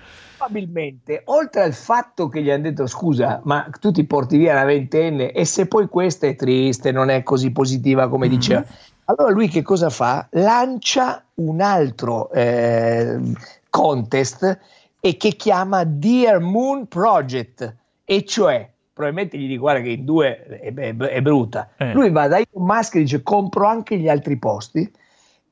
Probabilmente, 0.45 1.21
oltre 1.25 1.61
al 1.61 1.73
fatto 1.73 2.27
che 2.27 2.41
gli 2.41 2.49
hanno 2.49 2.63
detto 2.63 2.87
scusa, 2.87 3.41
ma 3.43 3.69
tu 3.79 3.91
ti 3.91 4.05
porti 4.05 4.37
via 4.37 4.55
la 4.55 4.63
ventenne 4.63 5.31
e 5.33 5.45
se 5.45 5.67
poi 5.67 5.87
questa 5.87 6.25
è 6.25 6.35
triste, 6.35 6.91
non 6.91 7.09
è 7.11 7.21
così 7.21 7.51
positiva 7.51 8.09
come 8.09 8.27
diceva, 8.27 8.65
allora 9.05 9.31
lui 9.31 9.47
che 9.49 9.61
cosa 9.61 9.91
fa? 9.91 10.27
Lancia 10.31 11.23
un 11.35 11.61
altro 11.61 12.31
eh, 12.31 13.19
contest 13.69 14.59
e 14.99 15.15
che 15.15 15.29
chiama 15.35 15.83
Dear 15.83 16.39
Moon 16.39 16.87
Project, 16.87 17.75
e 18.03 18.25
cioè, 18.25 18.67
probabilmente 18.93 19.37
gli 19.37 19.47
dico 19.47 19.61
guarda 19.61 19.81
che 19.81 19.89
in 19.89 20.05
due 20.05 20.43
è, 20.43 20.73
è- 20.73 20.95
è 20.97 21.21
brutta, 21.21 21.69
Eh. 21.77 21.93
lui 21.93 22.09
va 22.09 22.27
da 22.27 22.37
Elon 22.37 22.65
Musk 22.65 22.95
e 22.95 22.99
dice 23.01 23.21
compro 23.21 23.67
anche 23.67 23.95
gli 23.95 24.09
altri 24.09 24.37
posti 24.37 24.91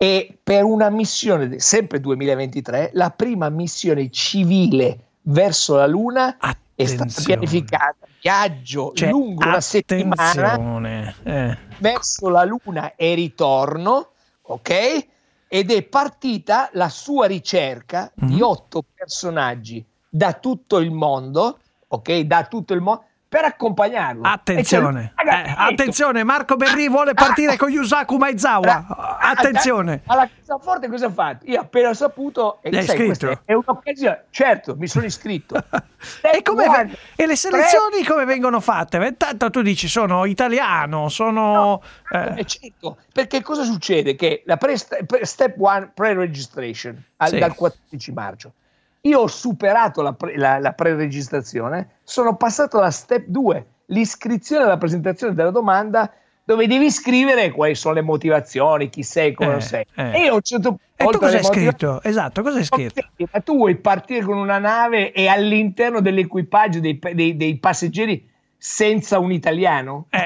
e 0.02 0.38
per 0.42 0.64
una 0.64 0.90
missione, 0.90 1.60
sempre 1.60 2.00
2023, 2.00 2.92
la 2.94 3.10
prima 3.10 3.50
missione 3.50 4.10
civile 4.10 5.08
verso 5.24 5.76
la 5.76 5.86
Luna 5.88 6.38
è 6.74 6.86
stata 6.86 7.04
Attenzione. 7.04 7.26
pianificata. 7.40 8.08
Viaggio 8.22 8.94
Cioè, 8.96 9.10
lungo 9.10 9.46
una 9.46 9.60
settimana 9.60 10.22
attenzione, 10.54 11.16
eh. 11.24 11.58
verso 11.80 12.30
la 12.30 12.46
Luna 12.46 12.96
e 12.96 13.14
ritorno, 13.14 14.12
ok? 14.44 15.08
Ed 15.50 15.70
è 15.70 15.84
partita 15.84 16.70
la 16.74 16.88
sua 16.88 17.26
ricerca 17.28 18.10
Mhm. 18.16 18.28
di 18.34 18.42
otto 18.42 18.84
personaggi 18.96 19.84
da 20.08 20.32
tutto 20.32 20.78
il 20.78 20.92
mondo, 20.92 21.60
ok? 21.90 22.20
Da 22.22 22.46
tutto 22.46 22.74
il 22.74 22.80
mondo 22.80 23.04
per 23.30 23.43
accompagnarlo. 23.45 24.23
Attenzione, 24.23 25.14
E 25.15 25.23
c'è- 25.23 25.43
eh, 25.45 25.53
attenzione, 25.56 26.23
Marco 26.23 26.56
Berri 26.56 26.89
vuole 26.89 27.14
partire 27.14 27.57
con 27.57 27.69
Yusaku 27.69 28.18
Maezawa. 28.18 29.18
Attenzione. 29.19 30.01
Alla 30.07 30.27
cassaforte 30.27 30.89
cosa 30.89 31.06
ha 31.06 31.11
fatto? 31.11 31.45
Io 31.45 31.61
appena 31.61 31.93
saputo, 31.93 32.57
e 32.64 32.72
Gli 32.72 32.77
hai 32.77 32.84
sai, 32.85 33.07
iscritto? 33.07 33.41
è 33.45 33.53
un'occasione. 33.53 34.23
Certo, 34.31 34.76
mi 34.76 34.88
sono 34.88 35.06
iscritto. 35.06 35.56
E, 36.22 36.41
come 36.43 36.65
One, 36.65 36.95
e 37.15 37.27
le 37.27 37.35
selezioni 37.35 38.06
come 38.06 38.23
vengono 38.23 38.61
fatte? 38.61 39.15
Tanto 39.18 39.49
tu 39.49 39.61
dici 39.61 39.89
sono 39.89 40.23
italiano, 40.23 41.10
sono... 41.10 41.81
eh, 42.10 42.39
Eh, 42.39 42.45
certo, 42.45 42.97
perché 43.11 43.41
cosa 43.41 43.64
succede? 43.64 44.15
Che 44.15 44.43
la 44.45 44.56
pre- 44.56 44.77
step 44.77 45.56
1 45.57 45.91
pre-registration 45.93 47.03
al- 47.18 47.27
Sì. 47.30 47.38
dal 47.38 47.53
14 47.53 48.11
maggio. 48.14 48.53
Io 49.02 49.20
ho 49.22 49.28
superato 49.28 50.02
la, 50.02 50.14
pre- 50.14 50.38
la- 50.38 50.60
la 50.60 50.74
pre-registrazione, 50.74 52.00
sono 52.04 52.36
passato 52.36 52.78
alla 52.80 52.92
step 52.92 53.26
2, 53.28 53.66
l'iscrizione 53.88 54.66
alla 54.66 54.78
presentazione 54.78 55.34
della 55.34 55.52
domanda 55.52 56.12
dove 56.44 56.68
devi 56.68 56.90
scrivere 56.92 57.52
quali 57.52 57.76
sono 57.76 57.94
le 57.94 58.02
motivazioni, 58.02 58.90
chi 58.90 59.04
sei, 59.04 59.34
come 59.34 59.50
Eh, 59.50 59.52
non 59.54 59.62
sei. 59.62 59.86
eh. 59.96 60.12
E 60.12 60.24
io 60.24 60.32
a 60.32 60.36
un 60.36 60.42
certo 60.42 60.80
E 60.96 61.06
tu 61.06 61.18
cosa 61.20 61.38
hai 61.38 61.44
scritto? 61.44 62.02
Esatto, 62.04 62.42
cosa 62.42 62.58
hai 62.58 62.66
scritto? 62.66 63.02
ma 63.32 63.40
tu 63.42 63.56
vuoi 63.56 63.76
partire 63.78 64.22
con 64.26 64.38
una 64.38 64.58
nave 64.58 65.14
e 65.14 65.28
all'interno 65.28 66.02
dell'equipaggio 66.02 66.80
dei, 66.80 67.00
dei- 67.14 67.38
dei 67.38 67.58
passeggeri 67.58 68.28
senza 68.58 69.20
un 69.20 69.32
italiano? 69.32 70.08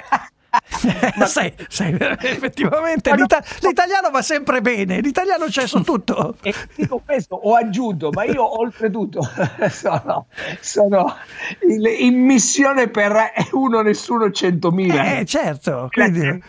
sai, 1.25 1.53
sai, 1.67 1.95
effettivamente 2.21 3.13
l'ita- 3.15 3.43
l'italiano 3.61 4.09
va 4.09 4.21
sempre 4.21 4.61
bene, 4.61 4.99
l'italiano 4.99 5.45
c'è 5.45 5.67
su 5.67 5.81
tutto. 5.83 6.35
E 6.41 6.53
dico 6.75 7.01
questo, 7.05 7.35
ho 7.35 7.55
aggiunto, 7.55 8.09
ma 8.11 8.23
io 8.23 8.59
oltretutto 8.59 9.21
sono, 9.69 10.27
sono 10.59 11.15
in, 11.69 11.83
in 11.99 12.23
missione 12.25 12.87
per 12.89 13.13
uno 13.51 13.81
nessuno 13.81 14.25
100.000. 14.27 15.19
Eh, 15.19 15.25
certo, 15.25 15.89
quindi... 15.91 16.41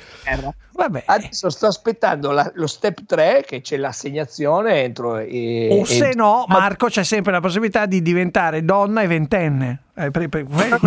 Vabbè. 0.76 1.04
Adesso 1.06 1.50
sto 1.50 1.66
aspettando 1.68 2.32
la- 2.32 2.50
lo 2.54 2.66
step 2.66 3.04
3 3.06 3.44
che 3.46 3.60
c'è 3.60 3.76
l'assegnazione 3.76 4.82
entro... 4.82 5.18
E, 5.18 5.68
O 5.70 5.82
e- 5.82 5.84
se 5.84 6.10
no, 6.16 6.46
Marco, 6.48 6.88
c'è 6.88 7.04
sempre 7.04 7.30
la 7.30 7.38
possibilità 7.38 7.86
di 7.86 8.02
diventare 8.02 8.64
donna 8.64 9.02
e 9.02 9.06
ventenne. 9.06 9.78
Eh, 9.94 10.10
per- 10.10 10.28
per- 10.28 10.44
que- 10.48 10.80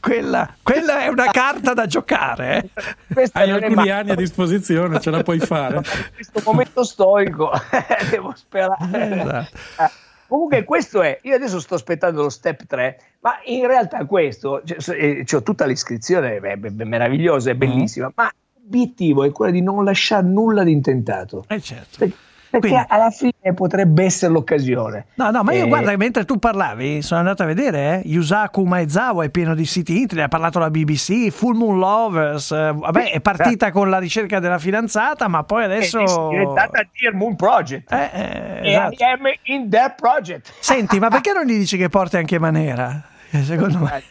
quella, 0.00 0.48
quella 0.62 1.00
è 1.04 1.08
una 1.22 1.30
carta 1.30 1.72
da 1.74 1.86
giocare. 1.86 2.70
eh. 2.74 2.82
Questa 3.12 3.38
Hai 3.40 3.50
alcuni 3.50 3.90
anni 3.90 4.10
a 4.10 4.14
disposizione, 4.14 5.00
ce 5.00 5.10
la 5.10 5.22
puoi 5.22 5.38
fare. 5.38 5.76
in 5.76 5.82
questo 6.14 6.40
momento 6.44 6.84
storico 6.84 7.50
devo 8.10 8.32
sperare. 8.34 9.10
Esatto. 9.20 9.56
Eh, 9.82 9.90
Comunque 10.28 10.64
questo 10.64 11.02
è, 11.02 11.20
io 11.22 11.36
adesso 11.36 11.60
sto 11.60 11.76
aspettando 11.76 12.22
lo 12.22 12.30
step 12.30 12.66
3, 12.66 13.00
ma 13.20 13.34
in 13.44 13.64
realtà 13.68 14.04
questo, 14.06 14.60
cioè, 14.64 14.80
so- 14.80 14.92
eh, 14.92 15.22
c'ho 15.24 15.40
tutta 15.44 15.66
l'iscrizione, 15.66 16.38
è 16.38 16.56
meravigliosa, 16.84 17.50
è 17.50 17.54
Mm. 17.54 17.58
bellissima, 17.58 18.10
ma 18.12 18.28
l'obiettivo 18.60 19.22
è 19.22 19.30
quello 19.30 19.52
di 19.52 19.62
non 19.62 19.84
lasciare 19.84 20.26
nulla 20.26 20.64
di 20.64 20.72
intentato. 20.72 21.44
Eh, 21.46 21.60
certo. 21.60 21.98
Per- 21.98 22.12
Perché 22.60 22.68
Quindi- 22.68 22.86
alla 22.88 23.10
fine 23.10 23.54
potrebbe 23.54 24.04
essere 24.04 24.32
l'occasione. 24.32 25.06
No, 25.14 25.30
no, 25.30 25.42
ma 25.42 25.52
io 25.52 25.64
Eh, 25.64 25.68
guarda, 25.68 25.96
mentre 25.96 26.24
tu 26.24 26.38
parlavi, 26.38 27.02
sono 27.02 27.20
andato 27.20 27.42
a 27.42 27.46
vedere, 27.46 28.02
eh, 28.02 28.08
Yusaku 28.08 28.62
Maezawa 28.64 29.24
è 29.24 29.28
pieno 29.30 29.54
di 29.54 29.66
siti 29.66 30.00
internet, 30.00 30.26
ha 30.26 30.28
parlato 30.28 30.58
la 30.58 30.70
BBC, 30.70 31.28
Full 31.30 31.56
Moon 31.56 31.78
Lovers, 31.78 32.50
eh, 32.52 32.72
vabbè, 32.74 33.10
è 33.10 33.20
partita 33.20 33.70
con 33.70 33.90
la 33.90 33.98
ricerca 33.98 34.38
della 34.38 34.58
fidanzata, 34.58 35.28
ma 35.28 35.42
poi 35.44 35.64
adesso... 35.64 36.00
è 36.00 36.30
diventata 36.30 36.82
Dear 36.98 37.14
Moon 37.14 37.36
Project. 37.36 37.92
Eh, 37.92 38.10
eh, 38.12 38.60
E 38.62 38.70
esatto. 38.70 38.94
I 38.94 39.04
am 39.04 39.20
in 39.44 39.70
that 39.70 39.94
project. 40.00 40.52
Senti, 40.60 40.98
ma 40.98 41.08
perché 41.08 41.32
non 41.32 41.44
gli 41.44 41.56
dici 41.58 41.76
che 41.76 41.88
porti 41.88 42.16
anche 42.16 42.38
Manera? 42.38 43.02
Eh, 43.30 43.42
Secondo 43.44 43.78
me... 43.78 44.02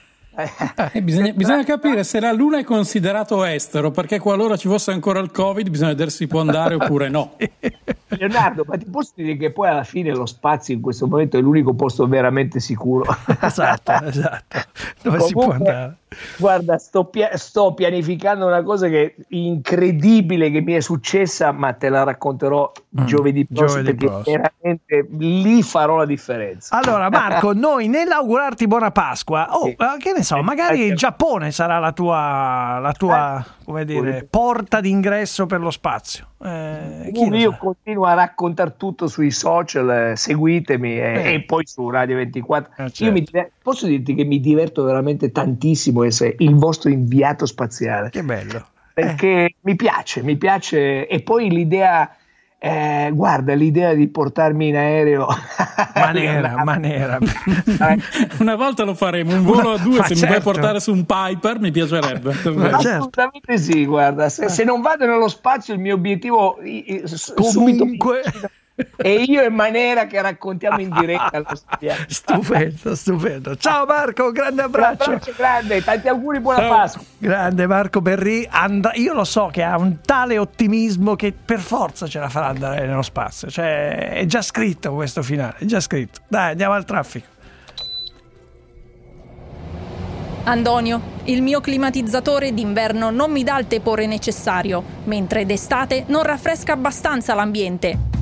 Eh, 0.91 1.02
bisogna, 1.02 1.32
bisogna 1.32 1.64
capire 1.64 2.03
se 2.03 2.20
la 2.20 2.34
Luna 2.34 2.57
è 2.57 2.64
considerato 2.64 3.44
estero, 3.45 3.91
perché 3.91 4.20
qualora 4.20 4.57
ci 4.57 4.68
fosse 4.68 4.91
ancora 4.91 5.20
il 5.20 5.32
Covid 5.32 5.70
bisogna 5.70 5.91
vedere 5.91 6.10
se 6.10 6.18
si 6.18 6.28
può 6.28 6.41
andare 6.41 6.76
oppure 6.76 7.10
no. 7.10 7.36
Leonardo, 8.10 8.66
ma 8.68 8.78
ti 8.78 8.86
posso 8.86 9.14
dire 9.16 9.38
che 9.38 9.52
poi 9.52 9.70
alla 9.70 9.84
fine 9.84 10.12
lo 10.12 10.26
spazio 10.26 10.74
in 10.74 10.82
questo 10.82 11.07
momento 11.07 11.38
è 11.38 11.41
l'unico 11.41 11.74
posto 11.74 12.06
veramente 12.07 12.60
sicuro. 12.60 13.06
Esatto, 13.40 13.91
esatto. 14.03 14.60
Dove 15.02 15.20
si 15.22 15.32
può 15.32 15.48
Comunque, 15.48 15.70
andare? 15.72 15.95
Guarda, 16.38 16.78
sto, 16.78 17.06
pia- 17.06 17.38
sto 17.38 17.74
pianificando 17.74 18.46
una 18.46 18.64
cosa 18.64 18.88
che 18.88 19.16
incredibile 19.30 20.52
che 20.52 20.62
mi 20.62 20.74
è 20.74 20.80
successa, 20.80 21.52
ma 21.52 21.74
te 21.74 21.90
la 21.90 22.04
racconterò 22.04 22.72
Mm, 23.02 23.06
giovedì 23.06 23.46
prossimo 23.46 23.68
giovedì 23.68 23.96
perché 23.96 24.06
prossimo. 24.08 24.44
veramente 24.62 25.08
lì 25.18 25.62
farò 25.62 25.98
la 25.98 26.06
differenza. 26.06 26.78
Allora, 26.78 27.10
Marco, 27.10 27.52
noi 27.54 27.90
nell'augurarti 27.90 28.68
buona 28.68 28.92
Pasqua, 28.92 29.48
oh, 29.52 29.68
eh, 29.68 29.76
che 30.00 30.14
ne 30.16 30.24
so, 30.24 30.42
magari 30.42 30.84
il 30.84 30.96
Giappone 30.96 31.52
sarà 31.52 31.78
la 31.80 31.92
tua, 31.92 32.80
la 32.82 32.94
tua 32.94 33.46
come 33.66 33.84
dire, 33.86 34.28
porta 34.30 34.80
d'ingresso 34.80 35.46
per 35.48 35.60
lo 35.60 35.72
spazio. 35.72 36.28
Eh, 36.44 37.12
io 37.14 37.58
continuo 37.58 38.06
a 38.06 38.14
raccontare 38.14 38.76
tutto 38.78 39.08
sui 39.08 39.32
social, 39.32 40.12
eh, 40.12 40.16
seguitemi 40.16 40.98
eh, 40.98 41.02
Eh. 41.02 41.34
e 41.34 41.42
poi 41.44 41.66
su 41.66 41.90
Radio 41.90 42.16
24. 42.18 42.74
certo. 42.78 43.04
Io 43.04 43.12
mi 43.12 43.26
posso 43.62 43.88
dirti 43.88 44.14
che 44.14 44.24
mi 44.24 44.40
diverto 44.40 44.84
veramente 44.84 45.32
tantissimo 45.32 46.04
essere 46.04 46.36
il 46.40 46.56
vostro 46.56 46.90
inviato 46.90 47.46
spaziale. 47.46 48.10
Che 48.12 48.24
bello. 48.24 48.68
Perché 48.94 49.56
mi 49.62 49.76
piace, 49.76 50.24
mi 50.24 50.38
piace 50.38 51.08
e 51.08 51.22
poi 51.22 51.50
l'idea 51.50 52.16
Eh, 52.66 53.12
guarda, 53.14 53.54
l'idea 53.54 53.94
di 53.94 54.08
portarmi 54.08 54.70
in 54.70 54.76
aereo. 54.76 55.28
Manera, 55.94 56.64
manera. 56.64 57.20
Una 58.40 58.56
volta 58.56 58.84
lo 58.84 58.96
faremo, 58.96 59.34
un 59.36 59.44
volo 59.44 59.74
a 59.74 59.78
due, 59.78 60.00
Ma 60.00 60.06
se 60.06 60.14
mi 60.14 60.20
certo. 60.22 60.42
vuoi 60.42 60.54
portare 60.54 60.80
su 60.80 60.92
un 60.92 61.06
Piper 61.06 61.60
mi 61.60 61.70
piacerebbe. 61.70 62.34
davvero. 62.44 62.76
Assolutamente 62.78 63.58
sì, 63.60 63.86
guarda, 63.86 64.30
se, 64.30 64.50
se 64.50 64.64
non 64.64 64.82
vado 64.82 65.06
nello 65.06 65.28
spazio 65.28 65.76
il 65.76 65.80
mio 65.80 65.94
obiettivo 65.94 66.58
s- 67.04 67.34
subito 67.40 67.86
mi. 67.86 67.98
E 68.97 69.23
io 69.23 69.41
e 69.41 69.49
Manera 69.49 70.06
che 70.06 70.22
raccontiamo 70.22 70.80
in 70.80 70.89
diretta 70.99 71.31
allo 71.38 71.56
studiare. 71.56 72.06
Stupendo, 72.10 72.95
stupendo. 72.95 73.56
Ciao 73.56 73.85
Marco, 73.85 74.31
grande 74.31 74.64
abbraccio. 74.64 75.03
abbraccio 75.11 75.34
grande, 75.35 75.84
tanti 75.84 76.07
auguri, 76.07 76.39
buona 76.39 76.68
Pasqua. 76.68 77.03
Grande 77.18 77.68
Marco 77.68 78.02
Berri, 78.02 78.47
and- 78.49 78.91
io 78.95 79.14
lo 79.14 79.23
so 79.23 79.49
che 79.52 79.64
ha 79.64 79.77
un 79.77 79.99
tale 80.02 80.38
ottimismo 80.38 81.15
che 81.15 81.34
per 81.34 81.60
forza 81.60 82.07
ce 82.07 82.19
la 82.19 82.30
farà 82.30 82.47
andare 82.47 82.85
nello 82.85 83.02
spazio. 83.02 83.49
Cioè, 83.49 84.10
è 84.11 84.26
già 84.26 84.41
scritto 84.41 84.93
questo 84.93 85.23
finale, 85.23 85.56
è 85.60 85.65
già 85.65 85.80
scritto. 85.80 86.19
Dai, 86.27 86.52
andiamo 86.52 86.73
al 86.73 86.84
traffico. 86.84 87.34
Antonio, 90.47 91.02
il 91.23 91.41
mio 91.41 91.60
climatizzatore 91.60 92.53
d'inverno 92.53 93.10
non 93.10 93.31
mi 93.31 93.43
dà 93.43 93.57
il 93.57 93.65
tepore 93.65 94.06
necessario, 94.06 94.84
mentre 95.06 95.43
d'estate 95.45 96.03
non 96.07 96.22
raffresca 96.22 96.73
abbastanza 96.73 97.34
l'ambiente. 97.34 98.14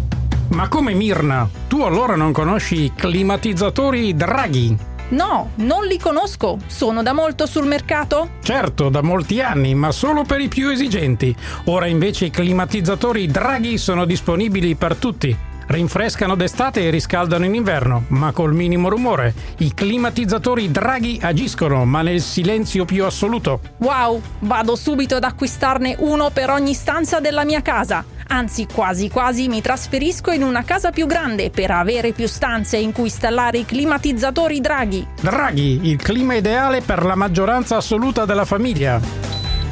Ma 0.50 0.68
come 0.68 0.94
Mirna? 0.94 1.50
Tu 1.68 1.82
allora 1.82 2.16
non 2.16 2.32
conosci 2.32 2.84
i 2.84 2.94
climatizzatori 2.96 4.16
Draghi? 4.16 4.78
No, 5.10 5.52
non 5.56 5.86
li 5.86 6.00
conosco. 6.00 6.58
Sono 6.68 7.04
da 7.04 7.14
molto 7.14 7.46
sul 7.46 7.68
mercato? 7.68 8.30
Certo, 8.42 8.90
da 8.90 9.02
molti 9.02 9.42
anni, 9.42 9.76
ma 9.76 9.92
solo 9.92 10.24
per 10.24 10.40
i 10.40 10.48
più 10.48 10.70
esigenti. 10.70 11.36
Ora 11.66 11.88
invece 11.88 12.26
i 12.26 12.30
climatizzatori 12.32 13.28
Draghi 13.28 13.78
sono 13.78 14.06
disponibili 14.06 14.76
per 14.76 14.96
tutti. 14.96 15.36
Rinfrescano 15.68 16.36
d'estate 16.36 16.82
e 16.82 16.90
riscaldano 16.90 17.46
in 17.46 17.56
inverno, 17.56 18.06
ma 18.10 18.32
col 18.32 18.54
minimo 18.54 18.90
rumore. 18.90 19.34
I 19.60 19.74
climatizzatori 19.74 20.72
Draghi 20.72 21.20
agiscono, 21.22 21.86
ma 21.86 22.02
nel 22.02 22.22
silenzio 22.22 22.86
più 22.86 23.06
assoluto. 23.06 23.60
Wow, 23.78 24.22
vado 24.40 24.76
subito 24.76 25.16
ad 25.16 25.24
acquistarne 25.24 25.96
uno 26.00 26.30
per 26.32 26.50
ogni 26.50 26.74
stanza 26.74 27.20
della 27.20 27.44
mia 27.44 27.62
casa. 27.62 28.04
Anzi, 28.28 28.68
quasi 28.72 29.10
quasi 29.10 29.48
mi 29.48 29.62
trasferisco 29.62 30.32
in 30.32 30.44
una 30.44 30.64
casa 30.64 30.92
più 30.92 31.06
grande 31.06 31.50
per 31.50 31.72
avere 31.72 32.14
più 32.14 32.28
stanze 32.28 32.78
in 32.78 32.92
cui 32.92 33.04
installare 33.04 33.60
i 33.60 33.66
climatizzatori 33.66 34.60
Draghi. 34.60 35.06
Draghi, 35.22 35.82
il 35.84 35.98
clima 35.98 36.34
ideale 36.36 36.82
per 36.82 37.06
la 37.06 37.16
maggioranza 37.16 37.78
assoluta 37.78 38.26
della 38.26 38.46
famiglia. 38.46 39.00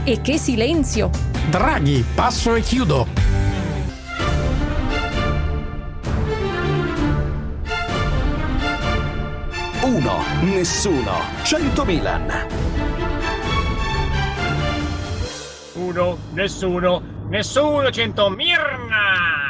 E 0.03 0.22
che 0.22 0.38
silenzio! 0.38 1.09
Draghi, 1.49 2.05
passo 2.13 2.55
e 2.55 2.61
chiudo. 2.61 3.07
Uno, 9.83 10.23
nessuno, 10.41 11.11
100 11.41 11.85
Milan. 11.85 12.31
Uno, 15.73 16.17
nessuno, 16.33 17.01
nessuno, 17.29 17.89
cento 17.89 18.29
Mirna! 18.29 19.40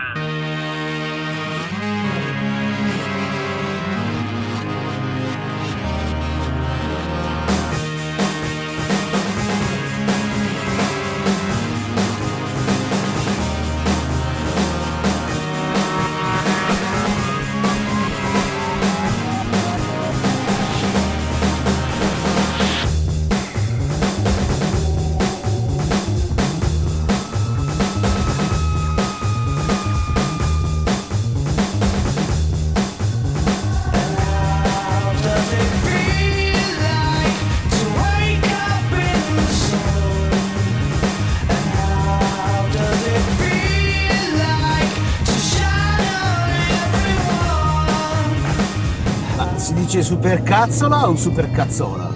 Supercazzola 50.11 51.07
o 51.07 51.15
supercazzola? 51.15 52.09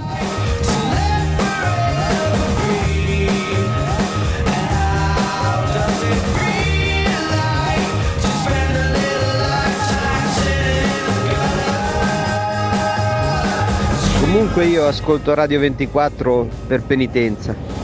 Comunque 14.20 14.66
io 14.66 14.88
ascolto 14.88 15.34
Radio 15.34 15.60
24 15.60 16.50
per 16.68 16.84
penitenza. 16.84 17.75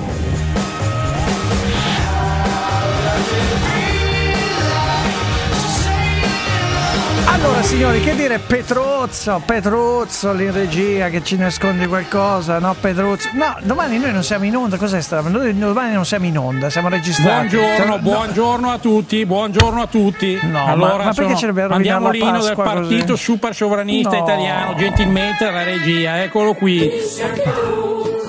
Signori, 7.71 8.01
che 8.01 8.15
dire 8.15 8.37
Petruzzo, 8.39 9.41
Petruzzo 9.45 10.33
lì 10.33 10.43
in 10.43 10.51
regia 10.51 11.07
che 11.07 11.23
ci 11.23 11.37
nasconde 11.37 11.87
qualcosa, 11.87 12.59
no 12.59 12.75
Petruzzo? 12.79 13.29
No, 13.33 13.55
domani 13.61 13.97
noi 13.97 14.11
non 14.11 14.23
siamo 14.23 14.43
in 14.43 14.55
onda, 14.57 14.75
cos'è 14.75 14.99
sta? 15.01 15.21
Noi 15.21 15.57
domani 15.57 15.93
non 15.93 16.05
siamo 16.05 16.25
in 16.25 16.37
onda, 16.37 16.69
siamo 16.69 16.89
registrati. 16.89 17.55
Buongiorno, 17.55 17.85
no- 17.95 17.99
buongiorno 18.01 18.71
a 18.71 18.77
tutti, 18.77 19.25
buongiorno 19.25 19.81
a 19.81 19.87
tutti. 19.87 20.37
No, 20.43 20.65
allora, 20.67 20.97
ma- 20.97 21.03
ma 21.05 21.13
perché 21.13 21.35
sono- 21.35 21.47
dobbiamo 21.53 21.73
Andiamo 21.75 22.05
rovinare 22.07 22.31
la 22.31 22.37
l'inno 22.39 22.45
del 22.47 22.55
Pasqua 22.57 22.73
partito 22.81 23.11
così? 23.13 23.23
super 23.23 23.55
sovranista 23.55 24.09
No. 24.17 24.23
italiano, 24.23 24.75
gentilmente 24.75 25.49
la 25.49 25.63
regia, 25.63 26.21
eccolo 26.23 26.53
qui. 26.53 26.91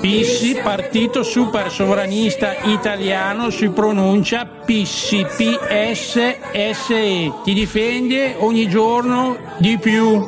Pissi, 0.03 0.59
partito 0.61 1.23
super 1.23 1.71
sovranista 1.71 2.57
italiano, 2.63 3.49
si 3.49 3.69
pronuncia 3.69 4.45
Pissi, 4.45 5.25
P-S-S-E. 5.37 7.31
Ti 7.41 7.53
difende 7.53 8.35
ogni 8.39 8.67
giorno 8.67 9.37
di 9.59 9.77
più. 9.77 10.21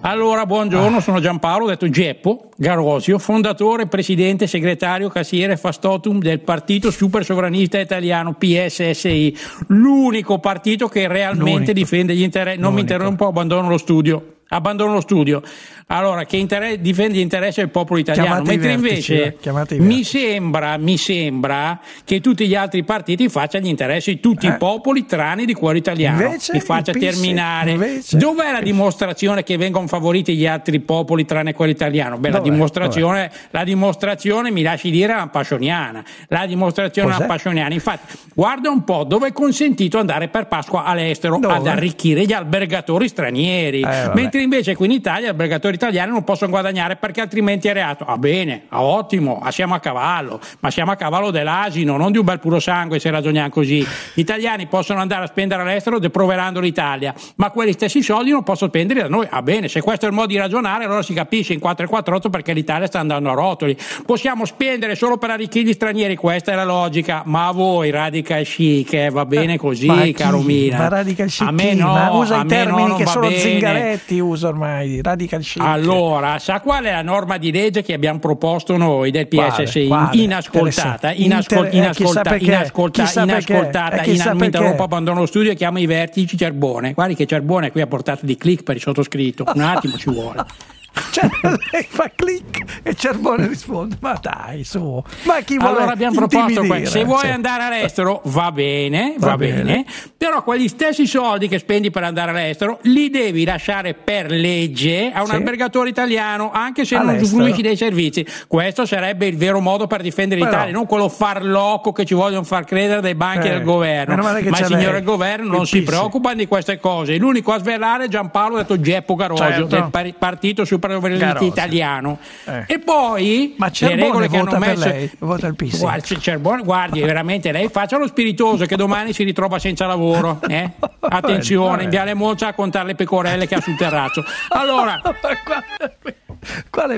Allora, 0.00 0.46
buongiorno, 0.46 1.00
sono 1.00 1.20
Giampaolo, 1.20 1.66
detto 1.66 1.90
Geppo 1.90 2.48
Garosio, 2.56 3.18
fondatore, 3.18 3.86
presidente, 3.86 4.46
segretario, 4.46 5.10
cassiere 5.10 5.58
fastotum 5.58 6.18
del 6.18 6.40
partito 6.40 6.90
super 6.90 7.22
sovranista 7.22 7.78
italiano 7.78 8.32
PSSI, 8.32 9.36
l'unico 9.66 10.38
partito 10.38 10.88
che 10.88 11.06
realmente 11.06 11.50
L'unico. 11.50 11.72
difende 11.74 12.14
gli 12.14 12.22
interessi. 12.22 12.60
Non 12.60 12.72
mi 12.72 12.80
interrompo, 12.80 13.26
abbandono 13.26 13.68
lo 13.68 13.76
studio. 13.76 14.36
Abbandono 14.52 14.92
lo 14.92 15.00
studio. 15.00 15.42
Allora, 15.86 16.24
che 16.24 16.36
inter- 16.36 16.76
difende 16.78 17.18
gli 17.18 17.20
interessi 17.20 17.60
del 17.60 17.68
popolo 17.68 17.98
italiano. 18.00 18.28
Chiamate 18.42 18.50
Mentre 18.50 18.76
vertici, 18.76 19.12
invece 19.14 19.74
eh, 19.74 19.78
mi 19.80 20.04
sembra, 20.04 20.76
mi 20.78 20.96
sembra 20.96 21.80
che 22.04 22.20
tutti 22.20 22.46
gli 22.46 22.54
altri 22.54 22.82
partiti 22.82 23.28
facciano 23.28 23.66
gli 23.66 23.68
interessi 23.68 24.14
di 24.14 24.20
tutti 24.20 24.46
i 24.46 24.56
popoli 24.56 25.04
tranne 25.04 25.44
di 25.44 25.52
quello 25.54 25.76
italiano. 25.78 26.20
Eh. 26.20 26.24
Invece 26.24 26.52
mi 26.54 26.60
faccia 26.60 26.92
PC, 26.92 26.98
terminare. 26.98 27.70
invece- 27.72 28.16
Dov'è 28.16 28.52
la 28.52 28.60
dimostrazione 28.60 29.42
che 29.42 29.56
vengono 29.58 29.86
favoriti 29.86 30.34
gli 30.34 30.46
altri 30.46 30.80
popoli 30.80 31.24
tranne 31.26 31.52
quello 31.52 31.72
italiano? 31.72 32.16
Beh, 32.18 32.30
la 32.30 32.40
dimostrazione, 32.40 33.30
la 33.50 33.64
dimostrazione, 33.64 34.50
mi 34.50 34.62
lasci 34.62 34.90
dire, 34.90 35.12
è 35.12 35.16
una 35.16 35.28
passioniana. 35.28 36.02
La 36.28 36.46
dimostrazione 36.46 37.12
Cos'è? 37.12 37.26
passioniana. 37.26 37.74
Infatti, 37.74 38.14
guarda 38.34 38.70
un 38.70 38.84
po' 38.84 39.04
dove 39.04 39.28
è 39.28 39.32
consentito 39.32 39.98
andare 39.98 40.28
per 40.28 40.46
Pasqua 40.46 40.84
all'estero 40.84 41.38
Dove? 41.38 41.54
ad 41.54 41.66
arricchire 41.66 42.24
gli 42.24 42.32
albergatori 42.32 43.08
stranieri. 43.08 43.80
vabbè. 43.82 44.14
mentre 44.14 44.41
invece 44.42 44.76
qui 44.76 44.86
in 44.86 44.92
Italia 44.92 45.26
gli 45.26 45.30
albergatori 45.30 45.74
italiani 45.74 46.10
non 46.10 46.24
possono 46.24 46.50
guadagnare 46.50 46.96
perché 46.96 47.20
altrimenti 47.20 47.68
è 47.68 47.72
reato. 47.72 48.04
Va 48.04 48.18
bene, 48.18 48.64
ah, 48.68 48.82
ottimo, 48.82 49.40
ah, 49.42 49.50
siamo 49.50 49.74
a 49.74 49.80
cavallo, 49.80 50.40
ma 50.60 50.70
siamo 50.70 50.90
a 50.90 50.96
cavallo 50.96 51.30
dell'asino, 51.30 51.96
non 51.96 52.12
di 52.12 52.18
un 52.18 52.24
bel 52.24 52.38
puro 52.38 52.60
sangue 52.60 52.98
se 52.98 53.10
ragioniamo 53.10 53.48
così. 53.48 53.86
Gli 54.14 54.20
italiani 54.20 54.66
possono 54.66 55.00
andare 55.00 55.24
a 55.24 55.26
spendere 55.26 55.62
all'estero 55.62 55.98
deproverando 55.98 56.60
l'Italia, 56.60 57.14
ma 57.36 57.50
quegli 57.50 57.72
stessi 57.72 58.02
soldi 58.02 58.30
non 58.30 58.42
possono 58.42 58.70
spendere 58.70 59.02
da 59.02 59.08
noi. 59.08 59.28
Va 59.30 59.42
bene, 59.42 59.68
se 59.68 59.80
questo 59.80 60.06
è 60.06 60.08
il 60.08 60.14
modo 60.14 60.28
di 60.28 60.36
ragionare, 60.36 60.84
allora 60.84 61.02
si 61.02 61.14
capisce 61.14 61.52
in 61.52 61.60
448 61.60 62.30
perché 62.30 62.52
l'Italia 62.52 62.86
sta 62.86 63.00
andando 63.00 63.30
a 63.30 63.34
rotoli. 63.34 63.76
Possiamo 64.04 64.44
spendere 64.44 64.94
solo 64.94 65.18
per 65.18 65.30
arricchire 65.30 65.68
gli 65.68 65.72
stranieri, 65.72 66.16
questa 66.16 66.52
è 66.52 66.54
la 66.54 66.64
logica, 66.64 67.22
ma 67.26 67.48
a 67.48 67.52
voi 67.52 67.90
radical 67.90 68.44
chic, 68.44 68.92
eh, 68.94 69.10
va 69.10 69.24
bene 69.24 69.58
così, 69.58 69.86
Ma 69.86 70.10
caro 70.12 70.40
Milan. 70.40 70.80
Ma 70.80 70.88
radical 70.88 71.28
chic 71.28 71.46
a 71.46 71.50
me 71.50 71.74
no, 71.74 71.92
Ma 71.92 72.10
usa 72.12 72.42
i 72.42 72.46
termini 72.46 72.88
no, 72.88 72.96
che 72.96 73.06
solo 73.06 73.28
bene. 73.28 73.40
Zingaretti 73.40 74.20
usa 74.32 74.48
ormai, 74.48 75.00
radical 75.02 75.40
chic. 75.42 75.62
Allora, 75.62 76.38
sa 76.38 76.60
qual 76.60 76.84
è 76.84 76.90
la 76.90 77.02
norma 77.02 77.38
di 77.38 77.50
legge 77.52 77.82
che 77.82 77.92
abbiamo 77.94 78.18
proposto 78.18 78.76
noi 78.76 79.10
del? 79.10 79.28
PSSI? 79.28 79.86
Quale? 79.86 80.16
Inascoltata, 80.16 81.12
inascol- 81.12 81.64
inter- 81.66 81.66
eh, 81.66 81.70
chissà 81.70 81.78
inascolta- 82.02 82.22
perché, 82.30 82.44
inascolta- 82.44 83.02
chissà 83.02 83.22
inascoltata, 83.22 83.96
eh, 84.02 84.10
in- 84.10 84.16
mi 84.16 84.22
perché. 84.24 84.44
interrompo, 84.44 84.82
abbandono 84.82 85.20
lo 85.20 85.26
studio 85.26 85.50
e 85.50 85.54
chiamo 85.54 85.78
i 85.78 85.86
vertici 85.86 86.36
Cerbone. 86.36 86.92
Guardi 86.92 87.14
che 87.14 87.26
Cerbone 87.26 87.70
qui 87.70 87.80
a 87.80 87.86
portata 87.86 88.24
di 88.26 88.36
click 88.36 88.62
per 88.62 88.76
il 88.76 88.82
sottoscritto. 88.82 89.44
Un 89.54 89.60
attimo 89.62 89.96
ci 89.96 90.10
vuole. 90.10 90.44
Cioè, 91.10 91.28
lei 91.72 91.86
fa 91.88 92.10
click 92.14 92.80
e 92.82 92.94
Cerbone 92.94 93.46
risponde: 93.46 93.96
Ma 94.00 94.18
dai, 94.20 94.64
su, 94.64 95.02
ma 95.24 95.40
chi 95.40 95.56
vuole 95.56 95.76
Allora 95.78 95.92
abbiamo 95.92 96.16
proposto 96.16 96.64
questo. 96.64 96.90
Se 96.98 97.04
vuoi 97.04 97.20
Sì. 97.20 97.26
andare 97.28 97.62
all'estero 97.64 98.20
va 98.24 98.52
bene, 98.52 99.14
va, 99.18 99.28
Va 99.28 99.36
bene. 99.36 99.62
bene. 99.62 99.84
però 100.16 100.42
quegli 100.42 100.68
stessi 100.68 101.06
soldi 101.06 101.48
che 101.48 101.58
spendi 101.58 101.90
per 101.90 102.04
andare 102.04 102.30
all'estero 102.30 102.78
li 102.82 103.10
devi 103.10 103.44
lasciare 103.44 103.94
per 103.94 104.30
legge 104.30 105.10
a 105.12 105.20
un 105.22 105.26
Sì. 105.28 105.34
albergatore 105.34 105.88
italiano, 105.88 106.50
anche 106.52 106.84
se 106.84 106.96
non 106.96 107.08
All'estero. 107.08 107.26
usufruisci 107.36 107.62
dei 107.62 107.76
servizi. 107.76 108.26
Questo 108.46 108.84
sarebbe 108.86 109.26
il 109.26 109.36
vero 109.36 109.60
modo 109.60 109.86
per 109.86 110.02
difendere 110.02 110.40
Però- 110.40 110.50
l'Italia, 110.52 110.72
non 110.74 110.86
quello 110.86 111.08
farlocco 111.08 111.92
che 111.92 112.04
ci 112.04 112.14
vogliono 112.14 112.44
far 112.44 112.64
credere 112.64 113.00
dai 113.00 113.14
banchi 113.14 113.46
Eh, 113.46 113.50
del 113.50 113.62
governo. 113.62 114.14
Ma 114.22 114.38
il 114.38 114.54
signore 114.64 114.92
lei, 114.92 115.02
governo 115.02 115.44
il 115.46 115.50
non 115.50 115.66
si 115.66 115.80
PC. 115.80 115.86
preoccupa 115.86 116.34
di 116.34 116.46
queste 116.46 116.78
cose. 116.78 117.16
L'unico 117.16 117.52
a 117.52 117.58
svelare 117.58 118.04
è 118.04 118.08
Giampaolo, 118.08 118.56
detto 118.58 118.78
Geppo 118.80 119.14
Garosio, 119.14 119.68
Certo. 119.68 119.88
del 119.90 120.14
Partito 120.18 120.64
Superiorità 120.64 120.80
Garosio. 120.88 121.48
Italiano. 121.48 122.18
Eh. 122.44 122.64
E 122.66 122.78
poi 122.78 123.54
Ma 123.58 123.70
le 123.72 123.96
regole 123.96 124.28
che 124.28 124.36
hanno 124.36 124.58
messo 124.58 124.88
lei, 124.88 125.10
vota 125.18 125.46
il 125.46 125.56
PC. 125.56 125.78
Guardi, 125.78 126.02
C- 126.02 126.18
Cerbone, 126.18 126.62
guardi, 126.62 127.00
veramente 127.00 127.52
lei 127.52 127.68
faccia 127.68 127.98
lo 127.98 128.06
spiritoso 128.06 128.64
che 128.66 128.76
domani 128.76 129.12
si 129.12 129.24
ritrova 129.24 129.58
senza 129.58 129.86
lavoro. 129.86 130.40
eh? 130.48 130.70
Attenzione, 131.00 131.70
bene. 131.70 131.82
in 131.84 131.90
Viale 131.90 132.10
a 132.46 132.54
contare 132.54 132.86
le 132.86 132.94
pecorelle 132.94 133.46
che 133.46 133.54
ha 133.56 133.60
sul 133.60 133.76
terrazzo. 133.76 134.24
Allora, 134.48 135.00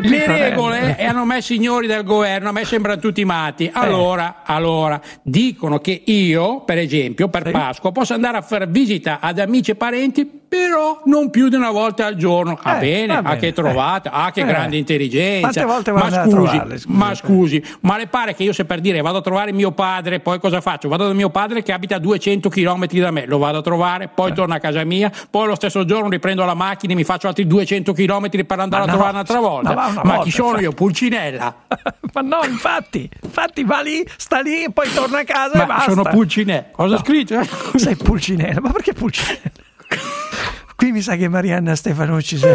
le 0.01 0.27
regole 0.27 0.97
e 0.97 1.05
hanno 1.05 1.24
messo 1.24 1.52
i 1.52 1.56
signori 1.56 1.86
del 1.86 2.02
governo, 2.02 2.48
a 2.48 2.52
me 2.52 2.65
sembrano 2.65 3.01
tutti 3.01 3.24
matti. 3.24 3.70
Allora, 3.73 4.43
allora, 4.44 5.01
dicono 5.23 5.78
che 5.81 6.02
io, 6.06 6.62
per 6.62 6.78
esempio, 6.78 7.28
per 7.28 7.51
Pasqua, 7.51 7.93
posso 7.93 8.15
andare 8.15 8.39
a 8.39 8.43
fare 8.43 8.66
visita 8.66 9.19
ad 9.20 9.39
amici 9.39 9.73
e 9.73 9.74
parenti, 9.74 10.43
però 10.57 11.01
non 11.05 11.31
più 11.31 11.49
di 11.49 11.57
una 11.57 11.71
volta 11.71 12.07
al 12.07 12.15
giorno. 12.17 12.59
Ah, 12.63 12.77
Eh, 12.77 12.81
bene, 12.81 13.07
va 13.15 13.19
ah, 13.19 13.23
bene, 13.23 13.37
che 13.39 13.53
trovata, 13.53 14.11
ah, 14.11 14.31
che 14.31 14.41
Eh. 14.41 14.45
grande 14.45 14.77
intelligenza. 14.77 15.41
Quante 15.65 15.65
volte 15.65 15.93
ma 15.93 16.11
scusi, 16.11 16.29
trovarle, 16.31 16.79
scusi? 16.79 16.97
ma 16.97 17.15
scusi, 17.15 17.65
ma 17.81 17.97
le 17.97 18.07
pare 18.07 18.35
che 18.35 18.43
io 18.45 18.53
se 18.53 18.65
per 18.65 18.81
dire 18.81 19.01
vado 19.01 19.19
a 19.19 19.21
trovare 19.21 19.53
mio 19.53 19.73
padre, 19.73 20.21
poi 20.21 20.39
cosa 20.39 20.61
faccio? 20.61 20.89
Vado 20.89 21.07
da 21.07 21.13
mio 21.13 21.31
padre 21.31 21.63
che 21.63 21.73
abita 21.73 21.97
a 21.97 21.99
200 21.99 22.49
km 22.49 22.87
da 22.87 23.11
me, 23.11 23.27
lo 23.27 23.39
vado 23.39 23.59
a 23.59 23.63
trovare, 23.63 24.09
poi 24.09 24.31
Eh. 24.31 24.35
torno 24.35 24.55
a 24.55 24.59
casa 24.59 24.85
mia, 24.85 25.11
poi 25.31 25.47
lo 25.49 25.55
stesso 25.55 25.85
giorno 25.85 26.09
riprendo 26.09 26.45
la 26.45 26.55
macchina 26.55 26.93
e 26.93 26.97
mi 26.97 27.05
faccio 27.05 27.27
altri 27.29 27.47
200 27.47 27.93
km 27.93 28.29
per 28.47 28.59
andare 28.61 28.69
Ma 28.69 28.77
a 28.83 28.87
no, 28.87 28.93
trovare 28.93 29.11
un'altra 29.13 29.41
volta. 29.41 29.69
ma 29.69 29.75
va 29.75 29.87
una 29.87 29.95
Ma 30.05 30.11
volta, 30.11 30.23
chi 30.25 30.31
sono 30.31 30.47
infatti. 30.49 30.65
io? 30.65 30.73
Pulcinella? 30.73 31.55
Ma 32.15 32.21
no, 32.21 32.41
infatti, 32.47 33.09
infatti 33.23 33.65
va 33.65 33.81
lì, 33.81 34.07
sta 34.17 34.41
lì 34.41 34.65
e 34.65 34.71
poi 34.71 34.89
torna 34.93 35.19
a 35.21 35.25
casa 35.25 35.55
e 35.55 35.59
Ma 35.59 35.67
basta. 35.67 35.91
sono 35.91 36.03
Pulcinella. 36.05 36.67
Cosa 36.71 36.95
ho 36.95 36.99
scritto? 36.99 37.41
Sei 37.77 37.97
Pulcinella, 37.97 38.61
ma 38.61 38.71
perché 38.71 38.93
Pulcinella? 38.93 39.63
Qui 40.77 40.93
mi 40.93 41.01
sa 41.01 41.16
che 41.16 41.28
Marianna 41.28 41.74
Stefanucci 41.74 42.36
si... 42.36 42.47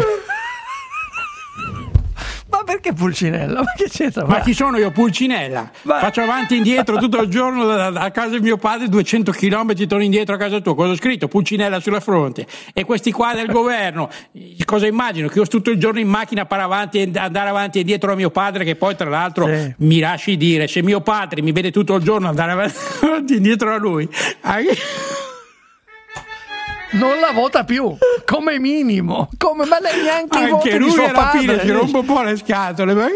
Ma 2.50 2.64
perché 2.64 2.92
Pulcinella? 2.92 3.62
Ma 3.62 3.72
che 3.76 3.88
c'entra? 3.88 4.26
Ma 4.26 4.40
chi 4.40 4.52
sono 4.52 4.76
io? 4.76 4.90
Pulcinella. 4.90 5.70
Faccio 5.82 6.20
avanti 6.20 6.54
e 6.54 6.56
indietro 6.58 6.96
tutto 6.96 7.20
il 7.22 7.28
giorno 7.28 7.64
da, 7.64 7.90
da 7.90 8.10
casa 8.10 8.36
di 8.36 8.40
mio 8.40 8.56
padre, 8.56 8.88
200 8.88 9.30
km, 9.32 9.86
torno 9.86 10.04
indietro 10.04 10.34
a 10.34 10.38
casa 10.38 10.60
tua. 10.60 10.74
Cosa 10.74 10.92
ho 10.92 10.96
scritto? 10.96 11.28
Pulcinella 11.28 11.80
sulla 11.80 12.00
fronte. 12.00 12.46
E 12.74 12.84
questi 12.84 13.12
qua 13.12 13.34
del 13.34 13.46
governo, 13.46 14.10
cosa 14.64 14.86
immagino? 14.86 15.28
Che 15.28 15.38
io 15.38 15.44
sto 15.44 15.58
tutto 15.58 15.70
il 15.70 15.78
giorno 15.78 16.00
in 16.00 16.08
macchina 16.08 16.44
per 16.44 16.58
avanti 16.60 17.10
andare 17.14 17.48
avanti 17.48 17.78
e 17.78 17.80
indietro 17.82 18.12
a 18.12 18.14
mio 18.16 18.30
padre, 18.30 18.64
che 18.64 18.74
poi 18.74 18.96
tra 18.96 19.08
l'altro 19.08 19.46
mi 19.78 19.98
lasci 20.00 20.36
dire, 20.36 20.66
se 20.66 20.82
mio 20.82 21.00
padre 21.00 21.42
mi 21.42 21.52
vede 21.52 21.70
tutto 21.70 21.94
il 21.94 22.02
giorno 22.02 22.28
andare 22.28 22.52
avanti 23.00 23.34
e 23.34 23.36
indietro 23.36 23.72
a 23.72 23.76
lui, 23.76 24.08
anche- 24.42 24.76
Non 26.92 27.18
la 27.20 27.30
vota 27.32 27.64
più, 27.64 27.96
come 28.24 28.58
minimo. 28.58 29.28
Come, 29.38 29.64
ma 29.64 29.78
lei 29.80 30.02
neanche 30.02 30.38
i 30.38 30.42
anche 30.42 30.50
voti 30.52 30.70
di 30.70 30.78
lui 30.78 30.90
suo 30.90 31.04
alla 31.06 31.30
fine 31.30 31.54
padre. 31.54 31.66
si 31.66 31.70
rompe 31.72 31.98
un 31.98 32.04
po' 32.04 32.22
le 32.22 32.36
scatole. 32.36 32.94
ma- 32.94 33.06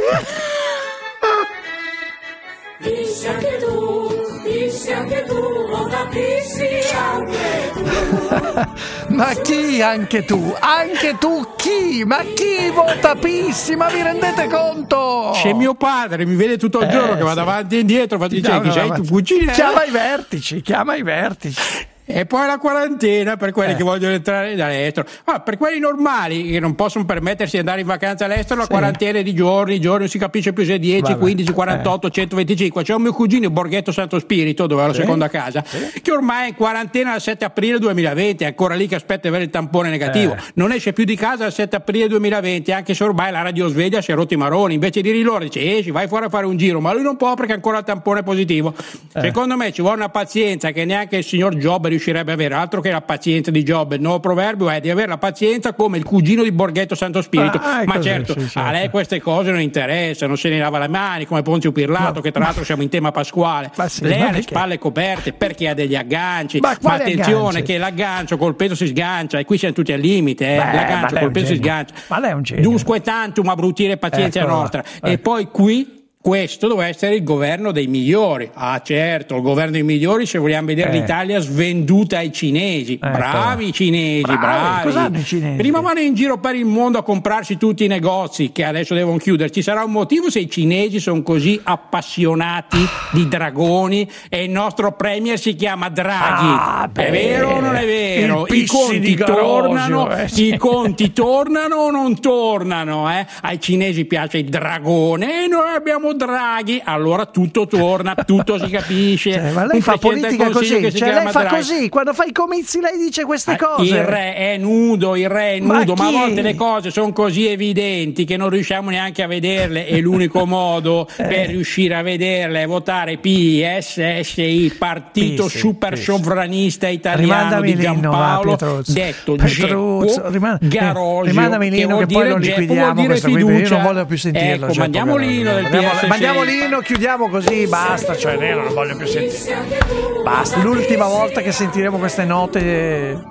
Pissi 2.78 3.26
anche 3.28 3.56
tu, 3.59 4.09
pissi 4.44 4.92
anche 4.92 5.24
tu, 5.26 5.66
vota 5.68 6.06
pissi 6.10 6.68
anche 6.94 7.72
tu. 7.72 9.14
Ma 9.14 9.26
chi 9.34 9.80
anche 9.80 10.24
tu? 10.24 10.55
Anche 10.59 11.16
tu 11.18 11.46
chi? 11.56 12.05
Ma 12.05 12.18
chi 12.34 12.68
vota 12.72 13.14
Pissi? 13.16 13.76
Ma 13.76 13.88
vi 13.88 14.02
rendete 14.02 14.48
conto? 14.48 15.32
Se 15.34 15.52
mio 15.55 15.74
padre 15.74 16.24
mi 16.26 16.34
vede 16.34 16.59
tutto 16.59 16.80
il 16.80 16.88
Eh, 16.88 16.90
giorno 16.90 17.14
che 17.16 17.22
vado 17.22 17.34
sì. 17.42 17.48
avanti 17.48 17.76
e 17.76 17.80
indietro, 17.80 18.18
faccio 18.18 18.34
dice, 18.34 18.60
chi 18.60 18.70
sei 18.72 18.90
tu 18.92 19.02
Pulcinella? 19.02 19.52
Chiama 19.52 19.84
i 19.84 19.90
vertici, 19.90 20.60
chiama 20.62 20.94
i 20.96 21.02
vertici. 21.02 21.62
E 22.06 22.26
poi 22.26 22.47
la 22.47 22.59
quarantena 22.59 23.36
per 23.39 23.51
quelli 23.52 23.72
Eh. 23.72 23.76
che 23.76 23.82
vogliono 23.82 24.12
entrare 24.14 24.55
dall'estero. 24.55 25.09
Ma 25.24 25.40
per 25.40 25.56
quelli 25.56 25.78
normali 25.78 26.51
che 26.51 26.60
non 26.60 26.74
possono 26.74 27.06
permettersi 27.06 27.52
di 27.52 27.59
andare 27.60 27.81
in 27.81 27.86
vacanza 27.86 28.26
all'estero, 28.26 28.56
la 28.60 28.66
Sì. 28.66 28.70
quarantena 28.72 29.18
è 29.20 29.22
di 29.22 29.32
giorni, 29.35 29.81
giorni, 29.81 30.01
non 30.01 30.09
si 30.09 30.18
capisce 30.18 30.52
più 30.52 30.64
se 30.64 30.74
è 30.74 30.78
10, 30.78 31.01
Vabbè. 31.01 31.18
15, 31.18 31.52
48, 31.52 32.10
125. 32.10 32.82
C'è 32.82 32.94
un 32.94 33.02
mio 33.02 33.12
cugino, 33.14 33.48
Borghetto 33.48 33.90
Santo 33.90 34.18
Spirito, 34.18 34.66
dove 34.66 34.82
ho 34.82 34.86
la 34.89 34.93
Sì. 34.93 35.01
seconda 35.01 35.28
casa, 35.28 35.64
che 36.02 36.10
ormai 36.12 36.44
è 36.44 36.48
in 36.48 36.55
quarantena 36.56 37.12
dal 37.12 37.22
7 37.22 37.44
aprile 37.47 37.78
2020, 37.78 38.44
è 38.44 38.48
ancora 38.48 38.74
lì 38.74 38.86
che 38.86 38.97
aspetta 38.97 39.22
di 39.22 39.28
avere 39.28 39.44
il 39.44 39.51
tampone 39.51 39.89
negativo. 39.89 40.35
Eh. 40.35 40.39
Non 40.55 40.72
esce 40.72 40.93
più 40.93 41.05
di 41.05 41.16
casa 41.16 41.44
dal 41.44 41.52
7 41.55 41.76
aprile 41.76 42.06
2020, 42.09 42.70
anche 42.72 42.93
se 42.93 43.02
ormai 43.02 43.32
la 43.32 43.40
radiosveglia 43.40 44.02
si 44.02 44.12
è 44.12 44.14
rotto 44.14 44.35
i 44.35 44.36
maroni. 44.36 44.74
Invece 44.74 45.01
di 45.01 45.22
loro 45.22 45.39
dice 45.44 45.78
esci, 45.78 45.90
vai 45.90 46.06
fuori 46.06 46.26
a 46.26 46.28
fare 46.28 46.44
un 46.44 46.59
giro, 46.59 46.81
ma 46.81 46.93
lui 46.93 47.02
non 47.02 47.16
può 47.16 47.32
perché 47.35 47.55
ancora 47.55 47.78
il 47.78 47.85
tampone 47.85 48.20
è 48.20 48.22
positivo. 48.22 48.74
Eh. 49.14 49.20
Secondo 49.22 49.56
me 49.56 49.72
ci 49.72 49.81
vuole 49.81 49.97
una 49.97 50.10
pazienza 50.10 50.70
che 50.70 50.85
neanche 50.85 51.16
il 51.16 51.24
signor 51.24 51.55
Job 51.56 51.93
riuscirebbe 51.94 52.30
a 52.30 52.34
avere, 52.34 52.54
altro 52.54 52.80
che 52.80 52.90
la 52.90 53.00
pazienza 53.00 53.50
di 53.50 53.62
Job. 53.62 53.92
Il 53.92 54.00
nuovo 54.00 54.20
proverbio 54.20 54.68
è 54.70 54.80
di 54.80 54.90
avere 54.90 55.08
la 55.08 55.18
pazienza 55.18 55.72
come 55.72 55.96
il 55.98 56.04
cugino 56.04 56.42
di 56.42 56.52
Borghetto 56.52 56.94
Santo 56.94 57.22
Spirito. 57.22 57.58
Ah, 57.62 57.80
è 57.82 57.84
ma 57.86 58.00
certo, 58.00 58.34
a 58.54 58.70
lei 58.70 58.88
queste 58.90 59.20
cose 59.20 59.50
non 59.50 59.60
interessano, 59.60 60.36
se 60.36 60.48
ne 60.48 60.58
lava 60.58 60.78
le 60.78 60.88
mani 60.88 61.26
come 61.26 61.42
Ponzio 61.42 61.72
Pirlato, 61.72 62.20
che 62.20 62.30
tra 62.30 62.44
l'altro 62.44 62.64
siamo 62.64 62.82
in 62.82 62.88
tema 62.88 63.10
pasquale. 63.10 63.70
sì, 63.86 64.02
lei 64.04 64.18
ma 64.18 64.24
ha 64.24 64.26
le 64.28 64.32
perché? 64.34 64.48
spalle 64.48 64.78
coperte 64.78 65.32
perché 65.32 65.68
ha 65.68 65.74
degli 65.74 65.94
agganci. 65.96 66.58
Ma 66.60 66.76
Ma, 66.80 66.92
attenzione 66.94 67.48
agganci? 67.48 67.62
che 67.62 67.78
l'aggancio 67.78 68.36
col 68.36 68.54
peso 68.56 68.74
si 68.74 68.86
sgancia 68.86 69.38
e 69.38 69.44
qui 69.44 69.58
siamo 69.58 69.74
tutti 69.74 69.92
al 69.92 70.00
limite. 70.00 70.44
Eh. 70.54 70.56
Beh, 70.56 70.64
ma 70.64 70.72
l'aggancio 70.72 71.16
col 71.18 71.30
peso 71.30 71.46
si 71.46 71.54
genio. 71.60 71.70
sgancia. 71.70 71.94
Ma 72.08 72.18
lei 72.20 72.30
è 72.30 72.34
un 72.34 72.42
genio. 72.42 72.62
Dusque 72.70 73.00
tantum 73.00 73.48
abrutire 73.48 73.96
pazienza 73.96 74.40
Eccola 74.40 74.54
là. 74.54 74.60
nostra. 74.60 74.84
Ecco. 74.96 75.06
E 75.06 75.18
poi 75.18 75.48
qui 75.50 76.02
questo 76.28 76.68
doveva 76.68 76.88
essere 76.88 77.16
il 77.16 77.22
governo 77.22 77.70
dei 77.70 77.86
migliori. 77.86 78.48
Ah, 78.55 78.80
certo, 78.82 79.36
il 79.36 79.42
governo 79.42 79.72
dei 79.72 79.82
migliori 79.82 80.24
se 80.24 80.38
vogliamo 80.38 80.68
vedere 80.68 80.88
Eh. 80.88 81.01
l'Italia 81.01 81.38
svenduta 81.38 82.16
ai 82.16 82.32
cinesi. 82.32 82.94
Ecco. 82.94 83.10
Bravi 83.10 83.72
cinesi, 83.74 84.22
Bravi, 84.22 84.38
bravi. 84.38 84.82
cos'hanno 84.84 85.18
i 85.18 85.22
cinesi? 85.22 85.56
Prima 85.59 85.80
vanno 85.80 86.01
in 86.01 86.14
giro 86.14 86.38
per 86.38 86.55
il 86.55 86.64
mondo 86.64 86.96
a 86.96 87.02
comprarsi 87.02 87.59
tutti 87.59 87.84
i 87.84 87.88
negozi 87.88 88.52
che 88.52 88.64
adesso 88.64 88.94
devono 88.94 89.18
chiudere. 89.18 89.51
Ci 89.51 89.60
sarà 89.60 89.84
un 89.84 89.90
motivo 89.92 90.30
se 90.30 90.38
i 90.38 90.48
cinesi 90.48 90.98
sono 90.98 91.20
così 91.22 91.60
appassionati 91.62 92.78
di 93.12 93.28
dragoni 93.28 94.10
e 94.30 94.44
il 94.44 94.51
nostro 94.51 94.92
premier 94.92 95.38
si 95.38 95.55
chiama 95.55 95.90
Draghi. 95.90 96.46
Ah, 96.46 96.90
è 96.90 97.10
vero 97.10 97.51
o 97.51 97.60
non 97.60 97.76
è 97.76 97.84
vero? 97.84 98.46
I 98.46 98.64
conti 98.64 99.14
tornano, 99.14 100.10
eh, 100.16 100.28
sì. 100.28 100.55
i 100.55 100.56
conti 100.56 101.12
tornano 101.12 101.74
o 101.76 101.90
non 101.90 102.18
tornano? 102.18 103.10
eh? 103.12 103.26
Ai 103.42 103.60
cinesi 103.60 104.06
piace 104.06 104.38
il 104.38 104.48
dragone 104.48 105.44
e 105.44 105.48
noi 105.48 105.68
abbiamo 105.74 106.12
Draghi, 106.16 106.80
allora 106.84 107.26
tutto 107.26 107.66
torna, 107.66 108.14
tutto 108.14 108.58
si 108.58 108.68
capisce. 108.70 109.32
Cioè, 109.32 109.50
ma 109.52 109.66
lei 109.66 109.76
Un 109.76 109.82
fa 109.82 109.96
politica 109.96 110.50
così, 110.50 110.78
che 110.80 110.92
cioè 110.92 111.12
lei 111.12 111.26
fa 111.28 111.40
Draghi. 111.42 111.56
così, 111.56 111.88
quando 111.88 112.12
fa 112.12 112.24
i 112.24 112.32
comizi 112.32 112.80
lei 112.80 112.98
dice 112.98 113.24
queste 113.24 113.56
cose. 113.56 113.82
Il 113.96 114.02
re 114.02 114.34
è 114.34 114.56
nudo, 114.56 115.16
il 115.16 115.28
re 115.28 115.52
è 115.54 115.60
Ma 115.60 115.78
nudo, 115.78 115.94
ma, 115.94 116.08
chi? 116.08 116.14
a 116.14 116.18
volte 116.18 116.42
le 116.42 116.54
cose 116.54 116.90
sono 116.90 117.12
così 117.12 117.46
evidenti 117.48 118.24
che 118.24 118.36
non 118.36 118.48
riusciamo 118.50 118.90
neanche 118.90 119.22
a 119.22 119.26
vederle 119.26 119.86
e 119.86 120.00
l'unico 120.00 120.44
modo 120.46 121.06
Eh. 121.16 121.24
per 121.24 121.48
riuscire 121.48 121.94
a 121.94 122.02
vederle 122.02 122.62
è 122.62 122.66
votare 122.66 123.18
PSSI, 123.18 124.74
Partito 124.78 125.44
Pissi, 125.44 125.58
Super 125.58 125.90
pissi. 125.92 126.02
Sovranista 126.04 126.88
Italiano 126.88 127.22
Rimandami 127.22 127.74
di 127.74 127.76
va, 127.76 127.82
Giampaolo, 127.92 128.82
detto 128.86 129.36
Geppo 129.36 130.06
riman- 130.28 130.58
eh, 130.60 130.68
Garosio, 130.68 131.22
rimandami 131.24 131.70
che 131.70 131.76
l'inno 131.76 131.94
vuol 131.94 132.06
che 132.06 132.14
poi 132.14 132.28
lo 132.28 132.36
liquidiamo 132.36 133.04
questo 133.04 133.28
io 133.28 133.68
non 133.68 133.82
voglio 133.82 134.06
più 134.06 134.16
sentirlo. 134.18 134.64
Ecco, 134.66 134.66
Geppo 134.66 134.78
mandiamo 134.80 135.16
l'inno 135.16 135.54
del 135.54 135.64
PSSI. 135.66 136.03
Mandiamo 136.06 136.43
l'inno, 136.43 136.81
chiudiamo 136.81 137.28
così, 137.28 137.66
basta, 137.66 138.16
cioè 138.16 138.35
io 138.35 138.62
non 138.62 138.74
voglio 138.74 138.97
più 138.97 139.06
sentire. 139.06 139.78
Basta, 140.22 140.59
l'ultima 140.59 141.06
volta 141.06 141.40
che 141.40 141.52
sentiremo 141.52 141.98
queste 141.98 142.24
note 142.24 143.22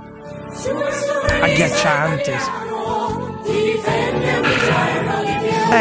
agghiaccianti. 1.41 2.31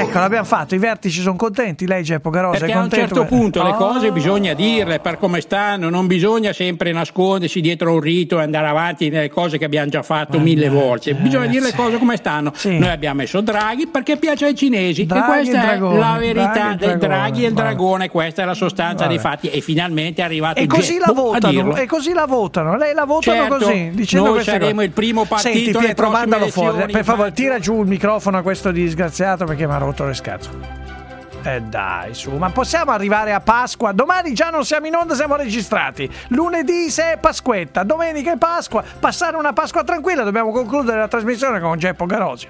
Ecco, 0.00 0.18
l'abbiamo 0.18 0.44
fatto, 0.44 0.74
i 0.74 0.78
vertici 0.78 1.20
sono 1.20 1.36
contenti, 1.36 1.86
lei 1.86 2.02
Geppo 2.02 2.30
Carosa 2.30 2.58
Perché 2.58 2.72
è 2.72 2.76
a 2.76 2.80
un 2.80 2.88
contento? 2.88 3.14
certo 3.14 3.34
punto 3.34 3.62
le 3.62 3.70
Oh. 3.70 3.74
cose 3.76 4.10
bisogna 4.12 4.54
dirle 4.54 5.00
per 5.00 5.18
come 5.18 5.40
stanno, 5.40 5.88
non 5.90 6.06
bisogna 6.06 6.52
sempre 6.52 6.92
nascondersi 6.92 7.60
dietro 7.60 7.92
un 7.92 8.00
rito 8.00 8.38
e 8.38 8.42
andare 8.42 8.66
avanti 8.68 9.08
nelle 9.10 9.28
cose 9.30 9.58
che 9.58 9.64
abbiamo 9.64 9.88
già 9.90 10.02
fatto 10.02 10.38
mille 10.38 10.68
volte. 10.68 11.14
Bisogna 11.14 11.46
dire 11.46 11.64
le 11.66 11.74
cose 11.74 11.98
come 11.98 12.16
stanno. 12.16 12.52
Noi 12.64 12.88
abbiamo 12.88 13.16
messo 13.20 13.40
Draghi 13.40 13.86
perché 13.86 14.16
piace 14.16 14.46
ai 14.46 14.54
cinesi 14.54 15.04
Draghi 15.06 15.22
e 15.22 15.34
questa 15.34 15.56
e 15.56 15.60
è 15.60 15.66
Dragone, 15.66 15.98
la 15.98 16.16
verità 16.18 16.52
Draghi 16.52 16.72
e 16.84 16.86
del 16.86 16.98
Dragone, 16.98 16.98
Draghi 16.98 17.44
e 17.44 17.46
il 17.48 17.52
vabbè. 17.54 17.66
dragone, 17.68 18.08
questa 18.08 18.42
è 18.42 18.44
la 18.44 18.54
sostanza 18.54 19.06
dei 19.06 19.16
Vabbè. 19.18 19.28
fatti 19.28 19.50
e 19.50 19.60
finalmente 19.60 20.22
è 20.22 20.24
arrivato 20.24 20.58
E 20.58 20.62
il 20.62 20.68
così 20.68 20.98
la 20.98 21.06
Geppo 21.06 21.20
a 21.20 21.22
votano, 21.32 21.52
dirlo. 21.52 21.76
e 21.76 21.86
così 21.86 22.12
la 22.12 22.26
votano, 22.26 22.76
lei 22.76 22.94
la 22.94 23.04
votano 23.04 23.36
Certo, 23.40 23.56
così, 23.56 23.90
dicendo 23.92 24.28
noi 24.30 24.42
saremo 24.42 24.72
cose. 24.74 24.84
il 24.84 24.90
primo 24.90 25.24
partito 25.24 25.54
Senti 25.64 25.78
Pietro, 25.78 26.10
mandalo 26.10 26.48
fuori, 26.48 26.90
per 26.92 27.04
favore, 27.04 27.32
tira 27.32 27.58
giù 27.58 27.80
il 27.82 27.86
microfono 27.88 28.38
a 28.38 28.42
questo 28.42 28.70
disgraziato 28.70 29.44
perché 29.44 29.66
mi 29.66 29.72
ha 29.74 29.78
rotto 29.84 30.04
le 30.04 30.14
scatole. 30.14 30.80
Eh 31.44 31.60
dai, 31.60 32.14
su, 32.14 32.30
ma 32.36 32.50
possiamo 32.50 32.92
arrivare 32.92 33.32
a 33.32 33.40
Pasqua? 33.40 33.90
Domani 33.90 34.32
già 34.32 34.50
non 34.50 34.64
siamo 34.64 34.86
in 34.86 34.94
onda, 34.94 35.14
siamo 35.14 35.34
registrati. 35.34 36.08
Lunedì 36.28 36.88
se 36.88 37.14
è 37.14 37.16
Pasquetta, 37.18 37.82
domenica 37.82 38.32
è 38.32 38.36
Pasqua. 38.36 38.82
Passare 39.00 39.36
una 39.36 39.52
Pasqua 39.52 39.82
tranquilla, 39.82 40.22
dobbiamo 40.22 40.52
concludere 40.52 41.00
la 41.00 41.08
trasmissione 41.08 41.58
con 41.58 41.76
Geppo 41.78 42.06
Garosio. 42.06 42.48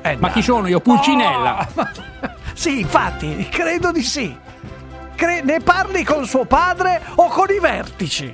Eh, 0.00 0.14
Ma 0.16 0.28
dai. 0.28 0.32
chi 0.32 0.42
sono 0.42 0.66
io? 0.66 0.80
Pulcinella? 0.80 1.68
Oh, 1.74 1.88
sì, 2.54 2.80
infatti, 2.80 3.48
credo 3.50 3.92
di 3.92 4.02
sì. 4.02 4.34
Cre- 5.14 5.42
ne 5.42 5.60
parli 5.60 6.02
con 6.04 6.24
suo 6.24 6.44
padre 6.46 7.02
o 7.16 7.28
con 7.28 7.46
i 7.50 7.58
vertici? 7.60 8.32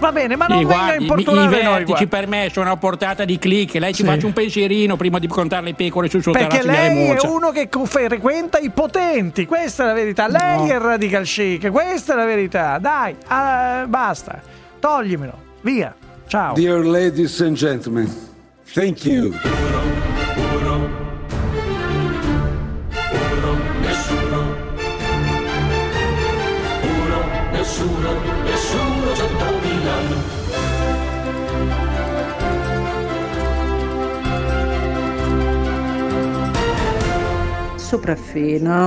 Va 0.00 0.12
bene, 0.12 0.34
ma 0.34 0.46
non 0.46 0.58
venga 0.58 0.74
guardi, 0.74 1.02
importunare 1.02 1.60
i 1.60 1.62
noi. 1.62 1.72
vertici 1.84 2.06
guarda. 2.06 2.16
per 2.16 2.26
me 2.26 2.48
sono 2.50 2.72
a 2.72 2.76
portata 2.76 3.24
di 3.26 3.38
click. 3.38 3.74
Lei 3.74 3.92
ci 3.92 4.02
Sì. 4.02 4.08
faccia 4.08 4.26
un 4.26 4.32
pensierino 4.32 4.96
prima 4.96 5.18
di 5.18 5.26
contare 5.26 5.62
le 5.66 5.74
pecore 5.74 6.08
sul 6.08 6.22
suo 6.22 6.32
Perché 6.32 6.62
lei 6.62 7.08
è 7.10 7.18
uno 7.26 7.50
che 7.50 7.68
frequenta 7.84 8.58
i 8.58 8.70
potenti, 8.70 9.44
questa 9.44 9.84
è 9.84 9.86
la 9.86 9.92
verità. 9.92 10.26
Lei 10.26 10.56
No. 10.56 10.66
è 10.66 10.74
il 10.74 10.80
radical 10.80 11.24
chic, 11.24 11.70
questa 11.70 12.14
è 12.14 12.16
la 12.16 12.24
verità. 12.24 12.78
Dai, 12.78 13.14
ah, 13.26 13.84
basta, 13.86 14.40
toglimelo, 14.80 15.34
via. 15.60 15.94
Ciao. 16.26 16.54
Dear 16.54 16.78
ladies 16.84 17.38
and 17.40 17.54
gentlemen, 17.56 18.08
thank 18.72 19.04
you. 19.04 19.34
Sopraffino. 37.90 38.70